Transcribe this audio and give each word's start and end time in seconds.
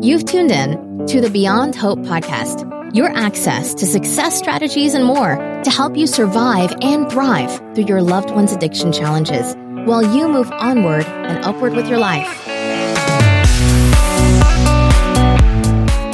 You've 0.00 0.26
tuned 0.26 0.52
in 0.52 1.06
to 1.08 1.20
the 1.20 1.28
Beyond 1.28 1.74
Hope 1.74 1.98
podcast, 1.98 2.94
your 2.94 3.10
access 3.16 3.74
to 3.74 3.84
success 3.84 4.38
strategies 4.38 4.94
and 4.94 5.04
more 5.04 5.34
to 5.64 5.70
help 5.70 5.96
you 5.96 6.06
survive 6.06 6.72
and 6.82 7.10
thrive 7.10 7.50
through 7.74 7.86
your 7.86 8.00
loved 8.00 8.30
one's 8.30 8.52
addiction 8.52 8.92
challenges 8.92 9.56
while 9.88 10.04
you 10.14 10.28
move 10.28 10.52
onward 10.52 11.04
and 11.04 11.44
upward 11.44 11.74
with 11.74 11.88
your 11.88 11.98
life. 11.98 12.46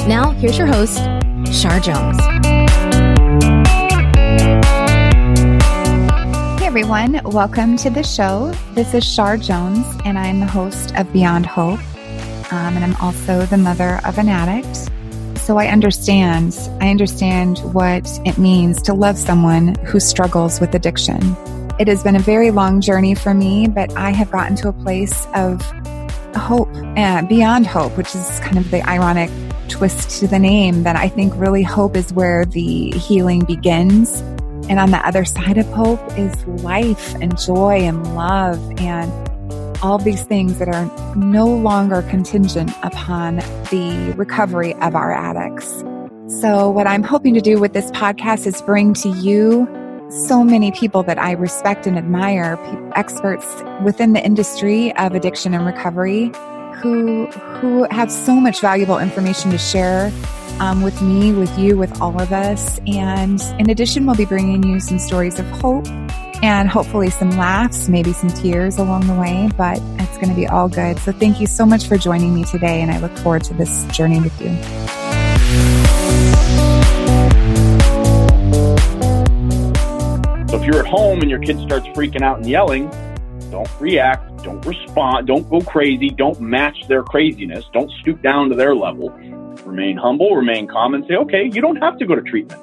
Now, 0.07 0.31
here's 0.39 0.57
your 0.57 0.65
host, 0.65 0.97
Shar 1.53 1.79
Jones. 1.79 2.17
Hey 6.59 6.65
everyone, 6.65 7.21
welcome 7.23 7.77
to 7.77 7.91
the 7.91 8.01
show. 8.01 8.51
This 8.73 8.95
is 8.95 9.03
Shar 9.03 9.37
Jones, 9.37 9.85
and 10.05 10.17
I'm 10.17 10.39
the 10.39 10.47
host 10.47 10.95
of 10.95 11.13
Beyond 11.13 11.45
Hope 11.45 11.79
um, 12.51 12.75
and 12.75 12.83
I'm 12.83 12.95
also 12.97 13.45
the 13.45 13.57
mother 13.57 13.99
of 14.05 14.17
an 14.17 14.29
addict. 14.29 14.89
So 15.41 15.57
I 15.57 15.67
understand, 15.67 16.57
I 16.81 16.89
understand 16.89 17.59
what 17.73 18.07
it 18.25 18.37
means 18.37 18.81
to 18.83 18.93
love 18.93 19.17
someone 19.17 19.75
who 19.85 19.99
struggles 19.99 20.59
with 20.59 20.73
addiction. 20.73 21.35
It 21.79 21.87
has 21.87 22.03
been 22.03 22.15
a 22.15 22.19
very 22.19 22.51
long 22.51 22.81
journey 22.81 23.15
for 23.15 23.33
me, 23.33 23.67
but 23.67 23.95
I 23.95 24.11
have 24.11 24.31
gotten 24.31 24.55
to 24.57 24.69
a 24.69 24.73
place 24.73 25.27
of 25.35 25.61
hope, 26.35 26.69
uh, 26.97 27.21
beyond 27.23 27.67
hope, 27.67 27.95
which 27.97 28.15
is 28.15 28.39
kind 28.39 28.57
of 28.57 28.71
the 28.71 28.81
ironic 28.87 29.29
twist 29.67 30.19
to 30.19 30.27
the 30.27 30.39
name 30.39 30.83
that 30.83 30.95
I 30.95 31.09
think 31.09 31.33
really 31.35 31.63
hope 31.63 31.95
is 31.95 32.13
where 32.13 32.45
the 32.45 32.91
healing 32.91 33.43
begins. 33.43 34.21
And 34.67 34.79
on 34.79 34.91
the 34.91 35.05
other 35.05 35.25
side 35.25 35.57
of 35.57 35.67
hope 35.67 35.99
is 36.17 36.45
life 36.63 37.13
and 37.15 37.37
joy 37.37 37.81
and 37.81 38.15
love 38.15 38.59
and 38.79 39.11
all 39.81 39.97
these 39.97 40.23
things 40.23 40.59
that 40.59 40.67
are 40.67 41.15
no 41.15 41.45
longer 41.45 42.01
contingent 42.03 42.71
upon 42.83 43.37
the 43.71 44.13
recovery 44.17 44.73
of 44.75 44.95
our 44.95 45.11
addicts. 45.11 45.83
So, 46.39 46.69
what 46.69 46.87
I'm 46.87 47.03
hoping 47.03 47.33
to 47.35 47.41
do 47.41 47.59
with 47.59 47.73
this 47.73 47.91
podcast 47.91 48.47
is 48.47 48.61
bring 48.61 48.93
to 48.95 49.09
you 49.09 49.67
so 50.09 50.43
many 50.43 50.71
people 50.71 51.03
that 51.03 51.17
I 51.19 51.31
respect 51.33 51.87
and 51.87 51.97
admire, 51.97 52.57
experts 52.95 53.45
within 53.83 54.13
the 54.13 54.23
industry 54.23 54.95
of 54.97 55.13
addiction 55.13 55.53
and 55.53 55.65
recovery 55.65 56.31
who 56.75 57.25
who 57.27 57.87
have 57.91 58.11
so 58.11 58.35
much 58.35 58.61
valuable 58.61 58.97
information 58.97 59.51
to 59.51 59.57
share 59.57 60.11
um, 60.59 60.81
with 60.81 61.01
me, 61.01 61.33
with 61.33 61.57
you, 61.57 61.77
with 61.77 62.01
all 62.01 62.19
of 62.21 62.31
us. 62.31 62.79
And 62.87 63.41
in 63.59 63.69
addition, 63.69 64.05
we'll 64.05 64.15
be 64.15 64.25
bringing 64.25 64.63
you 64.63 64.79
some 64.79 64.99
stories 64.99 65.39
of 65.39 65.45
hope 65.47 65.87
and 66.41 66.69
hopefully 66.69 67.09
some 67.09 67.31
laughs, 67.31 67.89
maybe 67.89 68.13
some 68.13 68.29
tears 68.29 68.77
along 68.77 69.07
the 69.07 69.13
way, 69.13 69.49
but 69.57 69.79
it's 69.99 70.17
going 70.17 70.29
to 70.29 70.35
be 70.35 70.47
all 70.47 70.69
good. 70.69 70.97
So 70.99 71.11
thank 71.11 71.39
you 71.39 71.47
so 71.47 71.65
much 71.65 71.87
for 71.87 71.97
joining 71.97 72.33
me 72.33 72.43
today, 72.43 72.81
and 72.81 72.91
I 72.91 72.99
look 72.99 73.15
forward 73.17 73.43
to 73.45 73.53
this 73.53 73.85
journey 73.87 74.19
with 74.19 74.39
you. 74.41 74.49
So 80.49 80.61
if 80.61 80.65
you're 80.65 80.79
at 80.79 80.87
home 80.87 81.21
and 81.21 81.29
your 81.29 81.39
kid 81.39 81.59
starts 81.59 81.87
freaking 81.87 82.21
out 82.21 82.37
and 82.37 82.47
yelling, 82.47 82.89
don't 83.51 83.69
react, 83.79 84.43
don't 84.43 84.65
respond, 84.65 85.27
don't 85.27 85.49
go 85.49 85.61
crazy, 85.61 86.09
don't 86.09 86.39
match 86.41 86.87
their 86.87 87.03
craziness, 87.03 87.65
don't 87.73 87.91
stoop 88.01 88.21
down 88.21 88.49
to 88.49 88.55
their 88.55 88.75
level. 88.75 89.09
Remain 89.65 89.97
humble, 89.97 90.35
remain 90.35 90.67
calm, 90.67 90.93
and 90.93 91.05
say, 91.07 91.15
okay, 91.15 91.49
you 91.51 91.61
don't 91.61 91.77
have 91.77 91.97
to 91.99 92.05
go 92.05 92.15
to 92.15 92.21
treatment. 92.21 92.61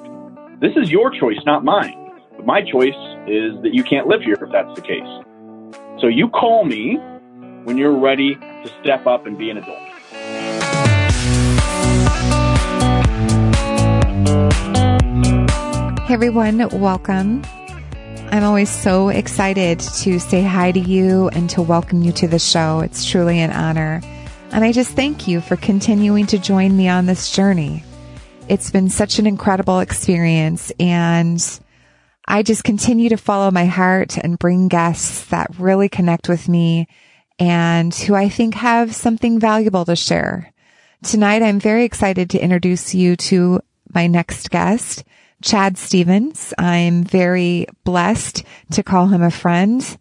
This 0.61 0.71
is 0.77 0.89
your 0.89 1.09
choice, 1.11 1.39
not 1.45 1.63
mine. 1.63 2.02
My 2.45 2.61
choice 2.61 2.93
is 3.25 3.53
that 3.61 3.69
you 3.71 3.85
can't 3.85 4.05
live 4.05 4.21
here 4.21 4.33
if 4.33 4.51
that's 4.51 4.75
the 4.75 4.81
case. 4.81 5.07
So 6.01 6.07
you 6.07 6.27
call 6.27 6.65
me 6.65 6.95
when 7.63 7.77
you're 7.77 7.97
ready 7.97 8.35
to 8.35 8.71
step 8.81 9.07
up 9.07 9.25
and 9.25 9.37
be 9.37 9.49
an 9.49 9.59
adult. 9.59 9.79
Hey 16.01 16.13
everyone, 16.13 16.67
welcome. 16.81 17.43
I'm 18.33 18.43
always 18.43 18.69
so 18.69 19.07
excited 19.07 19.79
to 19.79 20.19
say 20.19 20.43
hi 20.43 20.73
to 20.73 20.81
you 20.81 21.29
and 21.29 21.49
to 21.51 21.61
welcome 21.61 22.01
you 22.01 22.11
to 22.11 22.27
the 22.27 22.39
show. 22.39 22.81
It's 22.81 23.09
truly 23.09 23.39
an 23.39 23.51
honor. 23.51 24.01
And 24.51 24.65
I 24.65 24.73
just 24.73 24.91
thank 24.91 25.29
you 25.29 25.39
for 25.39 25.55
continuing 25.55 26.27
to 26.27 26.37
join 26.37 26.75
me 26.75 26.89
on 26.89 27.05
this 27.05 27.31
journey. 27.31 27.85
It's 28.49 28.69
been 28.69 28.89
such 28.89 29.17
an 29.17 29.27
incredible 29.27 29.79
experience 29.79 30.73
and 30.77 31.39
I 32.25 32.43
just 32.43 32.63
continue 32.63 33.09
to 33.09 33.17
follow 33.17 33.51
my 33.51 33.65
heart 33.65 34.17
and 34.17 34.39
bring 34.39 34.67
guests 34.69 35.25
that 35.25 35.59
really 35.59 35.89
connect 35.89 36.29
with 36.29 36.47
me 36.47 36.87
and 37.37 37.93
who 37.93 38.15
I 38.15 38.29
think 38.29 38.55
have 38.55 38.95
something 38.95 39.39
valuable 39.39 39.85
to 39.85 39.95
share. 39.95 40.53
Tonight, 41.03 41.41
I'm 41.41 41.59
very 41.59 41.83
excited 41.83 42.29
to 42.29 42.39
introduce 42.39 42.95
you 42.95 43.17
to 43.17 43.59
my 43.93 44.07
next 44.07 44.49
guest, 44.49 45.03
Chad 45.41 45.77
Stephens. 45.77 46.53
I'm 46.57 47.03
very 47.03 47.67
blessed 47.83 48.43
to 48.71 48.83
call 48.83 49.07
him 49.07 49.21
a 49.21 49.29
friend. 49.29 49.97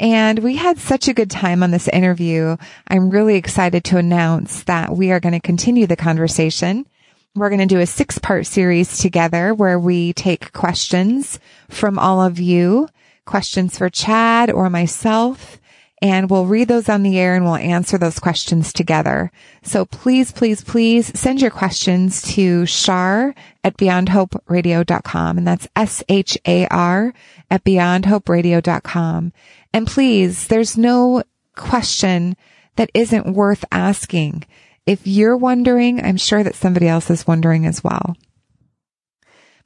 And 0.00 0.38
we 0.38 0.56
had 0.56 0.78
such 0.78 1.08
a 1.08 1.14
good 1.14 1.30
time 1.30 1.62
on 1.62 1.70
this 1.70 1.88
interview. 1.88 2.56
I'm 2.88 3.10
really 3.10 3.36
excited 3.36 3.84
to 3.84 3.98
announce 3.98 4.62
that 4.64 4.96
we 4.96 5.12
are 5.12 5.20
going 5.20 5.34
to 5.34 5.40
continue 5.40 5.86
the 5.86 5.96
conversation 5.96 6.86
we're 7.36 7.50
going 7.50 7.60
to 7.60 7.66
do 7.66 7.80
a 7.80 7.86
six 7.86 8.18
part 8.18 8.46
series 8.46 8.98
together 8.98 9.54
where 9.54 9.78
we 9.78 10.12
take 10.12 10.52
questions 10.52 11.38
from 11.68 11.98
all 11.98 12.22
of 12.22 12.38
you, 12.38 12.88
questions 13.24 13.78
for 13.78 13.90
Chad 13.90 14.50
or 14.50 14.70
myself, 14.70 15.60
and 16.02 16.28
we'll 16.28 16.46
read 16.46 16.68
those 16.68 16.88
on 16.88 17.02
the 17.02 17.18
air 17.18 17.34
and 17.34 17.44
we'll 17.44 17.56
answer 17.56 17.96
those 17.98 18.18
questions 18.18 18.72
together. 18.72 19.30
So 19.62 19.84
please, 19.84 20.30
please, 20.30 20.62
please 20.62 21.18
send 21.18 21.40
your 21.40 21.50
questions 21.50 22.22
to 22.34 22.66
shar 22.66 23.34
at 23.64 23.76
beyondhoperadio.com. 23.76 25.38
And 25.38 25.46
that's 25.46 25.68
S-H-A-R 25.74 27.14
at 27.50 27.64
beyondhoperadio.com. 27.64 29.32
And 29.72 29.86
please, 29.86 30.46
there's 30.48 30.76
no 30.76 31.22
question 31.54 32.36
that 32.76 32.90
isn't 32.92 33.32
worth 33.32 33.64
asking. 33.72 34.44
If 34.86 35.06
you're 35.06 35.36
wondering, 35.36 36.00
I'm 36.04 36.16
sure 36.16 36.44
that 36.44 36.54
somebody 36.54 36.86
else 36.86 37.10
is 37.10 37.26
wondering 37.26 37.66
as 37.66 37.82
well. 37.82 38.16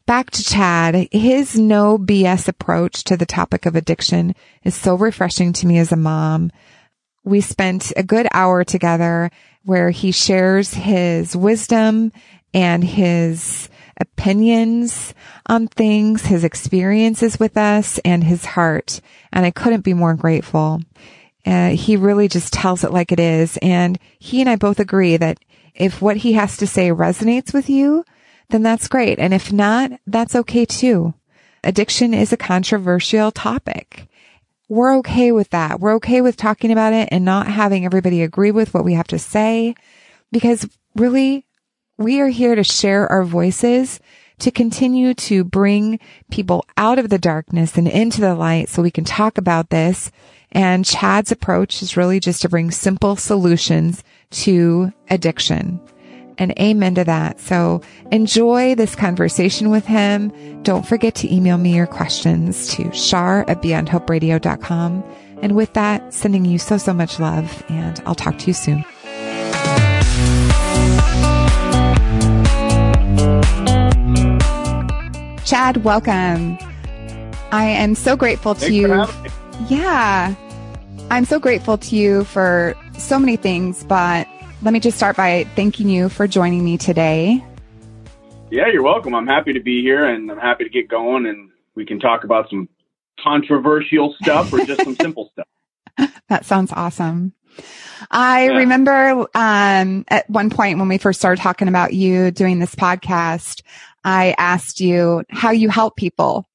Back 0.07 0.31
to 0.31 0.43
Chad, 0.43 1.09
his 1.13 1.57
no 1.57 1.99
BS 1.99 2.49
approach 2.49 3.05
to 3.05 3.17
the 3.17 3.27
topic 3.27 3.67
of 3.67 3.77
addiction 3.77 4.35
is 4.65 4.75
so 4.75 4.97
refreshing 4.97 5.53
to 5.53 5.67
me 5.67 5.79
as 5.79 5.93
a 5.93 5.97
mom. 5.97 6.51
We 7.23 7.43
spent 7.43 7.93
a 7.97 8.03
good 8.03 8.27
hour 8.33 8.65
together 8.65 9.31
where 9.65 9.91
he 9.91 10.11
shares 10.11 10.75
his 10.75 11.37
wisdom 11.37 12.13
and 12.55 12.83
his 12.83 13.69
opinions 13.99 15.15
on 15.47 15.69
things, 15.69 16.27
his 16.27 16.43
experiences 16.43 17.39
with 17.39 17.57
us 17.57 17.99
and 17.99 18.25
his 18.25 18.45
heart. 18.45 19.01
And 19.33 19.45
I 19.45 19.51
couldn't 19.51 19.83
be 19.85 19.95
more 19.95 20.15
grateful. 20.15 20.81
Uh, 21.47 21.71
he 21.71 21.97
really 21.97 22.29
just 22.29 22.53
tells 22.53 22.85
it 22.85 22.93
like 22.93 23.13
it 23.13 23.21
is. 23.21 23.57
And 23.59 23.99
he 24.19 24.41
and 24.41 24.51
I 24.51 24.57
both 24.57 24.79
agree 24.79 25.17
that 25.17 25.39
if 25.75 26.03
what 26.03 26.19
he 26.19 26.35
has 26.35 26.57
to 26.59 26.67
say 26.67 26.91
resonates 26.91 27.55
with 27.55 27.71
you, 27.71 28.05
then 28.51 28.63
that's 28.63 28.89
great. 28.89 29.19
And 29.19 29.33
if 29.33 29.53
not, 29.53 29.93
that's 30.07 30.35
okay 30.35 30.65
too. 30.65 31.15
Addiction 31.63 32.15
is 32.15 32.33
a 32.33 32.37
controversial 32.37 33.31
topic. 33.31 34.09
We're 34.69 34.97
okay 34.99 35.33
with 35.33 35.51
that. 35.51 35.81
We're 35.81 35.95
okay 35.95 36.21
with 36.21 36.37
talking 36.37 36.71
about 36.71 36.93
it 36.93 37.09
and 37.11 37.25
not 37.25 37.49
having 37.49 37.85
everybody 37.85 38.23
agree 38.23 38.51
with 38.51 38.73
what 38.73 38.85
we 38.85 38.95
have 38.95 39.09
to 39.09 39.19
say 39.19 39.75
because 40.33 40.69
really 40.95 41.45
we 41.99 42.21
are 42.21 42.29
here 42.29 42.55
to 42.55 42.65
share 42.65 43.07
our 43.09 43.25
voices 43.25 44.01
to 44.39 44.51
continue 44.51 45.13
to 45.13 45.45
bring 45.45 46.01
people 46.31 46.65
out 46.77 46.99
of 46.99 47.11
the 47.11 47.19
darkness 47.19 47.77
and 47.77 47.87
into 47.87 48.21
the 48.21 48.35
light 48.35 48.69
so 48.69 48.83
we 48.83 48.91
can 48.91 49.05
talk 49.05 49.37
about 49.39 49.71
this 49.71 50.11
and 50.53 50.85
Chad's 50.85 51.31
approach 51.31 51.83
is 51.83 51.97
really 51.97 52.21
just 52.21 52.43
to 52.43 52.49
bring 52.49 52.71
simple 52.71 53.17
solutions 53.17 54.03
to 54.31 54.93
addiction. 55.09 55.81
And 56.39 56.59
amen 56.59 56.95
to 56.95 57.05
that. 57.05 57.39
So 57.39 57.83
enjoy 58.11 58.75
this 58.75 58.95
conversation 58.95 59.71
with 59.71 59.85
him. 59.85 60.63
Don't 60.63 60.87
forget 60.87 61.15
to 61.17 61.33
email 61.33 61.59
me 61.59 61.75
your 61.77 61.87
questions 61.87 62.69
to 62.75 62.91
shar 62.93 63.49
at 63.49 63.61
beyondhoperadio.com. 63.61 65.05
And 65.43 65.55
with 65.55 65.75
that, 65.75 66.15
sending 66.15 66.47
you 66.47 66.59
so, 66.59 66.79
so 66.79 66.95
much 66.95 67.21
love 67.21 67.63
and 67.69 68.03
I'll 68.07 68.15
talk 68.15 68.39
to 68.39 68.47
you 68.47 68.55
soon. 68.55 68.85
Chad, 75.45 75.85
welcome. 75.85 76.57
I 77.53 77.65
am 77.65 77.95
so 77.95 78.17
grateful 78.17 78.55
to 78.55 78.61
Thanks 78.61 79.25
you. 79.25 79.31
Yeah. 79.69 80.35
I'm 81.11 81.25
so 81.25 81.39
grateful 81.39 81.77
to 81.79 81.97
you 81.97 82.25
for 82.25 82.75
so 82.99 83.19
many 83.19 83.37
things, 83.37 83.85
but 83.85 84.29
let 84.63 84.73
me 84.73 84.81
just 84.81 84.97
start 84.97 85.17
by 85.17 85.45
thanking 85.57 85.89
you 85.89 86.09
for 86.09 86.27
joining 86.27 86.65
me 86.65 86.79
today. 86.79 87.45
Yeah, 88.51 88.69
you're 88.73 88.83
welcome. 88.83 89.15
I'm 89.15 89.27
happy 89.27 89.53
to 89.53 89.61
be 89.61 89.83
here 89.83 90.05
and 90.05 90.31
I'm 90.31 90.39
happy 90.39 90.65
to 90.65 90.71
get 90.71 90.89
going 90.89 91.27
and 91.27 91.51
we 91.75 91.87
can 91.87 92.01
talk 92.01 92.25
about 92.25 92.51
some 92.51 92.69
controversial 93.21 94.15
stuff 94.21 94.53
or 94.53 94.65
just 94.65 94.83
some 94.83 94.97
simple 94.97 95.31
stuff. 95.33 95.47
That 96.29 96.47
sounds 96.47 96.73
awesome. 96.73 97.35
I 98.11 98.45
yeah. 98.47 98.59
remember 98.59 99.27
um, 99.35 100.05
at 100.09 100.31
one 100.31 100.49
point 100.49 100.79
when 100.79 100.89
we 100.89 100.97
first 100.97 101.19
started 101.19 101.43
talking 101.43 101.69
about 101.69 101.93
you 101.93 102.31
doing 102.31 102.61
this 102.61 102.75
podcast, 102.75 103.63
I 104.05 104.35
asked 104.39 104.81
you 104.81 105.25
how 105.29 105.51
you 105.51 105.69
help 105.69 105.97
people. 105.97 106.49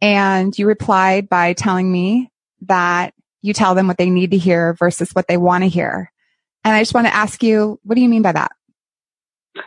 And 0.00 0.56
you 0.56 0.66
replied 0.66 1.28
by 1.28 1.54
telling 1.54 1.90
me 1.90 2.30
that 2.62 3.14
you 3.42 3.52
tell 3.52 3.74
them 3.74 3.86
what 3.86 3.98
they 3.98 4.10
need 4.10 4.30
to 4.32 4.38
hear 4.38 4.74
versus 4.74 5.12
what 5.12 5.28
they 5.28 5.36
want 5.36 5.64
to 5.64 5.68
hear. 5.68 6.12
And 6.64 6.74
I 6.74 6.80
just 6.80 6.94
want 6.94 7.06
to 7.06 7.14
ask 7.14 7.42
you, 7.42 7.78
what 7.84 7.94
do 7.94 8.00
you 8.00 8.08
mean 8.08 8.22
by 8.22 8.32
that? 8.32 8.52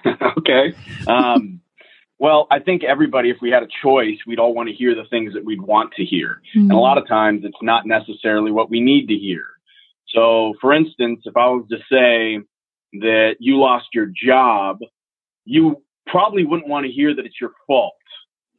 okay. 0.37 0.73
Um, 1.07 1.61
well, 2.19 2.47
I 2.51 2.59
think 2.59 2.83
everybody, 2.83 3.29
if 3.29 3.37
we 3.41 3.49
had 3.51 3.63
a 3.63 3.67
choice, 3.81 4.17
we'd 4.27 4.39
all 4.39 4.53
want 4.53 4.69
to 4.69 4.75
hear 4.75 4.93
the 4.93 5.05
things 5.09 5.33
that 5.33 5.45
we'd 5.45 5.61
want 5.61 5.93
to 5.93 6.03
hear. 6.03 6.41
Mm-hmm. 6.55 6.69
And 6.69 6.71
a 6.71 6.77
lot 6.77 6.97
of 6.97 7.07
times 7.07 7.41
it's 7.45 7.57
not 7.61 7.85
necessarily 7.85 8.51
what 8.51 8.69
we 8.69 8.81
need 8.81 9.07
to 9.07 9.15
hear. 9.15 9.45
So, 10.09 10.55
for 10.59 10.73
instance, 10.73 11.21
if 11.25 11.37
I 11.37 11.47
was 11.47 11.65
to 11.69 11.77
say 11.89 12.43
that 12.99 13.35
you 13.39 13.59
lost 13.59 13.87
your 13.93 14.07
job, 14.07 14.79
you 15.45 15.81
probably 16.07 16.43
wouldn't 16.43 16.67
want 16.67 16.85
to 16.85 16.91
hear 16.91 17.15
that 17.15 17.25
it's 17.25 17.39
your 17.39 17.51
fault. 17.67 17.93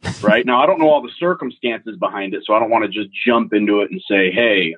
Right 0.22 0.44
now, 0.44 0.62
I 0.62 0.66
don't 0.66 0.78
know 0.78 0.90
all 0.90 1.02
the 1.02 1.12
circumstances 1.18 1.96
behind 1.98 2.34
it, 2.34 2.42
so 2.44 2.54
I 2.54 2.58
don't 2.58 2.70
want 2.70 2.84
to 2.84 2.90
just 2.90 3.08
jump 3.26 3.52
into 3.54 3.80
it 3.80 3.90
and 3.90 4.00
say, 4.06 4.30
hey, 4.30 4.74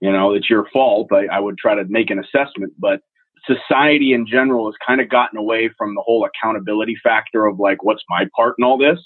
you 0.00 0.12
know, 0.12 0.34
it's 0.34 0.50
your 0.50 0.66
fault. 0.72 1.12
I, 1.12 1.26
I 1.26 1.38
would 1.38 1.58
try 1.58 1.74
to 1.74 1.84
make 1.84 2.10
an 2.10 2.18
assessment, 2.18 2.72
but 2.78 3.00
society 3.46 4.12
in 4.12 4.26
general 4.26 4.66
has 4.66 4.74
kind 4.84 5.00
of 5.00 5.08
gotten 5.08 5.38
away 5.38 5.70
from 5.76 5.94
the 5.94 6.02
whole 6.02 6.24
accountability 6.24 6.96
factor 7.02 7.46
of 7.46 7.58
like, 7.58 7.82
what's 7.82 8.02
my 8.08 8.26
part 8.34 8.56
in 8.58 8.64
all 8.64 8.78
this? 8.78 8.98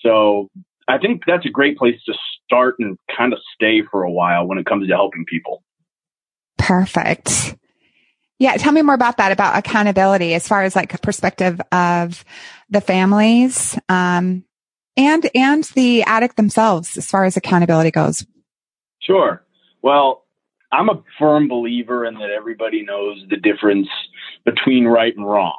So 0.00 0.48
I 0.88 0.98
think 0.98 1.22
that's 1.26 1.46
a 1.46 1.50
great 1.50 1.76
place 1.76 2.02
to 2.06 2.14
start 2.44 2.76
and 2.78 2.98
kind 3.16 3.32
of 3.32 3.38
stay 3.54 3.82
for 3.90 4.02
a 4.02 4.10
while 4.10 4.46
when 4.46 4.58
it 4.58 4.66
comes 4.66 4.88
to 4.88 4.94
helping 4.94 5.24
people. 5.26 5.62
Perfect. 6.58 7.56
Yeah. 8.38 8.56
Tell 8.56 8.72
me 8.72 8.82
more 8.82 8.94
about 8.94 9.18
that, 9.18 9.30
about 9.30 9.56
accountability 9.56 10.34
as 10.34 10.48
far 10.48 10.64
as 10.64 10.74
like 10.74 10.94
a 10.94 10.98
perspective 10.98 11.60
of 11.70 12.24
the 12.70 12.80
families, 12.80 13.78
um, 13.88 14.44
and, 14.96 15.30
and 15.34 15.64
the 15.74 16.02
addict 16.04 16.36
themselves 16.36 16.96
as 16.96 17.06
far 17.06 17.24
as 17.24 17.36
accountability 17.36 17.90
goes. 17.90 18.26
Sure. 19.00 19.44
Well, 19.82 20.24
I'm 20.72 20.88
a 20.88 21.02
firm 21.18 21.48
believer 21.48 22.06
in 22.06 22.14
that 22.14 22.30
everybody 22.30 22.82
knows 22.82 23.22
the 23.28 23.36
difference 23.36 23.88
between 24.44 24.86
right 24.86 25.14
and 25.16 25.26
wrong. 25.26 25.58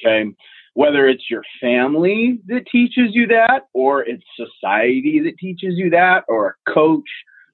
Okay. 0.00 0.30
Whether 0.74 1.06
it's 1.06 1.30
your 1.30 1.42
family 1.60 2.40
that 2.46 2.66
teaches 2.66 3.10
you 3.12 3.26
that, 3.28 3.68
or 3.74 4.02
it's 4.02 4.24
society 4.36 5.20
that 5.24 5.38
teaches 5.38 5.74
you 5.76 5.90
that, 5.90 6.24
or 6.28 6.48
a 6.48 6.72
coach 6.72 7.08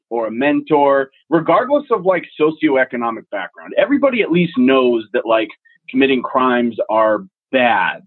or 0.09 0.27
a 0.27 0.31
mentor, 0.31 1.11
regardless 1.29 1.85
of 1.91 2.05
like 2.05 2.25
socioeconomic 2.41 3.29
background, 3.31 3.75
everybody 3.77 4.23
at 4.23 4.31
least 4.31 4.57
knows 4.57 5.07
that 5.13 5.27
like 5.27 5.49
committing 5.89 6.23
crimes 6.23 6.77
are 6.89 7.27
bad, 7.53 8.03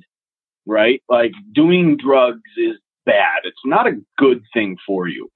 right? 0.66 1.02
Like 1.10 1.32
doing 1.54 1.98
drugs 1.98 2.42
is 2.58 2.78
bad. 3.06 3.42
It's 3.44 3.58
not 3.66 3.88
a 3.88 4.00
good 4.18 4.44
thing 4.54 4.78
for 4.86 5.08
you. 5.08 5.30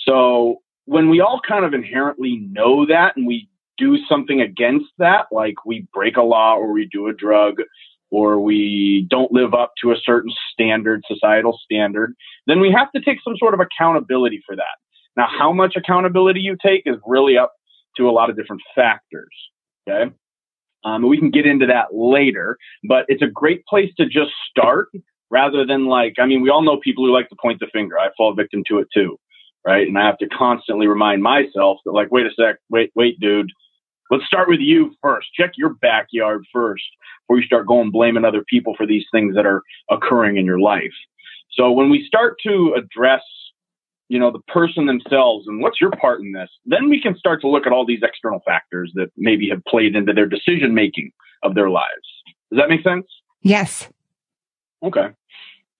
So 0.00 0.60
when 0.86 1.08
we 1.08 1.20
all 1.20 1.40
kind 1.46 1.64
of 1.64 1.74
inherently 1.74 2.46
know 2.50 2.86
that 2.86 3.16
and 3.16 3.26
we 3.26 3.48
do 3.78 3.98
something 4.08 4.40
against 4.40 4.90
that, 4.98 5.26
like 5.32 5.64
we 5.64 5.86
break 5.92 6.16
a 6.16 6.22
law 6.22 6.54
or 6.54 6.72
we 6.72 6.88
do 6.92 7.08
a 7.08 7.12
drug 7.14 7.54
or 8.10 8.38
we 8.38 9.06
don't 9.10 9.32
live 9.32 9.54
up 9.54 9.72
to 9.82 9.90
a 9.90 9.96
certain 10.04 10.32
standard, 10.52 11.02
societal 11.08 11.58
standard, 11.64 12.14
then 12.46 12.60
we 12.60 12.70
have 12.70 12.92
to 12.92 13.00
take 13.00 13.18
some 13.24 13.36
sort 13.36 13.54
of 13.54 13.60
accountability 13.60 14.40
for 14.46 14.54
that. 14.54 14.76
Now, 15.16 15.26
how 15.28 15.52
much 15.52 15.74
accountability 15.76 16.40
you 16.40 16.56
take 16.64 16.82
is 16.86 16.96
really 17.06 17.36
up 17.38 17.54
to 17.96 18.08
a 18.08 18.12
lot 18.12 18.30
of 18.30 18.36
different 18.36 18.62
factors. 18.74 19.32
Okay. 19.88 20.12
Um, 20.84 21.08
we 21.08 21.18
can 21.18 21.30
get 21.30 21.46
into 21.46 21.66
that 21.66 21.94
later, 21.94 22.58
but 22.86 23.06
it's 23.08 23.22
a 23.22 23.26
great 23.26 23.64
place 23.66 23.90
to 23.96 24.04
just 24.04 24.32
start 24.50 24.88
rather 25.30 25.66
than 25.66 25.86
like, 25.86 26.14
I 26.18 26.26
mean, 26.26 26.42
we 26.42 26.50
all 26.50 26.62
know 26.62 26.78
people 26.78 27.04
who 27.04 27.12
like 27.12 27.28
to 27.30 27.36
point 27.40 27.60
the 27.60 27.66
finger. 27.72 27.98
I 27.98 28.08
fall 28.16 28.34
victim 28.34 28.62
to 28.68 28.78
it 28.78 28.88
too 28.92 29.18
right? 29.64 29.86
And 29.86 29.98
I 29.98 30.06
have 30.06 30.18
to 30.18 30.28
constantly 30.28 30.86
remind 30.86 31.22
myself 31.22 31.78
that, 31.84 31.92
like, 31.92 32.10
wait 32.12 32.26
a 32.26 32.30
sec, 32.38 32.56
wait, 32.68 32.92
wait, 32.94 33.18
dude, 33.18 33.50
let's 34.10 34.26
start 34.26 34.48
with 34.48 34.60
you 34.60 34.94
first. 35.02 35.28
Check 35.34 35.52
your 35.56 35.74
backyard 35.74 36.44
first 36.52 36.84
before 37.22 37.40
you 37.40 37.46
start 37.46 37.66
going 37.66 37.90
blaming 37.90 38.24
other 38.24 38.44
people 38.48 38.74
for 38.76 38.86
these 38.86 39.04
things 39.10 39.34
that 39.34 39.46
are 39.46 39.62
occurring 39.90 40.36
in 40.36 40.44
your 40.44 40.60
life. 40.60 40.92
So 41.52 41.70
when 41.70 41.88
we 41.88 42.04
start 42.06 42.36
to 42.46 42.74
address, 42.76 43.22
you 44.08 44.18
know, 44.18 44.30
the 44.30 44.42
person 44.52 44.86
themselves 44.86 45.46
and 45.46 45.62
what's 45.62 45.80
your 45.80 45.90
part 45.92 46.20
in 46.20 46.32
this, 46.32 46.50
then 46.66 46.90
we 46.90 47.00
can 47.00 47.16
start 47.16 47.40
to 47.40 47.48
look 47.48 47.66
at 47.66 47.72
all 47.72 47.86
these 47.86 48.02
external 48.02 48.40
factors 48.44 48.92
that 48.96 49.08
maybe 49.16 49.48
have 49.48 49.64
played 49.66 49.96
into 49.96 50.12
their 50.12 50.26
decision 50.26 50.74
making 50.74 51.10
of 51.42 51.54
their 51.54 51.70
lives. 51.70 51.88
Does 52.50 52.58
that 52.58 52.68
make 52.68 52.82
sense? 52.82 53.06
Yes. 53.40 53.88
Okay. 54.84 55.08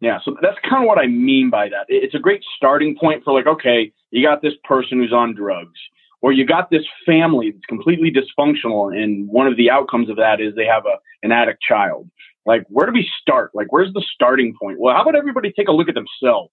Yeah, 0.01 0.19
so 0.25 0.37
that's 0.43 0.59
kind 0.69 0.85
of 0.85 0.89
what 0.89 0.99
I 0.99 1.07
mean 1.07 1.51
by 1.51 1.69
that. 1.69 1.87
It's 1.89 2.15
a 2.15 2.19
great 2.19 2.43
starting 2.57 2.97
point 2.99 3.25
for 3.25 3.33
like, 3.33 3.47
okay, 3.47 3.93
you 4.11 4.27
got 4.27 4.43
this 4.43 4.53
person 4.65 4.99
who's 4.99 5.13
on 5.13 5.35
drugs, 5.35 5.79
or 6.21 6.33
you 6.33 6.45
got 6.45 6.71
this 6.71 6.83
family 7.07 7.53
that's 7.53 7.65
completely 7.67 8.11
dysfunctional, 8.11 8.95
and 8.95 9.29
one 9.29 9.47
of 9.47 9.57
the 9.57 9.71
outcomes 9.71 10.11
of 10.11 10.17
that 10.17 10.41
is 10.41 10.55
they 10.55 10.67
have 10.67 10.85
a 10.85 10.97
an 11.23 11.33
addict 11.33 11.63
child. 11.63 12.11
Like, 12.45 12.67
where 12.69 12.87
do 12.87 12.93
we 12.93 13.09
start? 13.21 13.53
Like, 13.55 13.73
where's 13.73 13.93
the 13.95 14.05
starting 14.15 14.55
point? 14.61 14.79
Well, 14.79 14.95
how 14.95 15.03
about 15.03 15.15
everybody 15.15 15.53
take 15.53 15.69
a 15.69 15.73
look 15.73 15.89
at 15.89 15.95
themselves, 15.95 16.53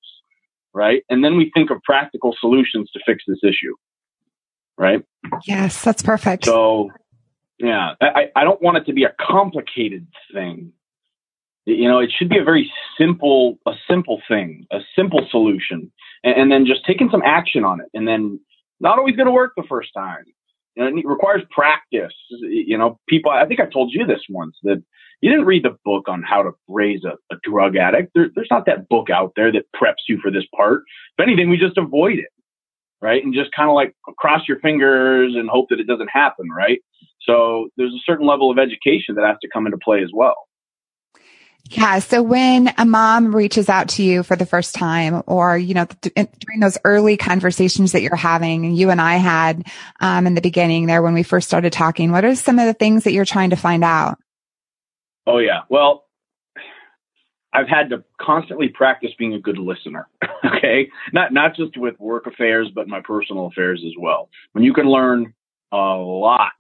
right? 0.74 1.04
And 1.10 1.24
then 1.24 1.36
we 1.36 1.52
think 1.54 1.72
of 1.72 1.82
practical 1.84 2.34
solutions 2.40 2.90
to 2.92 3.00
fix 3.06 3.24
this 3.28 3.40
issue, 3.44 3.76
right? 4.78 5.04
Yes, 5.46 5.84
that's 5.84 6.02
perfect. 6.02 6.46
So, 6.46 6.90
yeah, 7.60 7.96
I, 8.00 8.28
I 8.34 8.46
don't 8.46 8.62
want 8.62 8.78
it 8.78 8.86
to 8.86 8.94
be 8.94 9.04
a 9.04 9.14
complicated 9.20 10.08
thing 10.34 10.72
you 11.66 11.88
know, 11.88 12.00
it 12.00 12.12
should 12.18 12.30
be 12.30 12.40
a 12.40 12.44
very 12.44 12.72
simple, 12.98 13.58
a 13.68 13.74
simple 13.90 14.22
thing, 14.28 14.66
a 14.72 14.80
simple 14.96 15.28
solution, 15.30 15.92
and, 16.24 16.36
and 16.36 16.52
then 16.52 16.66
just 16.66 16.86
taking 16.86 17.10
some 17.10 17.22
action 17.24 17.64
on 17.64 17.80
it. 17.80 17.88
And 17.94 18.08
then 18.08 18.40
not 18.80 18.98
always 18.98 19.16
going 19.16 19.28
to 19.28 19.32
work 19.32 19.54
the 19.56 19.64
first 19.70 19.90
time. 19.96 20.24
You 20.76 20.84
know, 20.84 20.98
it 20.98 21.06
requires 21.06 21.44
practice. 21.52 22.14
You 22.30 22.78
know, 22.78 23.00
people, 23.08 23.32
I 23.32 23.46
think 23.46 23.60
I 23.60 23.68
told 23.68 23.94
you 23.94 24.06
this 24.06 24.22
once 24.30 24.58
that 24.64 24.82
you 25.22 25.30
didn't 25.30 25.46
read 25.46 25.64
the 25.64 25.78
book 25.86 26.08
on 26.08 26.24
how 26.24 26.42
to 26.42 26.52
raise 26.68 27.04
a, 27.04 27.14
a 27.34 27.38
drug 27.44 27.76
addict. 27.76 28.12
There, 28.16 28.30
there's 28.34 28.48
not 28.50 28.66
that 28.66 28.90
book 28.90 29.10
out 29.10 29.34
there 29.36 29.52
that 29.52 29.66
preps 29.76 30.08
you 30.10 30.20
for 30.22 30.32
this 30.32 30.46
part. 30.56 30.84
If 31.18 31.24
anything, 31.24 31.50
we 31.50 31.58
just 31.58 31.78
avoid 31.78 32.18
it, 32.18 32.30
right? 33.02 33.24
And 33.24 33.34
just 33.34 33.52
kind 33.52 33.70
of 33.70 33.76
like 33.76 33.94
cross 34.18 34.48
your 34.48 34.60
fingers 34.60 35.36
and 35.36 35.50
hope 35.50 35.68
that 35.70 35.80
it 35.80 35.88
doesn't 35.88 36.10
happen, 36.10 36.50
right? 36.50 36.80
So 37.22 37.70
there's 37.78 37.94
a 37.94 38.04
certain 38.04 38.26
level 38.26 38.50
of 38.50 38.58
education 38.58 39.16
that 39.16 39.26
has 39.26 39.38
to 39.44 39.50
come 39.54 39.68
into 39.68 39.78
play 39.78 40.02
as 40.02 40.10
well. 40.12 40.36
Yeah. 41.66 42.00
So 42.00 42.22
when 42.22 42.74
a 42.78 42.86
mom 42.86 43.34
reaches 43.34 43.70
out 43.70 43.90
to 43.90 44.04
you 44.04 44.24
for 44.24 44.36
the 44.36 44.46
first 44.46 44.76
time 44.76 45.24
or, 45.26 45.58
you 45.58 45.74
know, 45.74 45.86
th- 45.86 46.14
during 46.40 46.60
those 46.60 46.78
early 46.84 47.16
conversations 47.16 47.94
that 47.94 48.02
you're 48.02 48.16
having 48.16 48.66
and 48.66 48.78
you 48.78 48.90
and 48.90 49.00
I 49.00 49.16
had, 49.16 49.66
um, 50.02 50.28
in 50.28 50.34
the 50.34 50.42
beginning 50.42 50.88
there 50.88 51.02
when 51.02 51.14
we 51.14 51.24
first 51.24 51.48
started 51.48 51.72
talking, 51.72 52.12
what 52.12 52.26
are 52.26 52.36
some 52.36 52.60
of 52.60 52.66
the 52.66 52.74
things 52.74 53.06
that 53.06 53.14
you're 53.14 53.26
trying 53.26 53.52
to 53.52 53.56
find 53.56 53.86
out? 53.86 54.18
Oh 55.26 55.38
yeah. 55.38 55.62
Well, 55.70 56.06
I've 57.54 57.70
had 57.70 57.90
to 57.92 58.04
constantly 58.20 58.68
practice 58.68 59.12
being 59.18 59.34
a 59.34 59.40
good 59.40 59.58
listener. 59.58 60.10
okay. 60.46 60.90
Not, 61.14 61.32
not 61.32 61.56
just 61.56 61.78
with 61.78 61.98
work 62.00 62.28
affairs, 62.28 62.70
but 62.74 62.88
my 62.88 63.02
personal 63.02 63.46
affairs 63.46 63.82
as 63.86 63.94
well. 63.98 64.30
When 64.52 64.64
you 64.64 64.74
can 64.74 64.88
learn 64.88 65.34
a 65.72 65.78
lot, 65.78 66.52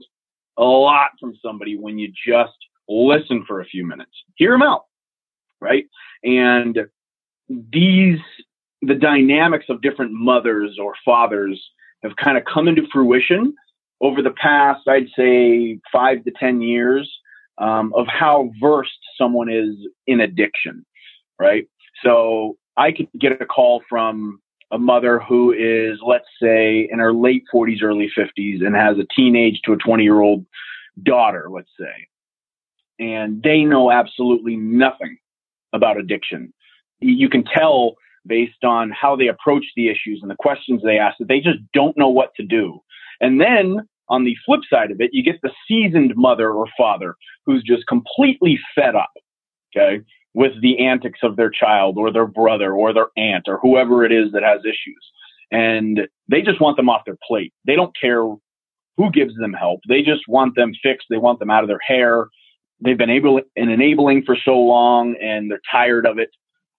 a 0.58 0.63
lot 0.63 1.12
from 1.20 1.38
somebody 1.43 1.77
when 1.77 1.98
you 1.98 2.13
just 2.25 2.53
listen 2.88 3.43
for 3.46 3.60
a 3.60 3.65
few 3.65 3.86
minutes, 3.86 4.12
hear 4.36 4.51
them 4.51 4.62
out 4.62 4.86
right? 5.61 5.85
And 6.23 6.79
these, 7.49 8.19
the 8.81 8.95
dynamics 8.95 9.65
of 9.69 9.81
different 9.81 10.11
mothers 10.11 10.77
or 10.81 10.93
fathers 11.05 11.61
have 12.03 12.15
kind 12.15 12.37
of 12.37 12.43
come 12.51 12.67
into 12.67 12.83
fruition 12.91 13.53
over 14.01 14.21
the 14.21 14.31
past, 14.31 14.87
I'd 14.87 15.07
say, 15.15 15.79
five 15.91 16.23
to 16.25 16.31
10 16.31 16.61
years 16.61 17.09
um, 17.59 17.93
of 17.95 18.07
how 18.07 18.51
versed 18.59 18.91
someone 19.17 19.49
is 19.49 19.75
in 20.07 20.19
addiction, 20.19 20.85
right? 21.39 21.67
So 22.03 22.57
I 22.75 22.91
could 22.91 23.07
get 23.19 23.39
a 23.39 23.45
call 23.45 23.83
from 23.87 24.41
a 24.71 24.79
mother 24.79 25.19
who 25.19 25.51
is, 25.51 25.99
let's 26.05 26.27
say, 26.41 26.87
in 26.91 26.99
her 26.99 27.13
late 27.13 27.43
40s, 27.53 27.83
early 27.83 28.09
50s, 28.17 28.65
and 28.65 28.75
has 28.75 28.97
a 28.97 29.05
teenage 29.15 29.61
to 29.65 29.73
a 29.73 29.77
20 29.77 30.03
year 30.03 30.21
old 30.21 30.45
daughter, 31.03 31.47
let's 31.51 31.69
say. 31.79 32.07
And 32.99 33.43
they 33.43 33.63
know 33.63 33.91
absolutely 33.91 34.55
nothing 34.55 35.17
about 35.73 35.97
addiction. 35.97 36.53
You 36.99 37.29
can 37.29 37.43
tell 37.43 37.95
based 38.25 38.63
on 38.63 38.91
how 38.91 39.15
they 39.15 39.27
approach 39.27 39.65
the 39.75 39.89
issues 39.89 40.19
and 40.21 40.29
the 40.29 40.35
questions 40.35 40.81
they 40.83 40.97
ask 40.97 41.17
that 41.17 41.27
they 41.27 41.39
just 41.39 41.59
don't 41.73 41.97
know 41.97 42.09
what 42.09 42.29
to 42.35 42.45
do. 42.45 42.79
And 43.19 43.41
then 43.41 43.87
on 44.09 44.25
the 44.25 44.35
flip 44.45 44.61
side 44.69 44.91
of 44.91 45.01
it, 45.01 45.11
you 45.13 45.23
get 45.23 45.41
the 45.41 45.51
seasoned 45.67 46.13
mother 46.15 46.51
or 46.51 46.67
father 46.77 47.15
who's 47.45 47.63
just 47.63 47.87
completely 47.87 48.59
fed 48.75 48.95
up, 48.95 49.11
okay, 49.75 50.01
with 50.33 50.53
the 50.61 50.85
antics 50.85 51.19
of 51.23 51.35
their 51.35 51.49
child 51.49 51.97
or 51.97 52.11
their 52.11 52.27
brother 52.27 52.73
or 52.73 52.93
their 52.93 53.07
aunt 53.17 53.45
or 53.47 53.57
whoever 53.59 54.03
it 54.03 54.11
is 54.11 54.31
that 54.33 54.43
has 54.43 54.59
issues. 54.61 55.11
And 55.51 56.01
they 56.29 56.41
just 56.41 56.61
want 56.61 56.77
them 56.77 56.89
off 56.89 57.05
their 57.05 57.17
plate. 57.27 57.53
They 57.65 57.75
don't 57.75 57.95
care 57.99 58.23
who 58.97 59.11
gives 59.11 59.35
them 59.37 59.53
help. 59.53 59.81
They 59.87 60.01
just 60.01 60.23
want 60.27 60.55
them 60.55 60.73
fixed. 60.83 61.07
They 61.09 61.17
want 61.17 61.39
them 61.39 61.49
out 61.49 61.63
of 61.63 61.67
their 61.67 61.79
hair. 61.85 62.27
They've 62.83 62.97
been 62.97 63.09
able 63.09 63.41
and 63.55 63.71
enabling 63.71 64.23
for 64.25 64.35
so 64.43 64.57
long 64.57 65.15
and 65.21 65.50
they're 65.50 65.61
tired 65.71 66.05
of 66.05 66.17
it. 66.17 66.29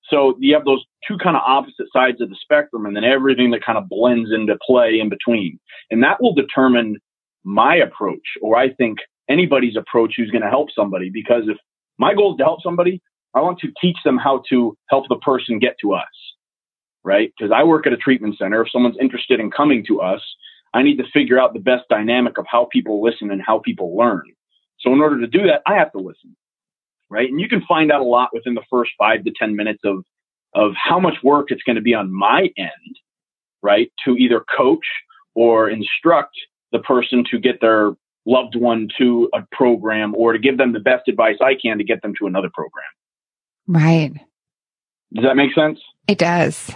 So 0.08 0.36
you 0.40 0.54
have 0.54 0.64
those 0.64 0.84
two 1.06 1.16
kind 1.16 1.36
of 1.36 1.42
opposite 1.46 1.86
sides 1.92 2.20
of 2.20 2.28
the 2.28 2.36
spectrum 2.40 2.86
and 2.86 2.96
then 2.96 3.04
everything 3.04 3.50
that 3.52 3.64
kind 3.64 3.78
of 3.78 3.88
blends 3.88 4.30
into 4.32 4.58
play 4.66 4.98
in 5.00 5.08
between. 5.08 5.58
And 5.90 6.02
that 6.02 6.20
will 6.20 6.34
determine 6.34 6.96
my 7.44 7.76
approach 7.76 8.26
or 8.40 8.56
I 8.56 8.72
think 8.74 8.98
anybody's 9.28 9.76
approach 9.76 10.14
who's 10.16 10.30
going 10.30 10.42
to 10.42 10.50
help 10.50 10.68
somebody 10.74 11.10
because 11.10 11.44
if 11.46 11.56
my 11.98 12.14
goal 12.14 12.32
is 12.32 12.38
to 12.38 12.44
help 12.44 12.62
somebody, 12.62 13.00
I 13.34 13.40
want 13.40 13.58
to 13.60 13.72
teach 13.80 13.96
them 14.04 14.18
how 14.18 14.42
to 14.50 14.76
help 14.90 15.08
the 15.08 15.16
person 15.16 15.58
get 15.58 15.76
to 15.80 15.94
us, 15.94 16.04
right? 17.04 17.32
Because 17.36 17.52
I 17.54 17.62
work 17.62 17.86
at 17.86 17.92
a 17.92 17.96
treatment 17.96 18.36
center. 18.38 18.60
If 18.62 18.70
someone's 18.70 18.98
interested 19.00 19.40
in 19.40 19.50
coming 19.50 19.84
to 19.86 20.00
us, 20.00 20.20
I 20.74 20.82
need 20.82 20.96
to 20.96 21.04
figure 21.12 21.40
out 21.40 21.54
the 21.54 21.60
best 21.60 21.84
dynamic 21.88 22.38
of 22.38 22.46
how 22.48 22.68
people 22.70 23.02
listen 23.02 23.30
and 23.30 23.40
how 23.40 23.58
people 23.58 23.96
learn. 23.96 24.22
So 24.82 24.92
in 24.92 25.00
order 25.00 25.20
to 25.20 25.26
do 25.26 25.46
that, 25.46 25.62
I 25.66 25.74
have 25.74 25.92
to 25.92 25.98
listen, 25.98 26.36
right? 27.08 27.28
And 27.28 27.40
you 27.40 27.48
can 27.48 27.62
find 27.66 27.90
out 27.90 28.00
a 28.00 28.04
lot 28.04 28.30
within 28.32 28.54
the 28.54 28.64
first 28.70 28.92
five 28.98 29.24
to 29.24 29.32
10 29.38 29.56
minutes 29.56 29.80
of, 29.84 30.04
of 30.54 30.72
how 30.76 31.00
much 31.00 31.14
work 31.22 31.50
it's 31.50 31.62
going 31.62 31.76
to 31.76 31.82
be 31.82 31.94
on 31.94 32.12
my 32.12 32.50
end, 32.58 32.98
right? 33.62 33.90
To 34.04 34.16
either 34.16 34.44
coach 34.54 34.84
or 35.34 35.70
instruct 35.70 36.34
the 36.72 36.80
person 36.80 37.24
to 37.30 37.38
get 37.38 37.60
their 37.60 37.92
loved 38.26 38.56
one 38.56 38.88
to 38.98 39.28
a 39.34 39.40
program 39.52 40.14
or 40.14 40.32
to 40.32 40.38
give 40.38 40.58
them 40.58 40.72
the 40.72 40.80
best 40.80 41.08
advice 41.08 41.36
I 41.40 41.54
can 41.60 41.78
to 41.78 41.84
get 41.84 42.02
them 42.02 42.14
to 42.18 42.26
another 42.26 42.50
program. 42.52 42.84
Right. 43.66 44.12
Does 45.12 45.24
that 45.24 45.36
make 45.36 45.54
sense? 45.54 45.78
It 46.08 46.18
does. 46.18 46.70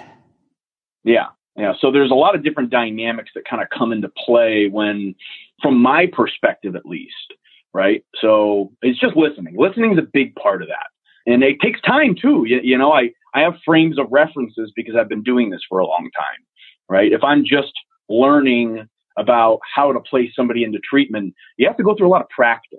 Yeah. 1.04 1.26
Yeah. 1.56 1.72
So 1.80 1.90
there's 1.90 2.10
a 2.10 2.14
lot 2.14 2.34
of 2.34 2.44
different 2.44 2.70
dynamics 2.70 3.30
that 3.34 3.44
kind 3.48 3.62
of 3.62 3.68
come 3.76 3.92
into 3.92 4.10
play 4.24 4.68
when, 4.70 5.14
from 5.62 5.80
my 5.80 6.06
perspective 6.12 6.76
at 6.76 6.84
least, 6.84 7.32
right? 7.76 8.02
So 8.22 8.72
it's 8.80 8.98
just 8.98 9.16
listening. 9.16 9.54
Listening 9.58 9.92
is 9.92 9.98
a 9.98 10.08
big 10.10 10.34
part 10.36 10.62
of 10.62 10.68
that. 10.68 10.86
And 11.30 11.42
it 11.42 11.60
takes 11.60 11.78
time 11.82 12.14
too. 12.20 12.44
You, 12.46 12.58
you 12.62 12.78
know, 12.78 12.90
I, 12.90 13.10
I 13.34 13.40
have 13.40 13.52
frames 13.66 13.98
of 13.98 14.06
references 14.10 14.72
because 14.74 14.94
I've 14.98 15.10
been 15.10 15.22
doing 15.22 15.50
this 15.50 15.60
for 15.68 15.78
a 15.78 15.86
long 15.86 16.08
time, 16.18 16.42
right? 16.88 17.12
If 17.12 17.22
I'm 17.22 17.44
just 17.44 17.72
learning 18.08 18.88
about 19.18 19.58
how 19.74 19.92
to 19.92 20.00
place 20.00 20.30
somebody 20.34 20.64
into 20.64 20.78
treatment, 20.78 21.34
you 21.58 21.66
have 21.66 21.76
to 21.76 21.82
go 21.82 21.94
through 21.94 22.08
a 22.08 22.14
lot 22.14 22.22
of 22.22 22.30
practice. 22.30 22.78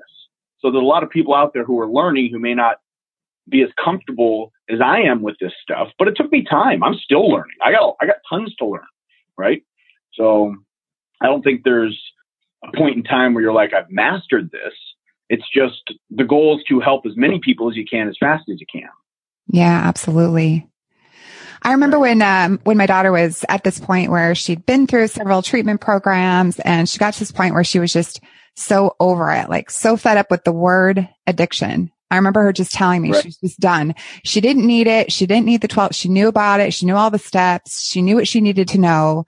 So 0.60 0.72
there's 0.72 0.82
a 0.82 0.86
lot 0.86 1.04
of 1.04 1.12
people 1.12 1.36
out 1.36 1.52
there 1.54 1.64
who 1.64 1.80
are 1.80 1.88
learning 1.88 2.32
who 2.32 2.40
may 2.40 2.56
not 2.56 2.78
be 3.48 3.62
as 3.62 3.70
comfortable 3.84 4.52
as 4.68 4.80
I 4.84 5.02
am 5.02 5.22
with 5.22 5.36
this 5.40 5.54
stuff, 5.62 5.90
but 6.00 6.08
it 6.08 6.16
took 6.18 6.32
me 6.32 6.44
time. 6.44 6.84
I'm 6.84 6.96
still 6.96 7.30
learning. 7.30 7.56
I 7.64 7.72
got 7.72 7.96
I 8.02 8.08
got 8.08 8.18
tons 8.28 8.56
to 8.56 8.66
learn, 8.66 8.82
right? 9.38 9.62
So 10.16 10.56
I 11.22 11.28
don't 11.28 11.44
think 11.44 11.62
there's 11.64 11.98
a 12.64 12.76
point 12.76 12.98
in 12.98 13.04
time 13.04 13.36
where 13.36 13.44
you're 13.44 13.54
like 13.54 13.74
I've 13.76 13.92
mastered 13.92 14.50
this. 14.52 14.74
It's 15.30 15.48
just 15.54 15.94
the 16.10 16.24
goal 16.24 16.58
is 16.58 16.64
to 16.70 16.80
help 16.80 17.06
as 17.06 17.14
many 17.16 17.40
people 17.40 17.70
as 17.70 17.76
you 17.76 17.86
can 17.86 18.08
as 18.08 18.16
fast 18.20 18.50
as 18.50 18.60
you 18.60 18.66
can. 18.72 18.90
Yeah, 19.48 19.82
absolutely. 19.86 20.68
I 21.64 21.72
remember 21.72 22.00
when 22.00 22.22
um, 22.22 22.60
when 22.64 22.78
my 22.78 22.86
daughter 22.86 23.12
was 23.12 23.44
at 23.50 23.64
this 23.64 23.80
point 23.80 24.12
where 24.12 24.36
she'd 24.36 24.66
been 24.66 24.88
through 24.88 25.08
several 25.08 25.42
treatment 25.42 25.82
programs 25.82 26.60
and 26.60 26.88
she 26.88 27.00
got 27.00 27.14
to 27.14 27.20
this 27.20 27.32
point 27.32 27.54
where 27.54 27.64
she 27.64 27.80
was 27.80 27.92
just 27.92 28.22
so 28.56 28.96
over 29.00 29.32
it, 29.32 29.50
like 29.50 29.70
so 29.70 29.98
fed 29.98 30.18
up 30.18 30.32
with 30.32 30.44
the 30.44 30.52
word 30.52 31.08
addiction. 31.26 31.92
I 32.10 32.16
remember 32.16 32.42
her 32.44 32.54
just 32.54 32.72
telling 32.72 33.02
me 33.02 33.12
right. 33.12 33.24
she's 33.24 33.38
just 33.38 33.60
done. 33.60 33.96
She 34.24 34.40
didn't 34.40 34.66
need 34.66 34.88
it. 34.88 35.12
She 35.12 35.26
didn't 35.26 35.46
need 35.46 35.62
the 35.62 35.68
12. 35.68 35.94
She 35.94 36.10
knew 36.10 36.30
about 36.30 36.62
it. 36.62 36.74
She 36.74 36.86
knew 36.86 36.96
all 36.96 37.12
the 37.12 37.20
steps. 37.20 37.86
She 37.86 38.02
knew 38.02 38.16
what 38.16 38.28
she 38.28 38.40
needed 38.40 38.70
to 38.70 38.78
know. 38.78 39.26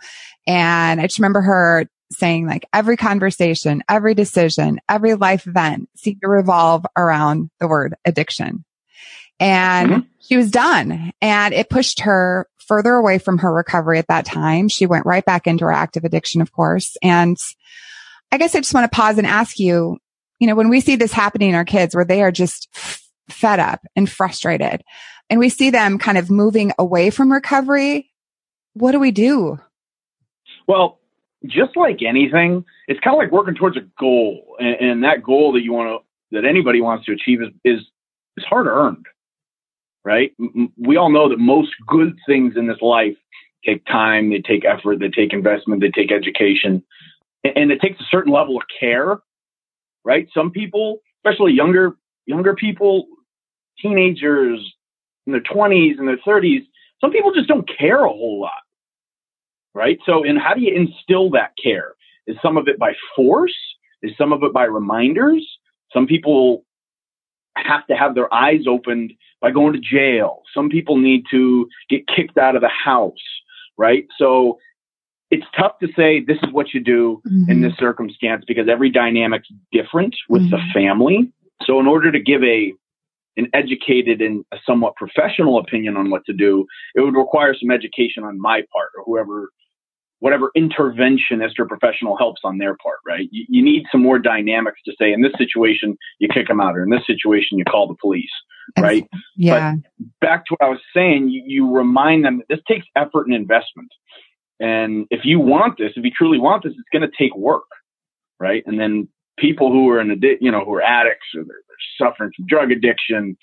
And 0.48 1.02
I 1.02 1.08
just 1.08 1.20
remember 1.20 1.42
her 1.42 1.90
saying 2.12 2.48
like 2.48 2.68
every 2.74 2.98
conversation, 2.98 3.84
every 3.88 4.14
decision, 4.14 4.80
every 4.90 5.16
life 5.16 5.48
event 5.48 5.90
seemed 5.96 6.22
to 6.22 6.30
revolve 6.30 6.86
around 6.98 7.50
the 7.60 7.68
word 7.68 7.96
addiction. 8.06 8.66
And 9.40 9.90
mm-hmm. 9.90 10.00
she 10.20 10.36
was 10.36 10.52
done 10.52 11.12
and 11.22 11.54
it 11.54 11.70
pushed 11.70 12.02
her 12.02 12.48
further 12.68 12.94
away 12.94 13.18
from 13.18 13.40
her 13.40 13.52
recovery 13.52 14.00
at 14.00 14.08
that 14.08 14.26
time. 14.26 14.68
She 14.68 14.86
went 14.86 15.06
right 15.06 15.26
back 15.26 15.48
into 15.48 15.66
her 15.66 15.72
active 15.72 16.04
addiction, 16.04 16.42
of 16.42 16.52
course. 16.52 16.98
And 17.02 17.38
I 18.32 18.38
guess 18.38 18.54
I 18.54 18.60
just 18.60 18.74
want 18.74 18.92
to 18.92 18.96
pause 18.96 19.18
and 19.18 19.26
ask 19.26 19.60
you, 19.60 19.98
you 20.40 20.48
know, 20.48 20.56
when 20.56 20.70
we 20.70 20.82
see 20.82 20.96
this 20.96 21.12
happening 21.12 21.50
in 21.50 21.56
our 21.56 21.66
kids 21.66 21.96
where 21.96 22.06
they 22.06 22.22
are 22.22 22.32
just 22.32 22.70
f- 22.76 23.02
fed 23.30 23.60
up 23.60 23.82
and 23.96 24.10
frustrated 24.10 24.84
and 25.30 25.40
we 25.40 25.50
see 25.50 25.70
them 25.70 25.98
kind 25.98 26.18
of 26.18 26.30
moving 26.30 26.72
away 26.78 27.10
from 27.10 27.32
recovery, 27.32 28.12
what 28.74 28.92
do 28.92 29.00
we 29.00 29.12
do? 29.12 29.60
Well, 30.68 30.99
just 31.46 31.78
like 31.78 32.02
anything, 32.02 32.66
it's 32.88 33.00
kind 33.00 33.16
of 33.16 33.20
like 33.20 33.32
working 33.32 33.56
towards 33.56 33.78
a 33.78 33.82
goal, 34.00 34.56
and, 34.60 34.76
and 34.76 35.04
that 35.04 35.24
goal 35.24 35.54
that 35.54 35.62
you 35.62 35.74
want 35.74 35.90
to, 35.90 36.36
that 36.36 36.48
anybody 36.48 36.82
wants 36.82 37.06
to 37.06 37.14
achieve 37.14 37.42
is 37.42 37.50
is, 37.64 37.80
is 38.38 38.46
hard 38.46 38.68
earned, 38.68 39.06
right? 40.04 40.32
We 40.78 40.98
all 40.98 41.12
know 41.12 41.30
that 41.30 41.40
most 41.40 41.72
good 41.88 42.18
things 42.28 42.56
in 42.56 42.68
this 42.68 42.82
life 42.82 43.16
take 43.66 43.86
time, 43.86 44.30
they 44.30 44.40
take 44.42 44.64
effort, 44.66 45.00
they 45.00 45.10
take 45.10 45.34
investment, 45.34 45.82
they 45.82 45.92
take 45.92 46.12
education, 46.12 46.84
and 47.44 47.72
it 47.72 47.82
takes 47.82 48.00
a 48.00 48.06
certain 48.12 48.32
level 48.32 48.58
of 48.58 48.64
care 48.80 49.20
right? 50.06 50.28
Some 50.34 50.52
people, 50.52 51.00
especially 51.24 51.54
younger 51.54 51.96
younger 52.26 52.56
people, 52.56 53.08
teenagers 53.82 54.60
in 55.26 55.34
their 55.34 55.42
20s 55.42 55.98
and 55.98 56.08
their 56.08 56.18
30s, 56.18 56.62
some 57.02 57.12
people 57.12 57.32
just 57.34 57.48
don't 57.48 57.70
care 57.78 58.06
a 58.06 58.10
whole 58.10 58.42
lot. 58.42 58.62
Right? 59.74 60.00
So, 60.06 60.24
and 60.24 60.40
how 60.40 60.54
do 60.54 60.62
you 60.62 60.74
instill 60.74 61.30
that 61.32 61.52
care? 61.62 61.94
Is 62.28 62.38
some 62.42 62.58
of 62.58 62.68
it 62.68 62.78
by 62.80 62.94
force? 63.16 63.56
Is 64.02 64.12
some 64.18 64.34
of 64.34 64.44
it 64.44 64.54
by 64.54 64.66
reminders? 64.66 65.48
Some 65.94 66.08
people 66.08 66.66
have 67.56 67.86
to 67.88 67.96
have 67.96 68.16
their 68.16 68.34
eyes 68.34 68.62
opened 68.68 69.14
by 69.42 69.52
going 69.52 69.74
to 69.74 69.80
jail. 69.80 70.44
Some 70.54 70.70
people 70.70 70.98
need 70.98 71.24
to 71.32 71.68
get 71.90 72.08
kicked 72.08 72.38
out 72.38 72.56
of 72.56 72.62
the 72.62 72.70
house, 72.70 73.14
right? 73.78 74.06
So 74.18 74.60
it's 75.32 75.46
tough 75.58 75.80
to 75.80 75.88
say 75.96 76.22
this 76.22 76.38
is 76.44 76.52
what 76.52 76.74
you 76.74 76.80
do 76.80 77.22
mm-hmm. 77.28 77.52
in 77.52 77.62
this 77.62 77.74
circumstance 77.78 78.44
because 78.48 78.68
every 78.70 78.90
dynamic's 78.90 79.50
different 79.72 80.16
with 80.28 80.42
mm-hmm. 80.44 80.56
the 80.56 80.62
family. 80.74 81.32
So 81.66 81.80
in 81.80 81.88
order 81.88 82.12
to 82.12 82.20
give 82.20 82.44
a 82.44 82.74
an 83.40 83.48
educated 83.54 84.22
and 84.22 84.46
a 84.52 84.58
somewhat 84.66 84.96
professional 84.96 85.58
opinion 85.58 85.98
on 85.98 86.12
what 86.12 86.26
to 86.26 86.34
do, 86.34 86.66
it 86.94 87.02
would 87.02 87.16
require 87.16 87.56
some 87.60 87.72
education 87.72 88.24
on 88.24 88.40
my 88.40 88.62
part 88.74 88.90
or 88.98 89.04
whoever 89.06 89.50
whatever 90.20 90.52
interventionist 90.58 91.58
or 91.58 91.66
professional 91.66 92.18
helps 92.18 92.42
on 92.44 92.58
their 92.58 92.76
part, 92.84 92.98
right? 93.08 93.30
You, 93.32 93.46
you, 93.48 93.64
need 93.64 93.86
some 93.90 94.02
more 94.02 94.20
dynamics 94.20 94.82
to 94.84 94.92
say 95.00 95.14
in 95.14 95.22
this 95.22 95.32
situation 95.38 95.98
you 96.20 96.28
kick 96.28 96.50
them 96.50 96.60
out 96.60 96.76
or 96.76 96.84
in 96.84 96.90
this 96.90 97.08
situation 97.08 97.58
you 97.58 97.64
call 97.64 97.88
the 97.88 97.96
police, 98.02 98.30
right? 98.78 99.08
Yeah. 99.38 99.76
But 99.98 100.08
back 100.20 100.46
to 100.48 100.58
what 100.58 100.68
I 100.68 100.70
was 100.70 100.82
saying, 100.94 101.30
you, 101.30 101.42
you 101.46 101.74
remind 101.74 102.26
them 102.26 102.40
that 102.40 102.50
this 102.50 102.60
takes 102.68 102.86
effort 102.98 103.28
and 103.28 103.34
investment. 103.34 103.94
And 104.60 105.08
if 105.10 105.22
you 105.24 105.40
want 105.40 105.78
this, 105.78 105.94
if 105.96 106.04
you 106.04 106.12
truly 106.12 106.38
want 106.38 106.64
this, 106.64 106.74
it's 106.74 106.90
going 106.92 107.10
to 107.10 107.18
take 107.18 107.34
work, 107.38 107.64
right? 108.42 108.62
And 108.66 108.78
then 108.78 109.08
people 109.40 109.72
who 109.72 109.90
are 109.90 110.00
in 110.00 110.10
addi- 110.10 110.38
you 110.42 110.52
know, 110.52 110.64
who 110.64 110.74
are 110.74 110.82
addicts 110.82 111.28
or 111.36 111.44
they're, 111.44 111.62
they're 111.68 112.08
suffering 112.08 112.32
from 112.36 112.46
drug 112.48 112.72
addiction, 112.72 113.38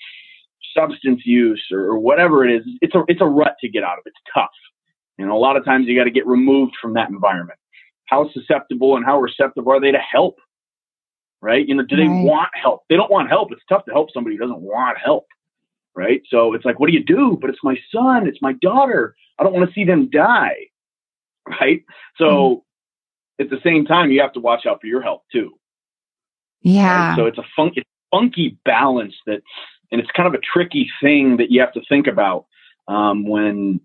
substance 0.75 1.21
use, 1.25 1.63
or, 1.71 1.97
whatever 1.99 2.45
it 2.47 2.55
is, 2.55 2.63
it's 2.81 2.95
a 2.95 3.03
it's 3.07 3.21
a 3.21 3.25
rut 3.25 3.55
to 3.61 3.69
get 3.69 3.83
out 3.83 3.97
of. 3.97 4.03
It's 4.05 4.17
tough. 4.33 4.49
You 5.17 5.25
know, 5.25 5.35
a 5.35 5.39
lot 5.39 5.57
of 5.57 5.65
times 5.65 5.87
you 5.87 5.97
got 5.97 6.03
to 6.03 6.11
get 6.11 6.27
removed 6.27 6.75
from 6.81 6.93
that 6.93 7.09
environment. 7.09 7.59
How 8.05 8.29
susceptible 8.31 8.95
and 8.95 9.05
how 9.05 9.19
receptive 9.19 9.67
are 9.67 9.81
they 9.81 9.91
to 9.91 9.99
help? 9.99 10.37
Right? 11.41 11.67
You 11.67 11.75
know, 11.75 11.83
do 11.83 11.95
they 11.95 12.07
right. 12.07 12.23
want 12.23 12.49
help? 12.53 12.83
They 12.89 12.95
don't 12.95 13.11
want 13.11 13.29
help. 13.29 13.51
It's 13.51 13.61
tough 13.69 13.85
to 13.85 13.91
help 13.91 14.09
somebody 14.11 14.35
who 14.35 14.41
doesn't 14.41 14.61
want 14.61 14.97
help. 15.03 15.25
Right? 15.95 16.21
So 16.29 16.53
it's 16.53 16.65
like, 16.65 16.79
what 16.79 16.87
do 16.87 16.93
you 16.93 17.03
do? 17.03 17.37
But 17.39 17.49
it's 17.49 17.59
my 17.63 17.77
son, 17.91 18.27
it's 18.27 18.41
my 18.41 18.53
daughter. 18.53 19.15
I 19.39 19.43
don't 19.43 19.53
want 19.53 19.67
to 19.67 19.73
see 19.73 19.83
them 19.83 20.09
die 20.11 20.55
right? 21.47 21.83
So 22.17 22.25
mm-hmm. 22.25 23.43
at 23.43 23.49
the 23.49 23.61
same 23.63 23.85
time, 23.85 24.11
you 24.11 24.21
have 24.21 24.33
to 24.33 24.39
watch 24.39 24.65
out 24.65 24.81
for 24.81 24.87
your 24.87 25.01
health 25.01 25.23
too. 25.31 25.57
Yeah. 26.61 27.09
Right? 27.09 27.15
So 27.17 27.25
it's 27.25 27.37
a 27.37 27.45
funky, 27.55 27.83
funky 28.11 28.57
balance 28.65 29.15
that, 29.25 29.41
and 29.91 30.01
it's 30.01 30.11
kind 30.11 30.27
of 30.27 30.33
a 30.33 30.43
tricky 30.43 30.89
thing 31.01 31.37
that 31.37 31.51
you 31.51 31.59
have 31.61 31.73
to 31.73 31.81
think 31.87 32.07
about 32.07 32.45
um, 32.87 33.27
when 33.27 33.79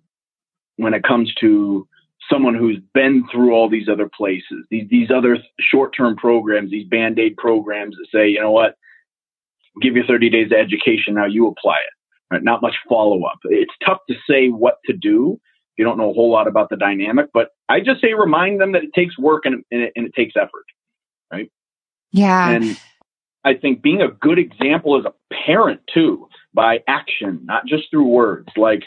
when 0.76 0.94
it 0.94 1.04
comes 1.04 1.32
to 1.40 1.86
someone 2.30 2.54
who's 2.54 2.78
been 2.94 3.24
through 3.30 3.52
all 3.52 3.68
these 3.68 3.88
other 3.88 4.08
places, 4.08 4.64
these 4.70 4.88
these 4.90 5.10
other 5.10 5.38
short 5.60 5.94
term 5.96 6.16
programs, 6.16 6.70
these 6.70 6.88
band 6.88 7.18
aid 7.18 7.36
programs 7.36 7.96
that 7.96 8.06
say, 8.12 8.28
you 8.28 8.40
know 8.40 8.50
what, 8.50 8.76
give 9.80 9.96
you 9.96 10.02
30 10.06 10.30
days 10.30 10.46
of 10.46 10.58
education, 10.58 11.14
now 11.14 11.26
you 11.26 11.46
apply 11.46 11.76
it. 11.76 12.34
Right? 12.34 12.42
Not 12.42 12.62
much 12.62 12.76
follow 12.88 13.24
up. 13.24 13.38
It's 13.44 13.74
tough 13.84 13.98
to 14.08 14.16
say 14.26 14.48
what 14.48 14.78
to 14.86 14.92
do 14.92 15.38
you 15.76 15.84
don't 15.84 15.98
know 15.98 16.10
a 16.10 16.14
whole 16.14 16.30
lot 16.30 16.46
about 16.46 16.70
the 16.70 16.76
dynamic. 16.76 17.30
But 17.32 17.48
I 17.68 17.80
just 17.80 18.00
say 18.00 18.14
remind 18.14 18.60
them 18.60 18.72
that 18.72 18.84
it 18.84 18.92
takes 18.94 19.18
work 19.18 19.42
and, 19.44 19.64
and, 19.70 19.82
it, 19.82 19.92
and 19.96 20.06
it 20.06 20.14
takes 20.14 20.34
effort, 20.36 20.64
right? 21.32 21.50
Yeah. 22.12 22.50
And 22.50 22.80
I 23.44 23.54
think 23.54 23.82
being 23.82 24.02
a 24.02 24.08
good 24.08 24.38
example 24.38 24.98
as 24.98 25.04
a 25.04 25.14
parent 25.46 25.80
too, 25.92 26.28
by 26.54 26.80
action, 26.86 27.40
not 27.44 27.66
just 27.66 27.90
through 27.90 28.06
words, 28.06 28.48
like 28.56 28.84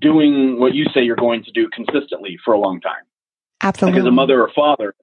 doing 0.00 0.58
what 0.58 0.74
you 0.74 0.86
say 0.94 1.02
you're 1.02 1.16
going 1.16 1.44
to 1.44 1.52
do 1.52 1.68
consistently 1.68 2.38
for 2.44 2.54
a 2.54 2.58
long 2.58 2.80
time. 2.80 3.02
Absolutely. 3.62 4.00
Like 4.00 4.06
as 4.06 4.08
a 4.08 4.12
mother 4.12 4.42
or 4.42 4.50
father, 4.54 4.94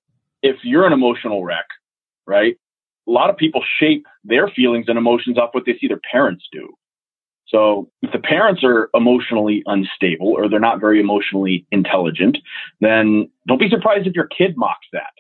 if 0.42 0.58
you're 0.64 0.86
an 0.86 0.94
emotional 0.94 1.44
wreck, 1.44 1.66
right? 2.26 2.56
A 3.08 3.12
lot 3.12 3.30
of 3.30 3.38
people 3.38 3.64
shape 3.80 4.06
their 4.24 4.48
feelings 4.48 4.86
and 4.88 4.98
emotions 4.98 5.38
off 5.38 5.50
what 5.54 5.66
they 5.66 5.78
see 5.80 5.88
their 5.88 6.02
parents 6.12 6.46
do. 6.52 6.74
So 7.48 7.90
if 8.02 8.12
the 8.12 8.20
parents 8.20 8.64
are 8.64 8.90
emotionally 8.94 9.62
unstable 9.66 10.30
or 10.30 10.48
they're 10.48 10.60
not 10.60 10.80
very 10.80 11.00
emotionally 11.02 11.66
intelligent, 11.72 12.38
then 12.80 13.30
don't 13.48 13.60
be 13.60 13.70
surprised 13.70 14.08
if 14.08 14.14
your 14.16 14.28
kid 14.28 14.56
mocks 14.56 14.88
that. 14.94 15.12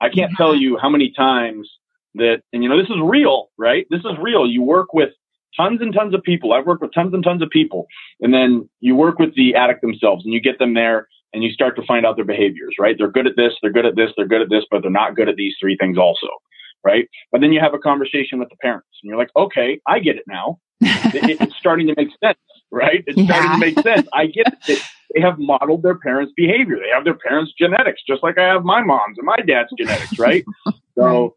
I 0.00 0.08
can't 0.08 0.32
tell 0.36 0.52
mm-hmm. 0.52 0.62
you 0.62 0.78
how 0.80 0.88
many 0.88 1.12
times 1.12 1.70
that, 2.14 2.42
and 2.52 2.62
you 2.62 2.68
know, 2.68 2.78
this 2.78 2.88
is 2.88 2.96
real, 3.02 3.48
right? 3.58 3.86
This 3.90 4.00
is 4.00 4.12
real. 4.20 4.46
You 4.46 4.62
work 4.62 4.92
with 4.92 5.10
tons 5.56 5.80
and 5.80 5.92
tons 5.92 6.14
of 6.14 6.22
people. 6.22 6.52
I've 6.52 6.66
worked 6.66 6.82
with 6.82 6.94
tons 6.94 7.12
and 7.14 7.22
tons 7.22 7.42
of 7.42 7.50
people. 7.50 7.86
And 8.20 8.32
then 8.32 8.68
you 8.80 8.94
work 8.94 9.18
with 9.18 9.34
the 9.34 9.54
addict 9.54 9.82
themselves 9.82 10.24
and 10.24 10.32
you 10.32 10.40
get 10.40 10.58
them 10.58 10.74
there 10.74 11.08
and 11.32 11.44
you 11.44 11.50
start 11.50 11.76
to 11.76 11.82
find 11.86 12.04
out 12.04 12.16
their 12.16 12.24
behaviors, 12.24 12.74
right? 12.78 12.96
They're 12.98 13.10
good 13.10 13.26
at 13.26 13.36
this, 13.36 13.52
they're 13.62 13.72
good 13.72 13.86
at 13.86 13.96
this, 13.96 14.10
they're 14.16 14.26
good 14.26 14.42
at 14.42 14.50
this, 14.50 14.64
but 14.70 14.82
they're 14.82 14.90
not 14.90 15.14
good 15.14 15.28
at 15.28 15.36
these 15.36 15.54
three 15.60 15.76
things 15.76 15.96
also, 15.96 16.28
right? 16.84 17.08
But 17.30 17.40
then 17.40 17.52
you 17.52 17.60
have 17.60 17.74
a 17.74 17.78
conversation 17.78 18.38
with 18.38 18.48
the 18.48 18.56
parents 18.56 18.88
and 19.02 19.08
you're 19.08 19.18
like, 19.18 19.30
okay, 19.36 19.80
I 19.86 20.00
get 20.00 20.16
it 20.16 20.24
now. 20.26 20.58
it, 20.80 21.40
it's 21.40 21.56
starting 21.56 21.86
to 21.88 21.94
make 21.96 22.08
sense, 22.22 22.38
right? 22.70 23.04
It's 23.06 23.16
yeah. 23.16 23.26
starting 23.26 23.50
to 23.52 23.58
make 23.66 23.80
sense. 23.80 24.08
I 24.12 24.26
get 24.26 24.46
it. 24.66 24.82
They 25.14 25.20
have 25.20 25.38
modeled 25.38 25.82
their 25.82 25.98
parents' 25.98 26.32
behavior. 26.36 26.76
They 26.76 26.90
have 26.94 27.04
their 27.04 27.14
parents' 27.14 27.52
genetics, 27.58 28.02
just 28.06 28.22
like 28.22 28.38
I 28.38 28.46
have 28.48 28.64
my 28.64 28.82
mom's 28.82 29.18
and 29.18 29.26
my 29.26 29.36
dad's 29.36 29.70
genetics, 29.76 30.18
right? 30.18 30.44
so 30.98 31.36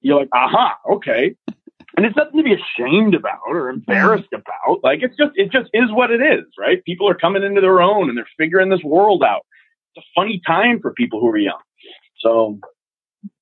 you're 0.00 0.18
like, 0.18 0.28
aha, 0.34 0.76
okay. 0.92 1.34
And 1.96 2.06
it's 2.06 2.16
nothing 2.16 2.38
to 2.38 2.42
be 2.42 2.54
ashamed 2.54 3.14
about 3.14 3.40
or 3.46 3.68
embarrassed 3.68 4.30
mm-hmm. 4.32 4.40
about. 4.40 4.82
Like 4.82 5.00
it's 5.02 5.16
just 5.16 5.32
it 5.34 5.52
just 5.52 5.68
is 5.74 5.90
what 5.90 6.10
it 6.10 6.22
is, 6.22 6.44
right? 6.58 6.82
People 6.84 7.08
are 7.08 7.14
coming 7.14 7.42
into 7.42 7.60
their 7.60 7.82
own 7.82 8.08
and 8.08 8.16
they're 8.16 8.26
figuring 8.38 8.70
this 8.70 8.82
world 8.82 9.22
out. 9.22 9.42
It's 9.94 10.04
a 10.04 10.20
funny 10.20 10.40
time 10.46 10.80
for 10.80 10.92
people 10.92 11.20
who 11.20 11.28
are 11.28 11.38
young. 11.38 11.60
So 12.20 12.58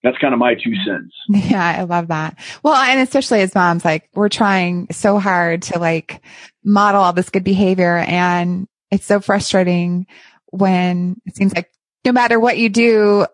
that's 0.02 0.18
kind 0.18 0.34
of 0.34 0.40
my 0.40 0.54
two 0.54 0.74
cents. 0.84 1.14
Yeah, 1.28 1.76
I 1.78 1.82
love 1.84 2.08
that. 2.08 2.38
Well, 2.62 2.74
and 2.74 3.00
especially 3.00 3.40
as 3.42 3.54
moms, 3.54 3.84
like 3.84 4.08
we're 4.14 4.28
trying 4.28 4.88
so 4.90 5.18
hard 5.18 5.62
to 5.62 5.78
like 5.78 6.22
model 6.64 7.02
all 7.02 7.12
this 7.12 7.30
good 7.30 7.44
behavior 7.44 7.98
and 7.98 8.66
it's 8.90 9.06
so 9.06 9.20
frustrating 9.20 10.06
when 10.46 11.20
it 11.26 11.36
seems 11.36 11.54
like 11.54 11.70
no 12.04 12.12
matter 12.12 12.40
what 12.40 12.58
you 12.58 12.68
do, 12.68 13.26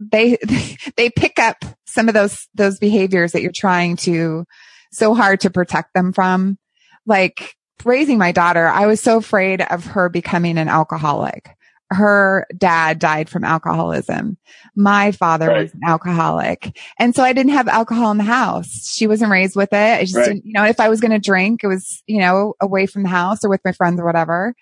they, 0.00 0.38
they 0.96 1.10
pick 1.10 1.38
up 1.38 1.64
some 1.86 2.08
of 2.08 2.14
those, 2.14 2.48
those 2.54 2.78
behaviors 2.78 3.32
that 3.32 3.42
you're 3.42 3.52
trying 3.52 3.96
to 3.96 4.44
so 4.92 5.14
hard 5.14 5.40
to 5.40 5.50
protect 5.50 5.94
them 5.94 6.12
from. 6.12 6.58
Like 7.06 7.56
raising 7.84 8.18
my 8.18 8.32
daughter, 8.32 8.66
I 8.66 8.86
was 8.86 9.00
so 9.00 9.18
afraid 9.18 9.60
of 9.60 9.84
her 9.86 10.08
becoming 10.08 10.58
an 10.58 10.68
alcoholic. 10.68 11.50
Her 11.90 12.46
dad 12.56 12.98
died 12.98 13.28
from 13.28 13.44
alcoholism. 13.44 14.38
My 14.74 15.12
father 15.12 15.48
right. 15.48 15.62
was 15.64 15.74
an 15.74 15.80
alcoholic. 15.86 16.76
And 16.98 17.14
so 17.14 17.22
I 17.22 17.32
didn't 17.32 17.52
have 17.52 17.68
alcohol 17.68 18.10
in 18.10 18.16
the 18.16 18.24
house. 18.24 18.90
She 18.92 19.06
wasn't 19.06 19.30
raised 19.30 19.54
with 19.54 19.72
it. 19.72 19.76
I 19.76 20.00
just 20.00 20.16
right. 20.16 20.28
didn't, 20.28 20.46
you 20.46 20.54
know, 20.54 20.64
if 20.64 20.80
I 20.80 20.88
was 20.88 21.00
going 21.00 21.12
to 21.12 21.18
drink, 21.18 21.62
it 21.62 21.68
was, 21.68 22.02
you 22.06 22.20
know, 22.20 22.54
away 22.60 22.86
from 22.86 23.02
the 23.02 23.10
house 23.10 23.44
or 23.44 23.50
with 23.50 23.60
my 23.64 23.72
friends 23.72 24.00
or 24.00 24.04
whatever. 24.04 24.54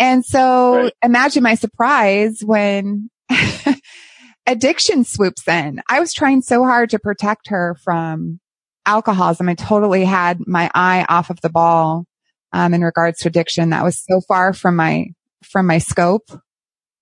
And 0.00 0.24
so 0.24 0.76
right. 0.76 0.92
imagine 1.04 1.42
my 1.42 1.54
surprise 1.54 2.42
when 2.42 3.10
addiction 4.46 5.04
swoops 5.04 5.46
in. 5.46 5.82
I 5.88 6.00
was 6.00 6.14
trying 6.14 6.40
so 6.40 6.64
hard 6.64 6.90
to 6.90 6.98
protect 6.98 7.48
her 7.48 7.76
from 7.84 8.40
alcoholism. 8.86 9.48
I 9.48 9.54
totally 9.54 10.06
had 10.06 10.46
my 10.46 10.70
eye 10.74 11.04
off 11.08 11.28
of 11.28 11.40
the 11.42 11.50
ball 11.50 12.06
um, 12.52 12.72
in 12.72 12.80
regards 12.80 13.18
to 13.20 13.28
addiction. 13.28 13.70
That 13.70 13.84
was 13.84 14.02
so 14.08 14.22
far 14.26 14.54
from 14.54 14.74
my 14.74 15.08
from 15.44 15.66
my 15.66 15.78
scope. 15.78 16.30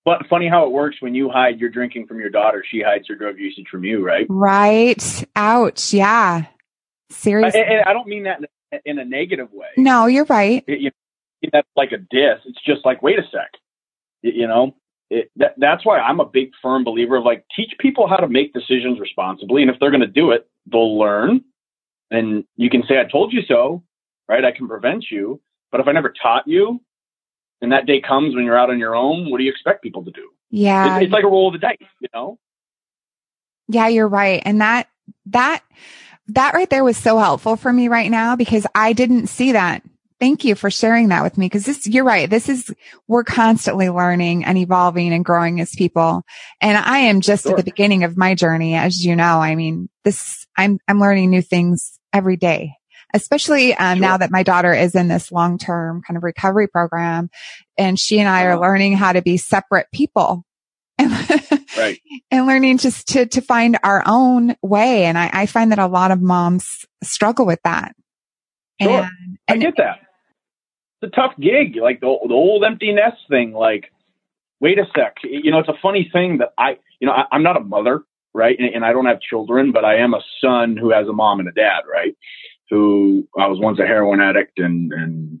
But 0.03 0.25
funny 0.29 0.49
how 0.49 0.65
it 0.65 0.71
works 0.71 0.97
when 0.99 1.15
you 1.15 1.29
hide 1.29 1.59
your 1.59 1.69
drinking 1.69 2.07
from 2.07 2.19
your 2.19 2.29
daughter, 2.29 2.63
she 2.69 2.81
hides 2.81 3.07
her 3.07 3.15
drug 3.15 3.37
usage 3.37 3.67
from 3.69 3.83
you, 3.83 4.03
right? 4.03 4.25
Right. 4.29 5.23
Ouch. 5.35 5.93
Yeah. 5.93 6.45
Seriously. 7.11 7.61
And 7.61 7.81
I, 7.85 7.93
don't 7.93 8.07
mean 8.07 8.23
that 8.23 8.39
in 8.85 8.97
a 8.97 9.05
negative 9.05 9.51
way. 9.51 9.67
No, 9.77 10.05
you're 10.05 10.25
right. 10.25 10.63
It, 10.67 10.79
you 10.79 10.85
know, 10.85 10.91
that's 11.51 11.67
like 11.75 11.91
a 11.91 11.97
diss. 11.97 12.39
It's 12.45 12.61
just 12.65 12.85
like, 12.85 13.01
wait 13.01 13.19
a 13.19 13.23
sec. 13.23 13.51
You 14.21 14.47
know, 14.47 14.75
it, 15.09 15.31
that, 15.37 15.55
that's 15.57 15.85
why 15.85 15.99
I'm 15.99 16.19
a 16.19 16.25
big 16.25 16.51
firm 16.61 16.83
believer 16.83 17.17
of 17.17 17.25
like 17.25 17.45
teach 17.55 17.71
people 17.79 18.07
how 18.07 18.17
to 18.17 18.27
make 18.27 18.53
decisions 18.53 18.99
responsibly, 18.99 19.61
and 19.61 19.71
if 19.71 19.77
they're 19.79 19.91
going 19.91 20.01
to 20.01 20.07
do 20.07 20.31
it, 20.31 20.47
they'll 20.71 20.99
learn. 20.99 21.41
And 22.11 22.43
you 22.57 22.69
can 22.69 22.83
say, 22.87 22.99
"I 22.99 23.09
told 23.09 23.33
you 23.33 23.41
so," 23.47 23.83
right? 24.27 24.43
I 24.43 24.51
can 24.51 24.67
prevent 24.67 25.05
you, 25.09 25.41
but 25.71 25.79
if 25.79 25.87
I 25.87 25.93
never 25.93 26.13
taught 26.21 26.47
you, 26.47 26.81
and 27.61 27.71
that 27.71 27.85
day 27.85 28.01
comes 28.01 28.35
when 28.35 28.45
you're 28.45 28.57
out 28.57 28.69
on 28.69 28.79
your 28.79 28.95
own, 28.95 29.31
what 29.31 29.37
do 29.37 29.43
you 29.43 29.51
expect 29.51 29.83
people 29.83 30.03
to 30.03 30.11
do? 30.11 30.29
Yeah, 30.51 30.97
it's, 30.97 31.05
it's 31.05 31.13
like 31.13 31.23
a 31.23 31.27
roll 31.27 31.47
of 31.47 31.53
the 31.53 31.59
dice, 31.59 31.77
you 32.01 32.09
know. 32.13 32.37
Yeah, 33.67 33.87
you're 33.87 34.07
right, 34.07 34.41
and 34.45 34.61
that 34.61 34.89
that 35.27 35.63
that 36.27 36.53
right 36.53 36.69
there 36.69 36.83
was 36.83 36.97
so 36.97 37.17
helpful 37.17 37.55
for 37.55 37.71
me 37.71 37.87
right 37.87 38.11
now 38.11 38.35
because 38.35 38.67
I 38.75 38.93
didn't 38.93 39.27
see 39.27 39.53
that 39.53 39.83
Thank 40.19 40.43
you 40.43 40.55
for 40.55 40.69
sharing 40.69 41.07
that 41.09 41.23
with 41.23 41.37
me 41.37 41.45
because 41.45 41.65
this, 41.65 41.87
you're 41.87 42.03
right. 42.03 42.29
This 42.29 42.49
is, 42.49 42.73
we're 43.07 43.23
constantly 43.23 43.89
learning 43.89 44.43
and 44.43 44.57
evolving 44.57 45.13
and 45.13 45.23
growing 45.23 45.61
as 45.61 45.71
people. 45.71 46.23
And 46.59 46.77
I 46.77 46.99
am 46.99 47.21
just 47.21 47.43
sure. 47.43 47.53
at 47.53 47.57
the 47.57 47.63
beginning 47.63 48.03
of 48.03 48.17
my 48.17 48.35
journey. 48.35 48.75
As 48.75 49.03
you 49.03 49.15
know, 49.15 49.39
I 49.39 49.55
mean, 49.55 49.87
this, 50.03 50.45
I'm, 50.57 50.79
I'm 50.89 50.99
learning 50.99 51.29
new 51.29 51.41
things 51.41 51.97
every 52.11 52.35
day, 52.35 52.73
especially 53.13 53.73
um, 53.75 53.97
sure. 53.97 54.01
now 54.01 54.17
that 54.17 54.29
my 54.29 54.43
daughter 54.43 54.73
is 54.73 54.93
in 54.93 55.07
this 55.07 55.31
long 55.31 55.57
term 55.57 56.01
kind 56.05 56.17
of 56.17 56.23
recovery 56.23 56.67
program 56.67 57.29
and 57.77 57.97
she 57.97 58.19
and 58.19 58.27
I 58.27 58.43
are 58.43 58.51
uh-huh. 58.51 58.61
learning 58.61 58.97
how 58.97 59.13
to 59.13 59.21
be 59.21 59.37
separate 59.37 59.87
people. 59.93 60.43
right. 60.99 61.97
And 62.31 62.45
learning 62.45 62.77
just 62.77 63.07
to, 63.09 63.25
to 63.25 63.41
find 63.41 63.79
our 63.83 64.03
own 64.05 64.55
way. 64.61 65.05
And 65.05 65.17
I, 65.17 65.31
I 65.33 65.45
find 65.47 65.71
that 65.71 65.79
a 65.79 65.87
lot 65.87 66.11
of 66.11 66.21
moms 66.21 66.85
struggle 67.01 67.45
with 67.45 67.59
that. 67.63 67.95
Sure. 68.79 68.91
And, 68.91 69.09
and 69.47 69.63
I 69.63 69.65
get 69.65 69.77
that 69.77 69.99
it's 71.01 71.13
a 71.13 71.15
tough 71.15 71.33
gig, 71.39 71.75
like 71.81 71.99
the, 71.99 72.17
the 72.27 72.33
old 72.33 72.63
empty 72.63 72.91
nest 72.91 73.17
thing. 73.29 73.53
Like, 73.53 73.91
wait 74.59 74.79
a 74.79 74.85
sec, 74.95 75.17
you 75.23 75.51
know, 75.51 75.59
it's 75.59 75.69
a 75.69 75.77
funny 75.81 76.09
thing 76.11 76.39
that 76.39 76.53
I, 76.57 76.77
you 76.99 77.07
know, 77.07 77.13
I, 77.13 77.35
am 77.35 77.43
not 77.43 77.57
a 77.57 77.61
mother, 77.61 78.01
right, 78.33 78.57
and, 78.59 78.73
and, 78.73 78.85
I 78.85 78.91
don't 78.91 79.05
have 79.05 79.21
children, 79.21 79.71
but 79.71 79.85
I 79.85 79.95
am 79.97 80.13
a 80.13 80.21
son 80.41 80.75
who 80.75 80.91
has 80.91 81.07
a 81.07 81.13
mom 81.13 81.39
and 81.39 81.47
a 81.47 81.53
dad, 81.53 81.81
right, 81.91 82.15
who 82.69 83.27
I 83.37 83.47
was 83.47 83.59
once 83.59 83.79
a 83.79 83.85
heroin 83.85 84.19
addict 84.19 84.59
and 84.59 84.91
and 84.91 85.39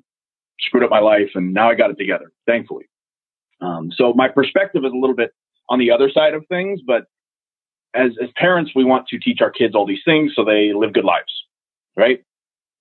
screwed 0.61 0.83
up 0.83 0.89
my 0.89 0.99
life, 0.99 1.31
and 1.35 1.53
now 1.53 1.69
I 1.69 1.75
got 1.75 1.89
it 1.89 1.97
together, 1.97 2.31
thankfully. 2.45 2.85
Um, 3.61 3.91
so 3.95 4.13
my 4.13 4.27
perspective 4.27 4.83
is 4.85 4.91
a 4.91 4.97
little 4.97 5.15
bit 5.15 5.33
on 5.69 5.79
the 5.79 5.91
other 5.91 6.09
side 6.09 6.33
of 6.33 6.45
things, 6.47 6.79
but 6.85 7.05
as 7.93 8.11
as 8.21 8.29
parents, 8.35 8.71
we 8.75 8.83
want 8.83 9.07
to 9.07 9.19
teach 9.19 9.39
our 9.41 9.51
kids 9.51 9.75
all 9.75 9.85
these 9.85 10.03
things 10.05 10.33
so 10.35 10.45
they 10.45 10.71
live 10.73 10.93
good 10.93 11.05
lives, 11.05 11.31
right? 11.97 12.23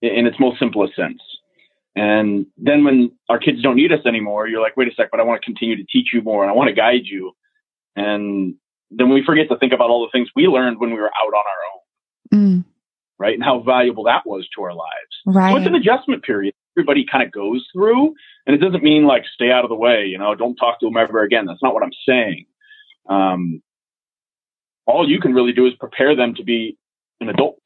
In 0.02 0.26
its 0.26 0.38
most 0.38 0.60
simplest 0.60 0.94
sense. 0.94 1.20
And 1.98 2.46
then 2.56 2.84
when 2.84 3.10
our 3.28 3.38
kids 3.38 3.62
don't 3.62 3.76
need 3.76 3.92
us 3.92 4.04
anymore, 4.06 4.46
you're 4.46 4.62
like, 4.62 4.76
wait 4.76 4.88
a 4.88 4.94
sec, 4.94 5.10
but 5.10 5.20
I 5.20 5.24
want 5.24 5.40
to 5.40 5.44
continue 5.44 5.76
to 5.76 5.84
teach 5.90 6.08
you 6.12 6.22
more 6.22 6.42
and 6.42 6.50
I 6.50 6.54
want 6.54 6.68
to 6.68 6.74
guide 6.74 7.04
you. 7.04 7.32
And 7.96 8.54
then 8.90 9.10
we 9.10 9.24
forget 9.24 9.48
to 9.48 9.58
think 9.58 9.72
about 9.72 9.90
all 9.90 10.02
the 10.02 10.10
things 10.16 10.28
we 10.36 10.46
learned 10.46 10.78
when 10.78 10.90
we 10.90 11.00
were 11.00 11.10
out 11.10 11.34
on 11.34 11.42
our 11.52 12.38
own. 12.38 12.60
Mm. 12.60 12.64
Right. 13.18 13.34
And 13.34 13.42
how 13.42 13.60
valuable 13.60 14.04
that 14.04 14.24
was 14.26 14.48
to 14.54 14.62
our 14.62 14.74
lives. 14.74 15.14
Right. 15.26 15.52
So 15.52 15.56
it's 15.58 15.66
an 15.66 15.74
adjustment 15.74 16.22
period 16.22 16.54
everybody 16.78 17.04
kind 17.10 17.24
of 17.24 17.32
goes 17.32 17.66
through. 17.72 18.14
And 18.46 18.54
it 18.54 18.58
doesn't 18.58 18.82
mean 18.82 19.04
like 19.04 19.24
stay 19.34 19.50
out 19.50 19.64
of 19.64 19.68
the 19.68 19.74
way, 19.74 20.06
you 20.06 20.16
know, 20.16 20.34
don't 20.34 20.54
talk 20.54 20.78
to 20.80 20.86
them 20.86 20.96
ever 20.96 21.22
again. 21.22 21.46
That's 21.46 21.62
not 21.62 21.74
what 21.74 21.82
I'm 21.82 21.92
saying. 22.08 22.46
Um, 23.08 23.62
all 24.86 25.08
you 25.08 25.20
can 25.20 25.34
really 25.34 25.52
do 25.52 25.66
is 25.66 25.74
prepare 25.74 26.14
them 26.14 26.34
to 26.36 26.44
be 26.44 26.78
an 27.20 27.28
adult. 27.28 27.60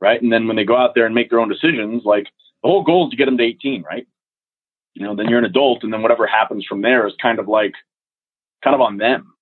Right. 0.00 0.20
And 0.20 0.32
then 0.32 0.46
when 0.46 0.56
they 0.56 0.64
go 0.64 0.76
out 0.76 0.94
there 0.94 1.06
and 1.06 1.14
make 1.14 1.30
their 1.30 1.40
own 1.40 1.48
decisions, 1.48 2.02
like 2.04 2.26
the 2.64 2.70
whole 2.70 2.82
goal 2.82 3.06
is 3.06 3.10
to 3.10 3.16
get 3.16 3.26
them 3.26 3.36
to 3.36 3.44
18, 3.44 3.82
right? 3.82 4.06
You 4.94 5.04
know, 5.04 5.14
then 5.14 5.28
you're 5.28 5.38
an 5.38 5.44
adult, 5.44 5.84
and 5.84 5.92
then 5.92 6.02
whatever 6.02 6.26
happens 6.26 6.64
from 6.66 6.80
there 6.80 7.06
is 7.06 7.12
kind 7.20 7.38
of 7.38 7.46
like, 7.46 7.74
kind 8.64 8.74
of 8.74 8.80
on 8.80 8.96
them, 8.96 9.34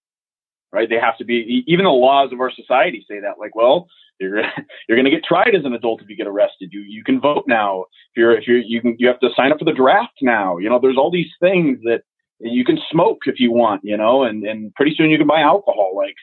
right? 0.73 0.89
They 0.89 0.99
have 0.99 1.17
to 1.19 1.25
be. 1.25 1.63
Even 1.69 1.85
the 1.85 1.91
laws 1.91 2.33
of 2.33 2.41
our 2.41 2.51
society 2.51 3.07
say 3.09 3.21
that, 3.21 3.39
like, 3.39 3.55
well, 3.55 3.87
you're 4.19 4.39
you're 4.89 4.97
going 4.97 5.05
to 5.05 5.11
get 5.11 5.25
tried 5.25 5.55
as 5.55 5.65
an 5.65 5.73
adult 5.73 6.03
if 6.03 6.09
you 6.09 6.17
get 6.17 6.27
arrested. 6.27 6.71
You 6.73 6.81
you 6.81 7.05
can 7.05 7.21
vote 7.21 7.45
now. 7.47 7.83
If 7.83 8.17
you're 8.17 8.37
if 8.37 8.49
you're 8.49 8.59
you 8.59 8.81
can 8.81 8.97
you 8.99 9.07
have 9.07 9.21
to 9.21 9.29
sign 9.37 9.53
up 9.53 9.59
for 9.61 9.67
the 9.67 9.73
draft 9.73 10.19
now. 10.21 10.59
You 10.59 10.69
know, 10.69 10.81
there's 10.81 10.99
all 10.99 11.11
these 11.11 11.31
things 11.41 11.79
that 11.85 12.03
you 12.41 12.65
can 12.65 12.79
smoke 12.91 13.19
if 13.27 13.39
you 13.39 13.53
want. 13.53 13.83
You 13.85 13.97
know, 13.97 14.25
and 14.25 14.45
and 14.45 14.75
pretty 14.75 14.95
soon 14.97 15.11
you 15.11 15.19
can 15.19 15.29
buy 15.29 15.43
alcohol. 15.43 15.93
Like, 15.95 16.17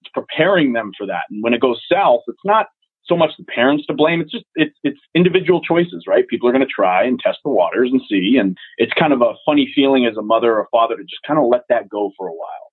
it's 0.00 0.10
preparing 0.14 0.72
them 0.72 0.92
for 0.96 1.06
that. 1.08 1.24
And 1.28 1.42
when 1.42 1.52
it 1.52 1.60
goes 1.60 1.82
south, 1.92 2.22
it's 2.26 2.38
not 2.44 2.68
so 3.08 3.16
much 3.16 3.30
the 3.38 3.44
parents 3.44 3.86
to 3.86 3.94
blame. 3.94 4.20
It's 4.20 4.30
just 4.30 4.44
it's 4.54 4.76
it's 4.82 5.00
individual 5.14 5.60
choices, 5.62 6.04
right? 6.06 6.26
People 6.28 6.48
are 6.48 6.52
going 6.52 6.66
to 6.66 6.72
try 6.72 7.04
and 7.04 7.18
test 7.18 7.38
the 7.44 7.50
waters 7.50 7.90
and 7.90 8.00
see, 8.08 8.36
and 8.38 8.56
it's 8.76 8.92
kind 8.92 9.12
of 9.12 9.22
a 9.22 9.34
funny 9.44 9.70
feeling 9.74 10.06
as 10.06 10.16
a 10.16 10.22
mother 10.22 10.56
or 10.56 10.68
father 10.70 10.96
to 10.96 11.02
just 11.02 11.22
kind 11.26 11.38
of 11.38 11.46
let 11.46 11.62
that 11.68 11.88
go 11.88 12.12
for 12.16 12.28
a 12.28 12.32
while. 12.32 12.72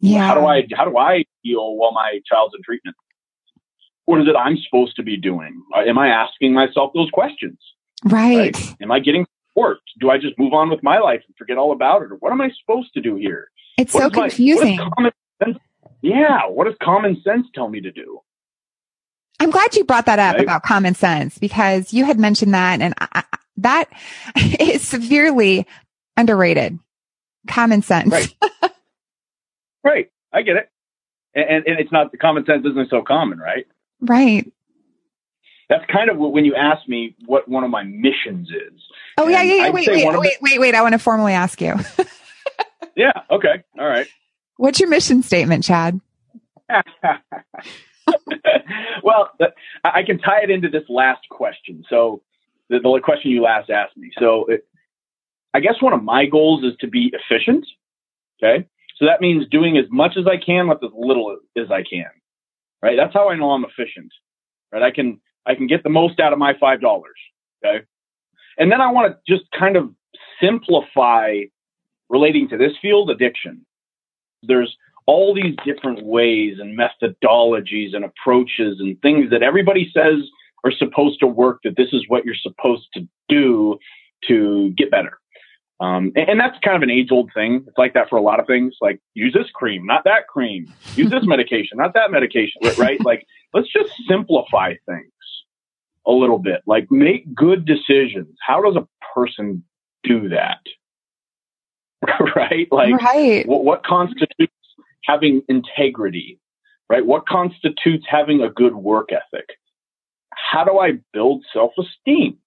Yeah. 0.00 0.26
How 0.26 0.34
do 0.34 0.46
I 0.46 0.66
how 0.74 0.84
do 0.84 0.98
I 0.98 1.24
feel 1.42 1.76
while 1.76 1.92
my 1.92 2.20
child's 2.30 2.54
in 2.54 2.62
treatment? 2.62 2.96
What 4.06 4.20
is 4.20 4.28
it 4.28 4.36
I'm 4.36 4.58
supposed 4.58 4.96
to 4.96 5.02
be 5.02 5.16
doing? 5.16 5.62
Uh, 5.74 5.80
am 5.80 5.98
I 5.98 6.08
asking 6.08 6.52
myself 6.52 6.92
those 6.94 7.10
questions? 7.10 7.58
Right. 8.04 8.54
right? 8.54 8.76
Am 8.82 8.90
I 8.90 9.00
getting 9.00 9.24
support? 9.48 9.78
Do 9.98 10.10
I 10.10 10.18
just 10.18 10.38
move 10.38 10.52
on 10.52 10.68
with 10.68 10.82
my 10.82 10.98
life 10.98 11.22
and 11.26 11.34
forget 11.38 11.56
all 11.56 11.72
about 11.72 12.02
it, 12.02 12.12
or 12.12 12.16
what 12.16 12.32
am 12.32 12.40
I 12.42 12.50
supposed 12.60 12.92
to 12.94 13.00
do 13.00 13.16
here? 13.16 13.48
It's 13.78 13.94
what 13.94 14.02
so 14.02 14.10
confusing. 14.10 14.78
My, 14.98 15.10
Yeah, 16.02 16.46
what 16.48 16.66
does 16.66 16.74
common 16.82 17.20
sense 17.22 17.46
tell 17.54 17.68
me 17.68 17.80
to 17.80 17.90
do? 17.90 18.20
I'm 19.40 19.50
glad 19.50 19.74
you 19.74 19.84
brought 19.84 20.06
that 20.06 20.18
up 20.18 20.34
Right. 20.36 20.44
about 20.44 20.62
common 20.62 20.94
sense 20.94 21.38
because 21.38 21.92
you 21.92 22.04
had 22.04 22.18
mentioned 22.18 22.54
that 22.54 22.80
and 22.80 22.94
I, 23.00 23.24
that 23.58 23.88
is 24.60 24.82
severely 24.86 25.66
underrated. 26.16 26.78
Common 27.48 27.82
sense. 27.82 28.10
Right. 28.10 28.34
Right, 29.84 30.10
I 30.32 30.40
get 30.40 30.56
it. 30.56 30.70
And, 31.34 31.66
and, 31.66 31.78
it's 31.78 31.92
not 31.92 32.10
the 32.10 32.16
common 32.16 32.46
sense 32.46 32.64
isn't 32.64 32.88
so 32.88 33.02
common, 33.02 33.38
right? 33.38 33.66
Right. 34.00 34.50
That's 35.68 35.84
kind 35.92 36.08
of 36.08 36.16
what, 36.16 36.32
when 36.32 36.46
you 36.46 36.54
ask 36.54 36.88
me 36.88 37.14
what 37.26 37.46
one 37.48 37.64
of 37.64 37.70
my 37.70 37.82
missions 37.82 38.48
is. 38.48 38.80
Oh 39.18 39.28
yeah, 39.28 39.42
yeah, 39.42 39.56
yeah. 39.56 39.62
I'd 39.64 39.74
Wait, 39.74 39.88
wait, 39.88 40.18
wait, 40.18 40.36
wait, 40.40 40.58
wait. 40.58 40.74
I 40.74 40.80
want 40.80 40.94
to 40.94 40.98
formally 40.98 41.34
ask 41.34 41.60
you. 41.60 41.74
Yeah, 42.96 43.12
okay, 43.30 43.64
all 43.78 43.86
right. 43.86 44.06
What's 44.56 44.78
your 44.78 44.88
mission 44.88 45.22
statement, 45.22 45.64
Chad? 45.64 46.00
well, 49.02 49.30
I 49.84 50.02
can 50.02 50.18
tie 50.18 50.42
it 50.42 50.50
into 50.50 50.68
this 50.68 50.84
last 50.88 51.28
question. 51.30 51.84
So, 51.88 52.22
the, 52.70 52.80
the 52.80 53.00
question 53.02 53.30
you 53.30 53.42
last 53.42 53.70
asked 53.70 53.96
me. 53.96 54.10
So, 54.18 54.46
it, 54.46 54.66
I 55.54 55.60
guess 55.60 55.80
one 55.80 55.92
of 55.92 56.02
my 56.02 56.26
goals 56.26 56.64
is 56.64 56.72
to 56.80 56.88
be 56.88 57.12
efficient. 57.12 57.64
Okay. 58.42 58.66
So 58.96 59.06
that 59.06 59.20
means 59.20 59.46
doing 59.48 59.78
as 59.78 59.86
much 59.90 60.16
as 60.18 60.26
I 60.26 60.36
can 60.36 60.68
with 60.68 60.82
as 60.82 60.90
little 60.94 61.36
as 61.56 61.70
I 61.70 61.82
can. 61.82 62.10
Right. 62.82 62.96
That's 62.96 63.14
how 63.14 63.30
I 63.30 63.36
know 63.36 63.52
I'm 63.52 63.64
efficient. 63.64 64.12
Right. 64.72 64.82
I 64.82 64.90
can, 64.90 65.20
I 65.46 65.54
can 65.54 65.66
get 65.66 65.84
the 65.84 65.90
most 65.90 66.20
out 66.20 66.32
of 66.32 66.38
my 66.38 66.52
$5. 66.54 66.78
Okay. 67.64 67.84
And 68.58 68.70
then 68.70 68.80
I 68.80 68.90
want 68.90 69.12
to 69.12 69.32
just 69.32 69.48
kind 69.58 69.76
of 69.76 69.90
simplify 70.40 71.40
relating 72.10 72.48
to 72.48 72.58
this 72.58 72.72
field 72.82 73.10
addiction. 73.10 73.64
There's 74.42 74.76
all 75.06 75.34
these 75.34 75.54
different 75.64 76.04
ways 76.04 76.58
and 76.58 76.78
methodologies 76.78 77.94
and 77.94 78.04
approaches 78.04 78.78
and 78.80 79.00
things 79.02 79.30
that 79.30 79.42
everybody 79.42 79.90
says 79.94 80.20
are 80.64 80.72
supposed 80.72 81.20
to 81.20 81.26
work, 81.26 81.60
that 81.64 81.76
this 81.76 81.88
is 81.92 82.04
what 82.08 82.24
you're 82.24 82.34
supposed 82.34 82.88
to 82.94 83.06
do 83.28 83.78
to 84.26 84.72
get 84.76 84.90
better. 84.90 85.18
Um, 85.80 86.12
and, 86.16 86.30
and 86.30 86.40
that's 86.40 86.58
kind 86.64 86.76
of 86.76 86.82
an 86.82 86.90
age 86.90 87.08
old 87.10 87.30
thing. 87.34 87.64
It's 87.66 87.76
like 87.76 87.94
that 87.94 88.08
for 88.08 88.16
a 88.16 88.22
lot 88.22 88.40
of 88.40 88.46
things. 88.46 88.74
Like 88.80 89.00
use 89.14 89.34
this 89.34 89.50
cream, 89.54 89.84
not 89.84 90.04
that 90.04 90.28
cream. 90.28 90.72
Use 90.94 91.10
this 91.10 91.24
medication, 91.26 91.78
not 91.78 91.94
that 91.94 92.10
medication. 92.10 92.62
Right? 92.78 93.02
Like 93.04 93.26
let's 93.52 93.70
just 93.72 93.92
simplify 94.08 94.74
things 94.86 95.12
a 96.06 96.12
little 96.12 96.38
bit. 96.38 96.62
Like 96.66 96.90
make 96.90 97.34
good 97.34 97.66
decisions. 97.66 98.36
How 98.46 98.62
does 98.62 98.76
a 98.76 98.86
person 99.14 99.64
do 100.04 100.28
that? 100.30 100.60
right? 102.36 102.68
Like 102.70 102.94
right. 103.02 103.46
what, 103.46 103.64
what 103.64 103.84
constitutes 103.84 104.52
having 105.04 105.42
integrity, 105.48 106.38
right? 106.88 107.04
What 107.04 107.26
constitutes 107.26 108.04
having 108.08 108.40
a 108.42 108.50
good 108.50 108.74
work 108.74 109.10
ethic? 109.12 109.46
How 110.52 110.64
do 110.64 110.78
I 110.78 110.92
build 111.12 111.44
self 111.52 111.72
esteem? 111.78 112.38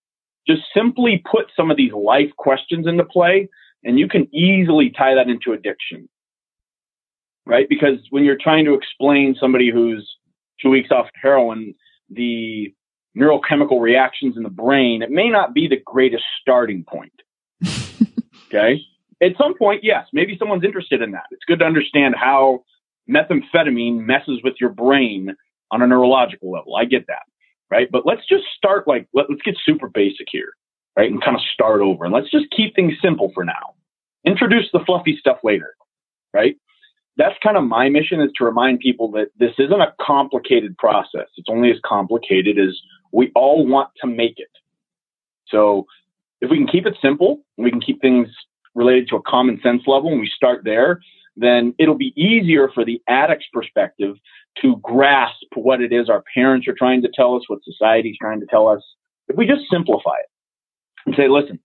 Just 0.47 0.63
simply 0.73 1.23
put 1.29 1.47
some 1.55 1.71
of 1.71 1.77
these 1.77 1.91
life 1.93 2.31
questions 2.37 2.87
into 2.87 3.03
play, 3.03 3.49
and 3.83 3.99
you 3.99 4.07
can 4.07 4.33
easily 4.33 4.89
tie 4.89 5.15
that 5.15 5.29
into 5.29 5.51
addiction, 5.53 6.07
right? 7.45 7.67
Because 7.67 7.99
when 8.09 8.23
you're 8.23 8.37
trying 8.41 8.65
to 8.65 8.73
explain 8.73 9.35
somebody 9.39 9.69
who's 9.69 10.09
two 10.61 10.69
weeks 10.69 10.89
off 10.91 11.07
heroin, 11.21 11.73
the 12.09 12.73
neurochemical 13.17 13.81
reactions 13.81 14.37
in 14.37 14.43
the 14.43 14.49
brain, 14.49 15.01
it 15.01 15.11
may 15.11 15.29
not 15.29 15.53
be 15.53 15.67
the 15.67 15.81
greatest 15.85 16.23
starting 16.41 16.85
point. 16.87 17.11
okay 18.47 18.81
at 19.21 19.31
some 19.37 19.57
point, 19.57 19.83
yes, 19.83 20.05
maybe 20.13 20.35
someone's 20.37 20.63
interested 20.63 21.01
in 21.01 21.11
that. 21.11 21.23
It's 21.31 21.43
good 21.45 21.59
to 21.59 21.65
understand 21.65 22.15
how 22.15 22.63
methamphetamine 23.09 24.05
messes 24.05 24.41
with 24.43 24.55
your 24.59 24.69
brain 24.69 25.35
on 25.71 25.81
a 25.81 25.87
neurological 25.87 26.51
level. 26.51 26.75
I 26.75 26.85
get 26.85 27.07
that, 27.07 27.23
right? 27.71 27.87
But 27.91 28.05
let's 28.05 28.27
just 28.27 28.43
start 28.55 28.87
like, 28.87 29.07
let, 29.13 29.29
let's 29.29 29.41
get 29.41 29.55
super 29.65 29.89
basic 29.89 30.27
here, 30.31 30.53
right? 30.95 31.09
And 31.09 31.23
kind 31.23 31.35
of 31.35 31.41
start 31.53 31.81
over. 31.81 32.05
And 32.05 32.13
let's 32.13 32.29
just 32.29 32.45
keep 32.55 32.75
things 32.75 32.93
simple 33.01 33.31
for 33.33 33.43
now. 33.43 33.75
Introduce 34.25 34.65
the 34.71 34.79
fluffy 34.85 35.17
stuff 35.19 35.37
later, 35.43 35.75
right? 36.33 36.55
That's 37.17 37.35
kind 37.41 37.57
of 37.57 37.63
my 37.63 37.89
mission 37.89 38.21
is 38.21 38.29
to 38.37 38.45
remind 38.45 38.79
people 38.79 39.09
that 39.11 39.29
this 39.39 39.53
isn't 39.57 39.81
a 39.81 39.93
complicated 39.99 40.77
process. 40.77 41.27
It's 41.37 41.49
only 41.49 41.71
as 41.71 41.77
complicated 41.83 42.59
as 42.59 42.77
we 43.11 43.31
all 43.33 43.65
want 43.65 43.89
to 44.01 44.07
make 44.07 44.35
it. 44.37 44.51
So 45.47 45.87
if 46.41 46.51
we 46.51 46.57
can 46.57 46.67
keep 46.67 46.85
it 46.85 46.95
simple, 47.01 47.41
we 47.57 47.71
can 47.71 47.81
keep 47.81 48.01
things 48.01 48.27
related 48.77 49.09
to 49.09 49.15
a 49.15 49.21
common 49.23 49.59
sense 49.61 49.81
level 49.87 50.11
and 50.11 50.19
we 50.19 50.31
start 50.33 50.61
there, 50.63 51.01
then 51.35 51.73
it'll 51.79 51.97
be 51.97 52.13
easier 52.15 52.69
for 52.73 52.85
the 52.85 53.01
addict's 53.09 53.47
perspective 53.51 54.15
to 54.61 54.77
grasp 54.81 55.45
what 55.55 55.81
it 55.81 55.91
is 55.91 56.09
our 56.09 56.23
parents 56.33 56.67
are 56.67 56.75
trying 56.77 57.01
to 57.01 57.09
tell 57.13 57.35
us, 57.35 57.43
what 57.47 57.59
society's 57.63 58.15
trying 58.21 58.39
to 58.39 58.45
tell 58.45 58.67
us. 58.67 58.81
If 59.27 59.35
we 59.35 59.45
just 59.45 59.63
simplify 59.69 60.15
it 60.19 60.29
and 61.05 61.15
say, 61.15 61.27
listen, 61.27 61.59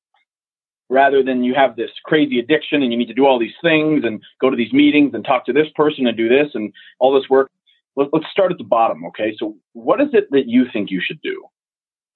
rather 0.89 1.23
than 1.23 1.45
you 1.45 1.55
have 1.55 1.77
this 1.77 1.91
crazy 2.05 2.39
addiction 2.39 2.83
and 2.83 2.93
you 2.93 2.99
need 2.99 3.09
to 3.09 3.15
do 3.15 3.27
all 3.27 3.39
these 3.39 3.57
things 3.63 4.05
and 4.05 4.23
go 4.41 4.51
to 4.51 4.57
these 4.57 4.73
meetings 4.73 5.13
and 5.15 5.25
talk 5.25 5.47
to 5.47 5.53
this 5.53 5.69
person 5.75 6.07
and 6.07 6.17
do 6.17 6.29
this 6.29 6.49
and 6.55 6.73
all 6.99 7.15
this 7.15 7.29
work, 7.31 7.51
let, 7.97 8.09
let's 8.13 8.27
start 8.31 8.53
at 8.53 8.59
the 8.59 8.65
bottom. 8.65 9.05
Okay. 9.07 9.35
So 9.39 9.57
what 9.75 10.01
is 10.01 10.09
it 10.13 10.29
that 10.31 10.49
you 10.49 10.67
think 10.73 10.91
you 10.91 11.01
should 11.05 11.21
do? 11.23 11.45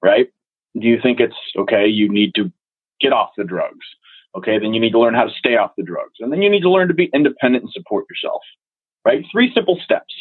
Right? 0.02 0.28
Do 0.78 0.86
you 0.86 0.98
think 1.02 1.20
it's 1.20 1.36
okay? 1.56 1.86
You 1.86 2.10
need 2.10 2.34
to 2.34 2.52
get 3.00 3.12
off 3.12 3.30
the 3.36 3.44
drugs. 3.44 3.86
Okay, 4.36 4.58
then 4.58 4.74
you 4.74 4.80
need 4.80 4.92
to 4.92 4.98
learn 4.98 5.14
how 5.14 5.24
to 5.24 5.32
stay 5.38 5.56
off 5.56 5.72
the 5.76 5.82
drugs. 5.82 6.14
And 6.20 6.30
then 6.30 6.42
you 6.42 6.50
need 6.50 6.60
to 6.60 6.70
learn 6.70 6.88
to 6.88 6.94
be 6.94 7.10
independent 7.14 7.64
and 7.64 7.72
support 7.72 8.04
yourself. 8.10 8.42
Right? 9.04 9.24
Three 9.32 9.50
simple 9.54 9.78
steps. 9.82 10.14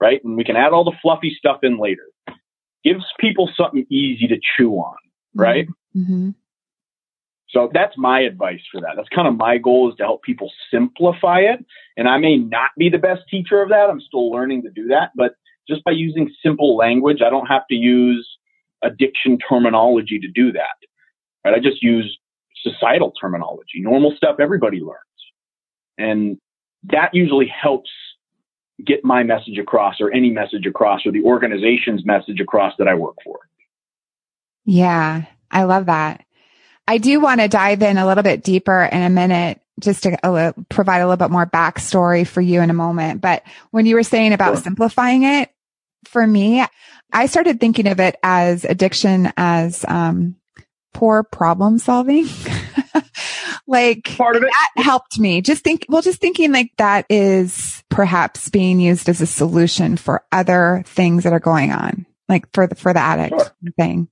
Right? 0.00 0.22
And 0.24 0.36
we 0.36 0.44
can 0.44 0.56
add 0.56 0.72
all 0.72 0.84
the 0.84 0.96
fluffy 1.02 1.34
stuff 1.36 1.58
in 1.62 1.78
later. 1.78 2.04
Gives 2.84 3.04
people 3.20 3.50
something 3.56 3.84
easy 3.90 4.26
to 4.28 4.36
chew 4.56 4.72
on. 4.74 4.96
Right? 5.34 5.68
Mm-hmm. 5.94 6.30
So 7.50 7.70
that's 7.72 7.96
my 7.96 8.20
advice 8.20 8.60
for 8.70 8.80
that. 8.80 8.92
That's 8.96 9.08
kind 9.08 9.26
of 9.26 9.36
my 9.36 9.58
goal 9.58 9.90
is 9.90 9.96
to 9.96 10.04
help 10.04 10.22
people 10.22 10.50
simplify 10.70 11.40
it. 11.40 11.64
And 11.96 12.08
I 12.08 12.18
may 12.18 12.36
not 12.36 12.70
be 12.76 12.90
the 12.90 12.98
best 12.98 13.22
teacher 13.30 13.62
of 13.62 13.70
that. 13.70 13.88
I'm 13.90 14.00
still 14.00 14.30
learning 14.30 14.62
to 14.62 14.70
do 14.70 14.88
that. 14.88 15.10
But 15.16 15.32
just 15.68 15.82
by 15.84 15.92
using 15.92 16.30
simple 16.42 16.76
language, 16.76 17.20
I 17.24 17.30
don't 17.30 17.46
have 17.46 17.66
to 17.70 17.74
use 17.74 18.28
addiction 18.82 19.38
terminology 19.38 20.18
to 20.20 20.28
do 20.28 20.52
that. 20.52 20.76
Right? 21.44 21.54
I 21.54 21.58
just 21.58 21.82
use 21.82 22.18
societal 22.62 23.12
terminology, 23.20 23.80
normal 23.80 24.14
stuff 24.16 24.36
everybody 24.40 24.80
learns. 24.80 24.98
And 25.96 26.38
that 26.84 27.10
usually 27.12 27.48
helps 27.48 27.90
get 28.84 29.04
my 29.04 29.22
message 29.24 29.58
across 29.58 29.96
or 30.00 30.12
any 30.12 30.30
message 30.30 30.66
across 30.66 31.04
or 31.04 31.12
the 31.12 31.22
organization's 31.22 32.04
message 32.04 32.40
across 32.40 32.74
that 32.78 32.86
I 32.86 32.94
work 32.94 33.16
for. 33.24 33.40
Yeah, 34.64 35.24
I 35.50 35.64
love 35.64 35.86
that. 35.86 36.24
I 36.86 36.98
do 36.98 37.20
want 37.20 37.40
to 37.40 37.48
dive 37.48 37.82
in 37.82 37.98
a 37.98 38.06
little 38.06 38.22
bit 38.22 38.42
deeper 38.42 38.82
in 38.84 39.02
a 39.02 39.10
minute 39.10 39.60
just 39.80 40.04
to 40.04 40.26
uh, 40.26 40.52
provide 40.68 41.00
a 41.00 41.06
little 41.06 41.16
bit 41.16 41.30
more 41.32 41.46
backstory 41.46 42.26
for 42.26 42.40
you 42.40 42.60
in 42.60 42.70
a 42.70 42.74
moment. 42.74 43.20
But 43.20 43.42
when 43.70 43.86
you 43.86 43.94
were 43.94 44.02
saying 44.02 44.32
about 44.32 44.54
Sure. 44.54 44.62
simplifying 44.64 45.22
it, 45.22 45.50
for 46.04 46.26
me, 46.26 46.64
I 47.12 47.26
started 47.26 47.60
thinking 47.60 47.86
of 47.88 48.00
it 48.00 48.16
as 48.22 48.64
addiction 48.64 49.32
as 49.36 49.84
um, 49.88 50.36
poor 50.98 51.22
problem 51.22 51.78
solving. 51.78 52.26
like 53.66 54.16
Part 54.16 54.36
of 54.36 54.42
it. 54.42 54.50
that 54.50 54.82
helped 54.82 55.18
me. 55.18 55.40
Just 55.40 55.62
think, 55.62 55.86
well, 55.88 56.02
just 56.02 56.20
thinking 56.20 56.52
like 56.52 56.72
that 56.78 57.06
is 57.08 57.82
perhaps 57.88 58.48
being 58.48 58.80
used 58.80 59.08
as 59.08 59.20
a 59.20 59.26
solution 59.26 59.96
for 59.96 60.24
other 60.32 60.82
things 60.86 61.24
that 61.24 61.32
are 61.32 61.40
going 61.40 61.72
on, 61.72 62.06
like 62.28 62.46
for 62.52 62.66
the 62.66 62.74
for 62.74 62.92
the 62.92 63.00
addict 63.00 63.30
Sure. 63.40 63.52
thing. 63.76 64.08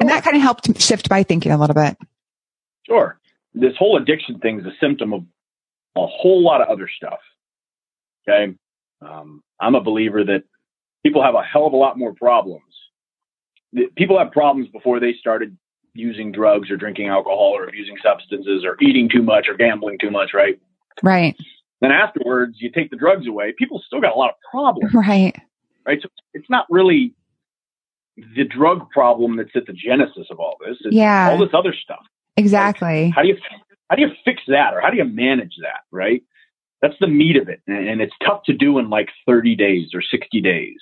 And 0.00 0.08
that 0.10 0.22
kind 0.24 0.36
of 0.36 0.42
helped 0.42 0.80
shift 0.80 1.10
my 1.10 1.22
thinking 1.22 1.52
a 1.52 1.58
little 1.58 1.74
bit. 1.74 1.96
Sure. 2.86 3.18
This 3.54 3.74
whole 3.78 3.96
addiction 3.96 4.38
thing 4.38 4.60
is 4.60 4.66
a 4.66 4.72
symptom 4.80 5.12
of 5.12 5.22
a 5.96 6.06
whole 6.06 6.42
lot 6.42 6.60
of 6.60 6.68
other 6.68 6.88
stuff. 6.88 7.18
Okay. 8.28 8.54
Um, 9.02 9.42
I'm 9.60 9.74
a 9.74 9.80
believer 9.80 10.24
that 10.24 10.42
people 11.04 11.22
have 11.22 11.34
a 11.34 11.42
hell 11.42 11.66
of 11.66 11.72
a 11.72 11.76
lot 11.76 11.98
more 11.98 12.14
problems. 12.14 12.62
People 13.96 14.18
have 14.18 14.30
problems 14.32 14.68
before 14.70 14.98
they 15.00 15.14
started 15.18 15.56
using 15.94 16.32
drugs 16.32 16.70
or 16.70 16.76
drinking 16.76 17.08
alcohol 17.08 17.52
or 17.56 17.64
abusing 17.68 17.96
substances 18.02 18.64
or 18.64 18.76
eating 18.80 19.08
too 19.08 19.22
much 19.22 19.46
or 19.48 19.54
gambling 19.54 19.98
too 19.98 20.10
much, 20.10 20.30
right? 20.34 20.58
Right. 21.02 21.36
Then 21.80 21.92
afterwards, 21.92 22.56
you 22.60 22.70
take 22.70 22.90
the 22.90 22.96
drugs 22.96 23.26
away, 23.26 23.54
people 23.56 23.82
still 23.86 24.00
got 24.00 24.14
a 24.14 24.18
lot 24.18 24.30
of 24.30 24.36
problems, 24.50 24.92
Right. 24.94 25.36
right? 25.86 25.98
So 26.02 26.08
it's 26.34 26.48
not 26.50 26.66
really 26.70 27.14
the 28.36 28.44
drug 28.44 28.90
problem 28.90 29.36
that's 29.36 29.54
at 29.54 29.66
the 29.66 29.72
genesis 29.72 30.26
of 30.30 30.40
all 30.40 30.56
this. 30.64 30.76
It's 30.84 30.94
Yeah. 30.94 31.30
all 31.30 31.38
this 31.38 31.54
other 31.54 31.72
stuff. 31.72 32.04
Exactly. 32.36 33.10
How 33.10 33.22
do 33.22 33.28
you 33.28 33.36
how 33.90 33.96
do 33.96 34.02
you 34.02 34.10
fix 34.24 34.42
that 34.48 34.74
or 34.74 34.80
how 34.82 34.90
do 34.90 34.96
you 34.98 35.04
manage 35.04 35.54
that, 35.62 35.80
right? 35.90 36.22
That's 36.82 36.94
the 37.00 37.06
meat 37.06 37.36
of 37.36 37.48
it. 37.48 37.62
And, 37.66 37.88
and 37.88 38.00
it's 38.02 38.12
tough 38.24 38.42
to 38.44 38.52
do 38.52 38.78
in 38.78 38.90
like 38.90 39.08
30 39.26 39.56
days 39.56 39.90
or 39.94 40.02
60 40.02 40.40
days. 40.42 40.76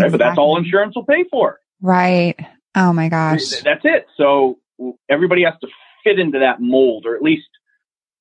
Right? 0.00 0.10
But 0.10 0.18
that's 0.18 0.38
all 0.38 0.56
insurance 0.56 0.94
will 0.96 1.04
pay 1.04 1.24
for. 1.30 1.58
Right. 1.82 2.36
Oh 2.74 2.92
my 2.92 3.08
gosh. 3.08 3.62
That's 3.62 3.84
it. 3.84 4.06
So 4.16 4.58
everybody 5.08 5.44
has 5.44 5.54
to 5.60 5.68
fit 6.04 6.18
into 6.18 6.40
that 6.40 6.60
mold 6.60 7.06
or 7.06 7.16
at 7.16 7.22
least 7.22 7.48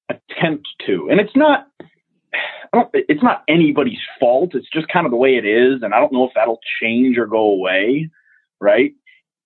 attempt 0.10 0.68
to. 0.86 1.10
And 1.10 1.20
it's 1.20 1.36
not 1.36 1.68
it's 2.94 3.24
not 3.24 3.44
anybody's 3.48 4.00
fault. 4.20 4.52
It's 4.54 4.70
just 4.72 4.88
kind 4.90 5.06
of 5.06 5.12
the 5.12 5.18
way 5.18 5.36
it 5.36 5.46
is. 5.46 5.82
And 5.84 5.94
I 5.94 6.00
don't 6.00 6.12
know 6.12 6.26
if 6.26 6.32
that'll 6.36 6.60
change 6.82 7.18
or 7.18 7.26
go 7.26 7.52
away. 7.52 8.10
Right. 8.60 8.94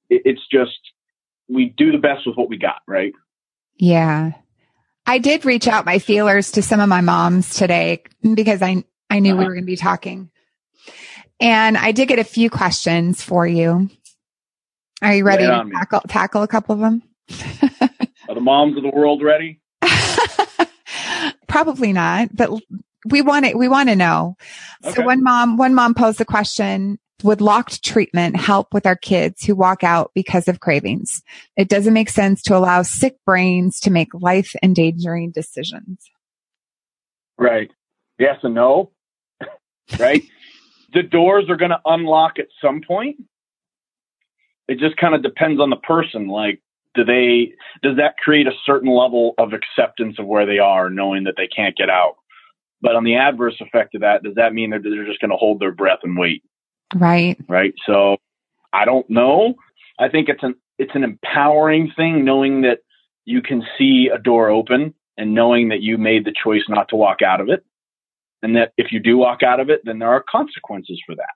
It's 0.10 0.42
just, 0.52 0.80
we 1.48 1.74
do 1.78 1.92
the 1.92 1.98
best 1.98 2.26
with 2.26 2.36
what 2.36 2.50
we 2.50 2.58
got. 2.58 2.82
Right. 2.88 3.14
Yeah. 3.78 4.32
I 5.06 5.18
did 5.18 5.46
reach 5.46 5.68
out 5.68 5.86
my 5.86 6.00
feelers 6.00 6.52
to 6.52 6.62
some 6.62 6.80
of 6.80 6.90
my 6.90 7.02
moms 7.02 7.56
today 7.56 8.04
because 8.34 8.62
I, 8.62 8.84
I 9.10 9.20
knew 9.20 9.34
uh-huh. 9.34 9.40
we 9.40 9.46
were 9.46 9.54
going 9.54 9.64
to 9.64 9.72
be 9.72 9.78
talking. 9.78 10.30
And 11.40 11.78
I 11.78 11.92
did 11.92 12.08
get 12.08 12.20
a 12.20 12.24
few 12.24 12.50
questions 12.50 13.22
for 13.22 13.48
you. 13.48 13.90
Are 15.02 15.16
you 15.16 15.24
ready 15.24 15.46
to 15.46 15.70
tackle, 15.74 16.02
tackle 16.08 16.44
a 16.44 16.48
couple 16.48 16.74
of 16.74 16.82
them? 16.82 17.02
Are 18.30 18.36
the 18.36 18.42
moms 18.42 18.78
of 18.78 18.84
the 18.84 18.90
world 18.90 19.24
ready? 19.24 19.60
Probably 21.48 21.92
not, 21.92 22.36
but 22.36 22.52
we 23.10 23.22
want 23.22 23.46
it. 23.46 23.58
We 23.58 23.68
want 23.68 23.90
to 23.90 23.96
know. 23.96 24.36
Okay. 24.86 24.96
So 24.96 25.06
one 25.06 25.24
mom, 25.24 25.58
one 25.58 25.74
mom 25.74 25.96
posed 25.96 26.20
the 26.20 26.26
question, 26.26 27.00
would 27.24 27.42
locked 27.42 27.84
treatment 27.84 28.36
help 28.36 28.74
with 28.74 28.86
our 28.86 28.96
kids 28.96 29.44
who 29.44 29.56
walk 29.56 29.84
out 29.84 30.12
because 30.14 30.48
of 30.48 30.60
cravings? 30.60 31.22
It 31.58 31.68
doesn't 31.68 31.94
make 31.94 32.10
sense 32.10 32.42
to 32.44 32.56
allow 32.56 32.84
sick 32.84 33.18
brains 33.26 33.80
to 33.82 33.92
make 33.92 34.14
life 34.14 34.54
endangering 34.62 35.32
decisions. 35.32 36.10
Right. 37.38 37.72
Yes 38.20 38.38
and 38.44 38.54
no. 38.54 38.92
right. 40.00 40.24
the 40.94 41.04
doors 41.04 41.46
are 41.50 41.58
going 41.58 41.72
to 41.72 41.82
unlock 41.86 42.38
at 42.38 42.48
some 42.62 42.82
point. 42.88 43.18
It 44.72 44.80
just 44.80 44.96
kind 44.96 45.14
of 45.14 45.22
depends 45.22 45.60
on 45.60 45.70
the 45.70 45.76
person. 45.76 46.30
Like, 46.30 46.62
do 46.96 47.04
they, 47.04 47.54
does 47.84 47.98
that 47.98 48.16
create 48.18 48.48
a 48.48 48.54
certain 48.66 48.90
level 48.90 49.34
of 49.38 49.52
acceptance 49.52 50.16
of 50.18 50.26
where 50.26 50.46
they 50.46 50.60
are, 50.60 50.90
knowing 50.90 51.26
that 51.26 51.34
they 51.36 51.48
can't 51.48 51.76
get 51.76 51.90
out? 51.90 52.16
But 52.82 52.96
on 52.96 53.04
the 53.04 53.18
adverse 53.18 53.56
effect 53.60 53.96
of 53.96 54.02
that, 54.02 54.24
does 54.24 54.36
that 54.36 54.54
mean 54.54 54.70
that 54.70 54.82
they're 54.84 55.06
just 55.06 55.20
going 55.20 55.32
to 55.32 55.36
hold 55.38 55.60
their 55.60 55.74
breath 55.74 56.00
and 56.04 56.18
wait? 56.18 56.42
Right. 56.96 57.38
Right. 57.50 57.74
So 57.86 58.16
I 58.72 58.86
don't 58.86 59.10
know. 59.10 59.56
I 60.00 60.08
think 60.08 60.30
it's 60.30 60.42
an 60.42 60.56
it's 60.80 60.96
an 60.96 61.04
empowering 61.04 61.92
thing 61.96 62.24
knowing 62.24 62.62
that 62.62 62.80
you 63.26 63.42
can 63.42 63.64
see 63.78 64.10
a 64.12 64.18
door 64.18 64.50
open 64.50 64.96
and 65.18 65.36
knowing 65.36 65.70
that 65.70 65.82
you 65.82 65.98
made 65.98 66.26
the 66.26 66.34
choice 66.44 66.64
not 66.70 66.88
to 66.90 66.96
walk 66.96 67.22
out 67.22 67.42
of 67.42 67.50
it. 67.50 67.64
And 68.42 68.56
that 68.56 68.72
if 68.78 68.92
you 68.92 69.00
do 69.00 69.18
walk 69.18 69.44
out 69.44 69.60
of 69.60 69.70
it, 69.70 69.82
then 69.84 70.00
there 70.00 70.10
are 70.10 70.24
consequences 70.28 71.00
for 71.06 71.14
that. 71.16 71.36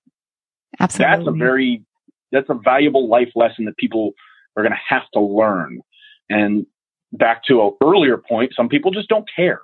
Absolutely. 0.80 1.15
That's 1.15 1.28
a 1.28 1.38
very 1.38 1.84
that's 2.31 2.49
a 2.49 2.53
valuable 2.53 3.07
life 3.07 3.29
lesson 3.35 3.65
that 3.65 3.77
people 3.77 4.13
are 4.55 4.63
going 4.63 4.73
to 4.73 4.93
have 4.95 5.09
to 5.13 5.19
learn. 5.19 5.81
And 6.29 6.65
back 7.11 7.43
to 7.45 7.61
an 7.61 7.71
earlier 7.83 8.17
point, 8.17 8.53
some 8.55 8.69
people 8.69 8.91
just 8.91 9.09
don't 9.09 9.27
care. 9.35 9.61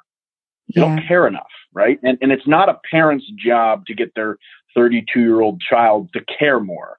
They 0.73 0.81
yeah. 0.81 0.95
don't 0.95 1.07
care 1.07 1.27
enough, 1.27 1.49
right? 1.73 1.99
And 2.03 2.17
and 2.21 2.31
it's 2.31 2.47
not 2.47 2.69
a 2.69 2.79
parent's 2.89 3.25
job 3.37 3.85
to 3.87 3.93
get 3.93 4.13
their 4.15 4.37
32 4.75 5.19
year 5.19 5.41
old 5.41 5.61
child 5.61 6.09
to 6.13 6.21
care 6.39 6.59
more, 6.59 6.97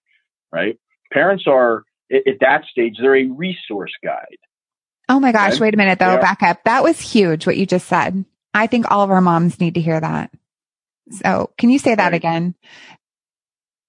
right? 0.51 0.79
Parents 1.13 1.45
are 1.47 1.85
at, 2.13 2.39
that 2.41 2.65
stage, 2.71 2.97
they're 3.01 3.17
a 3.17 3.27
resource 3.27 3.93
guide. 4.05 4.39
Oh 5.09 5.21
my 5.21 5.33
gosh, 5.33 5.59
wait 5.61 5.75
a 5.75 5.77
minute 5.77 5.99
though, 5.99 6.19
back 6.19 6.43
up. 6.43 6.65
That 6.65 6.83
was 6.83 7.01
huge 7.01 7.47
what 7.47 7.57
you 7.57 7.67
just 7.67 7.89
said. 7.89 8.25
I 8.55 8.67
think 8.67 8.91
all 8.91 9.03
of 9.03 9.11
our 9.11 9.21
moms 9.21 9.61
need 9.61 9.75
to 9.75 9.81
hear 9.81 9.99
that. 9.99 10.31
So 11.11 11.51
can 11.59 11.71
you 11.71 11.79
say 11.79 11.95
that 11.95 12.05
right. 12.05 12.15
again? 12.15 12.55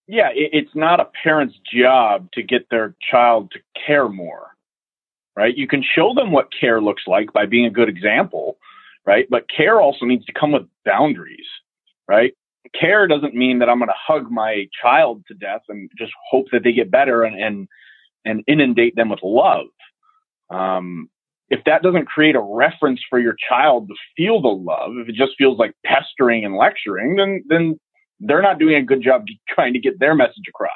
Yeah, 0.07 0.29
it, 0.29 0.49
it's 0.53 0.75
not 0.75 0.99
a 0.99 1.09
parent's 1.23 1.55
job 1.73 2.29
to 2.33 2.43
get 2.43 2.67
their 2.69 2.95
child 3.11 3.51
to 3.51 3.59
care 3.85 4.09
more, 4.09 4.47
right? 5.35 5.55
You 5.55 5.67
can 5.67 5.83
show 5.83 6.13
them 6.13 6.31
what 6.31 6.49
care 6.59 6.81
looks 6.81 7.03
like 7.07 7.33
by 7.33 7.45
being 7.45 7.65
a 7.65 7.71
good 7.71 7.89
example, 7.89 8.57
right? 9.05 9.27
But 9.29 9.45
care 9.55 9.81
also 9.81 10.05
needs 10.05 10.25
to 10.25 10.33
come 10.33 10.51
with 10.51 10.63
boundaries, 10.85 11.47
right? 12.07 12.33
care 12.79 13.07
doesn't 13.07 13.35
mean 13.35 13.59
that 13.59 13.69
I'm 13.69 13.77
going 13.79 13.89
to 13.89 13.93
hug 13.97 14.31
my 14.31 14.67
child 14.81 15.23
to 15.27 15.33
death 15.35 15.61
and 15.69 15.89
just 15.97 16.11
hope 16.31 16.47
that 16.51 16.63
they 16.63 16.71
get 16.73 16.89
better 16.91 17.23
and 17.23 17.35
and, 17.41 17.67
and 18.25 18.43
inundate 18.47 18.95
them 18.95 19.09
with 19.09 19.19
love. 19.23 19.67
Um, 20.49 21.09
if 21.49 21.63
that 21.65 21.83
doesn't 21.83 22.07
create 22.07 22.35
a 22.35 22.41
reference 22.41 23.01
for 23.09 23.19
your 23.19 23.35
child 23.49 23.89
to 23.89 23.95
feel 24.17 24.41
the 24.41 24.47
love, 24.49 24.93
if 24.97 25.09
it 25.09 25.15
just 25.15 25.33
feels 25.37 25.59
like 25.59 25.73
pestering 25.85 26.45
and 26.45 26.55
lecturing, 26.55 27.15
then 27.17 27.43
then 27.47 27.79
they're 28.25 28.41
not 28.41 28.59
doing 28.59 28.75
a 28.75 28.83
good 28.83 29.01
job 29.01 29.25
trying 29.49 29.73
to 29.73 29.79
get 29.79 29.99
their 29.99 30.15
message 30.15 30.45
across, 30.47 30.71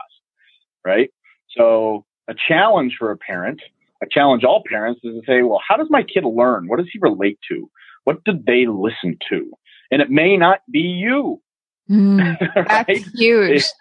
right? 0.86 1.10
So 1.56 2.06
a 2.28 2.36
challenge 2.48 2.96
for 3.00 3.12
a 3.12 3.18
parent, 3.18 3.62
a 4.02 4.08
challenge 4.10 4.44
all 4.44 4.64
parents 4.70 5.02
is 5.04 5.16
to 5.16 5.22
say, 5.26 5.42
well, 5.42 5.62
how 5.68 5.78
does 5.78 5.88
my 5.90 6.04
kid 6.04 6.26
learn? 6.26 6.68
What 6.68 6.78
does 6.78 6.90
he 6.92 7.00
relate 7.02 7.40
to? 7.50 7.70
What 8.04 8.24
did 8.24 8.46
they 8.46 8.68
listen 8.68 9.18
to? 9.30 9.52
And 9.92 10.02
it 10.02 10.10
may 10.10 10.38
not 10.38 10.60
be 10.70 10.80
you. 10.80 11.42
Mm, 11.90 12.38
that's 12.56 12.90
right? 12.90 13.06
huge. 13.16 13.62
It, 13.62 13.72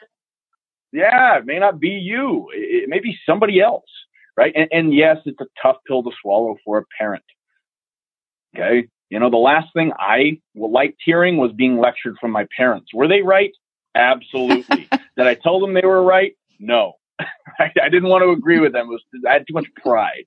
yeah, 0.93 1.39
it 1.39 1.47
may 1.47 1.59
not 1.59 1.81
be 1.81 1.89
you. 1.89 2.49
It, 2.55 2.85
it 2.85 2.89
may 2.89 3.01
be 3.01 3.17
somebody 3.27 3.61
else, 3.61 3.85
right? 4.37 4.53
And, 4.55 4.69
and 4.73 4.95
yes, 4.95 5.19
it's 5.27 5.41
a 5.41 5.47
tough 5.61 5.77
pill 5.87 6.03
to 6.05 6.11
swallow 6.23 6.57
for 6.65 6.79
a 6.79 6.85
parent. 6.99 7.25
Okay. 8.57 8.89
You 9.11 9.21
know, 9.21 9.31
the 9.31 9.37
last 9.37 9.69
thing 9.73 9.93
I 9.99 10.41
liked 10.55 11.01
hearing 11.05 11.37
was 11.37 11.53
being 11.53 11.79
lectured 11.79 12.17
from 12.21 12.33
my 12.33 12.47
parents. 12.57 12.93
Were 12.93 13.09
they 13.09 13.23
right? 13.23 13.53
Absolutely. 13.95 14.89
Did 15.17 15.27
I 15.27 15.35
tell 15.35 15.61
them 15.61 15.75
they 15.75 15.87
were 15.87 16.03
right? 16.03 16.37
No. 16.59 16.95
I, 17.21 17.71
I 17.83 17.89
didn't 17.89 18.09
want 18.09 18.23
to 18.23 18.31
agree 18.31 18.59
with 18.59 18.73
them. 18.73 18.89
Was, 18.89 19.03
I 19.29 19.35
had 19.35 19.47
too 19.47 19.55
much 19.55 19.67
pride, 19.77 20.25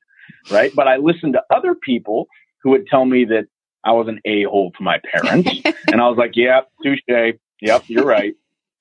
right? 0.49 0.71
But 0.73 0.87
I 0.87 0.97
listened 0.97 1.33
to 1.33 1.43
other 1.55 1.75
people 1.75 2.27
who 2.63 2.71
would 2.71 2.87
tell 2.87 3.05
me 3.05 3.25
that 3.25 3.47
I 3.83 3.91
was 3.91 4.07
an 4.07 4.19
a 4.25 4.43
hole 4.43 4.71
to 4.77 4.83
my 4.83 4.99
parents, 5.11 5.49
and 5.91 6.01
I 6.01 6.09
was 6.09 6.17
like, 6.17 6.31
"Yeah, 6.35 6.61
touche. 6.83 6.99
Yep, 7.61 7.83
you're 7.87 8.05
right. 8.05 8.33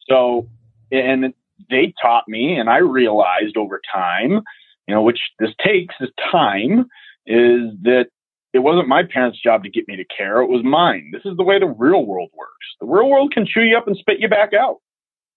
So, 0.08 0.48
and 0.90 1.34
they 1.70 1.92
taught 2.00 2.24
me, 2.28 2.56
and 2.56 2.70
I 2.70 2.78
realized 2.78 3.56
over 3.56 3.80
time, 3.94 4.42
you 4.86 4.94
know, 4.94 5.02
which 5.02 5.20
this 5.38 5.50
takes 5.64 5.94
is 6.00 6.08
time, 6.32 6.86
is 7.26 7.72
that 7.82 8.06
it 8.52 8.60
wasn't 8.60 8.88
my 8.88 9.02
parents' 9.02 9.42
job 9.42 9.62
to 9.62 9.70
get 9.70 9.86
me 9.88 9.96
to 9.96 10.04
care. 10.04 10.40
It 10.40 10.48
was 10.48 10.64
mine. 10.64 11.10
This 11.12 11.24
is 11.24 11.36
the 11.36 11.42
way 11.42 11.58
the 11.58 11.66
real 11.66 12.06
world 12.06 12.30
works. 12.36 12.52
The 12.80 12.86
real 12.86 13.08
world 13.08 13.32
can 13.32 13.46
chew 13.46 13.62
you 13.62 13.76
up 13.76 13.86
and 13.86 13.96
spit 13.96 14.20
you 14.20 14.28
back 14.28 14.54
out. 14.54 14.78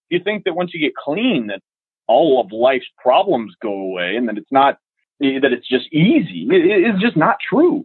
You 0.09 0.19
think 0.23 0.45
that 0.45 0.55
once 0.55 0.71
you 0.73 0.79
get 0.79 0.95
clean, 0.95 1.47
that 1.47 1.61
all 2.07 2.41
of 2.41 2.51
life's 2.51 2.85
problems 2.97 3.53
go 3.61 3.73
away 3.73 4.15
and 4.15 4.27
that 4.27 4.37
it's 4.37 4.51
not, 4.51 4.77
that 5.19 5.51
it's 5.51 5.67
just 5.67 5.91
easy. 5.93 6.47
It's 6.49 7.01
just 7.01 7.17
not 7.17 7.37
true. 7.47 7.83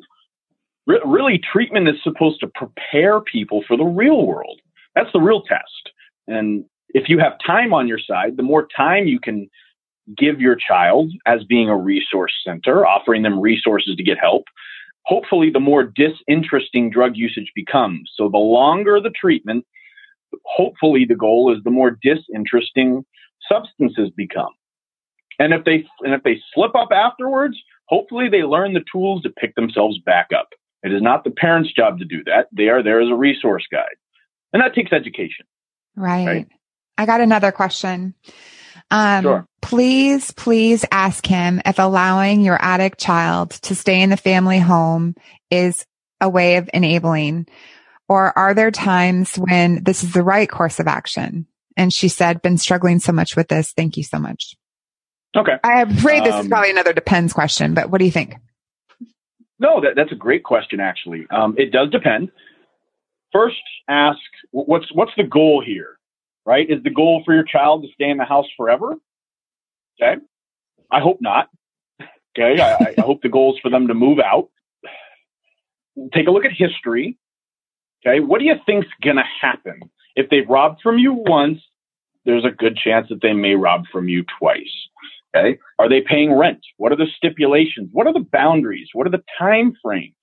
really, 0.86 1.38
treatment 1.52 1.88
is 1.88 1.96
supposed 2.02 2.40
to 2.40 2.48
prepare 2.54 3.20
people 3.20 3.64
for 3.66 3.76
the 3.76 3.84
real 3.84 4.26
world. 4.26 4.60
That's 4.94 5.12
the 5.12 5.20
real 5.20 5.42
test. 5.42 5.90
And 6.26 6.64
if 6.90 7.08
you 7.08 7.18
have 7.18 7.34
time 7.44 7.74
on 7.74 7.88
your 7.88 7.98
side, 7.98 8.36
the 8.36 8.42
more 8.42 8.66
time 8.76 9.06
you 9.06 9.20
can 9.20 9.48
give 10.16 10.40
your 10.40 10.56
child 10.56 11.12
as 11.26 11.42
being 11.44 11.68
a 11.68 11.76
resource 11.76 12.32
center, 12.44 12.86
offering 12.86 13.22
them 13.22 13.40
resources 13.40 13.96
to 13.96 14.02
get 14.02 14.18
help, 14.18 14.44
hopefully 15.06 15.50
the 15.50 15.60
more 15.60 15.84
disinteresting 15.84 16.90
drug 16.90 17.16
usage 17.16 17.52
becomes. 17.54 18.10
So 18.16 18.28
the 18.28 18.38
longer 18.38 19.00
the 19.00 19.10
treatment, 19.10 19.64
hopefully 20.44 21.06
the 21.08 21.14
goal 21.14 21.54
is 21.56 21.62
the 21.64 21.70
more 21.70 21.96
disinteresting 22.02 23.04
substances 23.50 24.10
become. 24.16 24.52
And 25.38 25.54
if 25.54 25.64
they 25.64 25.86
and 26.00 26.12
if 26.12 26.22
they 26.22 26.40
slip 26.52 26.74
up 26.74 26.88
afterwards, 26.92 27.56
hopefully 27.86 28.28
they 28.28 28.42
learn 28.42 28.74
the 28.74 28.84
tools 28.90 29.22
to 29.22 29.30
pick 29.30 29.54
themselves 29.54 29.98
back 29.98 30.28
up. 30.36 30.48
It 30.82 30.92
is 30.92 31.02
not 31.02 31.24
the 31.24 31.30
parents' 31.30 31.72
job 31.72 31.98
to 31.98 32.04
do 32.04 32.22
that. 32.24 32.48
They 32.52 32.68
are 32.68 32.82
there 32.82 33.00
as 33.00 33.08
a 33.08 33.14
resource 33.14 33.66
guide. 33.70 33.96
And 34.52 34.62
that 34.62 34.74
takes 34.74 34.92
education. 34.92 35.46
Right. 35.94 36.26
right? 36.26 36.48
I 36.98 37.06
got 37.06 37.20
another 37.20 37.52
question. 37.52 38.14
Um, 38.90 39.22
sure. 39.22 39.46
Please, 39.62 40.30
please 40.32 40.84
ask 40.92 41.26
him 41.26 41.60
if 41.64 41.78
allowing 41.78 42.42
your 42.42 42.58
addict 42.60 43.00
child 43.00 43.50
to 43.62 43.74
stay 43.74 44.00
in 44.00 44.10
the 44.10 44.16
family 44.16 44.58
home 44.58 45.16
is 45.50 45.84
a 46.20 46.28
way 46.28 46.56
of 46.56 46.70
enabling, 46.72 47.46
or 48.08 48.36
are 48.38 48.54
there 48.54 48.70
times 48.70 49.36
when 49.36 49.82
this 49.82 50.04
is 50.04 50.12
the 50.12 50.22
right 50.22 50.48
course 50.48 50.78
of 50.78 50.86
action? 50.86 51.46
And 51.76 51.92
she 51.92 52.08
said, 52.08 52.42
been 52.42 52.58
struggling 52.58 53.00
so 53.00 53.12
much 53.12 53.36
with 53.36 53.48
this. 53.48 53.72
Thank 53.72 53.96
you 53.96 54.02
so 54.04 54.18
much. 54.18 54.54
Okay. 55.36 55.56
I'm 55.62 55.90
afraid 55.90 56.24
this 56.24 56.34
um, 56.34 56.40
is 56.42 56.48
probably 56.48 56.70
another 56.70 56.92
depends 56.92 57.32
question, 57.32 57.74
but 57.74 57.90
what 57.90 57.98
do 57.98 58.04
you 58.04 58.10
think? 58.10 58.36
No, 59.58 59.80
that, 59.80 59.94
that's 59.96 60.12
a 60.12 60.16
great 60.16 60.44
question, 60.44 60.80
actually. 60.80 61.26
Um, 61.30 61.54
it 61.58 61.72
does 61.72 61.90
depend 61.90 62.30
first 63.32 63.56
ask 63.88 64.18
what's 64.50 64.86
what's 64.94 65.12
the 65.16 65.24
goal 65.24 65.62
here, 65.64 65.95
right? 66.46 66.68
Is 66.68 66.82
the 66.82 66.90
goal 66.90 67.22
for 67.24 67.34
your 67.34 67.44
child 67.44 67.82
to 67.82 67.88
stay 67.92 68.08
in 68.08 68.16
the 68.16 68.24
house 68.24 68.46
forever? 68.56 68.94
Okay, 70.00 70.20
I 70.90 71.00
hope 71.00 71.18
not. 71.20 71.48
Okay, 72.38 72.60
I, 72.60 72.94
I 72.98 73.00
hope 73.00 73.22
the 73.22 73.28
goal 73.28 73.54
is 73.54 73.60
for 73.60 73.70
them 73.70 73.88
to 73.88 73.94
move 73.94 74.18
out. 74.18 74.48
Take 76.14 76.28
a 76.28 76.30
look 76.30 76.44
at 76.44 76.52
history. 76.52 77.18
Okay, 78.06 78.20
what 78.20 78.38
do 78.38 78.44
you 78.44 78.54
think's 78.66 78.88
going 79.02 79.16
to 79.16 79.24
happen 79.40 79.80
if 80.14 80.28
they've 80.30 80.48
robbed 80.48 80.80
from 80.82 80.98
you 80.98 81.12
once? 81.12 81.60
There's 82.24 82.44
a 82.44 82.50
good 82.50 82.76
chance 82.76 83.08
that 83.08 83.22
they 83.22 83.32
may 83.32 83.54
rob 83.54 83.84
from 83.90 84.08
you 84.08 84.24
twice. 84.38 84.72
Okay, 85.34 85.58
are 85.78 85.88
they 85.88 86.00
paying 86.00 86.32
rent? 86.32 86.60
What 86.76 86.92
are 86.92 86.96
the 86.96 87.06
stipulations? 87.16 87.90
What 87.92 88.06
are 88.06 88.12
the 88.12 88.26
boundaries? 88.32 88.88
What 88.92 89.06
are 89.06 89.10
the 89.10 89.24
time 89.38 89.74
frames 89.82 90.14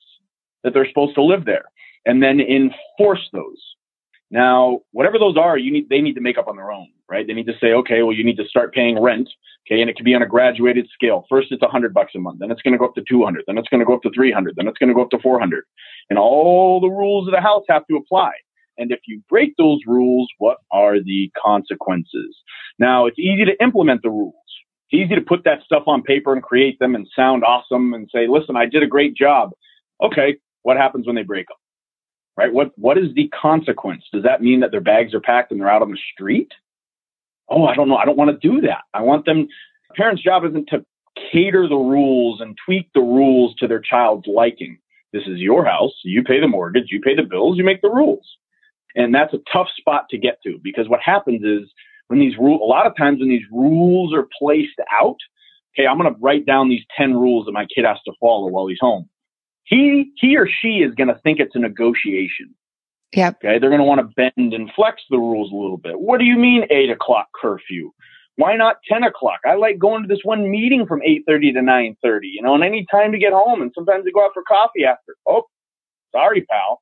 that 0.64 0.74
they're 0.74 0.88
supposed 0.88 1.16
to 1.16 1.24
live 1.24 1.46
there? 1.46 1.66
and 2.06 2.22
then 2.22 2.40
enforce 2.40 3.30
those. 3.32 3.62
Now, 4.34 4.80
whatever 4.94 5.20
those 5.20 5.38
are, 5.38 5.60
you 5.60 5.72
need 5.72 5.90
they 5.90 6.02
need 6.02 6.16
to 6.16 6.22
make 6.22 6.40
up 6.40 6.48
on 6.48 6.56
their 6.56 6.72
own, 6.72 6.88
right? 7.08 7.26
They 7.28 7.34
need 7.34 7.46
to 7.46 7.58
say, 7.62 7.74
okay, 7.74 8.02
well, 8.02 8.16
you 8.16 8.24
need 8.24 8.38
to 8.38 8.48
start 8.48 8.74
paying 8.74 9.00
rent, 9.00 9.30
okay, 9.68 9.80
and 9.80 9.92
it 9.92 9.96
can 9.96 10.04
be 10.04 10.16
on 10.16 10.24
a 10.24 10.28
graduated 10.28 10.90
scale. 10.92 11.28
First, 11.30 11.52
it's 11.52 11.62
a 11.62 11.68
hundred 11.68 11.94
bucks 11.94 12.14
a 12.16 12.20
month, 12.20 12.40
then 12.40 12.50
it's 12.50 12.64
going 12.64 12.72
to 12.72 12.80
go 12.80 12.86
up 12.86 12.96
to 12.96 13.04
two 13.08 13.24
hundred, 13.24 13.44
then 13.46 13.60
it's 13.60 13.70
going 13.70 13.80
to 13.80 13.86
go 13.86 13.94
up 13.94 14.02
to 14.02 14.10
three 14.10 14.32
hundred, 14.32 14.56
then 14.56 14.68
it's 14.68 14.80
going 14.80 14.90
to 14.90 14.96
go 14.96 15.04
up 15.04 15.12
to 15.12 15.20
four 15.20 15.40
hundred, 15.40 15.66
and 16.10 16.18
all 16.18 16.82
the 16.82 16.90
rules 16.90 17.28
of 17.28 17.32
the 17.32 17.42
house 17.42 17.64
have 17.70 17.86
to 17.92 17.96
apply. 17.96 18.32
And 18.80 18.92
if 18.92 19.02
you 19.06 19.22
break 19.30 19.54
those 19.60 19.82
rules, 19.86 20.28
what 20.40 20.58
are 20.72 20.98
the 21.00 21.32
consequences? 21.40 22.36
Now, 22.80 23.06
it's 23.06 23.20
easy 23.20 23.46
to 23.46 23.64
implement 23.64 24.02
the 24.02 24.10
rules. 24.10 24.34
It's 24.90 25.00
easy 25.00 25.14
to 25.14 25.22
put 25.22 25.44
that 25.44 25.62
stuff 25.64 25.84
on 25.86 26.02
paper 26.02 26.34
and 26.34 26.42
create 26.42 26.80
them 26.80 26.96
and 26.96 27.08
sound 27.16 27.44
awesome 27.44 27.94
and 27.94 28.10
say, 28.12 28.26
listen, 28.28 28.56
I 28.56 28.66
did 28.66 28.82
a 28.82 28.88
great 28.88 29.16
job. 29.16 29.52
Okay, 30.02 30.38
what 30.64 30.76
happens 30.76 31.06
when 31.06 31.16
they 31.16 31.22
break 31.22 31.46
them? 31.50 31.58
Right? 32.38 32.54
What 32.54 32.72
what 32.78 32.98
is 32.98 33.14
the 33.16 33.30
consequence? 33.30 34.04
Does 34.12 34.24
that 34.24 34.42
mean 34.42 34.60
that 34.62 34.72
their 34.72 34.82
bags 34.82 35.14
are 35.14 35.20
packed 35.20 35.52
and 35.52 35.60
they're 35.60 35.70
out 35.70 35.82
on 35.82 35.92
the 35.92 36.00
street? 36.14 36.52
Oh, 37.50 37.66
I 37.66 37.76
don't 37.76 37.90
know. 37.90 37.98
I 37.98 38.06
don't 38.06 38.18
want 38.18 38.32
to 38.32 38.48
do 38.50 38.62
that. 38.62 38.84
I 38.94 39.02
want 39.02 39.26
them. 39.26 39.48
Parents' 39.96 40.24
job 40.24 40.44
isn't 40.46 40.68
to 40.70 40.86
cater 41.32 41.68
the 41.68 41.76
rules 41.76 42.42
and 42.42 42.58
tweak 42.66 42.90
the 42.94 43.02
rules 43.02 43.54
to 43.56 43.68
their 43.68 43.82
child's 43.82 44.28
liking. 44.28 44.78
This 45.12 45.24
is 45.28 45.38
your 45.40 45.66
house. 45.66 45.94
You 46.04 46.24
pay 46.24 46.40
the 46.40 46.48
mortgage. 46.48 46.88
You 46.90 47.00
pay 47.02 47.16
the 47.16 47.24
bills. 47.24 47.58
You 47.58 47.64
make 47.64 47.82
the 47.82 47.90
rules. 47.90 48.26
And 48.96 49.14
that's 49.14 49.34
a 49.34 49.40
tough 49.52 49.68
spot 49.78 50.06
to 50.10 50.18
get 50.18 50.40
to 50.44 50.60
because 50.64 50.90
what 50.90 51.02
happens 51.04 51.44
is 51.44 51.72
when 52.08 52.20
these 52.20 52.38
rules, 52.38 52.62
a 52.62 52.66
lot 52.66 52.88
of 52.88 52.96
times 52.96 53.20
when 53.20 53.30
these 53.30 53.46
rules 53.52 54.14
are 54.14 54.28
placed 54.40 54.80
out, 54.92 55.18
okay, 55.74 55.88
I'm 55.88 55.98
going 56.00 56.14
to 56.14 56.20
write 56.20 56.46
down 56.46 56.70
these 56.70 56.86
10 56.98 57.14
rules 57.14 57.46
that 57.46 57.52
my 57.52 57.66
kid 57.66 57.86
has 57.86 57.98
to 58.06 58.14
follow 58.20 58.48
while 58.48 58.68
he's 58.68 58.80
home 58.80 59.10
he 59.64 60.12
he 60.18 60.38
or 60.38 60.48
she 60.48 60.80
is 60.80 60.94
going 60.96 61.08
to 61.08 61.20
think 61.24 61.40
it's 61.40 61.56
a 61.56 61.60
negotiation. 61.60 62.54
Yep. 63.14 63.38
Okay. 63.44 63.60
They're 63.60 63.70
going 63.70 63.80
to 63.80 63.86
want 63.86 64.02
to 64.02 64.14
bend 64.16 64.54
and 64.54 64.72
flex 64.76 65.02
the 65.10 65.18
rules 65.18 65.52
a 65.52 65.56
little 65.56 65.78
bit. 65.78 66.00
What 66.00 66.20
do 66.20 66.26
you 66.26 66.38
mean 66.38 66.66
eight 66.72 66.90
o'clock 66.90 67.28
curfew? 67.40 67.92
Why 68.36 68.56
not 68.56 68.78
ten 68.90 69.04
o'clock? 69.04 69.40
I 69.46 69.56
like 69.56 69.78
going 69.78 70.02
to 70.02 70.08
this 70.08 70.24
one 70.24 70.50
meeting 70.50 70.86
from 70.88 71.02
eight 71.04 71.24
thirty 71.28 71.52
to 71.54 71.62
nine 71.62 71.96
thirty. 72.02 72.28
You 72.28 72.42
know, 72.42 72.56
and 72.56 72.64
any 72.64 72.86
time 72.90 73.12
to 73.12 73.20
get 73.20 73.34
home. 73.34 73.62
And 73.62 73.72
sometimes 73.76 74.06
they 74.06 74.12
go 74.12 74.26
out 74.26 74.32
for 74.34 74.44
coffee 74.44 74.86
after. 74.86 75.16
Oh, 75.28 75.44
sorry, 76.12 76.46
pal. 76.50 76.82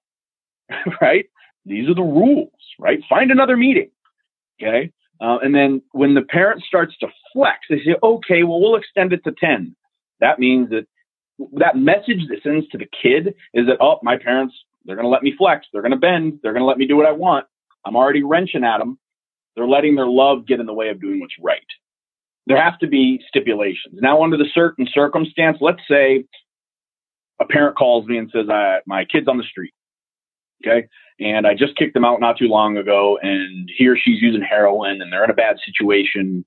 right? 1.02 1.26
These 1.66 1.90
are 1.90 1.96
the 1.96 2.02
rules. 2.02 2.52
Right? 2.80 3.00
Find 3.10 3.32
another 3.32 3.58
meeting. 3.58 3.92
Okay. 4.62 4.92
Uh, 5.22 5.38
and 5.44 5.54
then 5.54 5.82
when 5.92 6.16
the 6.16 6.24
parent 6.24 6.64
starts 6.64 6.98
to 7.00 7.08
flex, 7.32 7.60
they 7.70 7.78
say, 7.78 7.96
okay, 8.02 8.44
well, 8.44 8.60
we'll 8.60 8.76
extend 8.76 9.14
it 9.14 9.24
to 9.24 9.32
10. 9.32 9.76
That 10.20 10.40
means 10.40 10.70
that 10.72 10.88
that 11.54 11.76
message 11.76 12.28
that 12.30 12.44
sends 12.44 12.68
to 12.70 12.78
the 12.78 12.88
kid 13.02 13.36
is 13.54 13.68
that, 13.68 13.78
oh, 13.82 14.00
my 14.04 14.18
parents, 14.18 14.56
they're 14.86 14.96
going 14.96 15.06
to 15.06 15.10
let 15.10 15.24
me 15.24 15.34
flex. 15.38 15.68
They're 15.72 15.82
going 15.82 15.92
to 15.92 15.98
bend. 15.98 16.40
They're 16.42 16.54
going 16.54 16.62
to 16.64 16.68
let 16.68 16.78
me 16.78 16.88
do 16.88 16.98
what 16.98 17.06
I 17.06 17.12
want. 17.12 17.46
I'm 17.86 17.96
already 17.96 18.24
wrenching 18.24 18.64
at 18.64 18.80
them. 18.80 18.98
They're 19.56 19.68
letting 19.68 19.96
their 19.96 20.08
love 20.08 20.48
get 20.48 20.60
in 20.60 20.66
the 20.66 20.74
way 20.74 20.90
of 20.90 21.02
doing 21.02 21.20
what's 21.20 21.36
right. 21.42 21.60
There 22.48 22.62
have 22.62 22.80
to 22.80 22.88
be 22.88 23.22
stipulations. 23.28 24.00
Now, 24.02 24.24
under 24.24 24.38
the 24.38 24.50
certain 24.54 24.88
circumstance, 24.92 25.58
let's 25.62 25.82
say 25.90 26.26
a 27.40 27.46
parent 27.46 27.78
calls 27.78 28.08
me 28.08 28.18
and 28.18 28.30
says, 28.34 28.50
I, 28.50 28.80
my 28.86 29.06
kid's 29.06 29.28
on 29.28 29.38
the 29.38 29.44
street. 29.44 29.74
Okay. 30.66 30.88
And 31.20 31.46
I 31.46 31.54
just 31.54 31.76
kicked 31.76 31.94
them 31.94 32.06
out 32.06 32.20
not 32.20 32.38
too 32.38 32.48
long 32.48 32.78
ago, 32.78 33.20
and 33.22 33.70
he 33.78 33.88
or 33.88 33.96
she's 33.96 34.22
using 34.22 34.42
heroin 34.42 35.02
and 35.02 35.12
they're 35.12 35.24
in 35.24 35.30
a 35.30 35.36
bad 35.36 35.58
situation. 35.64 36.46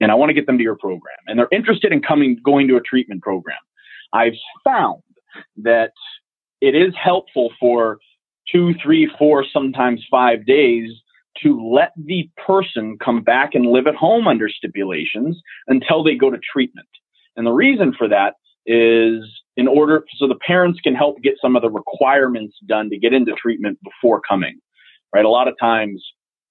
And 0.00 0.10
I 0.10 0.14
want 0.14 0.30
to 0.30 0.34
get 0.34 0.46
them 0.46 0.58
to 0.58 0.62
your 0.62 0.76
program. 0.76 1.16
And 1.26 1.38
they're 1.38 1.48
interested 1.50 1.92
in 1.92 2.02
coming, 2.02 2.40
going 2.44 2.68
to 2.68 2.76
a 2.76 2.80
treatment 2.80 3.22
program. 3.22 3.58
I've 4.14 4.34
found 4.64 5.02
that 5.56 5.92
it 6.60 6.74
is 6.74 6.94
helpful 7.02 7.50
for 7.60 7.98
two, 8.50 8.74
three, 8.82 9.10
four, 9.18 9.44
sometimes 9.52 10.04
five 10.10 10.46
days 10.46 10.90
to 11.42 11.60
let 11.74 11.92
the 11.96 12.30
person 12.46 12.96
come 13.04 13.22
back 13.22 13.50
and 13.54 13.66
live 13.66 13.86
at 13.86 13.96
home 13.96 14.28
under 14.28 14.48
stipulations 14.48 15.40
until 15.66 16.04
they 16.04 16.14
go 16.14 16.30
to 16.30 16.38
treatment. 16.38 16.86
And 17.36 17.46
the 17.46 17.52
reason 17.52 17.92
for 17.98 18.08
that 18.08 18.34
is 18.66 19.24
in 19.56 19.68
order 19.68 20.04
so 20.16 20.28
the 20.28 20.38
parents 20.46 20.80
can 20.80 20.94
help 20.94 21.20
get 21.22 21.34
some 21.42 21.56
of 21.56 21.62
the 21.62 21.70
requirements 21.70 22.56
done 22.66 22.88
to 22.90 22.98
get 22.98 23.12
into 23.12 23.32
treatment 23.32 23.78
before 23.82 24.20
coming. 24.26 24.58
Right? 25.12 25.24
A 25.24 25.28
lot 25.28 25.48
of 25.48 25.54
times 25.60 26.04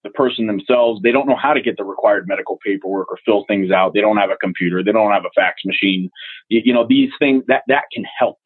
the 0.04 0.10
person 0.10 0.48
themselves, 0.48 1.02
they 1.02 1.12
don't 1.12 1.28
know 1.28 1.36
how 1.36 1.54
to 1.54 1.62
get 1.62 1.78
the 1.78 1.84
required 1.84 2.28
medical 2.28 2.60
paperwork 2.66 3.10
or 3.10 3.18
fill 3.26 3.46
things 3.48 3.72
out. 3.72 3.94
They 3.94 4.02
don't 4.02 4.18
have 4.18 4.30
a 4.30 4.38
computer. 4.38 4.84
They 4.84 4.92
don't 4.92 5.12
have 5.12 5.26
a 5.26 5.32
fax 5.36 5.62
machine. 5.66 6.10
You, 6.50 6.62
you 6.66 6.74
know, 6.74 6.86
these 6.88 7.10
things 7.20 7.44
that, 7.48 7.63
that 7.68 7.86
can 7.94 8.04
help. 8.20 8.39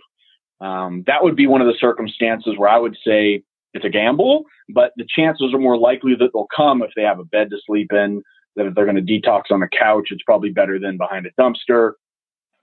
Um, 0.62 1.04
that 1.08 1.24
would 1.24 1.36
be 1.36 1.48
one 1.48 1.62
of 1.62 1.68
the 1.68 1.78
circumstances 1.80 2.56
where 2.58 2.70
I 2.70 2.78
would 2.78 2.98
say 3.06 3.44
it's 3.74 3.86
a 3.86 3.90
gamble, 3.90 4.46
but 4.70 4.92
the 4.98 5.06
chances 5.08 5.54
are 5.54 5.60
more 5.60 5.78
likely 5.78 6.16
that 6.16 6.30
they'll 6.34 6.48
come 6.56 6.82
if 6.82 6.92
they 6.96 7.04
have 7.04 7.20
a 7.20 7.26
bed 7.26 7.50
to 7.52 7.58
sleep 7.66 7.92
in, 7.92 8.24
that 8.56 8.66
if 8.66 8.74
they're 8.74 8.86
going 8.86 8.96
to 8.96 9.02
detox 9.02 9.44
on 9.52 9.62
a 9.62 9.68
couch, 9.70 10.08
it's 10.10 10.24
probably 10.24 10.50
better 10.50 10.80
than 10.80 10.98
behind 10.98 11.28
a 11.28 11.42
dumpster. 11.42 11.94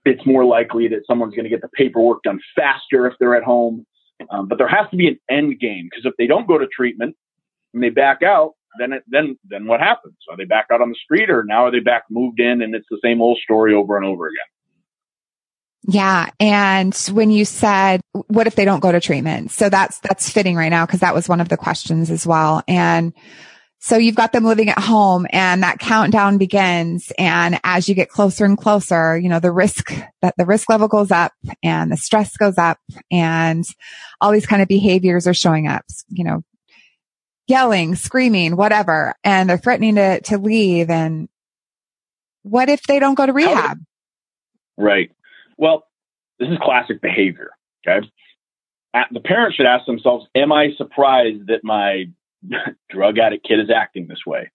It's 0.03 0.25
more 0.25 0.45
likely 0.45 0.87
that 0.89 1.03
someone's 1.07 1.33
going 1.33 1.45
to 1.45 1.49
get 1.49 1.61
the 1.61 1.69
paperwork 1.69 2.23
done 2.23 2.39
faster 2.55 3.07
if 3.07 3.13
they're 3.19 3.35
at 3.35 3.43
home. 3.43 3.85
Um, 4.29 4.47
but 4.47 4.57
there 4.57 4.67
has 4.67 4.89
to 4.91 4.97
be 4.97 5.07
an 5.07 5.19
end 5.29 5.59
game 5.59 5.89
because 5.89 6.05
if 6.05 6.13
they 6.17 6.27
don't 6.27 6.47
go 6.47 6.57
to 6.57 6.67
treatment 6.67 7.15
and 7.73 7.81
they 7.81 7.89
back 7.89 8.23
out, 8.23 8.54
then 8.79 8.93
it, 8.93 9.03
then 9.07 9.37
then 9.45 9.67
what 9.67 9.79
happens? 9.79 10.15
Are 10.29 10.37
they 10.37 10.45
back 10.45 10.67
out 10.71 10.81
on 10.81 10.89
the 10.89 10.97
street, 11.03 11.29
or 11.29 11.43
now 11.43 11.65
are 11.65 11.71
they 11.71 11.79
back 11.79 12.03
moved 12.09 12.39
in, 12.39 12.61
and 12.61 12.75
it's 12.75 12.87
the 12.89 12.99
same 13.03 13.21
old 13.21 13.37
story 13.39 13.73
over 13.73 13.97
and 13.97 14.05
over 14.05 14.27
again? 14.27 14.45
Yeah. 15.87 16.29
And 16.39 16.95
when 17.11 17.29
you 17.29 17.45
said, 17.45 18.01
what 18.11 18.47
if 18.47 18.55
they 18.55 18.65
don't 18.65 18.79
go 18.79 18.91
to 18.91 18.99
treatment? 18.99 19.51
So 19.51 19.69
that's, 19.69 19.99
that's 19.99 20.29
fitting 20.29 20.55
right 20.55 20.69
now 20.69 20.85
because 20.85 21.01
that 21.01 21.13
was 21.13 21.29
one 21.29 21.41
of 21.41 21.49
the 21.49 21.57
questions 21.57 22.09
as 22.09 22.25
well. 22.25 22.63
And 22.67 23.13
so 23.79 23.97
you've 23.97 24.15
got 24.15 24.31
them 24.31 24.45
living 24.45 24.69
at 24.69 24.79
home 24.79 25.27
and 25.29 25.61
that 25.61 25.77
countdown 25.77 26.39
begins. 26.39 27.11
And 27.19 27.59
as 27.63 27.87
you 27.87 27.93
get 27.93 28.09
closer 28.09 28.45
and 28.45 28.57
closer, 28.57 29.15
you 29.15 29.29
know, 29.29 29.39
the 29.39 29.51
risk 29.51 29.93
that 30.23 30.33
the 30.37 30.45
risk 30.45 30.69
level 30.69 30.87
goes 30.87 31.11
up 31.11 31.33
and 31.61 31.91
the 31.91 31.97
stress 31.97 32.35
goes 32.35 32.57
up 32.57 32.79
and 33.11 33.63
all 34.21 34.31
these 34.31 34.47
kind 34.47 34.63
of 34.63 34.67
behaviors 34.67 35.27
are 35.27 35.35
showing 35.35 35.67
up, 35.67 35.83
you 36.09 36.23
know, 36.23 36.41
yelling, 37.47 37.95
screaming, 37.95 38.55
whatever, 38.55 39.13
and 39.23 39.49
they're 39.49 39.57
threatening 39.57 39.95
to, 39.95 40.21
to 40.21 40.37
leave. 40.37 40.89
And 40.89 41.29
what 42.43 42.69
if 42.69 42.83
they 42.83 42.99
don't 42.99 43.15
go 43.15 43.25
to 43.25 43.33
rehab? 43.33 43.79
Right. 44.77 45.11
Well, 45.57 45.85
this 46.39 46.49
is 46.49 46.57
classic 46.61 47.01
behavior. 47.01 47.51
Okay. 47.87 48.07
The 49.11 49.19
parents 49.19 49.57
should 49.57 49.65
ask 49.65 49.85
themselves, 49.85 50.25
am 50.35 50.51
I 50.51 50.69
surprised 50.77 51.47
that 51.47 51.61
my 51.63 52.05
drug 52.89 53.17
addict 53.17 53.45
kid 53.47 53.59
is 53.59 53.69
acting 53.69 54.07
this 54.07 54.25
way? 54.25 54.51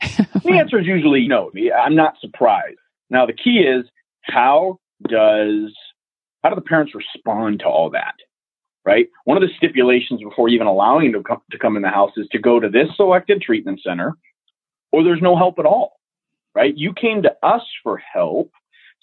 the 0.00 0.58
answer 0.58 0.80
is 0.80 0.86
usually 0.86 1.28
no. 1.28 1.50
I'm 1.76 1.94
not 1.94 2.14
surprised. 2.20 2.78
Now, 3.08 3.26
the 3.26 3.32
key 3.32 3.58
is 3.58 3.84
how 4.22 4.80
does, 5.08 5.72
how 6.42 6.48
do 6.48 6.54
the 6.56 6.60
parents 6.60 6.92
respond 6.94 7.60
to 7.60 7.66
all 7.66 7.90
that? 7.90 8.14
Right? 8.84 9.08
One 9.24 9.36
of 9.36 9.42
the 9.42 9.54
stipulations 9.56 10.22
before 10.22 10.48
even 10.48 10.66
allowing 10.66 11.12
them 11.12 11.22
to 11.22 11.28
come, 11.28 11.42
to 11.50 11.58
come 11.58 11.76
in 11.76 11.82
the 11.82 11.88
house 11.88 12.12
is 12.16 12.26
to 12.32 12.38
go 12.38 12.60
to 12.60 12.68
this 12.68 12.88
selected 12.96 13.40
treatment 13.40 13.80
center 13.84 14.16
or 14.90 15.02
there's 15.02 15.22
no 15.22 15.36
help 15.36 15.58
at 15.58 15.66
all, 15.66 16.00
right? 16.54 16.76
You 16.76 16.92
came 16.92 17.22
to 17.22 17.34
us 17.42 17.62
for 17.82 17.96
help. 17.98 18.50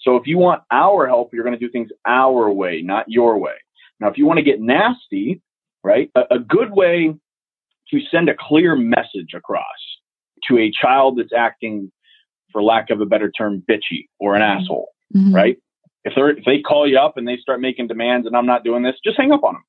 So 0.00 0.16
if 0.16 0.26
you 0.26 0.38
want 0.38 0.62
our 0.70 1.06
help, 1.06 1.34
you're 1.34 1.44
going 1.44 1.58
to 1.58 1.64
do 1.64 1.70
things 1.70 1.90
our 2.06 2.50
way, 2.50 2.82
not 2.82 3.06
your 3.08 3.38
way. 3.38 3.54
Now, 3.98 4.08
if 4.08 4.16
you 4.16 4.26
want 4.26 4.38
to 4.38 4.44
get 4.44 4.60
nasty, 4.60 5.42
right, 5.82 6.10
a, 6.14 6.36
a 6.36 6.38
good 6.38 6.70
way 6.70 7.14
to 7.90 8.00
send 8.10 8.28
a 8.28 8.34
clear 8.38 8.76
message 8.76 9.34
across 9.34 9.64
to 10.48 10.58
a 10.58 10.70
child 10.70 11.18
that's 11.18 11.32
acting, 11.36 11.92
for 12.52 12.62
lack 12.62 12.90
of 12.90 13.00
a 13.00 13.06
better 13.06 13.30
term, 13.30 13.62
bitchy 13.68 14.08
or 14.18 14.34
an 14.34 14.42
mm-hmm. 14.42 14.62
asshole, 14.62 14.88
mm-hmm. 15.14 15.34
right? 15.34 15.58
If 16.04 16.14
they 16.14 16.40
if 16.40 16.44
they 16.44 16.60
call 16.60 16.88
you 16.88 16.98
up 16.98 17.16
and 17.16 17.28
they 17.28 17.36
start 17.36 17.60
making 17.60 17.88
demands 17.88 18.26
and 18.26 18.36
I'm 18.36 18.46
not 18.46 18.64
doing 18.64 18.82
this, 18.82 18.96
just 19.04 19.18
hang 19.18 19.32
up 19.32 19.44
on 19.44 19.54
them. 19.54 19.64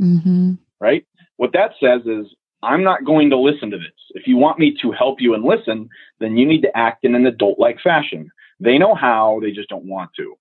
Mm-hmm. 0.00 0.54
Right? 0.80 1.06
What 1.36 1.52
that 1.52 1.72
says 1.80 2.02
is, 2.06 2.26
I'm 2.62 2.84
not 2.84 3.04
going 3.04 3.30
to 3.30 3.38
listen 3.38 3.70
to 3.70 3.78
this. 3.78 3.88
If 4.10 4.26
you 4.26 4.36
want 4.36 4.58
me 4.58 4.76
to 4.82 4.92
help 4.92 5.20
you 5.20 5.32
and 5.34 5.44
listen, 5.44 5.88
then 6.18 6.36
you 6.36 6.46
need 6.46 6.60
to 6.62 6.76
act 6.76 7.04
in 7.04 7.14
an 7.14 7.26
adult 7.26 7.58
like 7.58 7.80
fashion. 7.82 8.30
They 8.58 8.76
know 8.76 8.94
how, 8.94 9.38
they 9.40 9.50
just 9.50 9.70
don't 9.70 9.86
want 9.86 10.10
to. 10.16 10.34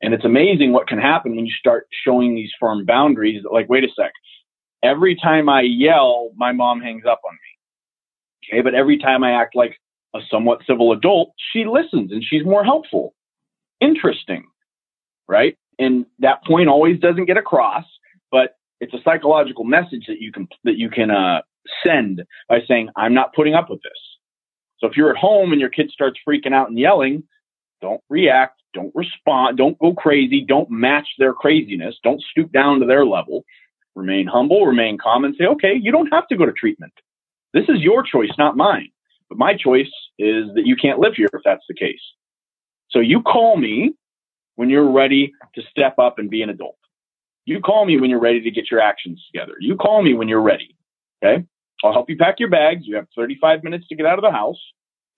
And 0.00 0.14
it's 0.14 0.24
amazing 0.24 0.72
what 0.72 0.86
can 0.86 0.98
happen 0.98 1.36
when 1.36 1.44
you 1.46 1.52
start 1.52 1.86
showing 2.04 2.34
these 2.34 2.50
firm 2.58 2.86
boundaries. 2.86 3.42
Like, 3.50 3.68
wait 3.68 3.84
a 3.84 3.88
sec. 3.94 4.12
Every 4.82 5.16
time 5.16 5.48
I 5.48 5.62
yell, 5.62 6.30
my 6.36 6.52
mom 6.52 6.80
hangs 6.80 7.04
up 7.06 7.20
on 7.26 7.34
me. 7.34 8.56
Okay. 8.56 8.62
But 8.62 8.74
every 8.74 8.98
time 8.98 9.22
I 9.22 9.32
act 9.32 9.54
like 9.54 9.76
a 10.14 10.20
somewhat 10.30 10.60
civil 10.66 10.92
adult, 10.92 11.32
she 11.52 11.64
listens 11.64 12.12
and 12.12 12.24
she's 12.24 12.44
more 12.44 12.64
helpful. 12.64 13.14
Interesting. 13.80 14.46
Right. 15.28 15.56
And 15.78 16.06
that 16.20 16.44
point 16.44 16.68
always 16.68 17.00
doesn't 17.00 17.24
get 17.26 17.36
across, 17.36 17.84
it's 18.84 18.94
a 18.94 19.02
psychological 19.02 19.64
message 19.64 20.04
that 20.08 20.20
you 20.20 20.30
can 20.30 20.46
that 20.64 20.76
you 20.76 20.90
can 20.90 21.10
uh, 21.10 21.40
send 21.84 22.22
by 22.48 22.60
saying 22.68 22.90
I'm 22.96 23.14
not 23.14 23.34
putting 23.34 23.54
up 23.54 23.70
with 23.70 23.82
this. 23.82 23.92
So 24.78 24.86
if 24.86 24.96
you're 24.96 25.10
at 25.10 25.16
home 25.16 25.52
and 25.52 25.60
your 25.60 25.70
kid 25.70 25.90
starts 25.90 26.18
freaking 26.28 26.52
out 26.52 26.68
and 26.68 26.78
yelling, 26.78 27.22
don't 27.80 28.02
react, 28.10 28.60
don't 28.74 28.92
respond, 28.94 29.56
don't 29.56 29.78
go 29.78 29.94
crazy, 29.94 30.44
don't 30.46 30.70
match 30.70 31.08
their 31.18 31.32
craziness, 31.32 31.96
don't 32.04 32.22
stoop 32.30 32.52
down 32.52 32.80
to 32.80 32.86
their 32.86 33.06
level. 33.06 33.44
remain 33.94 34.26
humble, 34.26 34.66
remain 34.66 34.98
calm, 34.98 35.24
and 35.24 35.34
say, 35.38 35.44
okay, 35.44 35.74
you 35.80 35.92
don't 35.92 36.12
have 36.12 36.26
to 36.28 36.36
go 36.36 36.44
to 36.44 36.52
treatment. 36.52 36.92
This 37.54 37.68
is 37.68 37.80
your 37.80 38.02
choice, 38.02 38.32
not 38.36 38.56
mine. 38.56 38.90
But 39.28 39.38
my 39.38 39.54
choice 39.56 39.92
is 40.18 40.46
that 40.54 40.66
you 40.66 40.76
can't 40.76 40.98
live 40.98 41.14
here 41.14 41.30
if 41.32 41.42
that's 41.44 41.64
the 41.68 41.74
case. 41.74 42.00
So 42.90 42.98
you 42.98 43.22
call 43.22 43.56
me 43.56 43.94
when 44.56 44.68
you're 44.68 44.90
ready 44.90 45.32
to 45.54 45.62
step 45.70 45.98
up 45.98 46.18
and 46.18 46.28
be 46.28 46.42
an 46.42 46.50
adult. 46.50 46.76
You 47.44 47.60
call 47.60 47.84
me 47.84 48.00
when 48.00 48.10
you're 48.10 48.20
ready 48.20 48.40
to 48.40 48.50
get 48.50 48.70
your 48.70 48.80
actions 48.80 49.22
together. 49.30 49.54
You 49.60 49.76
call 49.76 50.02
me 50.02 50.14
when 50.14 50.28
you're 50.28 50.40
ready. 50.40 50.76
Okay. 51.22 51.44
I'll 51.82 51.92
help 51.92 52.08
you 52.08 52.16
pack 52.16 52.36
your 52.38 52.48
bags. 52.48 52.82
You 52.86 52.96
have 52.96 53.06
35 53.16 53.62
minutes 53.62 53.86
to 53.88 53.94
get 53.94 54.06
out 54.06 54.18
of 54.18 54.22
the 54.22 54.30
house. 54.30 54.60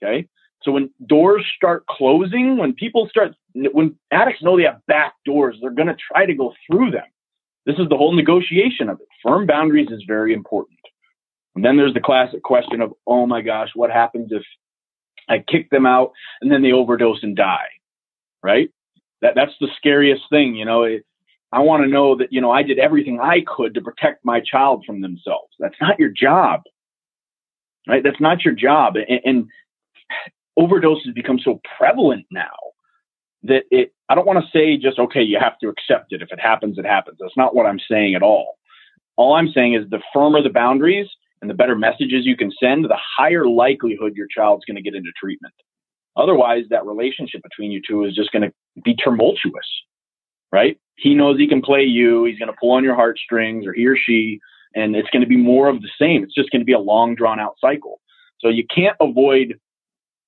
Okay. 0.03 0.29
So 0.63 0.73
when 0.73 0.91
doors 1.07 1.45
start 1.57 1.87
closing, 1.87 2.57
when 2.57 2.75
people 2.75 3.09
start, 3.09 3.35
when 3.55 3.97
addicts 4.11 4.43
know 4.43 4.57
they 4.57 4.65
have 4.65 4.85
back 4.87 5.15
doors, 5.25 5.57
they're 5.61 5.71
going 5.71 5.89
to 5.89 5.97
try 5.97 6.27
to 6.27 6.35
go 6.35 6.55
through 6.67 6.91
them. 6.91 7.05
This 7.67 7.77
is 7.79 7.89
the 7.89 7.97
whole 7.97 8.15
negotiation 8.15 8.89
of 8.89 9.01
it. 9.01 9.07
Firm 9.23 9.47
boundaries 9.47 9.91
is 9.91 10.03
very 10.07 10.33
important. 10.33 10.79
And 11.55 11.65
then 11.65 11.77
there's 11.77 11.95
the 11.95 12.01
classic 12.01 12.43
question 12.43 12.81
of, 12.81 12.93
oh 13.07 13.27
my 13.27 13.43
gosh, 13.43 13.71
what 13.75 13.91
happens 13.91 14.31
if 14.31 14.43
I 15.29 15.39
kick 15.39 15.71
them 15.71 15.87
out 15.87 16.13
and 16.41 16.51
then 16.51 16.63
they 16.63 16.73
overdose 16.73 17.23
and 17.23 17.37
die? 17.37 17.69
Right? 18.43 18.71
That 19.23 19.35
that's 19.35 19.55
the 19.61 19.69
scariest 19.77 20.23
thing. 20.31 20.55
You 20.55 20.65
know, 20.65 20.83
it, 20.85 21.05
I 21.53 21.61
want 21.61 21.85
to 21.85 21.89
know 21.89 22.17
that 22.17 22.33
you 22.33 22.41
know 22.41 22.51
I 22.51 22.63
did 22.63 22.79
everything 22.79 23.21
I 23.21 23.43
could 23.47 23.75
to 23.75 23.81
protect 23.81 24.25
my 24.25 24.41
child 24.41 24.85
from 24.87 25.01
themselves. 25.01 25.55
That's 25.59 25.81
not 25.81 25.99
your 25.99 26.11
job, 26.11 26.63
right? 27.89 28.03
That's 28.03 28.21
not 28.21 28.45
your 28.45 28.55
job. 28.55 28.95
And, 28.97 29.21
and 29.25 29.49
overdoses 30.59 31.15
become 31.15 31.39
so 31.39 31.61
prevalent 31.79 32.27
now 32.31 32.57
that 33.45 33.65
it. 33.71 33.93
I 34.09 34.15
don't 34.15 34.27
want 34.27 34.39
to 34.39 34.51
say 34.57 34.77
just 34.77 34.99
okay, 34.99 35.23
you 35.23 35.39
have 35.41 35.59
to 35.61 35.69
accept 35.69 36.13
it. 36.13 36.23
If 36.23 36.31
it 36.33 36.41
happens, 36.41 36.79
it 36.79 36.87
happens. 36.87 37.19
That's 37.21 37.37
not 37.37 37.55
what 37.55 37.67
I'm 37.67 37.81
saying 37.91 38.15
at 38.15 38.23
all. 38.23 38.59
All 39.17 39.35
I'm 39.35 39.49
saying 39.49 39.75
is 39.75 39.89
the 39.91 40.03
firmer 40.13 40.43
the 40.43 40.51
boundaries 40.51 41.09
and 41.41 41.51
the 41.51 41.55
better 41.55 41.77
messages 41.77 42.25
you 42.25 42.37
can 42.37 42.53
send, 42.61 42.85
the 42.85 42.99
higher 43.17 43.47
likelihood 43.47 44.15
your 44.15 44.27
child's 44.27 44.65
going 44.65 44.77
to 44.77 44.83
get 44.83 44.95
into 44.95 45.11
treatment. 45.21 45.55
Otherwise, 46.17 46.65
that 46.71 46.87
relationship 46.87 47.43
between 47.43 47.71
you 47.71 47.81
two 47.87 48.05
is 48.05 48.15
just 48.15 48.33
going 48.33 48.43
to 48.43 48.53
be 48.83 48.97
tumultuous, 49.03 49.67
right? 50.53 50.79
He 50.97 51.15
knows 51.15 51.39
he 51.39 51.49
can 51.49 51.63
play 51.63 51.83
you. 51.83 52.25
He's 52.25 52.39
going 52.39 52.51
to 52.51 52.57
pull 52.59 52.73
on 52.73 52.85
your 52.85 52.95
heartstrings, 52.95 53.67
or 53.67 53.73
he 53.73 53.87
or 53.87 53.97
she, 53.97 54.41
and 54.75 54.97
it's 54.97 55.11
going 55.11 55.23
to 55.23 55.29
be 55.29 55.37
more 55.37 55.69
of 55.69 55.83
the 55.83 55.91
same. 56.01 56.23
It's 56.25 56.35
just 56.35 56.51
going 56.51 56.61
to 56.61 56.67
be 56.67 56.73
a 56.73 56.79
long, 56.79 57.15
drawn 57.15 57.39
out 57.41 57.57
cycle. 57.61 58.01
So 58.41 58.49
you 58.49 58.65
can't 58.75 58.97
avoid, 59.01 59.59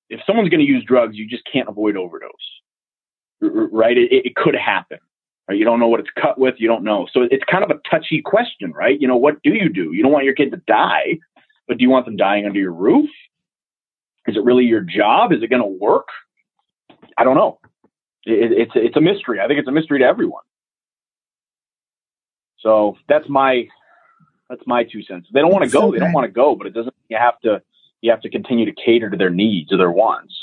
if 0.09 0.19
someone's 0.25 0.49
going 0.49 0.65
to 0.65 0.71
use 0.71 0.83
drugs, 0.83 1.15
you 1.15 1.27
just 1.27 1.43
can't 1.51 1.69
avoid 1.69 1.97
overdose, 1.97 2.31
right? 3.41 3.97
It, 3.97 4.11
it 4.11 4.35
could 4.35 4.55
happen. 4.55 4.99
Right? 5.47 5.57
You 5.57 5.65
don't 5.65 5.79
know 5.79 5.87
what 5.87 5.99
it's 5.99 6.09
cut 6.21 6.37
with. 6.37 6.55
You 6.59 6.67
don't 6.67 6.83
know. 6.83 7.07
So 7.11 7.27
it's 7.31 7.43
kind 7.49 7.63
of 7.63 7.71
a 7.71 7.79
touchy 7.89 8.21
question, 8.21 8.71
right? 8.71 8.99
You 9.01 9.07
know, 9.07 9.17
what 9.17 9.41
do 9.41 9.51
you 9.51 9.69
do? 9.69 9.93
You 9.93 10.03
don't 10.03 10.11
want 10.11 10.25
your 10.25 10.35
kid 10.35 10.51
to 10.51 10.57
die, 10.67 11.17
but 11.67 11.79
do 11.79 11.83
you 11.83 11.89
want 11.89 12.05
them 12.05 12.17
dying 12.17 12.45
under 12.45 12.59
your 12.59 12.73
roof? 12.73 13.09
Is 14.27 14.35
it 14.37 14.43
really 14.43 14.65
your 14.65 14.81
job? 14.81 15.31
Is 15.33 15.41
it 15.41 15.49
going 15.49 15.63
to 15.63 15.67
work? 15.67 16.07
I 17.17 17.23
don't 17.23 17.35
know. 17.35 17.59
It, 18.25 18.51
it's 18.51 18.71
it's 18.75 18.95
a 18.95 19.01
mystery. 19.01 19.39
I 19.39 19.47
think 19.47 19.59
it's 19.59 19.67
a 19.67 19.71
mystery 19.71 19.99
to 19.99 20.05
everyone. 20.05 20.43
So 22.59 22.97
that's 23.07 23.27
my 23.29 23.67
that's 24.49 24.61
my 24.65 24.83
two 24.83 25.03
cents. 25.03 25.27
They 25.33 25.41
don't 25.41 25.51
want 25.51 25.65
to 25.65 25.69
go. 25.69 25.91
They 25.91 25.99
don't 25.99 26.13
want 26.13 26.25
to 26.25 26.31
go, 26.31 26.55
but 26.55 26.67
it 26.67 26.73
doesn't. 26.73 26.93
You 27.07 27.17
have 27.17 27.39
to 27.41 27.61
you 28.01 28.11
have 28.11 28.21
to 28.21 28.29
continue 28.29 28.65
to 28.65 28.73
cater 28.73 29.09
to 29.09 29.17
their 29.17 29.29
needs 29.29 29.71
or 29.71 29.77
their 29.77 29.91
wants. 29.91 30.33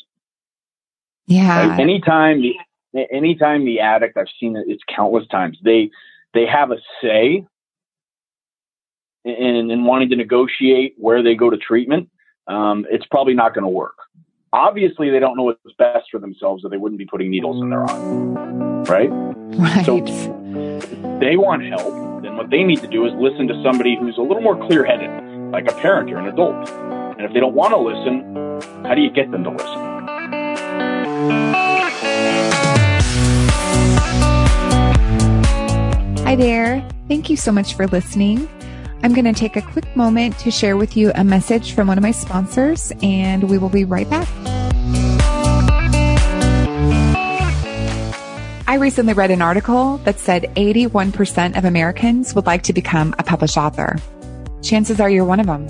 Yeah. 1.26 1.68
Right? 1.68 1.80
Anytime 1.80 2.42
the 2.42 2.54
anytime 3.12 3.64
the 3.64 3.80
addict, 3.80 4.16
I've 4.16 4.26
seen 4.40 4.56
it. 4.56 4.64
It's 4.68 4.82
countless 4.94 5.26
times. 5.28 5.58
They 5.62 5.90
they 6.34 6.46
have 6.46 6.70
a 6.70 6.76
say 7.02 7.44
in, 9.24 9.70
in 9.70 9.84
wanting 9.84 10.10
to 10.10 10.16
negotiate 10.16 10.94
where 10.96 11.22
they 11.22 11.34
go 11.34 11.50
to 11.50 11.56
treatment 11.56 12.08
um, 12.46 12.86
it's 12.90 13.06
probably 13.06 13.34
not 13.34 13.54
going 13.54 13.64
to 13.64 13.68
work. 13.68 13.96
Obviously, 14.56 15.10
they 15.10 15.18
don't 15.20 15.36
know 15.36 15.42
what's 15.42 15.60
best 15.76 16.06
for 16.10 16.18
themselves, 16.18 16.64
or 16.64 16.70
they 16.70 16.78
wouldn't 16.78 16.98
be 16.98 17.04
putting 17.04 17.28
needles 17.30 17.62
in 17.62 17.68
their 17.68 17.82
arm, 17.82 18.84
right? 18.84 19.10
Right. 19.10 19.84
So 19.84 20.00
they 21.20 21.36
want 21.36 21.62
help. 21.64 22.22
Then 22.22 22.38
what 22.38 22.48
they 22.48 22.62
need 22.64 22.80
to 22.80 22.86
do 22.86 23.04
is 23.04 23.12
listen 23.18 23.48
to 23.48 23.62
somebody 23.62 23.98
who's 24.00 24.16
a 24.16 24.22
little 24.22 24.40
more 24.40 24.56
clear-headed, 24.66 25.52
like 25.52 25.70
a 25.70 25.74
parent 25.74 26.10
or 26.10 26.16
an 26.16 26.28
adult. 26.28 26.70
And 26.70 27.20
if 27.20 27.34
they 27.34 27.40
don't 27.40 27.54
want 27.54 27.74
to 27.74 27.76
listen, 27.76 28.82
how 28.86 28.94
do 28.94 29.02
you 29.02 29.10
get 29.10 29.30
them 29.30 29.44
to 29.44 29.50
listen? 29.50 29.66
Hi 36.24 36.34
there. 36.34 36.82
Thank 37.08 37.28
you 37.28 37.36
so 37.36 37.52
much 37.52 37.74
for 37.74 37.86
listening. 37.88 38.48
I'm 39.02 39.12
going 39.12 39.24
to 39.24 39.32
take 39.32 39.56
a 39.56 39.62
quick 39.62 39.94
moment 39.96 40.38
to 40.40 40.50
share 40.50 40.76
with 40.76 40.96
you 40.96 41.12
a 41.14 41.22
message 41.22 41.72
from 41.72 41.86
one 41.88 41.98
of 41.98 42.02
my 42.02 42.10
sponsors, 42.10 42.92
and 43.02 43.48
we 43.50 43.58
will 43.58 43.68
be 43.68 43.84
right 43.84 44.08
back. 44.08 44.26
I 48.68 48.78
recently 48.78 49.12
read 49.12 49.30
an 49.30 49.42
article 49.42 49.98
that 49.98 50.18
said 50.18 50.50
81% 50.56 51.56
of 51.56 51.64
Americans 51.64 52.34
would 52.34 52.46
like 52.46 52.62
to 52.64 52.72
become 52.72 53.14
a 53.18 53.22
published 53.22 53.56
author. 53.56 53.96
Chances 54.62 55.00
are 55.00 55.08
you're 55.08 55.24
one 55.24 55.40
of 55.40 55.46
them. 55.46 55.68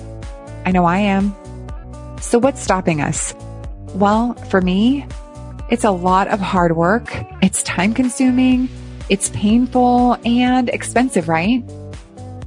I 0.65 0.73
know 0.73 0.85
I 0.85 0.99
am. 0.99 1.35
So 2.21 2.39
what's 2.39 2.63
stopping 2.63 3.01
us? 3.01 3.35
Well, 3.95 4.35
for 4.51 4.61
me, 4.61 5.07
it's 5.69 5.85
a 5.85 5.91
lot 5.91 6.29
of 6.29 6.41
hard 6.41 6.77
work. 6.77 7.15
It's 7.43 7.63
time 7.65 7.93
consuming. 7.93 8.69
It's 9.09 9.29
painful 9.31 10.17
and 10.25 10.69
expensive, 10.71 11.29
right? 11.29 11.63